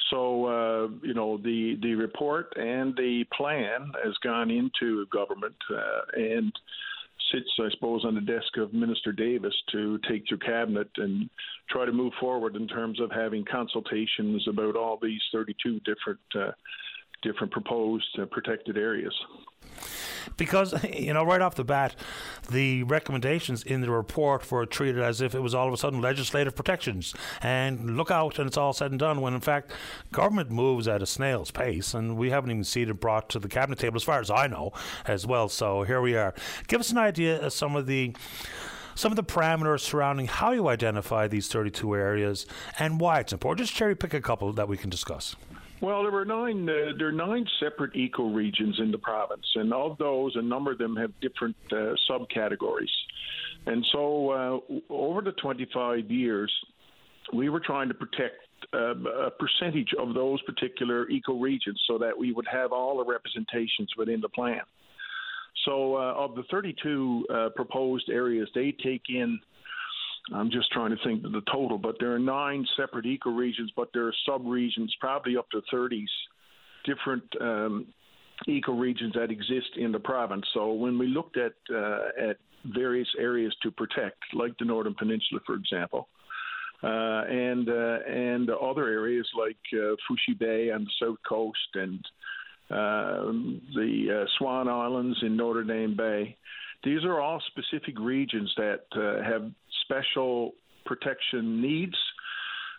So 0.09 0.45
uh, 0.45 0.87
you 1.05 1.13
know 1.13 1.35
the 1.37 1.77
the 1.81 1.95
report 1.95 2.53
and 2.55 2.95
the 2.95 3.25
plan 3.35 3.91
has 4.05 4.13
gone 4.23 4.49
into 4.49 5.05
government, 5.07 5.55
uh, 5.69 6.01
and 6.15 6.53
sits, 7.33 7.49
I 7.59 7.69
suppose, 7.71 8.05
on 8.05 8.15
the 8.15 8.21
desk 8.21 8.57
of 8.57 8.73
Minister 8.73 9.11
Davis 9.11 9.53
to 9.71 9.99
take 10.09 10.23
through 10.27 10.39
cabinet 10.39 10.89
and 10.97 11.29
try 11.69 11.85
to 11.85 11.91
move 11.91 12.13
forward 12.19 12.55
in 12.55 12.67
terms 12.67 12.99
of 12.99 13.11
having 13.11 13.45
consultations 13.49 14.45
about 14.47 14.75
all 14.75 14.99
these 15.01 15.21
32 15.31 15.79
different 15.79 16.19
uh, 16.35 16.51
different 17.23 17.51
proposed 17.51 18.19
uh, 18.19 18.25
protected 18.25 18.77
areas. 18.77 19.13
Because, 20.37 20.83
you 20.83 21.13
know, 21.13 21.23
right 21.23 21.41
off 21.41 21.55
the 21.55 21.63
bat, 21.63 21.95
the 22.49 22.83
recommendations 22.83 23.63
in 23.63 23.81
the 23.81 23.89
report 23.89 24.49
were 24.51 24.65
treated 24.65 25.01
as 25.01 25.21
if 25.21 25.35
it 25.35 25.41
was 25.41 25.53
all 25.53 25.67
of 25.67 25.73
a 25.73 25.77
sudden 25.77 26.01
legislative 26.01 26.55
protections. 26.55 27.13
And 27.41 27.97
look 27.97 28.11
out, 28.11 28.39
and 28.39 28.47
it's 28.47 28.57
all 28.57 28.73
said 28.73 28.91
and 28.91 28.99
done, 28.99 29.21
when 29.21 29.33
in 29.33 29.41
fact, 29.41 29.71
government 30.11 30.49
moves 30.49 30.87
at 30.87 31.01
a 31.01 31.05
snail's 31.05 31.51
pace, 31.51 31.93
and 31.93 32.17
we 32.17 32.29
haven't 32.29 32.51
even 32.51 32.63
seen 32.63 32.89
it 32.89 32.99
brought 32.99 33.29
to 33.29 33.39
the 33.39 33.49
cabinet 33.49 33.79
table, 33.79 33.97
as 33.97 34.03
far 34.03 34.19
as 34.19 34.29
I 34.29 34.47
know, 34.47 34.71
as 35.05 35.25
well. 35.25 35.49
So 35.49 35.83
here 35.83 36.01
we 36.01 36.15
are. 36.15 36.33
Give 36.67 36.79
us 36.79 36.91
an 36.91 36.97
idea 36.97 37.41
of 37.41 37.53
some 37.53 37.75
of 37.75 37.85
the 37.85 38.15
some 38.95 39.11
of 39.11 39.15
the 39.15 39.23
parameters 39.23 39.79
surrounding 39.79 40.27
how 40.27 40.51
you 40.51 40.67
identify 40.67 41.27
these 41.27 41.47
32 41.47 41.95
areas 41.95 42.45
and 42.77 42.99
why 42.99 43.19
it's 43.19 43.33
important. 43.33 43.65
Just 43.65 43.75
cherry 43.75 43.95
pick 43.95 44.13
a 44.13 44.21
couple 44.21 44.53
that 44.53 44.67
we 44.67 44.77
can 44.77 44.91
discuss. 44.91 45.35
Well, 45.83 46.01
there 46.03 46.13
were 46.13 46.23
nine. 46.23 46.69
Uh, 46.69 46.93
there 46.97 47.09
are 47.09 47.11
nine 47.11 47.45
separate 47.59 47.91
ecoregions 47.95 48.79
in 48.79 48.89
the 48.89 48.97
province, 48.97 49.45
and 49.55 49.73
of 49.73 49.97
those, 49.97 50.31
a 50.37 50.41
number 50.41 50.71
of 50.71 50.77
them 50.77 50.95
have 50.95 51.11
different 51.19 51.57
uh, 51.73 51.93
subcategories. 52.09 52.87
And 53.65 53.85
so, 53.91 54.29
uh, 54.29 54.59
over 54.89 55.19
the 55.19 55.33
25 55.33 56.09
years, 56.09 56.49
we 57.33 57.49
were 57.49 57.59
trying 57.59 57.89
to 57.89 57.93
protect 57.93 58.35
uh, 58.73 58.95
a 59.25 59.31
percentage 59.31 59.89
of 59.99 60.13
those 60.13 60.41
particular 60.43 61.05
ecoregions 61.07 61.79
so 61.85 61.97
that 61.97 62.17
we 62.17 62.31
would 62.31 62.47
have 62.49 62.71
all 62.71 63.03
the 63.03 63.11
representations 63.11 63.89
within 63.97 64.21
the 64.21 64.29
plan. 64.29 64.61
So, 65.65 65.97
uh, 65.97 66.13
of 66.13 66.35
the 66.35 66.43
32 66.49 67.25
uh, 67.29 67.49
proposed 67.57 68.09
areas, 68.09 68.47
they 68.55 68.73
take 68.81 69.03
in 69.09 69.37
I'm 70.31 70.51
just 70.51 70.71
trying 70.71 70.91
to 70.91 71.03
think 71.03 71.25
of 71.25 71.31
the 71.33 71.41
total, 71.51 71.77
but 71.77 71.95
there 71.99 72.13
are 72.13 72.19
nine 72.19 72.65
separate 72.77 73.05
ecoregions, 73.05 73.69
but 73.75 73.89
there 73.93 74.07
are 74.07 74.13
subregions, 74.27 74.89
probably 74.99 75.35
up 75.35 75.49
to 75.51 75.61
30s 75.73 76.05
different 76.85 77.23
um, 77.41 77.87
ecoregions 78.47 79.13
that 79.15 79.29
exist 79.31 79.77
in 79.77 79.91
the 79.91 79.99
province. 79.99 80.45
So 80.53 80.73
when 80.73 80.97
we 80.97 81.07
looked 81.07 81.37
at 81.37 81.53
uh, 81.73 82.29
at 82.29 82.37
various 82.65 83.07
areas 83.19 83.55
to 83.63 83.71
protect, 83.71 84.19
like 84.33 84.57
the 84.57 84.65
Northern 84.65 84.95
Peninsula, 84.95 85.41
for 85.45 85.55
example, 85.55 86.07
uh, 86.83 87.23
and 87.29 87.69
uh, 87.69 87.99
and 88.07 88.49
other 88.49 88.87
areas 88.87 89.27
like 89.37 89.57
uh, 89.73 89.95
Facheux 90.07 90.37
Bay 90.39 90.71
on 90.71 90.85
the 90.85 90.91
south 91.05 91.17
coast 91.27 91.57
and 91.75 92.05
um, 92.69 93.61
the 93.75 94.23
uh, 94.23 94.27
Swan 94.37 94.67
Islands 94.67 95.17
in 95.21 95.37
Notre 95.37 95.63
Dame 95.63 95.95
Bay. 95.95 96.37
These 96.83 97.05
are 97.05 97.21
all 97.21 97.41
specific 97.47 97.97
regions 97.99 98.53
that 98.57 98.83
uh, 98.95 99.23
have 99.23 99.49
special 99.83 100.53
protection 100.85 101.61
needs. 101.61 101.95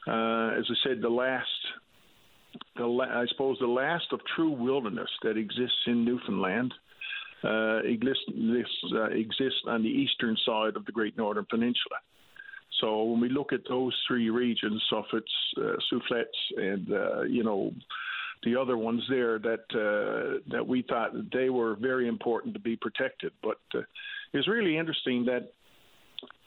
Uh, 0.06 0.50
as 0.58 0.64
I 0.68 0.74
said, 0.86 1.00
the 1.00 1.08
last, 1.08 1.48
the 2.76 2.86
la- 2.86 3.04
I 3.04 3.26
suppose, 3.28 3.56
the 3.60 3.66
last 3.66 4.06
of 4.12 4.20
true 4.36 4.50
wilderness 4.50 5.08
that 5.22 5.36
exists 5.36 5.78
in 5.86 6.04
Newfoundland 6.04 6.74
uh, 7.44 7.78
exists, 7.84 8.24
uh, 8.94 9.04
exists 9.04 9.60
on 9.66 9.82
the 9.82 9.88
eastern 9.88 10.36
side 10.46 10.76
of 10.76 10.84
the 10.86 10.92
Great 10.92 11.16
Northern 11.16 11.46
Peninsula. 11.48 11.98
So 12.80 13.04
when 13.04 13.20
we 13.20 13.28
look 13.28 13.52
at 13.52 13.60
those 13.68 13.94
three 14.08 14.30
regions, 14.30 14.82
Suffets, 14.90 15.32
uh, 15.58 15.76
Soufflets, 15.92 16.26
and 16.56 16.92
uh, 16.92 17.22
you 17.22 17.44
know 17.44 17.72
the 18.42 18.56
other 18.56 18.76
ones 18.76 19.02
there, 19.08 19.38
that 19.38 19.64
uh, 19.72 20.40
that 20.50 20.66
we 20.66 20.82
thought 20.82 21.12
they 21.32 21.50
were 21.50 21.76
very 21.76 22.08
important 22.08 22.54
to 22.54 22.60
be 22.60 22.76
protected. 22.76 23.32
But 23.42 23.60
uh, 23.74 23.82
it's 24.32 24.48
really 24.48 24.76
interesting 24.76 25.24
that 25.26 25.52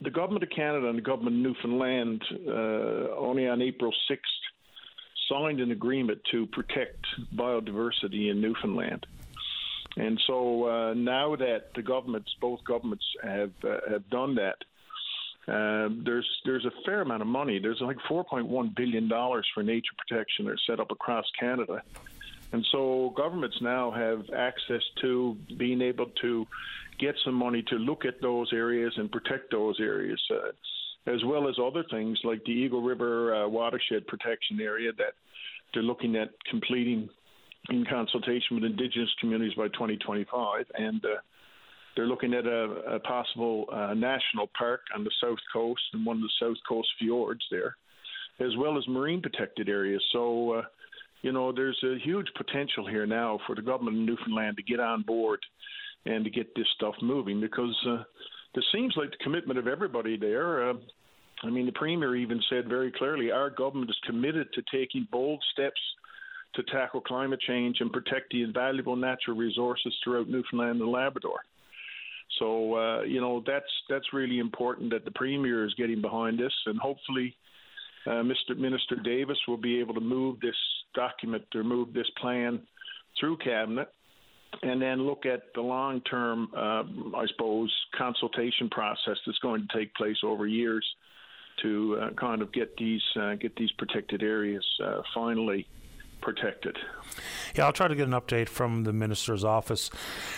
the 0.02 0.10
government 0.10 0.44
of 0.44 0.50
Canada 0.50 0.88
and 0.88 0.98
the 0.98 1.02
government 1.02 1.38
of 1.38 1.42
Newfoundland 1.42 2.24
uh, 2.48 3.16
only 3.18 3.48
on 3.48 3.62
April 3.62 3.94
6th 4.10 4.18
signed 5.30 5.60
an 5.60 5.72
agreement 5.72 6.20
to 6.32 6.46
protect 6.48 7.06
biodiversity 7.36 8.30
in 8.32 8.42
Newfoundland. 8.42 9.06
And 9.98 10.20
so 10.28 10.66
uh, 10.66 10.94
now 10.94 11.36
that 11.36 11.72
the 11.76 11.82
governments, 11.82 12.30
both 12.40 12.64
governments, 12.64 13.04
have 13.24 13.52
uh, 13.64 13.78
have 13.90 14.08
done 14.10 14.36
that, 14.36 14.58
uh, 15.52 15.90
there's 16.06 16.28
there's 16.46 16.66
a 16.66 16.72
fair 16.86 17.02
amount 17.02 17.22
of 17.22 17.28
money. 17.28 17.58
There's 17.60 17.82
like 17.82 17.98
4.1 18.10 18.76
billion 18.76 19.08
dollars 19.08 19.48
for 19.54 19.64
nature 19.64 19.94
protection 19.98 20.46
that 20.46 20.52
are 20.52 20.58
set 20.68 20.80
up 20.80 20.92
across 20.92 21.26
Canada, 21.40 21.82
and 22.54 22.66
so 22.72 23.14
governments 23.16 23.58
now 23.62 23.92
have 23.92 24.24
access 24.36 24.82
to 25.02 25.36
being 25.58 25.82
able 25.82 26.08
to 26.22 26.46
get 27.00 27.16
some 27.26 27.36
money 27.36 27.64
to 27.68 27.76
look 27.76 28.06
at 28.06 28.22
those 28.22 28.52
areas 28.54 28.94
and 28.98 29.12
protect 29.12 29.52
those 29.52 29.80
areas, 29.80 30.22
uh, 30.32 31.12
as 31.12 31.24
well 31.26 31.48
as 31.48 31.56
other 31.64 31.84
things 31.92 32.18
like 32.24 32.44
the 32.46 32.52
Eagle 32.52 32.82
River 32.82 33.36
uh, 33.36 33.48
watershed 33.48 34.08
protection 34.08 34.60
area 34.62 34.92
that 34.98 35.14
they're 35.74 35.84
looking 35.84 36.16
at 36.16 36.30
completing 36.50 37.10
in 37.70 37.86
consultation 37.86 38.56
with 38.56 38.64
Indigenous 38.64 39.10
communities 39.20 39.54
by 39.56 39.68
2025, 39.68 40.66
and 40.76 41.04
uh, 41.04 41.10
they're 41.96 42.08
looking 42.08 42.34
at 42.34 42.46
a, 42.46 42.96
a 42.96 43.00
possible 43.02 43.66
uh, 43.74 43.94
national 43.94 44.50
park 44.58 44.82
on 44.96 45.04
the 45.04 45.12
south 45.22 45.40
coast 45.52 45.82
and 45.92 46.06
one 46.06 46.18
of 46.18 46.24
the 46.24 46.30
south 46.40 46.58
coast 46.68 46.88
fjords 46.98 47.44
there, 47.52 47.76
as 48.40 48.56
well 48.58 48.78
as 48.78 48.88
marine 48.88 49.22
protected 49.22 49.68
areas. 49.68 50.02
So. 50.14 50.64
You 51.28 51.34
know, 51.34 51.52
there's 51.52 51.78
a 51.84 51.98
huge 52.06 52.28
potential 52.38 52.88
here 52.88 53.06
now 53.06 53.38
for 53.46 53.54
the 53.54 53.62
government 53.62 53.98
of 53.98 54.04
Newfoundland 54.04 54.56
to 54.56 54.64
get 54.64 54.80
on 54.80 55.02
board 55.02 55.42
and 56.06 56.24
to 56.24 56.32
get 56.32 56.56
this 56.56 56.68
stuff 56.78 56.96
moving 57.02 57.42
because 57.42 57.76
uh, 57.86 58.04
seems 58.74 58.94
like 58.96 59.12
the 59.12 59.18
commitment 59.22 59.60
of 59.60 59.68
everybody 59.68 60.16
there. 60.16 60.70
Uh, 60.70 60.76
I 61.44 61.50
mean, 61.50 61.66
the 61.66 61.74
premier 61.74 62.16
even 62.16 62.42
said 62.50 62.70
very 62.70 62.94
clearly 62.94 63.30
our 63.30 63.50
government 63.50 63.90
is 63.90 63.98
committed 64.06 64.48
to 64.54 64.62
taking 64.72 65.06
bold 65.12 65.44
steps 65.52 65.82
to 66.56 66.64
tackle 66.72 67.02
climate 67.02 67.42
change 67.46 67.82
and 67.82 67.92
protect 67.92 68.32
the 68.32 68.44
invaluable 68.44 68.96
natural 68.96 69.36
resources 69.36 69.94
throughout 70.06 70.30
Newfoundland 70.30 70.80
and 70.80 70.90
Labrador. 70.90 71.42
So 72.40 72.76
uh, 72.76 73.02
you 73.02 73.20
know 73.20 73.44
that's 73.46 73.66
that's 73.90 74.14
really 74.14 74.40
important 74.40 74.92
that 74.92 75.04
the 75.04 75.12
premier 75.12 75.66
is 75.66 75.74
getting 75.74 76.00
behind 76.00 76.40
this, 76.40 76.54
and 76.68 76.80
hopefully, 76.80 77.36
uh, 78.06 78.24
Mr. 78.24 78.58
Minister 78.58 78.96
Davis 78.96 79.40
will 79.46 79.58
be 79.58 79.82
able 79.82 79.94
to 79.94 80.00
move 80.00 80.40
this 80.40 80.56
document 80.94 81.44
or 81.56 81.64
move 81.64 81.94
this 81.94 82.10
plan 82.20 82.62
through 83.20 83.38
cabinet 83.38 83.90
and 84.64 84.82
then 84.82 85.06
look 85.06 85.26
at 85.26 85.42
the 85.56 85.62
long 85.62 86.02
term, 86.02 86.50
uh, 86.56 86.84
I 87.18 87.26
suppose, 87.28 87.74
consultation 87.98 88.70
process 88.70 89.18
that's 89.26 89.40
going 89.40 89.68
to 89.68 89.78
take 89.78 89.94
place 89.96 90.18
over 90.24 90.48
years 90.48 90.86
to 91.62 92.00
uh, 92.02 92.10
kind 92.20 92.42
of 92.42 92.54
get 92.54 92.76
these 92.78 93.02
uh, 93.20 93.36
get 93.36 93.56
these 93.56 93.72
protected 93.78 94.22
areas 94.22 94.66
uh, 94.84 95.02
finally 95.14 95.68
protected. 96.22 96.78
Yeah, 97.56 97.66
I'll 97.66 97.74
try 97.74 97.88
to 97.88 97.96
get 97.96 98.08
an 98.08 98.14
update 98.14 98.50
from 98.50 98.84
the 98.84 98.94
minister's 98.94 99.44
office 99.44 99.90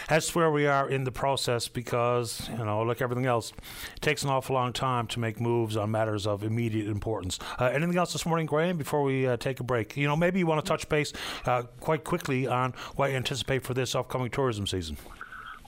as 0.08 0.28
to 0.28 0.38
where 0.38 0.52
we 0.52 0.68
are 0.68 0.90
in 0.90 1.04
the 1.04 1.12
process 1.12 1.68
because, 1.68 2.50
you 2.50 2.64
know, 2.64 2.82
like 2.82 3.02
everything 3.02 3.26
else, 3.26 3.52
it 3.96 4.02
takes 4.02 4.24
an 4.24 4.30
awful 4.30 4.56
long 4.56 4.74
time 4.74 5.08
to 5.08 5.20
make 5.20 5.40
moves 5.40 5.76
on 5.76 5.92
matters 5.92 6.26
of 6.26 6.44
immediate 6.44 6.88
importance. 6.88 7.40
Uh, 7.60 7.66
anything 7.66 7.98
else 7.98 8.14
this 8.14 8.26
morning, 8.26 8.46
Graham, 8.46 8.78
before 8.78 9.04
we 9.04 9.28
uh, 9.28 9.38
take 9.38 9.60
a 9.60 9.64
break? 9.64 9.98
You 9.98 10.08
know, 10.08 10.16
maybe 10.16 10.40
you 10.40 10.48
want 10.48 10.64
to 10.64 10.68
touch 10.68 10.88
base 10.88 11.12
uh, 11.46 11.64
quite 11.80 12.04
quickly 12.04 12.48
on 12.48 12.74
what 12.96 13.12
you 13.12 13.18
anticipate 13.18 13.64
for 13.64 13.74
this 13.74 13.96
upcoming 13.96 14.30
tourism 14.30 14.68
season. 14.68 14.98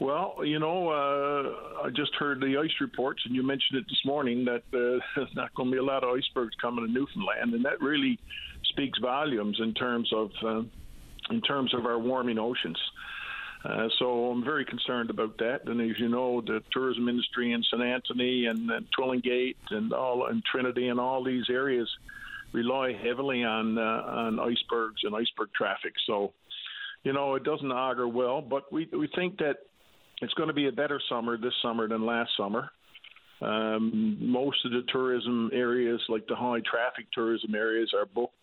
Well, 0.02 0.38
you 0.44 0.58
know, 0.58 0.90
uh, 0.90 1.84
I 1.86 1.92
just 1.92 2.16
heard 2.16 2.42
the 2.42 2.58
ice 2.58 2.74
reports, 2.82 3.22
and 3.24 3.36
you 3.36 3.44
mentioned 3.44 3.78
it 3.80 3.86
this 3.88 4.02
morning 4.04 4.46
that 4.46 4.64
uh, 4.74 5.00
there's 5.16 5.36
not 5.36 5.54
going 5.54 5.70
to 5.70 5.74
be 5.74 5.78
a 5.78 5.84
lot 5.84 6.04
of 6.04 6.10
icebergs 6.18 6.56
coming 6.60 6.88
to 6.88 6.92
Newfoundland, 6.92 7.54
and 7.54 7.64
that 7.66 7.80
really 7.82 8.18
speaks 8.72 9.00
volumes 9.00 9.58
in 9.62 9.74
terms 9.74 10.12
of 10.14 10.32
uh, 10.44 10.62
in 11.30 11.42
terms 11.42 11.74
of 11.74 11.86
our 11.86 12.00
warming 12.00 12.40
oceans. 12.40 12.78
Uh, 13.64 13.88
so 14.00 14.32
I'm 14.32 14.44
very 14.44 14.66
concerned 14.66 15.10
about 15.10 15.38
that. 15.38 15.62
And 15.68 15.80
as 15.82 16.00
you 16.00 16.10
know, 16.10 16.42
the 16.42 16.62
tourism 16.74 17.08
industry 17.08 17.54
in 17.54 17.62
St. 17.64 17.82
Anthony 17.82 18.48
and, 18.48 18.70
and 18.72 18.88
Twillingate 18.98 19.56
and 19.70 19.94
all 19.94 20.26
and 20.28 20.44
Trinity 20.44 20.88
and 20.88 21.00
all 21.00 21.24
these 21.24 21.46
areas 21.50 21.88
rely 22.54 22.94
heavily 22.94 23.44
on 23.44 23.78
uh, 23.78 23.82
on 23.82 24.40
icebergs 24.40 25.02
and 25.04 25.16
iceberg 25.16 25.50
traffic. 25.56 25.94
So, 26.08 26.34
you 27.04 27.14
know, 27.14 27.36
it 27.36 27.44
doesn't 27.44 27.72
augur 27.72 28.08
well. 28.08 28.42
But 28.42 28.72
we 28.72 28.90
we 28.92 29.08
think 29.16 29.38
that 29.38 29.58
it's 30.22 30.34
going 30.34 30.50
to 30.50 30.54
be 30.54 30.68
a 30.68 30.72
better 30.72 31.00
summer 31.10 31.38
this 31.38 31.54
summer 31.62 31.88
than 31.88 32.06
last 32.06 32.32
summer. 32.38 32.72
Um, 33.42 34.18
most 34.20 34.64
of 34.66 34.72
the 34.72 34.84
tourism 34.92 35.50
areas, 35.52 36.00
like 36.10 36.28
the 36.28 36.36
high 36.36 36.60
traffic 36.60 37.06
tourism 37.12 37.56
areas, 37.56 37.92
are 37.96 38.06
booked 38.06 38.36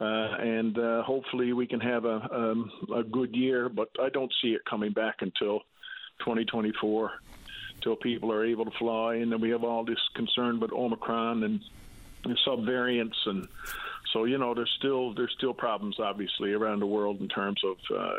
uh, 0.00 0.04
and 0.04 0.78
uh, 0.78 1.02
hopefully 1.02 1.52
we 1.52 1.66
can 1.66 1.80
have 1.80 2.04
a, 2.04 2.28
um, 2.32 2.70
a 2.94 3.02
good 3.02 3.34
year. 3.34 3.68
But 3.68 3.88
I 4.00 4.08
don't 4.08 4.32
see 4.42 4.48
it 4.48 4.64
coming 4.64 4.92
back 4.92 5.16
until 5.20 5.60
2024, 6.20 7.12
until 7.76 7.96
people 7.96 8.32
are 8.32 8.44
able 8.44 8.64
to 8.64 8.70
fly, 8.72 9.16
and 9.16 9.30
then 9.30 9.40
we 9.40 9.50
have 9.50 9.64
all 9.64 9.84
this 9.84 10.00
concern 10.14 10.56
about 10.56 10.72
Omicron 10.72 11.42
and, 11.44 11.60
and 12.24 12.38
subvariants, 12.46 13.26
and 13.26 13.48
so 14.12 14.24
you 14.24 14.38
know 14.38 14.54
there's 14.54 14.74
still 14.78 15.12
there's 15.14 15.34
still 15.36 15.54
problems 15.54 15.98
obviously 15.98 16.52
around 16.52 16.80
the 16.80 16.86
world 16.86 17.20
in 17.20 17.28
terms 17.28 17.60
of 17.64 17.76
uh, 17.96 18.14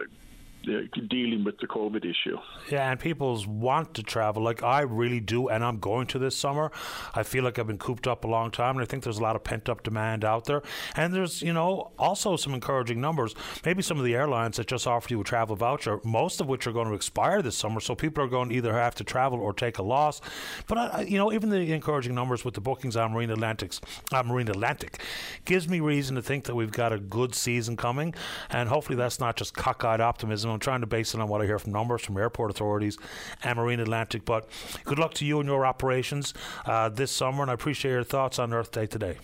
dealing 1.10 1.44
with 1.44 1.58
the 1.60 1.68
COVID 1.68 2.06
issue. 2.06 2.38
Yeah, 2.72 2.90
and 2.90 3.00
people 3.00 3.44
want 3.48 3.94
to 3.96 4.04
travel. 4.04 4.44
Like 4.44 4.64
I 4.64 4.82
really 4.82 5.20
do, 5.20 5.50
and 5.50 5.64
I'm 5.64 5.80
going 5.80 6.08
to 6.08 6.20
this 6.20 6.36
summer. 6.36 6.72
I 7.14 7.24
feel 7.24 7.44
like 7.44 7.60
I've 7.60 7.68
been 7.68 7.78
cooped 7.78 8.08
up 8.08 8.24
a 8.24 8.28
long 8.28 8.52
time, 8.52 8.76
and 8.76 8.82
I 8.82 8.86
think 8.86 9.04
there's 9.04 9.20
a 9.20 9.24
lot 9.24 9.36
of 9.36 9.44
pent 9.44 9.70
up 9.70 9.84
demand 9.84 10.26
out 10.26 10.46
there. 10.46 10.62
And 10.96 11.14
there's, 11.14 11.42
you 11.42 11.54
know, 11.54 11.92
also 11.98 12.36
some 12.36 12.54
encouraging 12.54 13.00
numbers. 13.02 13.36
Maybe 13.66 13.82
some 13.82 14.00
of 14.00 14.06
the 14.06 14.16
airlines 14.16 14.58
that 14.58 14.68
just 14.68 14.88
offered 14.88 15.12
you 15.12 15.22
a 15.22 15.24
travel 15.24 15.56
voucher, 15.56 16.00
most 16.04 16.42
of 16.42 16.48
which 16.48 16.68
are 16.68 16.72
going 16.72 16.88
to 16.88 16.94
expire 16.94 17.42
this 17.42 17.58
summer. 17.58 17.80
So 17.80 17.96
people 17.96 18.24
are 18.24 18.28
going 18.28 18.50
to 18.50 18.56
either 18.56 18.74
have 18.74 18.96
to 18.96 19.04
travel 19.04 19.40
or 19.40 19.54
take 19.54 19.78
a 19.78 19.84
loss. 19.84 20.22
But 20.68 20.78
I, 20.78 21.02
you 21.02 21.18
know, 21.18 21.32
even 21.32 21.50
the 21.50 21.74
encouraging 21.74 22.16
numbers 22.16 22.44
with 22.44 22.54
the 22.54 22.62
bookings 22.62 22.96
on 22.96 23.14
Marine 23.14 23.30
Atlantic's 23.30 23.82
uh, 24.12 24.24
Marine 24.24 24.48
Atlantic 24.48 25.02
gives 25.46 25.68
me 25.68 25.80
reason 25.80 26.16
to 26.16 26.22
think 26.22 26.46
that 26.46 26.56
we've 26.56 26.72
got 26.72 26.92
a 26.92 27.00
good 27.00 27.36
season 27.36 27.78
coming, 27.78 28.14
and 28.50 28.70
hopefully 28.70 28.98
that's 28.98 29.20
not 29.20 29.36
just 29.36 29.54
cockeyed 29.54 30.00
optimism. 30.00 30.55
I'm 30.56 30.60
trying 30.60 30.82
to 30.82 30.88
base 30.88 31.14
it 31.14 31.20
on 31.20 31.28
what 31.28 31.42
I 31.42 31.46
hear 31.46 31.60
from 31.60 31.74
numbers 31.74 32.02
from 32.02 32.18
airport 32.18 32.50
authorities 32.52 32.98
and 33.44 33.58
Marine 33.58 33.80
Atlantic. 33.80 34.26
But 34.26 34.50
good 34.84 34.98
luck 34.98 35.14
to 35.16 35.26
you 35.26 35.40
and 35.40 35.48
your 35.48 35.66
operations 35.66 36.34
uh, 36.66 36.90
this 36.90 37.12
summer, 37.12 37.44
and 37.44 37.52
I 37.52 37.54
appreciate 37.54 37.92
your 37.92 38.04
thoughts 38.04 38.40
on 38.40 38.54
Earth 38.54 38.72
Day 38.72 38.88
today. 38.88 39.18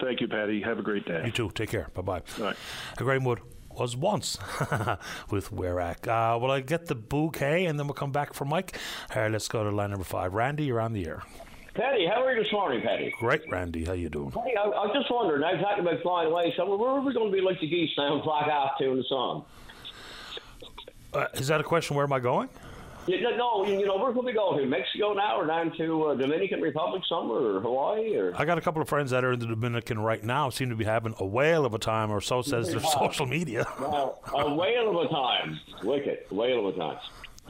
Thank 0.00 0.20
you, 0.20 0.28
Patty. 0.28 0.60
Have 0.60 0.78
a 0.78 0.82
great 0.82 1.06
day. 1.06 1.22
You 1.24 1.32
too. 1.32 1.50
Take 1.54 1.70
care. 1.70 1.88
Bye 1.94 2.02
bye. 2.02 2.22
Bye. 2.38 2.54
Grahamwood 2.96 3.40
was 3.70 3.96
once 3.96 4.38
with 5.30 5.50
Werac. 5.50 6.06
Uh, 6.06 6.38
well, 6.38 6.50
I 6.50 6.60
get 6.60 6.86
the 6.86 6.94
bouquet 6.94 7.66
and 7.66 7.78
then 7.78 7.86
we'll 7.86 7.94
come 7.94 8.12
back 8.12 8.34
for 8.34 8.44
Mike. 8.44 8.78
All 9.14 9.22
right, 9.22 9.30
let's 9.30 9.48
go 9.48 9.64
to 9.64 9.70
line 9.70 9.90
number 9.90 10.04
five. 10.04 10.34
Randy, 10.34 10.64
you're 10.64 10.80
on 10.80 10.92
the 10.92 11.06
air. 11.06 11.22
Patty, 11.74 12.06
how 12.06 12.24
are 12.24 12.34
you 12.34 12.42
this 12.42 12.52
morning, 12.52 12.80
Patty? 12.80 13.12
Great, 13.20 13.42
Randy. 13.50 13.84
How 13.84 13.92
you 13.92 14.08
doing? 14.08 14.30
Hey, 14.30 14.54
I, 14.58 14.62
I 14.62 14.86
was 14.86 14.92
just 14.94 15.10
wondering. 15.10 15.44
I 15.44 15.52
was 15.52 15.62
talking 15.62 15.86
about 15.86 16.00
flying 16.00 16.30
away 16.30 16.54
So 16.56 16.74
Where 16.74 16.88
are 16.88 17.00
we 17.02 17.12
going 17.12 17.30
to 17.30 17.36
be 17.36 17.42
like 17.42 17.60
the 17.60 17.68
geese 17.68 17.90
now 17.98 18.14
and 18.14 18.22
fly 18.22 18.40
off 18.48 18.78
to 18.78 18.90
in 18.92 18.96
the 18.96 19.04
sun? 19.04 19.42
Uh, 21.16 21.28
is 21.34 21.48
that 21.48 21.60
a 21.60 21.64
question? 21.64 21.96
Where 21.96 22.04
am 22.04 22.12
I 22.12 22.20
going? 22.20 22.48
Yeah, 23.06 23.36
no, 23.36 23.64
you 23.64 23.86
know, 23.86 23.96
where 23.98 24.12
could 24.12 24.24
we 24.24 24.32
go 24.32 24.58
to? 24.58 24.66
Mexico 24.66 25.14
now, 25.14 25.38
or 25.40 25.46
down 25.46 25.72
to 25.76 26.06
uh, 26.06 26.14
Dominican 26.16 26.60
Republic 26.60 27.02
somewhere, 27.08 27.56
or 27.56 27.60
Hawaii, 27.60 28.16
or? 28.16 28.34
I 28.36 28.44
got 28.44 28.58
a 28.58 28.60
couple 28.60 28.82
of 28.82 28.88
friends 28.88 29.12
that 29.12 29.24
are 29.24 29.32
in 29.32 29.38
the 29.38 29.46
Dominican 29.46 30.00
right 30.00 30.22
now. 30.22 30.50
Seem 30.50 30.70
to 30.70 30.76
be 30.76 30.84
having 30.84 31.14
a 31.20 31.24
whale 31.24 31.64
of 31.64 31.72
a 31.72 31.78
time, 31.78 32.10
or 32.10 32.20
so 32.20 32.42
says 32.42 32.70
their 32.70 32.80
social 32.98 33.26
media. 33.26 33.64
Well, 33.80 34.18
a 34.34 34.52
whale 34.52 34.90
of 34.90 35.06
a 35.06 35.08
time. 35.08 35.60
Wicked. 35.84 36.18
A 36.30 36.34
whale 36.34 36.66
of 36.66 36.74
a 36.74 36.78
time. 36.78 36.98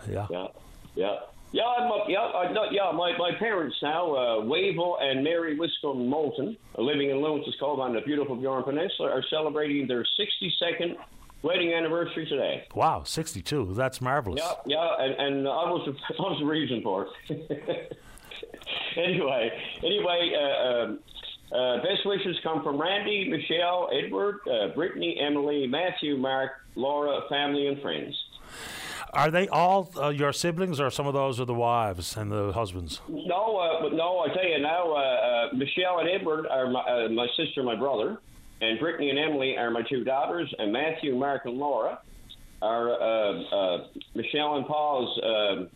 Yeah. 0.09 0.27
Yeah. 0.31 0.47
Yeah. 0.95 1.17
Yeah, 1.53 1.63
I'm 1.65 1.91
up, 1.91 2.07
yeah, 2.09 2.19
I, 2.19 2.53
no, 2.53 2.65
yeah. 2.71 2.91
My, 2.93 3.17
my 3.17 3.31
parents 3.39 3.77
now, 3.81 4.15
uh, 4.15 4.45
Wavell 4.45 4.99
and 5.01 5.25
Mary 5.25 5.57
Wiscombe 5.57 6.07
Moulton, 6.07 6.57
living 6.77 7.09
in 7.09 7.23
Lawrence's 7.23 7.55
Cove 7.59 7.79
on 7.81 7.95
the 7.95 8.01
beautiful 8.03 8.37
Bjorn 8.37 8.65
Peninsula, 8.65 9.11
are 9.11 9.23
celebrating 9.31 9.87
their 9.87 10.05
62nd 10.21 10.97
wedding 11.47 11.73
anniversary 11.73 12.27
today. 12.27 12.67
Wow, 12.75 13.05
62. 13.05 13.75
That's 13.75 14.01
marvelous. 14.01 14.43
Yeah, 14.43 14.53
yeah, 14.67 15.05
and, 15.05 15.15
and 15.15 15.49
I 15.49 15.71
was 15.71 15.89
I 16.19 16.23
was 16.23 16.39
the 16.41 16.47
reason 16.47 16.83
for 16.83 17.07
it. 17.29 17.99
anyway, 18.97 19.51
anyway, 19.83 20.33
uh, 20.35 20.69
um, 20.69 20.99
uh, 21.53 21.77
best 21.83 22.05
wishes 22.05 22.37
come 22.43 22.63
from 22.63 22.81
Randy, 22.81 23.29
Michelle, 23.29 23.89
Edward, 23.93 24.41
uh, 24.51 24.75
Brittany, 24.75 25.19
Emily, 25.21 25.67
Matthew, 25.67 26.17
Mark, 26.17 26.51
Laura, 26.75 27.21
family, 27.29 27.69
and 27.69 27.81
friends. 27.81 28.15
Are 29.13 29.31
they 29.31 29.49
all 29.49 29.91
uh, 29.97 30.09
your 30.09 30.33
siblings, 30.33 30.81
or 30.81 30.91
some 30.91 31.07
of 31.07 31.15
those 31.15 31.41
are 31.41 31.45
the 31.45 31.55
wives 31.55 32.17
and 32.17 32.31
the 32.31 32.53
husbands? 32.53 33.01
No, 33.09 33.57
uh, 33.57 33.81
but 33.81 33.93
no, 33.95 34.21
I 34.21 34.35
tell 34.35 34.45
you 34.45 34.59
now, 34.59 34.93
uh, 34.93 34.99
uh, 34.99 35.49
Michelle 35.55 36.01
and 36.01 36.09
Edward 36.09 36.47
are 36.49 36.69
my, 36.69 36.81
uh, 36.81 37.09
my 37.09 37.27
sister, 37.37 37.61
and 37.61 37.67
my 37.67 37.77
brother, 37.77 38.19
and 38.61 38.79
Brittany 38.79 39.11
and 39.11 39.19
Emily 39.19 39.57
are 39.57 39.71
my 39.71 39.83
two 39.83 40.05
daughters, 40.05 40.53
and 40.59 40.73
Matthew, 40.73 41.15
Mark, 41.15 41.45
and 41.45 41.59
Laura 41.59 42.01
are 42.63 42.91
uh, 42.91 43.43
uh, 43.43 43.87
Michelle 44.15 44.57
and 44.57 44.67
Paul's 44.67 45.19
uh, 45.21 45.67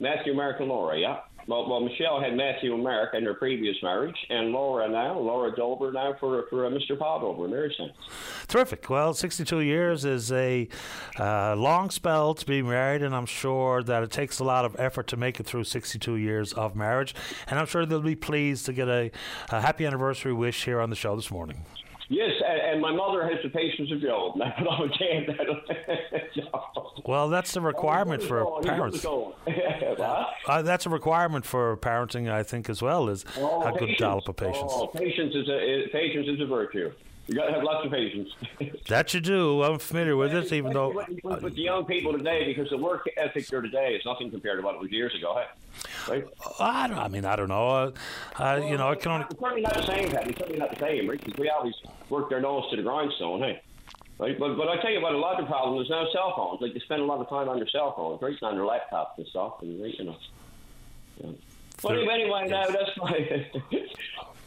Matthew, 0.00 0.34
Mark, 0.34 0.60
and 0.60 0.68
Laura. 0.68 0.98
Yeah. 0.98 1.20
Well, 1.46 1.66
well, 1.66 1.80
Michelle 1.80 2.20
had 2.20 2.36
Matthew 2.36 2.74
and 2.74 2.82
Mark 2.82 3.14
in 3.14 3.24
her 3.24 3.32
previous 3.32 3.74
marriage, 3.82 4.16
and 4.28 4.52
Laura 4.52 4.86
now, 4.86 5.18
Laura 5.18 5.50
Dover 5.56 5.90
now 5.90 6.14
for 6.20 6.44
for 6.50 6.66
uh, 6.66 6.68
Mr. 6.68 6.98
Paul 6.98 7.20
Dover, 7.20 7.48
married 7.48 7.72
since. 7.74 7.92
Terrific. 8.48 8.90
Well, 8.90 9.14
62 9.14 9.60
years 9.60 10.04
is 10.04 10.30
a 10.30 10.68
uh, 11.18 11.56
long 11.56 11.88
spell 11.88 12.34
to 12.34 12.44
be 12.44 12.60
married, 12.60 13.02
and 13.02 13.14
I'm 13.14 13.24
sure 13.24 13.82
that 13.82 14.02
it 14.02 14.10
takes 14.10 14.40
a 14.40 14.44
lot 14.44 14.66
of 14.66 14.76
effort 14.78 15.06
to 15.06 15.16
make 15.16 15.40
it 15.40 15.46
through 15.46 15.64
62 15.64 16.16
years 16.16 16.52
of 16.52 16.76
marriage. 16.76 17.14
And 17.46 17.58
I'm 17.58 17.64
sure 17.64 17.86
they'll 17.86 18.02
be 18.02 18.14
pleased 18.14 18.66
to 18.66 18.74
get 18.74 18.88
a, 18.88 19.10
a 19.48 19.62
happy 19.62 19.86
anniversary 19.86 20.34
wish 20.34 20.66
here 20.66 20.82
on 20.82 20.90
the 20.90 20.96
show 20.96 21.16
this 21.16 21.30
morning. 21.30 21.64
Yes, 22.10 22.30
and, 22.46 22.60
and 22.72 22.80
my 22.80 22.90
mother 22.92 23.22
has 23.28 23.38
the 23.42 23.50
patience 23.50 23.92
of 23.92 24.00
Job. 24.00 24.38
That's 24.38 24.58
what 24.60 24.70
I 24.70 24.80
would 24.80 24.94
say. 24.98 25.26
that. 25.26 27.02
Well, 27.06 27.28
that's 27.28 27.52
the 27.52 27.60
requirement 27.60 28.22
for 28.22 28.44
Going, 28.44 28.64
parents. 28.64 29.04
Uh, 30.48 30.62
that's 30.62 30.86
a 30.86 30.88
requirement 30.90 31.44
for 31.44 31.76
parenting, 31.76 32.30
I 32.30 32.42
think, 32.42 32.70
as 32.70 32.80
well, 32.80 33.08
is 33.10 33.24
Oh, 33.36 33.62
a 33.62 33.72
good 33.72 33.80
patience. 33.80 33.98
dollop 33.98 34.28
of 34.28 34.36
patience. 34.36 34.72
Oh, 34.74 34.86
patience 34.86 35.34
is 35.34 35.48
a 35.48 35.58
is, 35.84 35.90
patience 35.92 36.26
is 36.28 36.40
a 36.40 36.46
virtue. 36.46 36.90
You 37.28 37.34
got 37.34 37.46
to 37.46 37.52
have 37.52 37.62
lots 37.62 37.84
of 37.84 37.92
patience. 37.92 38.30
That 38.88 39.12
you 39.12 39.20
do. 39.20 39.62
I'm 39.62 39.78
familiar 39.78 40.16
with 40.16 40.32
this, 40.32 40.50
even 40.50 40.72
though. 40.72 40.88
with, 41.22 41.42
with 41.42 41.54
the 41.54 41.60
young 41.60 41.84
people 41.84 42.12
today, 42.16 42.46
because 42.46 42.70
the 42.70 42.78
work 42.78 43.06
ethic 43.18 43.46
here 43.50 43.60
today 43.60 43.94
is 43.94 44.02
nothing 44.06 44.30
compared 44.30 44.58
to 44.58 44.64
what 44.64 44.76
it 44.76 44.80
was 44.80 44.90
years 44.90 45.14
ago. 45.14 45.42
Right? 46.08 46.24
I, 46.58 46.88
don't, 46.88 46.98
I 46.98 47.08
mean, 47.08 47.26
I 47.26 47.36
don't 47.36 47.48
know. 47.50 47.68
Uh, 47.68 47.90
uh, 48.38 48.66
you 48.66 48.78
know, 48.78 48.88
I 48.88 48.94
can 48.94 49.12
only. 49.12 49.26
It's 49.30 49.38
certainly 49.38 49.60
not 49.60 49.74
the 49.74 49.82
same, 49.86 50.10
Pat. 50.10 50.26
It's 50.26 50.38
certainly 50.38 50.58
not 50.58 50.70
the 50.70 50.80
same, 50.80 51.06
right? 51.08 51.22
'Cause 51.22 51.34
we 51.38 51.50
always 51.50 51.74
work 52.08 52.30
their 52.30 52.40
nose 52.40 52.64
to 52.70 52.76
the 52.76 52.82
grindstone, 52.82 53.40
hey. 53.40 53.60
Right? 54.18 54.38
But 54.38 54.56
but 54.56 54.68
I 54.68 54.80
tell 54.80 54.90
you 54.90 55.02
what, 55.02 55.12
a 55.12 55.18
lot 55.18 55.38
of 55.38 55.44
the 55.46 55.50
problem 55.52 55.82
is 55.82 55.90
now 55.90 56.06
cell 56.12 56.32
phones. 56.34 56.62
Like 56.62 56.72
they 56.72 56.80
spend 56.80 57.02
a 57.02 57.04
lot 57.04 57.20
of 57.20 57.28
time 57.28 57.50
on 57.50 57.58
their 57.58 57.68
cell 57.68 57.92
phones, 57.94 58.22
right? 58.22 58.34
On 58.42 58.54
their 58.56 58.64
laptops 58.64 59.18
and 59.18 59.26
stuff, 59.26 59.60
and 59.60 59.80
right, 59.82 59.94
you 59.98 60.04
know. 60.06 60.16
Yeah. 61.22 61.30
But 61.82 61.92
anyway, 61.98 62.14
anyway, 62.22 62.48
now 62.48 62.66
that's 62.68 62.96
my 62.96 63.46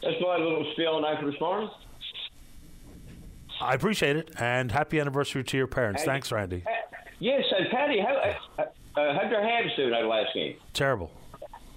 that's 0.02 0.20
my 0.20 0.36
little 0.36 0.66
spiel 0.72 1.00
now 1.00 1.18
for 1.20 1.30
this 1.30 1.40
morning. 1.40 1.70
I 3.62 3.74
appreciate 3.74 4.16
it, 4.16 4.30
and 4.38 4.72
happy 4.72 4.98
anniversary 5.00 5.44
to 5.44 5.56
your 5.56 5.66
parents. 5.66 6.02
And- 6.02 6.10
Thanks, 6.10 6.32
Randy. 6.32 6.64
Yes, 7.18 7.44
and 7.56 7.68
Patty, 7.70 8.00
how 8.00 8.14
uh, 8.16 8.62
uh, 8.62 8.66
how'd 9.14 9.30
their 9.30 9.42
Habs 9.42 9.76
do 9.76 9.90
that 9.90 10.04
last 10.06 10.34
game? 10.34 10.56
Terrible. 10.72 11.10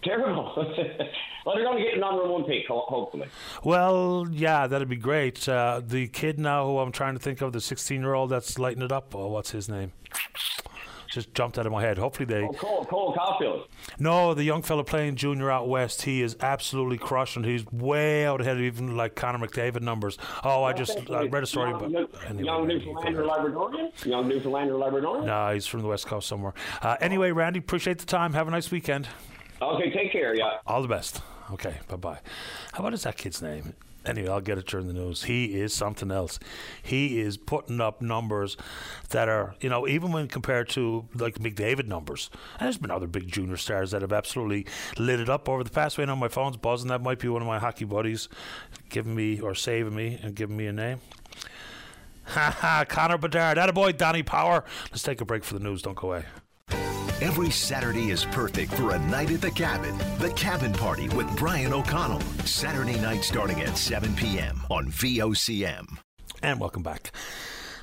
Terrible. 0.03 0.53
well, 1.45 1.55
they're 1.55 1.63
going 1.63 1.77
to 1.77 1.83
get 1.83 1.99
number 1.99 2.27
one 2.27 2.45
pick, 2.45 2.65
hopefully. 2.67 3.27
Well, 3.63 4.25
yeah, 4.31 4.65
that'd 4.65 4.89
be 4.89 4.95
great. 4.95 5.47
Uh, 5.47 5.81
the 5.85 6.07
kid 6.07 6.39
now, 6.39 6.65
who 6.65 6.79
I'm 6.79 6.91
trying 6.91 7.13
to 7.13 7.19
think 7.19 7.41
of, 7.41 7.53
the 7.53 7.61
16 7.61 8.01
year 8.01 8.15
old 8.15 8.31
that's 8.31 8.57
lighting 8.57 8.81
it 8.81 8.91
up. 8.91 9.13
Oh, 9.15 9.27
what's 9.27 9.51
his 9.51 9.69
name? 9.69 9.91
Just 11.15 11.33
jumped 11.33 11.57
out 11.57 11.65
of 11.65 11.71
my 11.71 11.81
head. 11.81 11.97
Hopefully 11.97 12.25
they. 12.25 12.41
Oh, 12.41 12.51
Cole, 12.51 12.83
Cole 12.83 13.15
Caufield. 13.15 13.67
No, 13.99 14.33
the 14.33 14.43
young 14.43 14.61
fella 14.61 14.83
playing 14.83 15.15
junior 15.15 15.49
out 15.49 15.69
west, 15.69 16.01
he 16.01 16.21
is 16.21 16.35
absolutely 16.41 16.97
crushing. 16.97 17.45
He's 17.45 17.65
way 17.71 18.25
out 18.25 18.41
ahead 18.41 18.57
of 18.57 18.63
even 18.63 18.97
like 18.97 19.15
Connor 19.15 19.47
McDavid 19.47 19.81
numbers. 19.81 20.17
Oh, 20.43 20.65
I 20.65 20.73
just 20.73 21.09
I 21.09 21.23
read 21.27 21.43
a 21.43 21.45
story, 21.45 21.69
Young, 21.69 22.07
anyway, 22.27 22.43
young 22.43 22.67
Newfoundlander 22.67 23.23
Labradorian? 23.23 24.05
Young 24.05 24.27
Newfoundlander 24.27 24.73
Labradorian? 24.73 25.25
No, 25.25 25.53
he's 25.53 25.65
from 25.65 25.83
the 25.83 25.87
west 25.87 26.05
coast 26.05 26.27
somewhere. 26.27 26.53
Uh, 26.81 26.97
anyway, 26.99 27.31
Randy, 27.31 27.59
appreciate 27.59 27.99
the 27.99 28.05
time. 28.05 28.33
Have 28.33 28.49
a 28.49 28.51
nice 28.51 28.69
weekend. 28.69 29.07
Okay, 29.61 29.91
take 29.91 30.11
care, 30.11 30.35
yeah. 30.35 30.57
All 30.67 30.81
the 30.81 30.89
best. 30.89 31.21
Okay, 31.51 31.77
bye 31.87 31.95
bye. 31.95 32.19
How 32.73 32.79
about 32.79 32.93
is 32.93 33.03
that 33.03 33.15
kid's 33.15 33.41
name? 33.41 33.73
Anyway, 34.05 34.29
I'll 34.29 34.41
get 34.41 34.57
it 34.57 34.67
during 34.67 34.87
the 34.87 34.93
news. 34.93 35.23
He 35.23 35.59
is 35.59 35.73
something 35.73 36.11
else. 36.11 36.39
He 36.83 37.19
is 37.19 37.37
putting 37.37 37.81
up 37.81 38.01
numbers 38.01 38.55
that 39.09 39.27
are, 39.27 39.55
you 39.59 39.69
know, 39.69 39.87
even 39.87 40.11
when 40.11 40.27
compared 40.27 40.69
to 40.69 41.07
like 41.15 41.39
McDavid 41.39 41.87
numbers. 41.87 42.29
And 42.59 42.65
there's 42.65 42.77
been 42.77 42.91
other 42.91 43.07
big 43.07 43.27
junior 43.27 43.57
stars 43.57 43.91
that 43.91 44.01
have 44.01 44.13
absolutely 44.13 44.67
lit 44.97 45.19
it 45.19 45.29
up 45.29 45.49
over 45.49 45.63
the 45.63 45.69
past 45.69 45.97
week. 45.97 46.07
On 46.07 46.19
my 46.19 46.27
phone's 46.27 46.57
buzzing. 46.57 46.89
That 46.89 47.01
might 47.01 47.19
be 47.19 47.27
one 47.29 47.41
of 47.41 47.47
my 47.47 47.57
hockey 47.57 47.85
buddies 47.85 48.29
giving 48.89 49.15
me 49.15 49.39
or 49.39 49.55
saving 49.55 49.95
me 49.95 50.19
and 50.21 50.35
giving 50.35 50.55
me 50.57 50.67
a 50.67 50.73
name. 50.73 50.99
Ha 52.27 52.57
ha, 52.59 52.85
Connor 52.89 53.19
Bedard. 53.19 53.57
That 53.57 53.69
a 53.69 53.73
boy, 53.73 53.91
Donny 53.91 54.23
Power. 54.23 54.63
Let's 54.89 55.03
take 55.03 55.21
a 55.21 55.25
break 55.25 55.43
for 55.43 55.53
the 55.53 55.59
news. 55.59 55.83
Don't 55.83 55.95
go 55.95 56.07
away. 56.07 56.25
Every 57.21 57.49
Saturday 57.49 58.11
is 58.11 58.25
perfect 58.25 58.73
for 58.73 58.91
a 58.91 58.99
night 58.99 59.31
at 59.31 59.39
the 59.39 59.49
cabin. 59.49 59.97
The 60.19 60.31
Cabin 60.31 60.73
Party 60.73 61.07
with 61.09 61.33
Brian 61.37 61.71
O'Connell. 61.71 62.19
Saturday 62.43 62.99
night 62.99 63.23
starting 63.23 63.61
at 63.61 63.77
7 63.77 64.13
p.m. 64.15 64.61
on 64.69 64.87
VOCM. 64.87 65.97
And 66.43 66.59
welcome 66.59 66.83
back. 66.83 67.11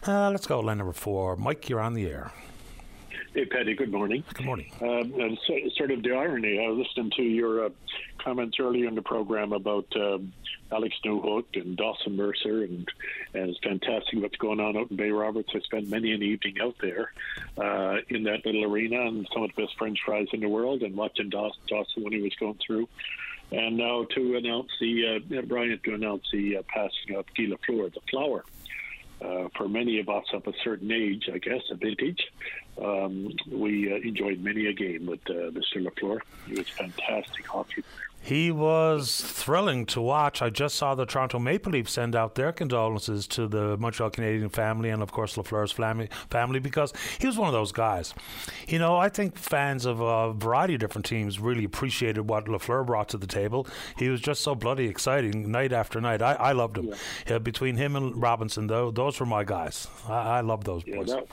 Uh, 0.06 0.30
let's 0.30 0.46
go 0.46 0.60
line 0.60 0.78
number 0.78 0.92
four. 0.92 1.36
Mike, 1.36 1.70
you're 1.70 1.80
on 1.80 1.94
the 1.94 2.06
air. 2.06 2.30
Hey, 3.34 3.46
Patty, 3.46 3.72
good 3.72 3.90
morning. 3.90 4.22
Good 4.34 4.44
morning. 4.44 4.70
Um, 4.82 5.14
and 5.18 5.38
so, 5.46 5.54
sort 5.78 5.90
of 5.90 6.02
the 6.02 6.12
irony, 6.12 6.62
I 6.62 6.68
was 6.68 6.86
listening 6.86 7.12
to 7.16 7.22
your 7.22 7.64
uh, 7.64 7.68
comments 8.18 8.58
earlier 8.60 8.86
in 8.86 8.94
the 8.94 9.00
program 9.00 9.54
about 9.54 9.86
um, 9.96 10.34
Alex 10.70 10.94
Newhook 11.02 11.44
and 11.54 11.74
Dawson 11.74 12.14
Mercer, 12.14 12.62
and, 12.64 12.86
and 13.32 13.48
it's 13.48 13.58
fantastic 13.60 14.20
what's 14.20 14.36
going 14.36 14.60
on 14.60 14.76
out 14.76 14.90
in 14.90 14.98
Bay 14.98 15.10
Roberts. 15.10 15.48
I 15.54 15.60
spent 15.60 15.88
many 15.88 16.12
an 16.12 16.22
evening 16.22 16.56
out 16.60 16.76
there 16.82 17.12
uh, 17.56 18.02
in 18.10 18.24
that 18.24 18.44
little 18.44 18.64
arena 18.64 19.00
and 19.00 19.26
some 19.32 19.44
of 19.44 19.50
the 19.56 19.62
best 19.62 19.78
French 19.78 19.98
fries 20.04 20.28
in 20.34 20.40
the 20.40 20.48
world, 20.50 20.82
and 20.82 20.94
watching 20.94 21.30
Daw- 21.30 21.52
Dawson 21.68 22.02
when 22.02 22.12
he 22.12 22.20
was 22.20 22.34
going 22.38 22.58
through. 22.66 22.86
And 23.50 23.78
now 23.78 24.04
to 24.14 24.36
announce 24.36 24.70
the, 24.78 25.22
uh, 25.38 25.42
Brian, 25.42 25.78
to 25.84 25.94
announce 25.94 26.24
the 26.30 26.58
uh, 26.58 26.62
passing 26.68 27.16
of 27.16 27.24
Guy 27.34 27.44
Lafleur, 27.44 27.92
the 27.92 28.00
flower. 28.10 28.44
Uh, 29.22 29.48
for 29.56 29.68
many 29.68 30.00
of 30.00 30.08
us 30.08 30.24
of 30.32 30.46
a 30.46 30.52
certain 30.64 30.90
age, 30.90 31.28
I 31.32 31.38
guess, 31.38 31.62
a 31.70 31.74
vintage, 31.74 32.20
um, 32.80 33.30
we 33.50 33.92
uh, 33.92 33.96
enjoyed 33.96 34.40
many 34.42 34.66
a 34.66 34.72
game 34.72 35.06
with 35.06 35.20
uh, 35.28 35.50
Mr. 35.50 35.76
Lafleur. 35.76 36.20
He 36.46 36.54
was 36.54 36.68
fantastic 36.68 37.46
hockey 37.46 37.82
player. 37.82 38.11
He 38.22 38.52
was 38.52 39.20
thrilling 39.20 39.84
to 39.86 40.00
watch. 40.00 40.42
I 40.42 40.48
just 40.48 40.76
saw 40.76 40.94
the 40.94 41.04
Toronto 41.04 41.40
Maple 41.40 41.72
Leafs 41.72 41.92
send 41.92 42.14
out 42.14 42.36
their 42.36 42.52
condolences 42.52 43.26
to 43.28 43.48
the 43.48 43.76
Montreal 43.78 44.10
Canadian 44.10 44.48
family 44.48 44.90
and, 44.90 45.02
of 45.02 45.10
course, 45.10 45.34
Lafleur's 45.34 45.72
family, 45.72 46.08
family 46.30 46.60
because 46.60 46.92
he 47.18 47.26
was 47.26 47.36
one 47.36 47.48
of 47.48 47.52
those 47.52 47.72
guys. 47.72 48.14
You 48.68 48.78
know, 48.78 48.96
I 48.96 49.08
think 49.08 49.36
fans 49.36 49.84
of 49.86 50.00
a 50.00 50.32
variety 50.32 50.74
of 50.74 50.80
different 50.80 51.04
teams 51.04 51.40
really 51.40 51.64
appreciated 51.64 52.28
what 52.28 52.44
Lafleur 52.46 52.86
brought 52.86 53.08
to 53.10 53.18
the 53.18 53.26
table. 53.26 53.66
He 53.98 54.08
was 54.08 54.20
just 54.20 54.42
so 54.42 54.54
bloody 54.54 54.86
exciting 54.86 55.50
night 55.50 55.72
after 55.72 56.00
night. 56.00 56.22
I, 56.22 56.34
I 56.34 56.52
loved 56.52 56.78
him. 56.78 56.86
Yeah. 56.86 56.94
Yeah, 57.28 57.38
between 57.38 57.76
him 57.76 57.96
and 57.96 58.20
Robinson, 58.20 58.68
though, 58.68 58.90
those 58.92 59.18
were 59.18 59.26
my 59.26 59.42
guys. 59.42 59.88
I, 60.08 60.38
I 60.38 60.40
love 60.42 60.64
those 60.64 60.84
yeah, 60.86 60.96
boys. 60.96 61.08
That, 61.08 61.26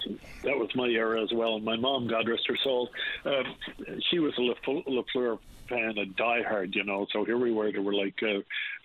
that 0.43 0.57
was 0.57 0.69
my 0.75 0.87
era 0.87 1.21
as 1.21 1.31
well. 1.31 1.55
And 1.55 1.63
my 1.63 1.75
mom, 1.75 2.07
God 2.07 2.27
rest 2.27 2.47
her 2.47 2.57
soul, 2.63 2.89
uh, 3.25 3.43
she 4.09 4.19
was 4.19 4.33
a 4.37 4.41
Lafleur 4.89 5.37
fan, 5.69 5.95
a 5.97 6.05
diehard, 6.21 6.75
you 6.75 6.83
know. 6.83 7.05
So 7.13 7.23
here 7.23 7.37
we 7.37 7.51
were. 7.51 7.71
There 7.71 7.81
were 7.81 7.93
like 7.93 8.15
uh, 8.23 8.41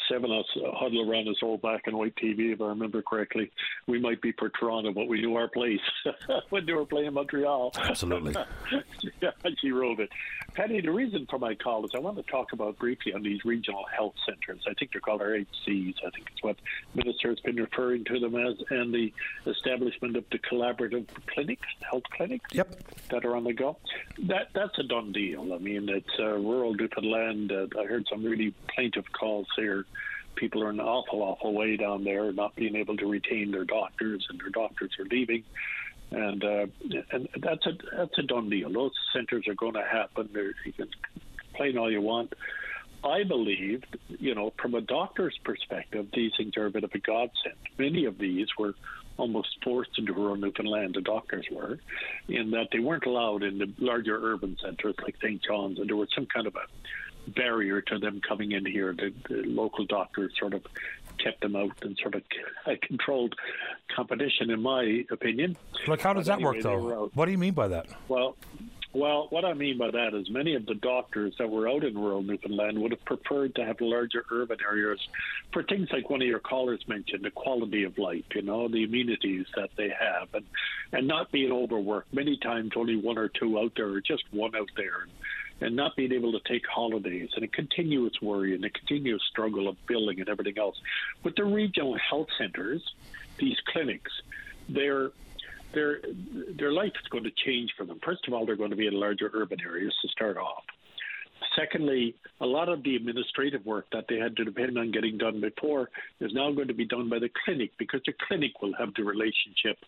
seven 0.09 0.31
of 0.31 0.41
us 0.41 0.47
huddle 0.75 1.11
around 1.11 1.27
this 1.27 1.39
old 1.43 1.63
black 1.63 1.83
and 1.87 1.97
white 1.97 2.15
TV, 2.17 2.53
if 2.53 2.61
I 2.61 2.67
remember 2.67 3.03
correctly. 3.03 3.51
We 3.87 3.99
might 3.99 4.21
be 4.21 4.33
for 4.33 4.49
Toronto, 4.49 4.93
but 4.93 5.09
we 5.09 5.21
knew 5.21 5.37
our 5.37 5.49
place 5.49 5.81
when 6.51 6.67
they 6.67 6.73
were 6.73 6.87
playing 6.87 7.15
Montreal. 7.15 7.73
Absolutely. 7.77 8.35
yeah, 9.23 9.31
she 9.61 9.71
wrote 9.71 10.01
it. 10.01 10.11
Patty, 10.55 10.81
the 10.81 10.91
reason 10.91 11.27
for 11.29 11.39
my 11.39 11.55
call 11.55 11.85
is 11.85 11.91
I 11.95 11.99
want 11.99 12.17
to 12.17 12.23
talk 12.25 12.53
about 12.53 12.79
briefly 12.79 13.13
on 13.13 13.23
these 13.23 13.45
regional 13.45 13.85
health 13.95 14.15
centres. 14.25 14.63
I 14.69 14.75
think 14.75 14.93
they're 14.93 15.01
called 15.01 15.21
RHCs. 15.21 15.95
I 16.07 16.11
think 16.11 16.29
it's 16.33 16.43
what 16.43 16.57
Minister 16.95 17.31
has 17.31 17.41
been 17.41 17.57
referring 17.57 18.05
to 18.05 18.21
them 18.21 18.37
as, 18.37 18.55
and 18.71 18.95
the 18.95 19.13
establishment 19.47 20.17
of 20.17 20.25
the 20.31 20.39
collaborative 20.39 21.07
clinics, 21.27 21.67
health 21.91 22.05
clinics 22.17 22.47
yep. 22.53 22.73
that 23.11 23.25
are 23.25 23.35
on 23.35 23.45
the 23.45 23.53
go. 23.53 23.77
That 24.19 24.49
that's 24.55 24.79
a 24.79 24.85
done 24.85 25.13
deal. 25.13 25.53
I 25.53 25.59
mean, 25.59 25.89
it's 25.89 26.07
uh, 26.21 26.35
rural 26.35 26.75
Newfoundland. 26.75 27.51
Uh, 27.51 27.67
I 27.81 27.87
heard 27.87 28.07
some 28.09 28.25
really 28.25 28.55
plaintive 28.73 29.11
calls 29.13 29.49
here 29.57 29.87
people 30.37 30.63
are 30.63 30.71
in 30.71 30.81
an 30.81 30.87
awful, 30.87 31.23
awful 31.23 31.53
way 31.53 31.77
down 31.77 32.05
there, 32.05 32.33
not 32.33 32.55
being 32.57 32.77
able 32.77 32.97
to 32.97 33.07
retain 33.07 33.51
their 33.51 33.65
doctors, 33.65 34.27
and 34.29 34.41
their 34.41 34.51
doctors 34.51 34.93
are 34.99 35.05
leaving 35.07 35.45
and 36.15 36.45
uh, 36.45 36.67
and 37.11 37.29
that's 37.41 37.67
a 37.67 37.73
that's 37.97 38.19
a 38.19 38.23
done 38.23 38.49
deal. 38.49 38.71
Those 38.73 38.93
centres 39.13 39.47
are 39.49 39.55
going 39.55 39.75
to 39.75 39.83
happen. 39.83 40.29
They're, 40.33 40.55
you 40.65 40.73
can 40.73 40.89
complain 41.39 41.79
all 41.79 41.91
you 41.91 42.01
want. 42.01 42.33
I 43.03 43.23
believe, 43.23 43.83
you 44.09 44.35
know, 44.35 44.53
from 44.61 44.75
a 44.75 44.81
doctor's 44.81 45.39
perspective, 45.45 46.07
these 46.15 46.33
things 46.39 46.57
are 46.57 46.67
a 46.67 46.71
bit 46.71 46.85
of 46.85 46.93
a 46.95 46.99
godsend. 46.99 47.57
Many 47.79 48.07
of 48.07 48.17
these 48.17 48.47
were 48.59 48.75
almost 49.19 49.49
forced 49.63 49.99
into 49.99 50.15
rural 50.15 50.37
Newfoundland, 50.37 50.95
the 50.95 51.03
doctors 51.03 51.47
were, 51.53 51.79
in 52.29 52.51
that 52.53 52.69
they 52.73 52.79
weren't 52.79 53.05
allowed 53.05 53.43
in 53.43 53.59
the 53.59 53.71
larger 53.79 54.17
urban 54.17 54.57
centres 54.61 54.97
like 55.03 55.17
St. 55.23 55.41
John's, 55.43 55.79
and 55.79 55.89
there 55.89 55.97
was 55.97 56.09
some 56.15 56.27
kind 56.27 56.47
of 56.47 56.57
a 56.57 56.65
barrier 57.29 57.81
to 57.83 57.99
them 57.99 58.21
coming 58.27 58.53
in 58.53 58.67
here. 58.67 58.93
The, 58.93 59.13
the 59.29 59.43
local 59.43 59.85
doctors 59.87 60.33
sort 60.39 60.55
of 60.55 60.63
kept 61.19 61.41
them 61.41 61.57
out 61.57 61.73
and 61.83 61.99
sort 62.01 62.15
of 62.15 62.23
controlled 62.83 63.35
competition, 63.95 64.51
in 64.51 64.61
my 64.61 65.05
opinion. 65.11 65.57
Like, 65.87 66.01
how 66.01 66.13
does 66.13 66.27
but 66.27 66.33
that 66.33 66.43
anyway, 66.43 66.57
work, 66.57 66.63
though? 66.63 67.11
What 67.15 67.27
do 67.27 67.33
you 67.33 67.39
mean 67.39 67.55
by 67.55 67.69
that? 67.69 67.87
Well, 68.09 68.37
well, 68.95 69.27
what 69.31 69.45
I 69.45 69.55
mean 69.55 69.77
by 69.77 69.91
that 69.91 70.15
is 70.15 70.31
many 70.31 70.55
of 70.55 70.67
the 70.67 70.77
doctors 70.77 71.35
that 71.41 71.51
were 71.51 71.69
out 71.69 71.83
in 71.83 71.99
rural 71.99 72.23
Newfoundland 72.23 72.79
would 72.79 72.93
have 72.93 73.05
preferred 73.05 73.57
to 73.57 73.65
have 73.65 73.81
larger 73.81 74.25
urban 74.31 74.59
areas 74.65 75.01
for 75.53 75.65
things 75.65 75.89
like 75.93 76.09
one 76.09 76.23
of 76.23 76.29
your 76.29 76.39
callers 76.39 76.81
mentioned, 76.87 77.25
the 77.25 77.33
quality 77.33 77.83
of 77.83 77.99
life, 77.99 78.23
you 78.37 78.43
know, 78.43 78.69
the 78.69 78.85
amenities 78.85 79.47
that 79.57 79.71
they 79.77 79.89
have, 79.89 80.29
and 80.33 80.45
and 80.93 81.09
not 81.09 81.33
being 81.33 81.51
overworked. 81.51 82.15
Many 82.15 82.37
times, 82.37 82.71
only 82.77 82.95
one 82.95 83.19
or 83.19 83.29
two 83.29 83.59
out 83.59 83.73
there, 83.75 83.89
or 83.89 84.01
just 84.01 84.23
one 84.31 84.55
out 84.55 84.71
there. 84.77 85.03
And, 85.03 85.11
and 85.65 85.75
not 85.75 85.97
being 85.97 86.13
able 86.13 86.31
to 86.33 86.41
take 86.47 86.67
holidays 86.67 87.31
and 87.35 87.45
a 87.45 87.49
continuous 87.49 88.13
worry 88.21 88.55
and 88.55 88.65
a 88.65 88.71
continuous 88.71 89.23
struggle 89.31 89.67
of 89.67 89.77
billing 89.87 90.21
and 90.21 90.29
everything 90.29 90.59
else. 90.59 90.77
With 91.23 91.37
the 91.37 91.45
regional 91.45 91.97
health 91.99 92.29
centers, 92.39 92.83
these 93.39 93.57
clinics, 93.73 94.13
their 94.69 95.11
their 95.73 96.01
their 96.57 96.71
life 96.71 96.93
is 97.01 97.09
going 97.09 97.25
to 97.25 97.33
change 97.45 97.73
for 97.77 97.85
them. 97.85 97.99
First 98.05 98.29
of 98.29 98.35
all, 98.35 98.45
they're 98.45 98.57
going 98.57 98.71
to 98.71 98.77
be 98.77 98.87
in 98.87 98.95
larger 98.95 99.31
urban 99.33 99.59
areas 99.61 99.95
to 100.03 100.09
start 100.09 100.37
off. 100.37 100.65
Secondly, 101.57 102.15
a 102.41 102.47
lot 102.47 102.69
of 102.69 102.83
the 102.83 102.97
administrative 102.97 103.65
work 103.65 103.87
that 103.93 104.05
they 104.09 104.19
had 104.19 104.37
to 104.37 104.45
depend 104.45 104.79
on 104.79 104.91
getting 104.91 105.19
done 105.19 105.41
before 105.41 105.91
is 106.21 106.33
now 106.33 106.53
going 106.53 106.69
to 106.69 106.75
be 106.75 106.85
done 106.85 107.09
by 107.09 107.19
the 107.19 107.31
clinic 107.45 107.71
because 107.79 108.01
the 108.07 108.15
clinic 108.29 108.61
will 108.61 108.75
have 108.79 108.95
the 108.95 109.03
relationship 109.03 109.79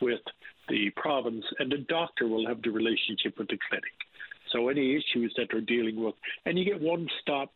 with 0.00 0.20
the 0.68 0.90
province 0.90 1.44
and 1.58 1.70
the 1.70 1.78
doctor 1.78 2.26
will 2.26 2.46
have 2.46 2.62
the 2.62 2.70
relationship 2.70 3.38
with 3.38 3.48
the 3.48 3.58
clinic. 3.68 3.92
So 4.54 4.68
any 4.68 4.92
issues 4.92 5.34
that 5.36 5.48
they're 5.50 5.60
dealing 5.60 6.02
with, 6.02 6.14
and 6.46 6.58
you 6.58 6.64
get 6.64 6.80
one 6.80 7.08
stop 7.20 7.50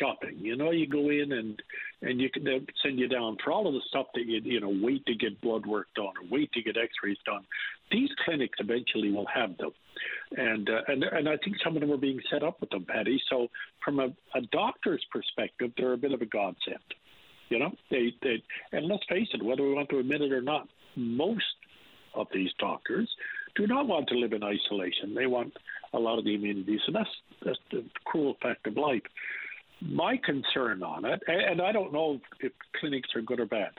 shopping. 0.00 0.38
You 0.38 0.56
know, 0.56 0.70
you 0.70 0.86
go 0.86 1.10
in 1.10 1.32
and 1.32 1.60
and 2.02 2.20
you 2.20 2.30
can 2.30 2.44
send 2.82 2.98
you 2.98 3.08
down 3.08 3.36
for 3.42 3.52
all 3.52 3.66
of 3.66 3.74
the 3.74 3.80
stuff 3.88 4.06
that 4.14 4.26
you 4.26 4.40
you 4.42 4.60
know 4.60 4.72
wait 4.82 5.04
to 5.06 5.14
get 5.14 5.40
blood 5.40 5.66
work 5.66 5.88
done 5.94 6.06
or 6.06 6.28
wait 6.30 6.52
to 6.52 6.62
get 6.62 6.76
X-rays 6.76 7.18
done. 7.26 7.44
These 7.90 8.10
clinics 8.24 8.58
eventually 8.60 9.10
will 9.10 9.26
have 9.26 9.56
them, 9.58 9.72
and 10.36 10.68
uh, 10.68 10.80
and 10.88 11.04
and 11.04 11.28
I 11.28 11.36
think 11.38 11.56
some 11.62 11.76
of 11.76 11.80
them 11.80 11.92
are 11.92 11.98
being 11.98 12.20
set 12.30 12.42
up 12.42 12.60
with 12.60 12.70
them, 12.70 12.86
Patty. 12.88 13.20
So 13.28 13.48
from 13.84 14.00
a, 14.00 14.06
a 14.34 14.40
doctor's 14.52 15.04
perspective, 15.10 15.72
they're 15.76 15.92
a 15.92 15.98
bit 15.98 16.12
of 16.12 16.22
a 16.22 16.26
godsend. 16.26 16.78
You 17.50 17.58
know, 17.58 17.72
they 17.90 18.14
they 18.22 18.42
and 18.72 18.86
let's 18.86 19.04
face 19.08 19.28
it, 19.34 19.42
whether 19.42 19.62
we 19.62 19.74
want 19.74 19.88
to 19.90 19.98
admit 19.98 20.22
it 20.22 20.32
or 20.32 20.42
not, 20.42 20.68
most 20.96 21.44
of 22.14 22.28
these 22.32 22.50
doctors 22.58 23.08
do 23.56 23.66
not 23.66 23.86
want 23.86 24.08
to 24.08 24.14
live 24.14 24.32
in 24.32 24.42
isolation. 24.42 25.14
They 25.14 25.26
want 25.26 25.52
a 25.92 25.98
lot 25.98 26.18
of 26.18 26.24
the 26.24 26.34
amenities, 26.34 26.80
and 26.86 26.96
that's 26.96 27.10
that's 27.44 27.58
the 27.70 27.84
cruel 28.04 28.36
fact 28.42 28.66
of 28.66 28.76
life. 28.76 29.02
My 29.80 30.16
concern 30.24 30.82
on 30.82 31.04
it, 31.04 31.22
and 31.26 31.60
I 31.60 31.72
don't 31.72 31.92
know 31.92 32.20
if 32.40 32.52
clinics 32.80 33.10
are 33.14 33.22
good 33.22 33.40
or 33.40 33.46
bad. 33.46 33.70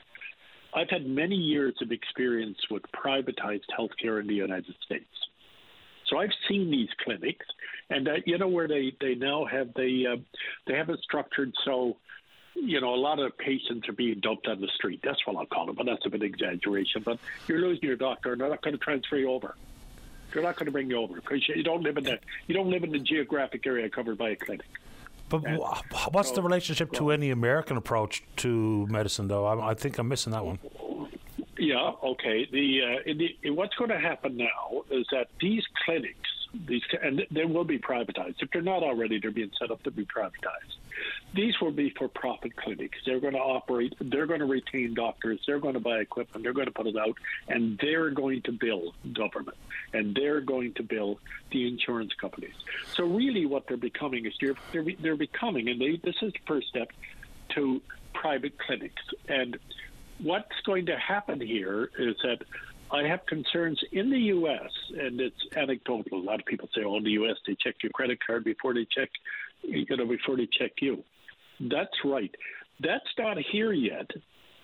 I've 0.74 0.90
had 0.90 1.06
many 1.06 1.34
years 1.34 1.74
of 1.80 1.90
experience 1.90 2.58
with 2.70 2.82
privatized 2.92 3.64
healthcare 3.78 4.20
in 4.20 4.26
the 4.26 4.34
United 4.34 4.74
States. 4.84 5.06
So 6.08 6.18
I've 6.18 6.30
seen 6.48 6.70
these 6.70 6.88
clinics, 7.02 7.46
and 7.90 8.08
uh, 8.08 8.12
you 8.24 8.38
know 8.38 8.48
where 8.48 8.68
they 8.68 8.92
they 9.00 9.14
now 9.14 9.44
have 9.44 9.68
they 9.74 10.04
uh, 10.10 10.16
they 10.66 10.74
have 10.74 10.90
it 10.90 11.00
structured 11.02 11.52
so 11.64 11.96
you 12.56 12.80
know, 12.80 12.94
a 12.94 12.96
lot 12.96 13.18
of 13.18 13.36
patients 13.36 13.88
are 13.88 13.92
being 13.92 14.20
dumped 14.20 14.48
on 14.48 14.60
the 14.60 14.68
street. 14.68 15.00
That's 15.02 15.24
what 15.26 15.36
I'll 15.36 15.46
call 15.46 15.70
it, 15.70 15.76
but 15.76 15.86
that's 15.86 16.04
a 16.06 16.10
bit 16.10 16.22
exaggeration. 16.22 17.02
But 17.04 17.18
you're 17.46 17.60
losing 17.60 17.84
your 17.84 17.96
doctor, 17.96 18.32
and 18.32 18.40
they're 18.40 18.48
not 18.48 18.62
going 18.62 18.76
to 18.76 18.82
transfer 18.82 19.16
you 19.16 19.30
over. 19.30 19.54
They're 20.32 20.42
not 20.42 20.56
going 20.56 20.66
to 20.66 20.72
bring 20.72 20.90
you 20.90 20.96
over 20.96 21.14
because 21.14 21.48
you 21.48 21.62
don't 21.62 21.82
live 21.82 21.96
in 21.96 22.04
the 22.04 22.18
you 22.46 22.54
don't 22.54 22.70
live 22.70 22.84
in 22.84 22.90
the 22.90 22.98
geographic 22.98 23.66
area 23.66 23.88
covered 23.88 24.18
by 24.18 24.30
a 24.30 24.36
clinic. 24.36 24.66
But 25.28 25.44
and 25.44 25.58
what's 26.12 26.28
so, 26.28 26.36
the 26.36 26.42
relationship 26.42 26.92
to 26.92 27.10
any 27.10 27.30
American 27.30 27.76
approach 27.76 28.22
to 28.36 28.86
medicine, 28.88 29.28
though? 29.28 29.46
I, 29.46 29.70
I 29.70 29.74
think 29.74 29.98
I'm 29.98 30.08
missing 30.08 30.32
that 30.32 30.44
one. 30.44 30.58
Yeah. 31.58 31.92
Okay. 32.02 32.46
The, 32.50 32.82
uh, 32.82 33.12
the 33.42 33.50
what's 33.50 33.74
going 33.76 33.90
to 33.90 33.98
happen 33.98 34.36
now 34.36 34.84
is 34.90 35.06
that 35.10 35.28
these 35.40 35.64
clinics 35.84 36.30
these 36.66 36.82
and 37.02 37.26
they 37.30 37.44
will 37.44 37.64
be 37.64 37.78
privatized. 37.78 38.36
If 38.40 38.50
they're 38.50 38.62
not 38.62 38.82
already, 38.82 39.18
they're 39.20 39.30
being 39.30 39.50
set 39.58 39.70
up 39.70 39.82
to 39.84 39.90
be 39.90 40.04
privatized. 40.04 40.76
These 41.34 41.60
will 41.60 41.72
be 41.72 41.90
for-profit 41.90 42.56
clinics. 42.56 42.98
They're 43.04 43.20
going 43.20 43.34
to 43.34 43.38
operate. 43.38 43.94
They're 44.00 44.26
going 44.26 44.40
to 44.40 44.46
retain 44.46 44.94
doctors. 44.94 45.40
They're 45.46 45.58
going 45.58 45.74
to 45.74 45.80
buy 45.80 45.98
equipment. 45.98 46.42
They're 46.42 46.54
going 46.54 46.66
to 46.66 46.72
put 46.72 46.86
it 46.86 46.96
out, 46.96 47.16
and 47.48 47.78
they're 47.78 48.10
going 48.10 48.42
to 48.42 48.52
bill 48.52 48.94
government, 49.12 49.58
and 49.92 50.14
they're 50.14 50.40
going 50.40 50.72
to 50.74 50.82
bill 50.82 51.18
the 51.50 51.68
insurance 51.68 52.14
companies. 52.14 52.54
So 52.94 53.04
really, 53.04 53.44
what 53.44 53.66
they're 53.66 53.76
becoming 53.76 54.24
is 54.24 54.32
they're 54.40 54.54
they're, 54.72 54.86
they're 55.00 55.16
becoming, 55.16 55.68
and 55.68 55.80
they, 55.80 55.96
this 55.96 56.16
is 56.22 56.32
the 56.32 56.38
first 56.46 56.68
step 56.68 56.88
to 57.50 57.82
private 58.14 58.58
clinics. 58.58 59.02
And 59.28 59.58
what's 60.18 60.60
going 60.64 60.86
to 60.86 60.96
happen 60.96 61.40
here 61.40 61.90
is 61.98 62.16
that 62.22 62.38
I 62.90 63.02
have 63.08 63.26
concerns 63.26 63.80
in 63.92 64.10
the 64.10 64.18
U.S., 64.18 64.70
and 64.96 65.20
it's 65.20 65.40
anecdotal. 65.56 66.18
A 66.18 66.22
lot 66.22 66.40
of 66.40 66.46
people 66.46 66.68
say, 66.74 66.82
"Oh, 66.84 66.96
in 66.96 67.04
the 67.04 67.10
U.S., 67.12 67.36
they 67.46 67.56
check 67.60 67.76
your 67.82 67.90
credit 67.90 68.18
card 68.24 68.44
before 68.44 68.74
they 68.74 68.86
check, 68.96 69.10
you 69.62 69.84
know, 69.96 70.06
before 70.06 70.36
they 70.36 70.46
check 70.46 70.72
you." 70.80 71.02
That's 71.60 72.04
right. 72.04 72.32
That's 72.80 73.06
not 73.18 73.38
here 73.38 73.72
yet. 73.72 74.10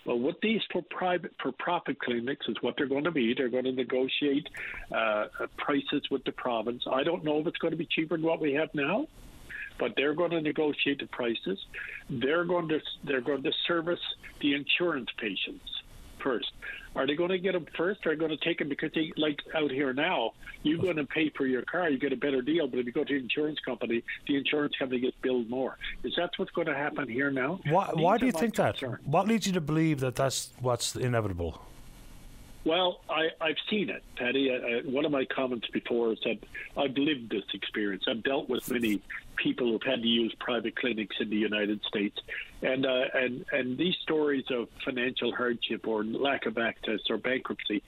But 0.05 0.17
what 0.17 0.41
these 0.43 0.61
for 0.73 0.83
private 0.83 1.33
for 1.41 1.53
profit 1.53 1.99
clinics 1.99 2.47
is 2.49 2.57
what 2.61 2.75
they're 2.77 2.89
going 2.89 3.05
to 3.05 3.13
be. 3.13 3.35
They're 3.35 3.49
going 3.49 3.65
to 3.65 3.73
negotiate 3.73 4.49
uh, 4.95 5.27
prices 5.59 6.03
with 6.11 6.25
the 6.25 6.33
province. 6.33 6.85
I 6.91 7.05
don't 7.05 7.25
know 7.25 7.39
if 7.39 7.47
it's 7.47 7.59
going 7.59 7.73
to 7.73 7.77
be 7.77 7.87
cheaper 7.87 8.17
than 8.17 8.27
what 8.27 8.41
we 8.41 8.53
have 8.55 8.69
now, 8.75 9.07
but 9.79 9.95
they're 9.97 10.15
going 10.15 10.33
to 10.33 10.41
negotiate 10.41 10.99
the 11.01 11.07
prices. 11.07 11.59
They're 12.11 12.45
going 12.45 12.69
to 12.69 12.81
they're 13.05 13.21
going 13.21 13.43
to 13.45 13.53
service 13.67 14.01
the 14.41 14.55
insurance 14.55 15.09
patients 15.19 15.72
first. 16.23 16.53
Are 16.95 17.07
they 17.07 17.15
going 17.15 17.31
to 17.31 17.39
get 17.39 17.53
them 17.53 17.67
first? 17.77 18.05
Or 18.07 18.11
are 18.11 18.15
they 18.15 18.19
going 18.19 18.37
to 18.37 18.45
take 18.45 18.59
them 18.59 18.69
because 18.69 18.91
they 18.95 19.13
like 19.17 19.41
out 19.55 19.71
here 19.71 19.93
now? 19.93 20.33
You're 20.63 20.79
going 20.79 20.97
to 20.97 21.05
pay 21.05 21.31
for 21.31 21.47
your 21.47 21.63
car, 21.63 21.89
you 21.89 21.99
get 21.99 22.13
a 22.13 22.17
better 22.17 22.43
deal. 22.43 22.67
But 22.67 22.79
if 22.81 22.87
you 22.87 22.93
go 22.93 23.05
to 23.05 23.13
the 23.13 23.21
insurance 23.21 23.59
company, 23.65 24.05
the 24.27 24.37
insurance 24.37 24.75
company 24.79 25.01
gets 25.01 25.17
billed 25.23 25.49
more. 25.49 25.79
Is 26.05 26.15
that 26.17 26.31
what's 26.37 26.53
going 26.53 26.69
to 26.69 26.75
happen 26.75 27.09
here 27.09 27.31
now? 27.31 27.61
Why, 27.69 27.91
why 27.93 28.19
do 28.19 28.27
you 28.27 28.33
think 28.33 28.55
concern. 28.55 28.93
that? 28.93 29.07
What 29.07 29.27
leads 29.27 29.47
you 29.47 29.53
to 29.55 29.61
believe 29.61 30.01
that 30.01 30.15
that's 30.15 30.51
what's 30.61 30.95
inevitable? 30.95 31.61
Well, 32.65 33.01
I, 33.11 33.31
I've 33.41 33.57
seen 33.69 33.91
it, 33.91 34.05
Patty. 34.17 34.53
I, 34.53 34.89
one 34.89 35.05
of 35.05 35.11
my 35.11 35.25
comments 35.25 35.67
before 35.69 36.13
is 36.13 36.21
that 36.25 36.39
I've 36.77 36.97
lived 36.97 37.31
this 37.31 37.43
experience. 37.55 38.05
I've 38.09 38.23
dealt 38.23 38.49
with 38.49 38.71
many 38.71 39.01
people 39.35 39.73
who've 39.73 39.83
had 39.83 40.03
to 40.03 40.09
use 40.09 40.33
private 40.39 40.77
clinics 40.77 41.17
in 41.19 41.29
the 41.29 41.37
United 41.37 41.83
States, 41.85 42.19
and 42.63 42.87
uh, 42.87 43.05
and 43.15 43.45
and 43.53 43.77
these 43.77 43.97
stories 44.03 44.45
of 44.51 44.69
financial 44.85 45.35
hardship 45.35 45.89
or 45.89 46.05
lack 46.05 46.47
of 46.47 46.57
access 46.57 47.01
or 47.11 47.17
bankruptcy, 47.17 47.83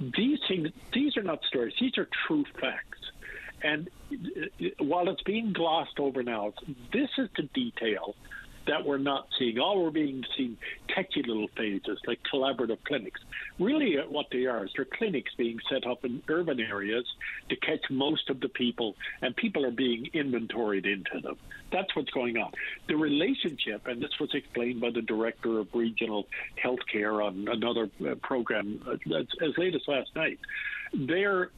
these 0.00 0.38
things 0.46 0.68
these 0.92 1.16
are 1.16 1.22
not 1.22 1.42
stories. 1.44 1.72
These 1.80 1.96
are 1.96 2.08
true 2.26 2.44
facts. 2.60 2.98
And 3.62 3.88
uh, 4.12 4.66
while 4.78 5.08
it's 5.08 5.22
being 5.22 5.52
glossed 5.52 5.98
over 5.98 6.22
now, 6.22 6.52
this 6.92 7.10
is 7.16 7.28
the 7.36 7.42
detail 7.54 8.14
that 8.70 8.86
we're 8.86 8.98
not 8.98 9.26
seeing. 9.36 9.58
All 9.58 9.82
we're 9.82 9.90
being 9.90 10.24
seeing 10.36 10.56
catchy 10.86 11.24
little 11.26 11.48
phases 11.56 11.98
like 12.06 12.20
collaborative 12.32 12.78
clinics. 12.84 13.20
Really, 13.58 13.98
uh, 13.98 14.02
what 14.08 14.26
they 14.30 14.46
are 14.46 14.64
is 14.64 14.70
they're 14.76 14.84
clinics 14.84 15.32
being 15.36 15.58
set 15.68 15.86
up 15.86 16.04
in 16.04 16.22
urban 16.28 16.60
areas 16.60 17.04
to 17.48 17.56
catch 17.56 17.90
most 17.90 18.30
of 18.30 18.38
the 18.40 18.48
people, 18.48 18.94
and 19.22 19.34
people 19.34 19.66
are 19.66 19.72
being 19.72 20.08
inventoried 20.12 20.86
into 20.86 21.20
them. 21.20 21.36
That's 21.72 21.94
what's 21.96 22.10
going 22.10 22.36
on. 22.36 22.52
The 22.86 22.96
relationship, 22.96 23.88
and 23.88 24.00
this 24.00 24.18
was 24.20 24.30
explained 24.34 24.80
by 24.80 24.90
the 24.90 25.02
director 25.02 25.58
of 25.58 25.68
regional 25.74 26.28
healthcare 26.62 27.24
on 27.24 27.48
another 27.50 27.90
uh, 28.08 28.14
program 28.22 28.80
uh, 28.86 29.18
as 29.18 29.58
late 29.58 29.74
as 29.74 29.82
last 29.88 30.14
night. 30.14 30.38
They're 30.92 31.50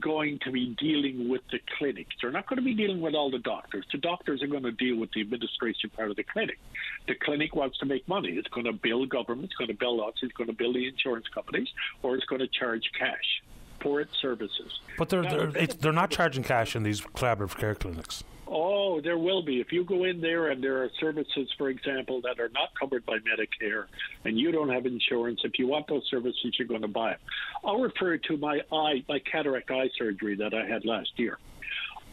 going 0.00 0.38
to 0.44 0.50
be 0.50 0.76
dealing 0.78 1.28
with 1.28 1.42
the 1.50 1.58
clinics. 1.78 2.14
They're 2.20 2.30
not 2.30 2.46
going 2.46 2.58
to 2.58 2.64
be 2.64 2.74
dealing 2.74 3.00
with 3.00 3.14
all 3.14 3.30
the 3.30 3.38
doctors. 3.38 3.86
The 3.90 3.98
doctors 3.98 4.42
are 4.42 4.46
going 4.46 4.64
to 4.64 4.72
deal 4.72 4.96
with 4.96 5.10
the 5.12 5.20
administration 5.22 5.90
part 5.90 6.10
of 6.10 6.16
the 6.16 6.24
clinic. 6.24 6.58
The 7.06 7.14
clinic 7.14 7.54
wants 7.54 7.78
to 7.78 7.86
make 7.86 8.06
money. 8.06 8.30
It's 8.30 8.48
going 8.48 8.66
to 8.66 8.72
bill 8.72 9.06
government, 9.06 9.46
it's 9.46 9.54
going 9.54 9.68
to 9.68 9.74
bill 9.74 10.04
us, 10.04 10.14
it's 10.22 10.32
going 10.34 10.48
to 10.48 10.52
bill 10.52 10.74
the 10.74 10.86
insurance 10.86 11.26
companies, 11.32 11.68
or 12.02 12.16
it's 12.16 12.26
going 12.26 12.40
to 12.40 12.48
charge 12.48 12.90
cash 12.98 13.42
for 13.80 14.00
its 14.00 14.12
services. 14.20 14.80
But 14.98 15.08
they're, 15.08 15.22
they're, 15.22 15.66
they're 15.66 15.92
not 15.92 16.10
charging 16.10 16.42
cash 16.42 16.76
in 16.76 16.82
these 16.82 17.00
collaborative 17.00 17.56
care 17.56 17.74
clinics. 17.74 18.24
Oh, 18.50 19.00
there 19.02 19.18
will 19.18 19.42
be. 19.42 19.60
If 19.60 19.72
you 19.72 19.84
go 19.84 20.04
in 20.04 20.22
there 20.22 20.48
and 20.48 20.64
there 20.64 20.82
are 20.82 20.90
services, 20.98 21.52
for 21.58 21.68
example, 21.68 22.22
that 22.22 22.40
are 22.40 22.48
not 22.48 22.70
covered 22.80 23.04
by 23.04 23.18
Medicare 23.18 23.84
and 24.24 24.38
you 24.38 24.50
don't 24.52 24.70
have 24.70 24.86
insurance, 24.86 25.40
if 25.44 25.58
you 25.58 25.66
want 25.66 25.86
those 25.86 26.04
services, 26.10 26.54
you're 26.58 26.66
going 26.66 26.80
to 26.80 26.88
buy 26.88 27.10
them. 27.10 27.18
I'll 27.62 27.80
refer 27.80 28.16
to 28.16 28.36
my 28.38 28.60
eye, 28.72 29.04
my 29.06 29.18
cataract 29.18 29.70
eye 29.70 29.90
surgery 29.98 30.36
that 30.36 30.54
I 30.54 30.66
had 30.66 30.86
last 30.86 31.10
year. 31.16 31.38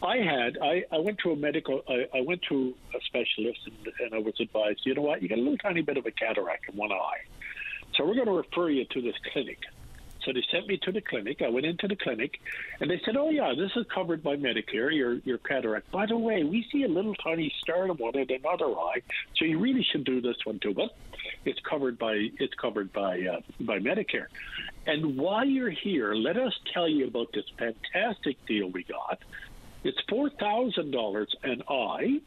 I 0.02 0.18
had, 0.18 0.58
I, 0.62 0.84
I 0.92 0.98
went 0.98 1.18
to 1.20 1.30
a 1.30 1.36
medical, 1.36 1.82
I, 1.88 2.18
I 2.18 2.20
went 2.20 2.42
to 2.50 2.74
a 2.94 3.00
specialist 3.06 3.60
and, 3.64 3.94
and 4.00 4.14
I 4.14 4.18
was 4.18 4.34
advised, 4.38 4.80
you 4.84 4.94
know 4.94 5.00
what, 5.00 5.22
you 5.22 5.28
got 5.30 5.38
a 5.38 5.40
little 5.40 5.56
tiny 5.56 5.80
bit 5.80 5.96
of 5.96 6.04
a 6.04 6.10
cataract 6.10 6.68
in 6.68 6.76
one 6.76 6.92
eye. 6.92 7.24
So 7.94 8.04
we're 8.04 8.14
going 8.14 8.26
to 8.26 8.32
refer 8.32 8.68
you 8.68 8.84
to 8.84 9.00
this 9.00 9.14
clinic. 9.32 9.58
So 10.26 10.32
they 10.32 10.44
sent 10.50 10.66
me 10.66 10.76
to 10.78 10.90
the 10.90 11.00
clinic. 11.00 11.40
I 11.40 11.48
went 11.48 11.66
into 11.66 11.86
the 11.86 11.94
clinic, 11.94 12.40
and 12.80 12.90
they 12.90 13.00
said, 13.04 13.16
"Oh 13.16 13.30
yeah, 13.30 13.54
this 13.56 13.70
is 13.76 13.86
covered 13.86 14.24
by 14.24 14.36
Medicare. 14.36 14.92
Your 14.92 15.14
your 15.24 15.38
cataract. 15.38 15.88
By 15.92 16.06
the 16.06 16.18
way, 16.18 16.42
we 16.42 16.66
see 16.72 16.82
a 16.82 16.88
little 16.88 17.14
tiny 17.14 17.54
sternum 17.60 17.96
one 17.96 18.16
in 18.16 18.28
another 18.32 18.66
eye, 18.66 19.02
so 19.36 19.44
you 19.44 19.60
really 19.60 19.84
should 19.84 20.04
do 20.04 20.20
this 20.20 20.36
one 20.44 20.58
too." 20.58 20.74
But 20.74 20.96
it's 21.44 21.60
covered 21.60 21.96
by 21.96 22.30
it's 22.40 22.54
covered 22.54 22.92
by 22.92 23.20
uh, 23.20 23.40
by 23.60 23.78
Medicare. 23.78 24.26
And 24.84 25.16
while 25.16 25.44
you're 25.44 25.70
here, 25.70 26.14
let 26.14 26.36
us 26.36 26.58
tell 26.74 26.88
you 26.88 27.06
about 27.06 27.32
this 27.32 27.44
fantastic 27.56 28.44
deal 28.46 28.68
we 28.68 28.82
got. 28.82 29.20
It's 29.84 29.98
four 30.08 30.28
thousand 30.28 30.90
dollars 30.90 31.32
an 31.44 31.62
eye. 31.68 32.20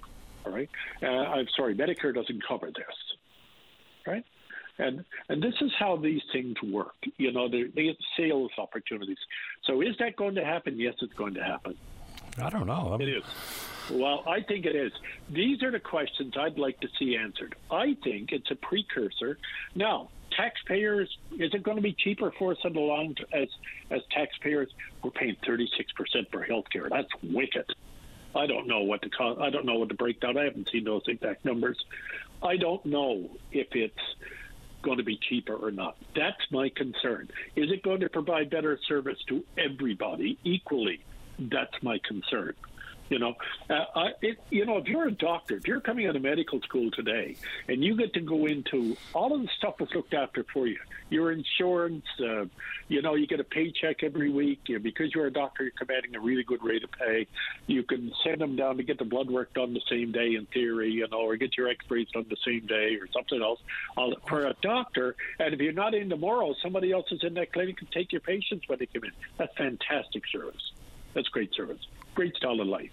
All 0.45 0.53
right. 0.53 0.69
Uh, 1.03 1.07
I'm 1.07 1.47
sorry, 1.49 1.75
Medicare 1.75 2.15
doesn't 2.15 2.47
cover 2.47 2.67
this. 2.67 2.95
Right. 4.07 4.23
And 4.79 5.05
and 5.27 5.43
this 5.43 5.55
is 5.61 5.71
how 5.77 5.97
these 5.97 6.21
things 6.31 6.55
work. 6.63 6.95
You 7.17 7.31
know, 7.31 7.49
they, 7.49 7.63
they 7.63 7.83
get 7.83 7.97
sales 8.17 8.51
opportunities. 8.57 9.17
So 9.65 9.81
is 9.81 9.95
that 9.99 10.15
going 10.15 10.35
to 10.35 10.45
happen? 10.45 10.79
Yes, 10.79 10.95
it's 11.01 11.13
going 11.13 11.35
to 11.35 11.43
happen. 11.43 11.75
I 12.41 12.49
don't 12.49 12.67
know. 12.67 12.97
It 12.99 13.09
is. 13.09 13.23
Well, 13.91 14.23
I 14.25 14.41
think 14.41 14.65
it 14.65 14.75
is. 14.75 14.93
These 15.29 15.63
are 15.63 15.71
the 15.71 15.79
questions 15.79 16.35
I'd 16.37 16.57
like 16.57 16.79
to 16.79 16.87
see 16.97 17.17
answered. 17.17 17.55
I 17.69 17.97
think 18.03 18.31
it's 18.31 18.49
a 18.51 18.55
precursor. 18.55 19.37
Now, 19.75 20.09
taxpayers, 20.31 21.09
is 21.37 21.53
it 21.53 21.63
going 21.63 21.77
to 21.77 21.83
be 21.83 21.93
cheaper 21.93 22.31
for 22.37 22.51
us 22.51 22.57
in 22.63 22.73
the 22.73 22.79
long 22.79 23.15
as 23.33 23.49
as 23.91 24.01
taxpayers? 24.11 24.69
We're 25.03 25.11
paying 25.11 25.35
thirty 25.45 25.69
six 25.75 25.91
percent 25.91 26.29
for 26.31 26.41
health 26.43 26.69
care. 26.71 26.87
That's 26.89 27.09
wicked. 27.21 27.65
I 28.35 28.45
don't 28.45 28.67
know 28.67 28.81
what 28.81 29.01
the 29.01 29.09
cost, 29.09 29.41
I 29.41 29.49
don't 29.49 29.65
know 29.65 29.79
what 29.79 29.89
the 29.89 29.95
breakdown. 29.95 30.37
I 30.37 30.43
haven't 30.43 30.69
seen 30.69 30.83
those 30.83 31.01
exact 31.07 31.43
numbers. 31.43 31.83
I 32.43 32.57
don't 32.57 32.85
know 32.85 33.29
if 33.51 33.67
it's 33.75 33.95
going 34.81 34.97
to 34.97 35.03
be 35.03 35.17
cheaper 35.29 35.53
or 35.53 35.71
not. 35.71 35.97
That's 36.15 36.41
my 36.51 36.69
concern. 36.69 37.29
Is 37.55 37.71
it 37.71 37.83
going 37.83 38.01
to 38.01 38.09
provide 38.09 38.49
better 38.49 38.79
service 38.87 39.17
to 39.27 39.43
everybody 39.57 40.37
equally? 40.43 41.01
That's 41.37 41.73
my 41.81 41.99
concern. 42.07 42.53
You 43.09 43.19
know, 43.19 43.35
uh, 43.69 44.09
it, 44.21 44.39
you 44.49 44.65
know, 44.65 44.77
if 44.77 44.87
you're 44.87 45.07
a 45.07 45.11
doctor, 45.11 45.55
if 45.57 45.67
you're 45.67 45.81
coming 45.81 46.05
out 46.07 46.15
of 46.15 46.21
medical 46.21 46.61
school 46.61 46.91
today, 46.91 47.35
and 47.67 47.83
you 47.83 47.95
get 47.95 48.13
to 48.13 48.21
go 48.21 48.45
into 48.45 48.95
all 49.13 49.33
of 49.33 49.41
the 49.41 49.49
stuff 49.57 49.75
that's 49.79 49.93
looked 49.93 50.13
after 50.13 50.45
for 50.53 50.67
you, 50.67 50.77
your 51.09 51.31
insurance, 51.31 52.05
uh, 52.19 52.45
you 52.87 53.01
know, 53.01 53.15
you 53.15 53.25
get 53.25 53.39
a 53.39 53.43
paycheck 53.43 54.03
every 54.03 54.29
week 54.29 54.59
you 54.65 54.79
because 54.79 55.13
you're 55.13 55.25
a 55.25 55.33
doctor. 55.33 55.63
You're 55.63 55.71
commanding 55.71 56.15
a 56.15 56.19
really 56.19 56.43
good 56.43 56.63
rate 56.63 56.83
of 56.83 56.91
pay. 56.91 57.27
You 57.67 57.83
can 57.83 58.11
send 58.23 58.41
them 58.41 58.55
down 58.55 58.77
to 58.77 58.83
get 58.83 58.99
the 58.99 59.05
blood 59.05 59.29
work 59.29 59.53
done 59.53 59.73
the 59.73 59.81
same 59.89 60.11
day, 60.11 60.35
in 60.35 60.45
theory, 60.47 60.91
you 60.91 61.07
know, 61.07 61.21
or 61.21 61.35
get 61.35 61.57
your 61.57 61.67
X-rays 61.67 62.07
done 62.13 62.25
the 62.29 62.37
same 62.45 62.65
day, 62.67 62.95
or 62.95 63.07
something 63.07 63.41
else. 63.41 63.59
Uh, 63.97 64.11
for 64.27 64.45
a 64.45 64.55
doctor, 64.61 65.15
and 65.39 65.53
if 65.53 65.59
you're 65.59 65.73
not 65.73 65.93
in 65.93 66.09
tomorrow, 66.09 66.53
somebody 66.61 66.91
else 66.91 67.11
is 67.11 67.23
in 67.23 67.33
that 67.35 67.51
clinic 67.51 67.79
and 67.81 67.91
take 67.91 68.11
your 68.11 68.21
patients 68.21 68.67
when 68.67 68.79
they 68.79 68.85
come 68.85 69.03
in. 69.03 69.11
That's 69.37 69.55
fantastic 69.57 70.23
service. 70.27 70.71
That's 71.13 71.27
great 71.29 71.53
service. 71.55 71.85
Great 72.19 72.35
style 72.35 72.59
of 72.59 72.67
life. 72.67 72.89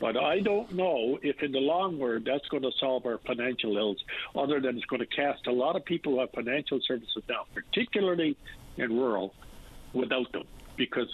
But 0.00 0.16
I 0.16 0.40
don't 0.40 0.72
know 0.72 1.20
if 1.22 1.40
in 1.40 1.52
the 1.52 1.60
long 1.60 2.00
run 2.00 2.24
that's 2.26 2.48
going 2.48 2.64
to 2.64 2.72
solve 2.80 3.06
our 3.06 3.18
financial 3.24 3.76
ills, 3.76 3.98
other 4.34 4.60
than 4.60 4.76
it's 4.76 4.84
going 4.86 4.98
to 4.98 5.06
cast 5.06 5.46
a 5.46 5.52
lot 5.52 5.76
of 5.76 5.84
people 5.84 6.14
who 6.14 6.18
have 6.18 6.32
financial 6.32 6.80
services 6.84 7.22
now, 7.28 7.44
particularly 7.54 8.36
in 8.76 8.92
rural, 8.92 9.34
without 9.92 10.32
them. 10.32 10.42
Because 10.76 11.06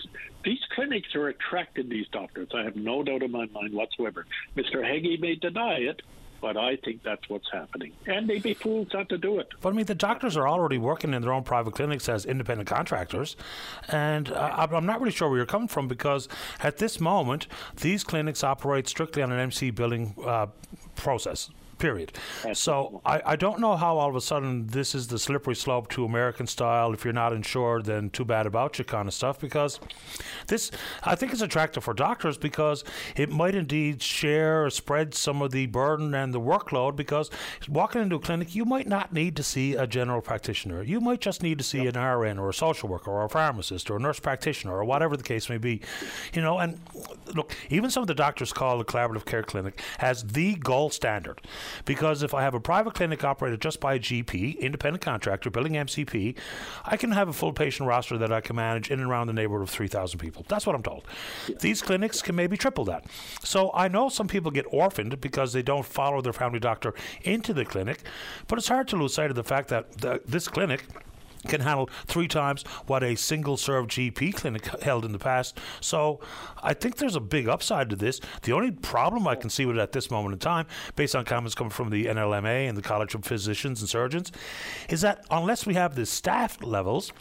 these 0.43 0.61
clinics 0.75 1.15
are 1.15 1.29
attracting 1.29 1.91
these 1.91 2.07
doctors. 2.11 2.49
I 2.55 2.63
have 2.63 2.75
no 2.75 3.03
doubt 3.03 3.23
in 3.23 3.31
my 3.31 3.45
mind 3.49 3.75
whatsoever. 3.75 4.25
Mr. 4.57 4.83
Haggie 4.83 5.19
may 5.19 5.35
deny 5.35 5.75
it, 5.75 6.01
but 6.43 6.57
I 6.57 6.77
think 6.77 7.05
that's 7.05 7.27
what's 7.31 7.49
happening. 7.51 7.93
And 8.05 8.29
they'd 8.29 8.43
be 8.43 8.53
fools 8.53 8.89
not 8.93 9.09
to 9.11 9.17
do 9.17 9.39
it. 9.39 9.49
But 9.63 9.71
I 9.71 9.73
mean, 9.73 9.87
the 9.87 9.95
doctors 9.95 10.37
are 10.37 10.47
already 10.47 10.77
working 10.77 11.15
in 11.15 11.23
their 11.23 11.33
own 11.33 11.45
private 11.45 11.73
clinics 11.73 12.09
as 12.09 12.27
independent 12.27 12.69
contractors. 12.69 13.37
And 13.89 14.31
uh, 14.31 14.67
I'm 14.71 14.85
not 14.85 15.01
really 15.01 15.13
sure 15.13 15.29
where 15.29 15.39
you're 15.39 15.47
coming 15.47 15.69
from 15.69 15.87
because 15.87 16.29
at 16.61 16.79
this 16.79 17.01
moment, 17.01 17.47
these 17.81 18.03
clinics 18.03 18.43
operate 18.43 18.89
strictly 18.89 19.23
on 19.23 19.31
an 19.31 19.39
MC 19.39 19.71
billing 19.71 20.15
uh, 20.27 20.49
process 20.97 21.49
period. 21.83 22.13
So 22.55 23.03
I, 23.05 23.21
I 23.27 23.37
don't 23.37 23.59
know 23.59 23.75
how 23.75 23.99
all 23.99 24.09
of 24.09 24.15
a 24.15 24.21
sudden 24.21 24.69
this 24.69 24.95
is 24.95 25.09
the 25.09 25.19
slippery 25.19 25.57
slope 25.57 25.89
to 25.91 26.05
American 26.05 26.47
style. 26.47 26.95
If 26.95 27.05
you're 27.05 27.13
not 27.13 27.33
insured, 27.33 27.87
then 27.87 28.09
too 28.09 28.25
bad 28.25 28.47
about 28.47 28.79
you 28.79 28.85
kind 28.85 29.09
of 29.09 29.15
stuff. 29.15 29.41
Because 29.41 29.81
this, 30.47 30.71
I 31.03 31.17
think, 31.17 31.33
is 31.33 31.43
attractive 31.43 31.83
for 31.83 31.93
doctors 31.93 32.39
because 32.39 32.85
it 33.17 33.31
might 33.31 33.57
indeed 33.57 34.01
share 34.01 34.65
or 34.65 34.71
spread 34.71 35.13
some 35.13 35.43
of 35.43 35.51
the 35.51 35.67
burden 35.67 36.15
and 36.15 36.33
the 36.33 36.41
workload. 36.41 36.95
Because 36.95 37.31
walking 37.69 38.01
into 38.01 38.15
a 38.15 38.21
clinic, 38.21 38.55
you 38.55 38.65
might 38.65 38.87
not 38.87 39.13
need 39.13 39.35
to 39.37 39.43
see 39.43 39.75
a 39.75 39.87
general 39.87 40.21
practitioner. 40.21 40.85
You 40.85 41.01
might 41.01 41.21
just 41.21 41.43
need 41.43 41.59
to 41.59 41.65
see 41.65 41.89
an 41.89 42.01
RN 42.01 42.39
or 42.39 42.51
a 42.51 42.55
social 42.55 42.89
worker 42.89 43.11
or 43.11 43.25
a 43.25 43.29
pharmacist 43.29 43.91
or 43.91 43.97
a 43.97 44.01
nurse 44.01 44.21
practitioner 44.21 44.77
or 44.77 44.85
whatever 44.85 45.17
the 45.17 45.25
case 45.25 45.51
may 45.51 45.59
be. 45.59 45.81
You 46.33 46.43
know, 46.43 46.59
and 46.59 46.79
look, 47.35 47.57
even 47.71 47.91
some 47.91 48.05
of 48.05 48.07
the 48.07 48.15
doctors 48.15 48.53
call 48.53 48.79
the 48.79 48.85
collaborative 48.85 49.25
care 49.25 49.43
clinic 49.43 49.83
as 49.99 50.23
the 50.23 50.55
gold 50.55 50.93
standard. 50.93 51.41
Because 51.85 52.23
if 52.23 52.35
I 52.35 52.43
have 52.43 52.55
a 52.55 52.61
private 52.61 52.95
clinic 52.95 53.25
operated 53.25 53.61
just 53.61 53.81
by 53.81 53.95
a 53.95 53.99
GP, 53.99 54.59
independent 54.59 55.03
contractor, 55.03 55.51
billing 55.51 55.73
MCP, 55.73 56.37
I 56.85 56.97
can 56.97 57.13
have 57.13 57.29
a 57.29 57.33
full 57.33 57.53
patient 57.53 57.89
roster 57.89 58.19
that 58.19 58.33
I 58.33 58.41
can 58.41 58.57
manage 58.57 58.91
in 58.91 59.01
and 59.01 59.09
around 59.09 59.27
the 59.27 59.33
neighborhood 59.33 59.63
of 59.63 59.71
3,000 59.71 60.19
people. 60.19 60.45
That's 60.49 60.67
what 60.67 60.75
I'm 60.75 60.83
told. 60.83 61.07
These 61.61 61.83
clinics 61.83 62.23
can 62.23 62.35
maybe 62.35 62.57
triple 62.57 62.85
that. 62.87 63.07
So 63.43 63.71
I 63.75 63.89
know 63.89 64.09
some 64.09 64.29
people 64.29 64.51
get 64.51 64.67
orphaned 64.71 65.21
because 65.21 65.53
they 65.53 65.63
don't 65.63 65.87
follow 65.87 66.21
their 66.21 66.33
family 66.33 66.61
doctor 66.61 66.95
into 67.23 67.53
the 67.53 67.65
clinic, 67.65 68.01
but 68.47 68.59
it's 68.59 68.69
hard 68.69 68.89
to 68.89 68.97
lose 68.97 69.15
sight 69.15 69.31
of 69.31 69.37
the 69.37 69.45
fact 69.45 69.69
that 69.69 69.99
the, 69.99 70.21
this 70.27 70.49
clinic 70.49 70.85
can 71.49 71.61
handle 71.61 71.89
three 72.07 72.29
times 72.29 72.63
what 72.87 73.03
a 73.03 73.15
single 73.15 73.57
serve 73.57 73.87
GP 73.87 74.35
clinic 74.35 74.67
held 74.83 75.05
in 75.05 75.13
the 75.13 75.19
past. 75.19 75.59
So 75.81 76.21
I 76.63 76.75
think 76.75 76.97
there's 76.97 77.17
a 77.17 77.21
big 77.21 77.49
upside 77.49 77.91
to 77.91 77.97
this. 77.97 78.21
The 78.43 78.53
only 78.53 78.71
problem 78.71 79.27
I 79.27 79.35
can 79.35 79.51
see 79.51 79.67
with 79.67 79.77
it 79.77 79.81
at 79.81 79.93
this 79.93 80.11
moment 80.11 80.35
in 80.35 80.39
time, 80.39 80.67
based 80.97 81.15
on 81.15 81.25
comments 81.25 81.55
coming 81.55 81.71
from 81.71 81.91
the 81.91 82.07
NLMA 82.07 82.69
and 82.69 82.77
the 82.77 82.83
College 82.83 83.15
of 83.15 83.25
Physicians 83.25 83.81
and 83.81 83.89
Surgeons, 83.89 84.33
is 84.89 85.01
that 85.01 85.25
unless 85.31 85.67
we 85.67 85.75
have 85.75 85.95
the 85.95 86.07
staff 86.07 86.63
levels, 86.63 87.13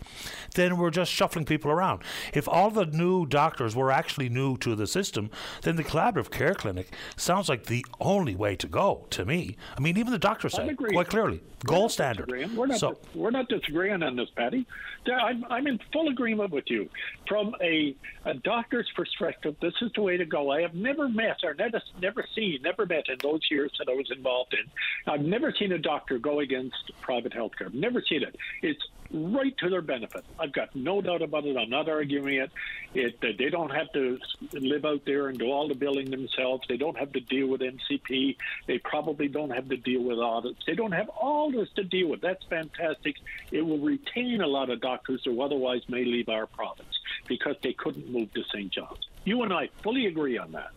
then 0.56 0.77
we're 0.77 0.89
just 0.89 1.11
shuffling 1.11 1.45
people 1.45 1.72
around. 1.72 2.02
If 2.34 2.48
all 2.48 2.69
the 2.69 2.85
new 2.85 3.26
doctors 3.26 3.76
were 3.76 3.91
actually 3.91 4.30
new 4.30 4.57
to 4.57 4.76
the 4.76 4.88
system, 4.88 5.30
then 5.64 5.76
the 5.76 5.84
collaborative 5.84 6.31
care 6.31 6.53
clinic 6.53 6.93
sounds 7.15 7.49
like 7.49 7.65
the 7.65 7.85
only 7.99 8.35
way 8.35 8.56
to 8.56 8.68
go 8.68 9.07
to 9.11 9.26
me. 9.26 9.57
I 9.77 9.81
mean, 9.81 9.98
even 9.98 10.11
the 10.11 10.19
doctors 10.19 10.53
say 10.53 10.73
quite 10.76 11.07
clearly, 11.07 11.41
gold 11.65 11.91
standard. 11.91 12.30
We're 12.56 12.68
not, 12.68 12.80
so, 12.80 12.98
we're 13.15 13.31
not 13.31 13.49
disagreeing 13.49 14.03
on 14.12 14.18
this, 14.18 14.30
Patty. 14.36 14.68
I'm, 15.12 15.46
I'm 15.50 15.68
in 15.68 15.80
full 15.92 16.10
agreement 16.10 16.52
with 16.52 16.70
you. 16.70 16.90
From 17.28 17.56
a, 17.62 17.96
a 18.26 18.34
doctor's 18.36 18.90
perspective, 18.96 19.56
this 19.62 19.74
is 19.82 19.92
the 19.96 20.02
way 20.02 20.18
to 20.18 20.26
go. 20.26 20.52
I 20.52 20.62
have 20.62 20.76
never 20.76 21.10
met 21.10 21.38
or 21.44 21.54
never, 21.54 21.82
never 22.02 22.26
seen, 22.36 22.60
never 22.62 22.86
met 22.86 23.10
in 23.10 23.18
those 23.22 23.42
years 23.50 23.72
that 23.80 23.90
I 23.90 23.96
was 23.96 24.12
involved 24.12 24.54
in. 24.54 25.12
I've 25.12 25.22
never 25.22 25.54
seen 25.58 25.72
a 25.72 25.80
doctor 25.80 26.20
go 26.20 26.40
against 26.40 26.92
private 27.02 27.34
health 27.34 27.54
care. 27.58 27.70
Never 27.74 28.04
seen 28.08 28.24
it. 28.24 28.36
It's 28.62 28.82
right 29.14 29.56
to 29.58 29.70
their 29.70 29.82
benefit. 29.82 30.24
I've 30.40 30.54
got 30.54 30.76
no 30.76 31.02
doubt 31.02 31.22
about 31.22 31.46
it. 31.46 31.58
I'm 31.58 31.70
not 31.70 31.90
arguing 31.90 32.36
it. 32.36 32.52
It 32.94 33.20
they 33.22 33.50
don't 33.50 33.72
have 33.72 33.92
to 33.94 34.20
live 34.54 34.86
out 34.86 35.06
there 35.06 35.28
and 35.28 35.38
do 35.38 35.52
all 35.52 35.68
the 35.68 35.76
billing 35.76 36.10
themselves. 36.12 36.64
They 36.68 36.78
don't 36.78 36.98
have 36.98 37.12
to 37.14 37.20
deal 37.20 37.48
with 37.48 37.62
MCP. 37.62 38.38
They 38.68 38.78
probably 38.80 39.28
don't 39.28 39.50
have 39.52 39.70
to 39.70 39.78
deal 39.78 40.04
with 40.04 40.20
audits. 40.20 40.60
They 40.66 40.76
don't 40.76 40.92
have 40.92 41.10
all 41.10 41.52
this 41.52 41.70
to 41.76 41.84
deal 41.84 42.10
with. 42.10 42.22
That's 42.22 42.44
fantastic. 42.46 43.18
It 43.52 43.62
will 43.62 43.80
retain 44.06 44.41
a 44.41 44.48
lot 44.48 44.69
of 44.69 44.82
doctors 44.82 45.22
who 45.26 45.41
otherwise 45.41 45.82
may 45.88 46.03
leave 46.03 46.30
our 46.30 46.48
province 46.48 46.99
because 47.28 47.56
they 47.61 47.73
couldn't 47.73 48.10
move 48.11 48.34
to 48.34 48.44
St. 48.53 48.72
John's. 48.72 49.07
You 49.23 49.44
and 49.44 49.53
I 49.53 49.69
fully 49.84 50.07
agree 50.07 50.38
on 50.38 50.52
that. 50.53 50.72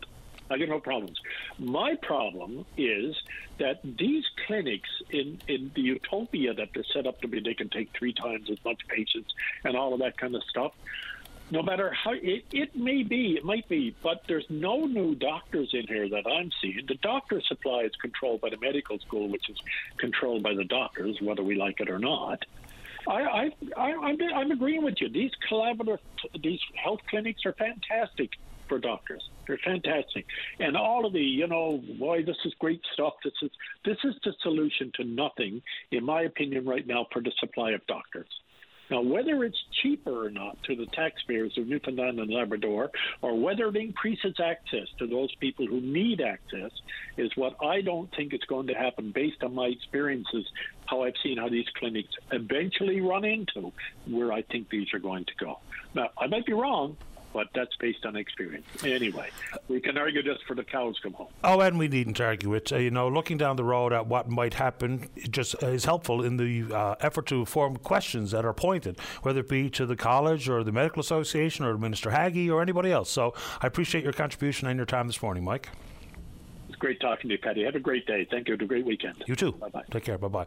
I 0.49 0.59
got 0.59 0.69
no 0.69 0.79
problems. 0.79 1.19
My 1.57 1.95
problem 1.95 2.65
is 2.77 3.15
that 3.57 3.79
these 3.83 4.23
clinics 4.45 4.89
in, 5.09 5.39
in 5.47 5.71
the 5.73 5.81
utopia 5.81 6.53
that 6.53 6.69
they're 6.73 6.83
set 6.93 7.07
up 7.07 7.19
to 7.21 7.27
be, 7.27 7.39
they 7.39 7.55
can 7.55 7.69
take 7.69 7.89
three 7.97 8.13
times 8.13 8.49
as 8.51 8.57
much 8.63 8.87
patients 8.87 9.33
and 9.63 9.75
all 9.75 9.93
of 9.93 10.01
that 10.01 10.17
kind 10.17 10.35
of 10.35 10.43
stuff. 10.43 10.73
No 11.49 11.63
matter 11.63 11.91
how 11.91 12.11
it, 12.13 12.45
it 12.51 12.75
may 12.75 13.01
be, 13.03 13.37
it 13.37 13.43
might 13.43 13.67
be, 13.67 13.95
but 14.03 14.23
there's 14.27 14.45
no 14.49 14.85
new 14.85 15.15
doctors 15.15 15.69
in 15.73 15.87
here 15.87 16.09
that 16.09 16.27
I'm 16.27 16.51
seeing. 16.61 16.85
The 16.87 16.95
doctor 16.95 17.41
supply 17.41 17.81
is 17.81 17.95
controlled 17.95 18.41
by 18.41 18.49
the 18.49 18.57
medical 18.57 18.99
school, 18.99 19.29
which 19.29 19.49
is 19.49 19.57
controlled 19.97 20.43
by 20.43 20.53
the 20.55 20.63
doctors, 20.63 21.21
whether 21.21 21.43
we 21.43 21.55
like 21.55 21.79
it 21.79 21.89
or 21.89 21.99
not. 21.99 22.45
I, 23.07 23.21
I, 23.21 23.49
I, 23.77 23.91
I'm, 23.91 24.17
I'm 24.35 24.51
agreeing 24.51 24.83
with 24.83 24.95
you. 24.99 25.09
These 25.09 25.31
collaborative, 25.49 25.99
these 26.41 26.59
health 26.83 26.99
clinics 27.09 27.41
are 27.45 27.53
fantastic 27.53 28.29
for 28.67 28.79
doctors. 28.79 29.23
They're 29.47 29.59
fantastic, 29.63 30.25
and 30.59 30.75
all 30.75 31.05
of 31.05 31.13
the, 31.13 31.21
you 31.21 31.47
know, 31.47 31.81
boy, 31.99 32.23
this 32.23 32.37
is 32.45 32.53
great 32.59 32.81
stuff. 32.93 33.13
This 33.23 33.33
is 33.43 33.51
this 33.83 33.97
is 34.03 34.15
the 34.23 34.33
solution 34.41 34.91
to 34.95 35.03
nothing, 35.03 35.61
in 35.91 36.03
my 36.03 36.23
opinion, 36.23 36.65
right 36.65 36.85
now 36.85 37.05
for 37.13 37.21
the 37.21 37.31
supply 37.39 37.71
of 37.71 37.85
doctors. 37.85 38.27
Now, 38.89 39.01
whether 39.01 39.43
it's 39.43 39.57
cheaper 39.81 40.25
or 40.25 40.29
not 40.29 40.57
to 40.63 40.75
the 40.75 40.85
taxpayers 40.93 41.53
of 41.57 41.67
Newfoundland 41.67 42.19
and 42.19 42.31
Labrador, 42.31 42.91
or 43.21 43.39
whether 43.39 43.67
it 43.67 43.75
increases 43.75 44.35
access 44.43 44.87
to 44.99 45.07
those 45.07 45.33
people 45.39 45.65
who 45.65 45.81
need 45.81 46.21
access, 46.21 46.71
is 47.17 47.31
what 47.35 47.55
I 47.63 47.81
don't 47.81 48.09
think 48.15 48.33
is 48.33 48.41
going 48.47 48.67
to 48.67 48.73
happen 48.73 49.11
based 49.13 49.43
on 49.43 49.55
my 49.55 49.65
experiences, 49.67 50.45
how 50.85 51.03
I've 51.03 51.13
seen 51.23 51.37
how 51.37 51.49
these 51.49 51.65
clinics 51.77 52.13
eventually 52.31 53.01
run 53.01 53.25
into 53.25 53.71
where 54.07 54.31
I 54.31 54.43
think 54.43 54.69
these 54.69 54.87
are 54.93 54.99
going 54.99 55.25
to 55.25 55.45
go. 55.45 55.59
Now, 55.93 56.09
I 56.19 56.27
might 56.27 56.45
be 56.45 56.53
wrong, 56.53 56.97
but 57.35 57.49
that's 57.53 57.75
based 57.81 58.05
on 58.05 58.15
experience. 58.15 58.65
Anyway, 58.85 59.29
we 59.67 59.81
can 59.81 59.97
argue 59.97 60.23
this 60.23 60.37
for 60.47 60.55
the 60.55 60.63
cows 60.63 60.97
come 61.03 61.11
home. 61.11 61.27
Oh, 61.43 61.59
and 61.59 61.77
we 61.77 61.89
needn't 61.89 62.21
argue 62.21 62.53
it. 62.53 62.71
Uh, 62.71 62.77
you 62.77 62.89
know, 62.89 63.09
looking 63.09 63.37
down 63.37 63.57
the 63.57 63.63
road 63.65 63.91
at 63.91 64.07
what 64.07 64.29
might 64.29 64.53
happen 64.53 65.09
just 65.29 65.61
is 65.61 65.83
helpful 65.83 66.23
in 66.23 66.37
the 66.37 66.73
uh, 66.73 66.95
effort 67.01 67.25
to 67.25 67.43
form 67.43 67.75
questions 67.75 68.31
that 68.31 68.45
are 68.45 68.53
pointed, 68.53 68.97
whether 69.23 69.41
it 69.41 69.49
be 69.49 69.69
to 69.71 69.85
the 69.85 69.97
college 69.97 70.47
or 70.47 70.63
the 70.63 70.71
medical 70.71 71.01
association 71.01 71.65
or 71.65 71.77
Minister 71.77 72.11
Haggie 72.11 72.49
or 72.49 72.61
anybody 72.61 72.89
else. 72.89 73.11
So 73.11 73.33
I 73.61 73.67
appreciate 73.67 74.05
your 74.05 74.13
contribution 74.13 74.69
and 74.69 74.77
your 74.77 74.85
time 74.85 75.07
this 75.07 75.21
morning, 75.21 75.43
Mike. 75.43 75.67
It's 76.75 76.81
great 76.81 76.99
talking 76.99 77.29
to 77.29 77.35
you, 77.35 77.41
Patty. 77.41 77.63
Have 77.63 77.75
a 77.75 77.79
great 77.79 78.05
day. 78.05 78.27
Thank 78.29 78.49
you. 78.49 78.53
Have 78.53 78.59
a 78.59 78.65
great 78.65 78.85
weekend. 78.85 79.23
You 79.27 79.35
too. 79.37 79.53
Bye 79.53 79.69
bye. 79.69 79.83
Take 79.91 80.03
care. 80.03 80.17
Bye 80.17 80.27
bye. 80.27 80.45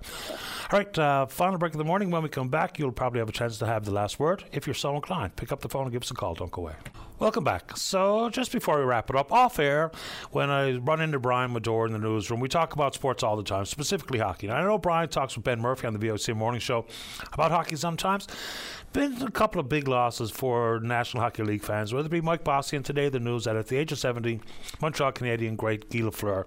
All 0.71 0.79
right, 0.79 0.99
uh, 0.99 1.25
final 1.25 1.57
break 1.57 1.73
of 1.73 1.79
the 1.79 1.85
morning. 1.85 2.11
When 2.11 2.23
we 2.23 2.29
come 2.29 2.51
back, 2.51 2.79
you'll 2.79 2.93
probably 2.93 3.21
have 3.21 3.31
a 3.31 3.33
chance 3.33 3.57
to 3.61 3.67
have 3.67 3.87
the 3.87 3.93
last 3.93 4.21
word 4.21 4.45
if 4.53 4.67
you're 4.67 4.75
so 4.75 4.95
inclined. 4.95 5.37
Pick 5.37 5.53
up 5.53 5.61
the 5.61 5.71
phone 5.71 5.85
and 5.85 5.93
give 5.93 6.03
us 6.03 6.11
a 6.11 6.15
call. 6.15 6.35
Don't 6.35 6.51
go 6.51 6.61
away. 6.61 6.75
Welcome 7.19 7.45
back. 7.45 7.79
So, 7.79 8.29
just 8.29 8.53
before 8.53 8.79
we 8.79 8.85
wrap 8.85 9.09
it 9.09 9.17
up, 9.17 9.33
off 9.33 9.59
air, 9.59 9.91
when 10.33 10.51
I 10.51 10.77
run 10.77 11.01
into 11.01 11.19
Brian 11.19 11.55
Medore 11.55 11.87
in 11.87 11.93
the 11.93 11.99
newsroom, 11.99 12.41
we 12.41 12.49
talk 12.49 12.75
about 12.75 12.95
sports 12.95 13.23
all 13.23 13.35
the 13.35 13.43
time, 13.43 13.65
specifically 13.65 14.19
hockey. 14.19 14.49
And 14.49 14.57
I 14.57 14.63
know 14.63 14.77
Brian 14.77 15.09
talks 15.09 15.35
with 15.35 15.47
Ben 15.47 15.59
Murphy 15.61 15.87
on 15.87 15.95
the 15.95 15.99
VOC 15.99 16.37
Morning 16.37 16.61
Show 16.61 16.85
about 17.33 17.53
hockey 17.53 17.77
sometimes. 17.77 18.29
Been 18.99 19.23
a 19.23 19.31
couple 19.31 19.61
of 19.61 19.69
big 19.69 19.87
losses 19.87 20.33
for 20.33 20.81
National 20.81 21.23
Hockey 21.23 21.45
League 21.45 21.63
fans, 21.63 21.95
whether 21.95 22.07
it 22.07 22.11
be 22.11 22.21
Mike 22.21 22.43
Bossy 22.43 22.75
and 22.75 22.85
today 22.85 23.09
the 23.09 23.21
news 23.21 23.45
that 23.45 23.55
at 23.55 23.69
the 23.69 23.77
age 23.77 23.93
of 23.93 23.99
70, 24.01 24.41
Montreal 24.83 25.13
Canadian 25.13 25.55
great 25.55 25.89
Guy 25.89 26.01
Lafleur 26.01 26.47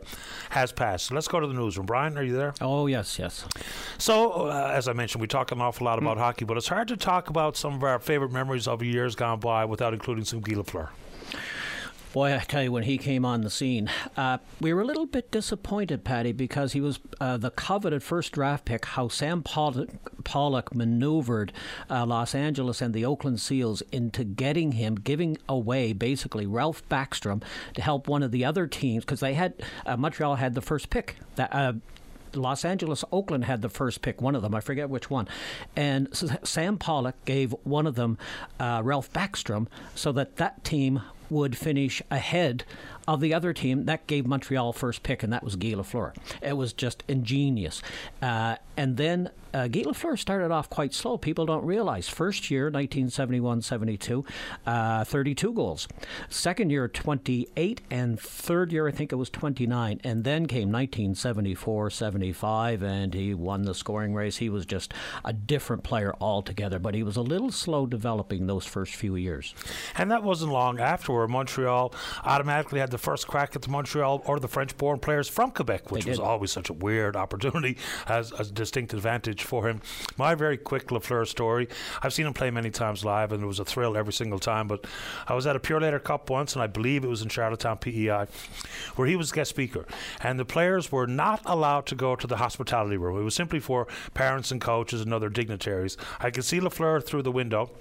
has 0.49 0.73
passed. 0.73 1.05
So 1.05 1.15
let's 1.15 1.29
go 1.29 1.39
to 1.39 1.47
the 1.47 1.53
newsroom. 1.53 1.85
Brian, 1.85 2.17
are 2.17 2.23
you 2.23 2.35
there? 2.35 2.53
Oh, 2.59 2.87
yes, 2.87 3.17
yes. 3.17 3.45
So, 3.97 4.31
uh, 4.49 4.69
as 4.75 4.89
I 4.89 4.91
mentioned, 4.93 5.21
we 5.21 5.27
talk 5.27 5.53
an 5.53 5.61
awful 5.61 5.85
lot 5.85 5.97
about 5.97 6.17
Mm. 6.17 6.19
hockey, 6.19 6.43
but 6.43 6.57
it's 6.57 6.67
hard 6.67 6.89
to 6.89 6.97
talk 6.97 7.29
about 7.29 7.55
some 7.55 7.73
of 7.75 7.83
our 7.85 7.99
favorite 7.99 8.33
memories 8.33 8.67
of 8.67 8.83
years 8.83 9.15
gone 9.15 9.39
by 9.39 9.63
without 9.63 9.93
including 9.93 10.25
some 10.25 10.41
Guy 10.41 10.55
Lafleur. 10.55 10.89
Boy, 12.13 12.35
I 12.35 12.39
tell 12.39 12.61
you, 12.61 12.73
when 12.73 12.83
he 12.83 12.97
came 12.97 13.23
on 13.23 13.41
the 13.41 13.49
scene, 13.49 13.89
uh, 14.17 14.39
we 14.59 14.73
were 14.73 14.81
a 14.81 14.85
little 14.85 15.05
bit 15.05 15.31
disappointed, 15.31 16.03
Patty, 16.03 16.33
because 16.33 16.73
he 16.73 16.81
was 16.81 16.99
uh, 17.21 17.37
the 17.37 17.51
coveted 17.51 18.03
first 18.03 18.33
draft 18.33 18.65
pick. 18.65 18.83
How 18.83 19.07
Sam 19.07 19.41
Pollock, 19.41 20.75
maneuvered 20.75 21.53
uh, 21.89 22.05
Los 22.05 22.35
Angeles 22.35 22.81
and 22.81 22.93
the 22.93 23.05
Oakland 23.05 23.39
Seals 23.39 23.81
into 23.93 24.25
getting 24.25 24.73
him, 24.73 24.95
giving 24.95 25.37
away 25.47 25.93
basically 25.93 26.45
Ralph 26.45 26.87
Backstrom 26.89 27.41
to 27.75 27.81
help 27.81 28.09
one 28.09 28.23
of 28.23 28.31
the 28.31 28.43
other 28.43 28.67
teams 28.67 29.05
because 29.05 29.21
they 29.21 29.33
had 29.33 29.53
uh, 29.85 29.95
Montreal 29.95 30.35
had 30.35 30.53
the 30.53 30.61
first 30.61 30.89
pick. 30.89 31.15
That. 31.35 31.53
Uh, 31.53 31.73
Los 32.33 32.63
Angeles, 32.63 33.03
Oakland 33.11 33.43
had 33.43 33.61
the 33.61 33.67
first 33.67 34.01
pick, 34.01 34.21
one 34.21 34.35
of 34.35 34.41
them, 34.41 34.55
I 34.55 34.61
forget 34.61 34.89
which 34.89 35.09
one. 35.09 35.27
And 35.75 36.07
Sam 36.43 36.77
Pollock 36.77 37.25
gave 37.25 37.53
one 37.63 37.85
of 37.85 37.95
them, 37.95 38.17
uh, 38.57 38.79
Ralph 38.85 39.11
Backstrom, 39.11 39.67
so 39.95 40.13
that 40.13 40.37
that 40.37 40.63
team 40.63 41.01
would 41.31 41.57
finish 41.57 42.01
ahead 42.11 42.63
of 43.07 43.19
the 43.19 43.33
other 43.33 43.53
team. 43.53 43.85
That 43.85 44.07
gave 44.07 44.25
Montreal 44.25 44.73
first 44.73 45.03
pick, 45.03 45.23
and 45.23 45.31
that 45.33 45.43
was 45.43 45.55
Guy 45.55 45.69
Lafleur. 45.69 46.13
It 46.41 46.57
was 46.57 46.73
just 46.73 47.03
ingenious. 47.07 47.81
Uh, 48.21 48.55
and 48.77 48.97
then 48.97 49.29
uh, 49.53 49.67
Guy 49.67 49.81
Lafleur 49.81 50.17
started 50.17 50.51
off 50.51 50.69
quite 50.69 50.93
slow. 50.93 51.17
People 51.17 51.45
don't 51.45 51.65
realize. 51.65 52.07
First 52.07 52.49
year, 52.49 52.65
1971 52.65 53.61
72, 53.61 54.25
uh, 54.65 55.03
32 55.03 55.53
goals. 55.53 55.87
Second 56.29 56.69
year, 56.69 56.87
28. 56.87 57.81
And 57.91 58.19
third 58.19 58.71
year, 58.71 58.87
I 58.87 58.91
think 58.91 59.11
it 59.11 59.17
was 59.17 59.29
29. 59.29 59.99
And 60.03 60.23
then 60.23 60.45
came 60.45 60.71
1974 60.71 61.89
75, 61.89 62.83
and 62.83 63.13
he 63.13 63.33
won 63.33 63.63
the 63.63 63.75
scoring 63.75 64.13
race. 64.13 64.37
He 64.37 64.49
was 64.49 64.65
just 64.65 64.93
a 65.25 65.33
different 65.33 65.83
player 65.83 66.13
altogether, 66.21 66.79
but 66.79 66.95
he 66.95 67.03
was 67.03 67.17
a 67.17 67.21
little 67.21 67.51
slow 67.51 67.85
developing 67.85 68.47
those 68.47 68.65
first 68.65 68.95
few 68.95 69.15
years. 69.15 69.53
And 69.97 70.09
that 70.11 70.23
wasn't 70.23 70.53
long 70.53 70.79
afterward. 70.79 71.29
Montreal 71.29 71.93
automatically 72.23 72.79
had 72.79 72.90
the 72.91 72.97
first 72.97 73.27
crack 73.27 73.55
at 73.55 73.61
the 73.61 73.69
Montreal 73.69 74.21
or 74.25 74.39
the 74.39 74.47
French 74.47 74.77
born 74.77 74.99
players 74.99 75.27
from 75.27 75.51
Quebec, 75.51 75.91
which 75.91 76.05
was 76.05 76.19
always 76.19 76.51
such 76.51 76.69
a 76.69 76.73
weird 76.73 77.15
opportunity 77.15 77.77
as 78.07 78.31
a 78.33 78.45
distinct 78.45 78.93
advantage 78.93 79.43
for 79.43 79.67
him. 79.67 79.81
My 80.17 80.35
very 80.35 80.57
quick 80.57 80.87
Lafleur 80.87 81.25
story 81.27 81.67
I've 82.01 82.13
seen 82.13 82.25
him 82.25 82.33
play 82.33 82.51
many 82.51 82.69
times 82.69 83.03
live, 83.03 83.31
and 83.31 83.43
it 83.43 83.47
was 83.47 83.59
a 83.59 83.65
thrill 83.65 83.97
every 83.97 84.13
single 84.13 84.39
time. 84.39 84.67
But 84.67 84.85
I 85.27 85.33
was 85.33 85.47
at 85.47 85.55
a 85.55 85.59
Purolator 85.59 86.03
Cup 86.03 86.29
once, 86.29 86.53
and 86.53 86.61
I 86.61 86.67
believe 86.67 87.03
it 87.03 87.07
was 87.07 87.21
in 87.21 87.29
Charlottetown, 87.29 87.77
PEI, 87.77 88.27
where 88.95 89.07
he 89.07 89.15
was 89.15 89.31
guest 89.31 89.49
speaker. 89.49 89.85
And 90.21 90.39
the 90.39 90.45
players 90.45 90.91
were 90.91 91.07
not 91.07 91.41
allowed 91.45 91.85
to 91.87 91.95
go 91.95 92.15
to 92.15 92.27
the 92.27 92.37
hospitality 92.37 92.97
room, 92.97 93.17
it 93.17 93.23
was 93.23 93.35
simply 93.35 93.59
for 93.59 93.87
parents 94.13 94.51
and 94.51 94.59
coaches 94.59 95.01
and 95.01 95.13
other 95.13 95.29
dignitaries. 95.29 95.97
I 96.19 96.29
could 96.29 96.45
see 96.45 96.59
Lafleur 96.59 97.03
through 97.03 97.23
the 97.23 97.31
window. 97.31 97.71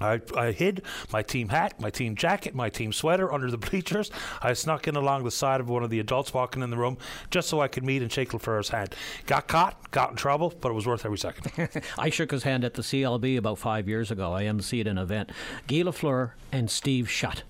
I, 0.00 0.20
I 0.36 0.52
hid 0.52 0.82
my 1.12 1.22
team 1.22 1.48
hat, 1.48 1.80
my 1.80 1.90
team 1.90 2.16
jacket, 2.16 2.54
my 2.54 2.68
team 2.68 2.92
sweater 2.92 3.32
under 3.32 3.50
the 3.50 3.58
bleachers. 3.70 4.10
I 4.42 4.52
snuck 4.52 4.88
in 4.88 4.96
along 4.96 5.24
the 5.24 5.30
side 5.30 5.60
of 5.60 5.68
one 5.68 5.82
of 5.82 5.90
the 5.90 6.00
adults 6.00 6.34
walking 6.34 6.62
in 6.62 6.70
the 6.70 6.76
room 6.76 6.98
just 7.30 7.48
so 7.48 7.60
I 7.60 7.68
could 7.68 7.84
meet 7.84 8.02
and 8.02 8.10
shake 8.10 8.30
Lafleur's 8.30 8.70
hand. 8.70 8.94
Got 9.26 9.48
caught, 9.48 9.90
got 9.90 10.10
in 10.10 10.16
trouble, 10.16 10.52
but 10.60 10.70
it 10.70 10.74
was 10.74 10.86
worth 10.86 11.04
every 11.04 11.18
second. 11.18 11.82
I 11.98 12.10
shook 12.10 12.30
his 12.30 12.42
hand 12.42 12.64
at 12.64 12.74
the 12.74 12.82
CLB 12.82 13.36
about 13.36 13.58
five 13.58 13.88
years 13.88 14.10
ago. 14.10 14.32
I 14.32 14.44
emceed 14.44 14.86
an 14.86 14.98
event. 14.98 15.30
Guy 15.66 15.76
Lafleur 15.82 16.32
and 16.52 16.70
Steve 16.70 17.10
Shutt 17.10 17.44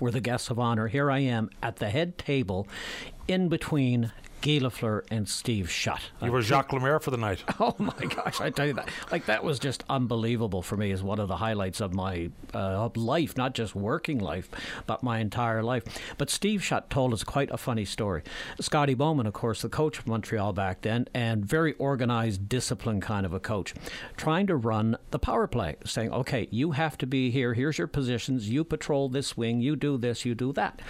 were 0.00 0.10
the 0.10 0.20
guests 0.20 0.50
of 0.50 0.58
honor. 0.58 0.88
Here 0.88 1.10
I 1.10 1.20
am 1.20 1.50
at 1.62 1.76
the 1.76 1.90
head 1.90 2.18
table 2.18 2.66
in 3.28 3.48
between 3.48 4.12
Guy 4.42 4.58
Lafleur 4.58 5.04
and 5.08 5.28
Steve 5.28 5.70
Shutt. 5.70 6.00
You 6.20 6.32
were 6.32 6.42
Jacques 6.42 6.72
Lemaire 6.72 6.98
for 6.98 7.12
the 7.12 7.16
night. 7.16 7.42
Oh 7.60 7.76
my 7.78 8.06
gosh, 8.06 8.40
I 8.40 8.50
tell 8.50 8.66
you 8.66 8.72
that. 8.72 8.88
Like 9.12 9.26
that 9.26 9.44
was 9.44 9.60
just 9.60 9.84
unbelievable 9.88 10.62
for 10.62 10.76
me 10.76 10.90
as 10.90 11.00
one 11.00 11.20
of 11.20 11.28
the 11.28 11.36
highlights 11.36 11.80
of 11.80 11.94
my 11.94 12.30
uh, 12.52 12.88
life, 12.96 13.36
not 13.36 13.54
just 13.54 13.76
working 13.76 14.18
life, 14.18 14.50
but 14.86 15.04
my 15.04 15.20
entire 15.20 15.62
life. 15.62 15.84
But 16.18 16.28
Steve 16.28 16.64
Shutt 16.64 16.90
told 16.90 17.12
us 17.12 17.22
quite 17.22 17.52
a 17.52 17.56
funny 17.56 17.84
story. 17.84 18.24
Scotty 18.60 18.94
Bowman, 18.94 19.26
of 19.28 19.32
course, 19.32 19.62
the 19.62 19.68
coach 19.68 20.00
of 20.00 20.08
Montreal 20.08 20.52
back 20.54 20.80
then, 20.80 21.06
and 21.14 21.44
very 21.44 21.74
organized, 21.74 22.48
disciplined 22.48 23.02
kind 23.02 23.24
of 23.24 23.32
a 23.32 23.38
coach, 23.38 23.74
trying 24.16 24.48
to 24.48 24.56
run 24.56 24.96
the 25.12 25.20
power 25.20 25.46
play, 25.46 25.76
saying, 25.84 26.12
okay, 26.12 26.48
you 26.50 26.72
have 26.72 26.98
to 26.98 27.06
be 27.06 27.30
here, 27.30 27.54
here's 27.54 27.78
your 27.78 27.86
positions, 27.86 28.48
you 28.48 28.64
patrol 28.64 29.08
this 29.08 29.36
wing, 29.36 29.60
you 29.60 29.76
do 29.76 29.96
this, 29.96 30.24
you 30.24 30.34
do 30.34 30.52
that. 30.54 30.82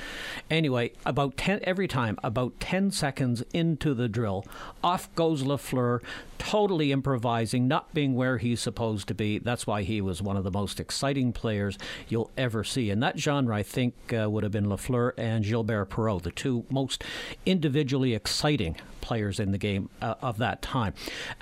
Anyway, 0.49 0.93
about 1.05 1.37
10, 1.37 1.61
every 1.65 1.89
time, 1.89 2.19
about 2.23 2.59
10 2.61 2.91
seconds 2.91 3.41
into 3.52 3.94
the 3.94 4.09
drill. 4.09 4.44
Off 4.82 5.12
goes 5.14 5.43
Lafleur, 5.43 6.01
totally 6.43 6.90
improvising, 6.90 7.69
not 7.69 7.94
being 7.94 8.16
where 8.16 8.36
he's 8.39 8.60
supposed 8.60 9.06
to 9.06 9.14
be. 9.14 9.39
That's 9.39 9.64
why 9.64 9.82
he 9.82 10.01
was 10.01 10.20
one 10.20 10.36
of 10.36 10.43
the 10.43 10.51
most 10.51 10.81
exciting 10.81 11.32
players 11.32 11.78
you'll 12.09 12.32
ever 12.36 12.64
see. 12.64 12.90
In 12.90 12.98
that 12.98 13.16
genre, 13.16 13.55
I 13.55 13.62
think 13.62 13.94
uh, 14.12 14.28
would 14.28 14.43
have 14.43 14.51
been 14.51 14.66
Lafleur 14.66 15.12
and 15.16 15.44
Gilbert 15.44 15.90
Perreault, 15.90 16.23
the 16.23 16.32
two 16.32 16.64
most 16.69 17.05
individually 17.47 18.12
exciting 18.12 18.77
players 19.01 19.39
in 19.39 19.52
the 19.52 19.59
game 19.59 19.89
uh, 20.01 20.14
of 20.23 20.39
that 20.39 20.62
time. 20.62 20.94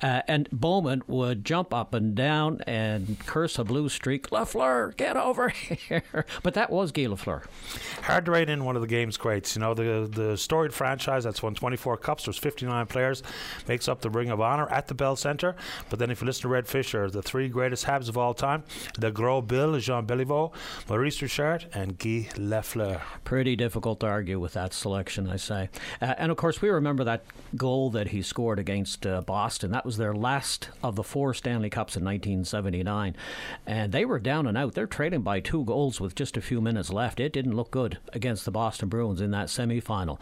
Uh, 0.03 0.23
and 0.29 0.49
Bowman 0.51 1.03
would 1.07 1.45
jump 1.45 1.73
up 1.73 1.95
and 1.95 2.15
down 2.15 2.61
and 2.67 3.19
curse 3.21 3.59
a 3.59 3.65
blue 3.65 3.89
streak. 3.89 4.29
Lafleur, 4.31 4.97
get 4.97 5.17
over 5.17 5.49
here! 5.89 6.27
but 6.43 6.55
that 6.55 6.71
was 6.71 6.93
Guy 6.93 7.03
Lafleur. 7.03 7.45
Hard 8.03 8.27
to 8.27 8.33
rate 8.33 8.51
in 8.51 8.65
one 8.65 8.77
of 8.77 8.83
the 8.83 8.89
game's 8.89 9.17
greats. 9.17 9.57
You 9.57 9.61
know, 9.61 9.73
the 9.73 10.11
the 10.11 10.37
storied 10.37 10.75
franchise 10.75 11.25
that's 11.25 11.43
won 11.43 11.55
24 11.55 11.97
cups. 11.99 12.25
There's 12.25 12.39
59 12.39 12.87
players, 12.87 13.23
makes 13.67 13.89
up 13.89 14.01
the 14.01 14.11
Ring 14.11 14.31
of 14.31 14.41
Honor 14.41 14.69
at 14.69 14.89
the 14.91 14.95
Bell 14.95 15.17
Centre. 15.17 15.57
But 15.89 15.99
then 15.99 16.11
if 16.11 16.21
you 16.21 16.27
listen 16.27 16.43
to 16.43 16.49
Red 16.49 16.69
Fisher, 16.69 17.09
the 17.09 17.23
three 17.23 17.49
greatest 17.49 17.87
Habs 17.87 18.11
of 18.11 18.19
all 18.19 18.35
time, 18.35 18.65
the 18.99 19.11
Gros 19.11 19.45
Bill, 19.47 19.79
Jean 19.79 20.07
Beliveau, 20.07 20.53
Maurice 20.89 21.23
Richard, 21.23 21.67
and 21.73 21.97
Guy 21.99 22.29
Lafleur. 22.35 23.01
Pretty 23.25 23.57
difficult 23.57 24.01
to 24.01 24.07
argue 24.07 24.39
with 24.39 24.53
that 24.53 24.75
selection, 24.75 25.29
I 25.29 25.37
say. 25.37 25.71
Uh, 26.03 26.15
and 26.19 26.31
of 26.31 26.37
course, 26.37 26.61
we 26.61 26.69
remember 26.69 27.05
that 27.05 27.25
goal 27.57 27.91
that 27.91 28.09
he 28.09 28.21
scored 28.21 28.59
against 28.59 29.07
uh, 29.07 29.23
Boston. 29.23 29.71
That 29.71 29.87
was 29.87 29.97
their 29.97 30.15
last 30.15 30.69
of 30.83 30.97
the 30.97 31.05
four 31.05 31.33
Stanley 31.33 31.71
Cups 31.71 31.97
in 31.97 32.05
1979. 32.05 33.17
And 33.67 33.93
they 33.93 34.05
were 34.05 34.19
down 34.19 34.47
and 34.47 34.59
out. 34.59 34.75
They're 34.75 34.87
trailing 34.87 35.23
by 35.23 35.41
two 35.41 35.65
goals 35.65 36.01
with 36.01 36.15
just 36.15 36.37
a 36.37 36.43
few 36.43 36.61
minutes 36.61 36.91
left. 36.91 37.21
It 37.21 37.33
didn't 37.33 37.57
look 37.57 37.71
good 37.71 37.99
against 38.13 38.45
the 38.45 38.51
Boston 38.51 38.89
Bruins 38.89 39.21
in 39.21 39.31
that 39.31 39.49
semifinal. 39.49 40.19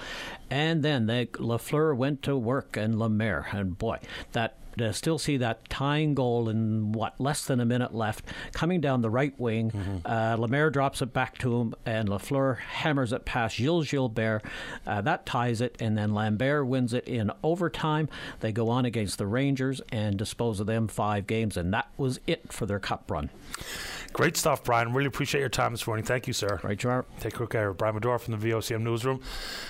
And 0.50 0.82
then 0.82 1.06
they, 1.06 1.26
Lafleur 1.26 1.96
went 1.96 2.22
to 2.22 2.36
work 2.36 2.76
and 2.76 2.98
Lemaire. 2.98 3.48
And 3.52 3.78
boy, 3.78 3.98
that 4.32 4.57
to 4.78 4.92
still 4.92 5.18
see 5.18 5.36
that 5.38 5.68
tying 5.68 6.14
goal 6.14 6.48
in 6.48 6.92
what 6.92 7.20
less 7.20 7.44
than 7.44 7.60
a 7.60 7.64
minute 7.64 7.94
left 7.94 8.24
coming 8.52 8.80
down 8.80 9.02
the 9.02 9.10
right 9.10 9.38
wing. 9.38 9.70
Mm-hmm. 9.70 9.96
Uh, 10.04 10.36
Lemaire 10.36 10.70
drops 10.70 11.02
it 11.02 11.12
back 11.12 11.38
to 11.38 11.60
him, 11.60 11.74
and 11.84 12.08
Lafleur 12.08 12.58
hammers 12.58 13.12
it 13.12 13.24
past 13.24 13.56
Gilles 13.56 13.90
Gilbert. 13.90 14.42
Uh, 14.86 15.00
that 15.02 15.26
ties 15.26 15.60
it, 15.60 15.76
and 15.80 15.96
then 15.96 16.14
Lambert 16.14 16.66
wins 16.66 16.92
it 16.92 17.06
in 17.06 17.30
overtime. 17.42 18.08
They 18.40 18.52
go 18.52 18.68
on 18.68 18.84
against 18.84 19.18
the 19.18 19.26
Rangers 19.26 19.80
and 19.90 20.16
dispose 20.16 20.60
of 20.60 20.66
them 20.66 20.88
five 20.88 21.26
games, 21.26 21.56
and 21.56 21.72
that 21.74 21.88
was 21.96 22.20
it 22.26 22.52
for 22.52 22.66
their 22.66 22.80
cup 22.80 23.10
run. 23.10 23.30
Great 24.12 24.36
stuff, 24.36 24.64
Brian. 24.64 24.92
Really 24.92 25.06
appreciate 25.06 25.40
your 25.40 25.48
time 25.48 25.72
this 25.72 25.86
morning. 25.86 26.04
Thank 26.04 26.26
you, 26.26 26.32
sir. 26.32 26.58
Right, 26.62 26.82
you 26.82 26.90
are. 26.90 27.04
Take 27.20 27.34
good 27.34 27.50
care. 27.50 27.72
Brian 27.72 27.94
Madore 27.94 28.18
from 28.20 28.38
the 28.38 28.50
VOCM 28.50 28.80
newsroom. 28.80 29.20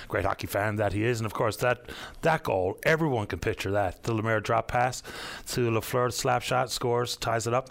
Great 0.07 0.25
hockey 0.25 0.47
fan 0.47 0.77
that 0.77 0.93
he 0.93 1.03
is, 1.03 1.19
and 1.19 1.25
of 1.25 1.33
course 1.33 1.57
that 1.57 1.91
that 2.21 2.43
goal, 2.43 2.77
everyone 2.83 3.27
can 3.27 3.39
picture 3.39 3.71
that. 3.71 4.03
The 4.03 4.13
Lemaire 4.13 4.39
drop 4.39 4.67
pass 4.67 5.03
to 5.47 5.69
Lafleur, 5.69 6.11
slap 6.11 6.41
shot, 6.41 6.71
scores, 6.71 7.17
ties 7.17 7.47
it 7.47 7.53
up. 7.53 7.69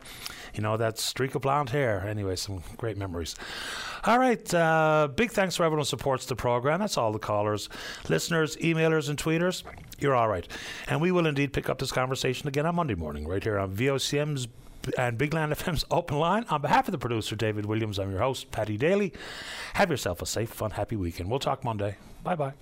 You 0.55 0.62
know 0.62 0.77
that 0.77 0.99
streak 0.99 1.35
of 1.35 1.43
blonde 1.43 1.70
hair. 1.70 2.07
Anyway, 2.07 2.36
some 2.36 2.62
great 2.77 2.97
memories. 2.97 3.35
All 4.05 4.19
right. 4.19 4.55
Uh, 4.55 5.09
big 5.15 5.31
thanks 5.32 5.57
for 5.57 5.65
everyone 5.65 5.81
who 5.81 5.85
supports 5.85 6.27
the 6.27 6.36
program. 6.36 6.81
That's 6.81 6.97
all 6.97 7.12
the 7.12 7.19
callers, 7.19 7.69
listeners, 8.09 8.57
emailers, 8.57 9.09
and 9.09 9.19
tweeters. 9.19 9.62
You're 9.99 10.15
all 10.15 10.28
right, 10.28 10.47
and 10.86 11.01
we 11.01 11.11
will 11.11 11.27
indeed 11.27 11.53
pick 11.53 11.69
up 11.69 11.78
this 11.78 11.90
conversation 11.90 12.47
again 12.47 12.66
on 12.66 12.77
Monday 12.77 12.95
morning, 12.95 13.27
right 13.27 13.43
here 13.43 13.59
on 13.59 13.74
VOCM's 13.74 14.47
and 14.97 15.19
Big 15.19 15.35
Land 15.35 15.52
FM's 15.52 15.85
Open 15.90 16.19
Line. 16.19 16.44
On 16.51 16.60
behalf 16.60 16.89
of 16.89 16.93
the 16.93 16.98
producer, 16.98 17.36
David 17.36 17.66
Williams, 17.66 17.98
I'm 17.98 18.10
your 18.10 18.20
host, 18.20 18.51
Paddy 18.51 18.77
Daly. 18.77 19.12
Have 19.74 19.90
yourself 19.90 20.23
a 20.23 20.27
safe, 20.27 20.51
fun, 20.51 20.73
happy 20.73 20.97
weekend. 20.97 21.31
We'll 21.31 21.39
talk 21.39 21.65
Monday. 21.65 21.97
Bye 22.23 22.36
bye. 22.36 22.52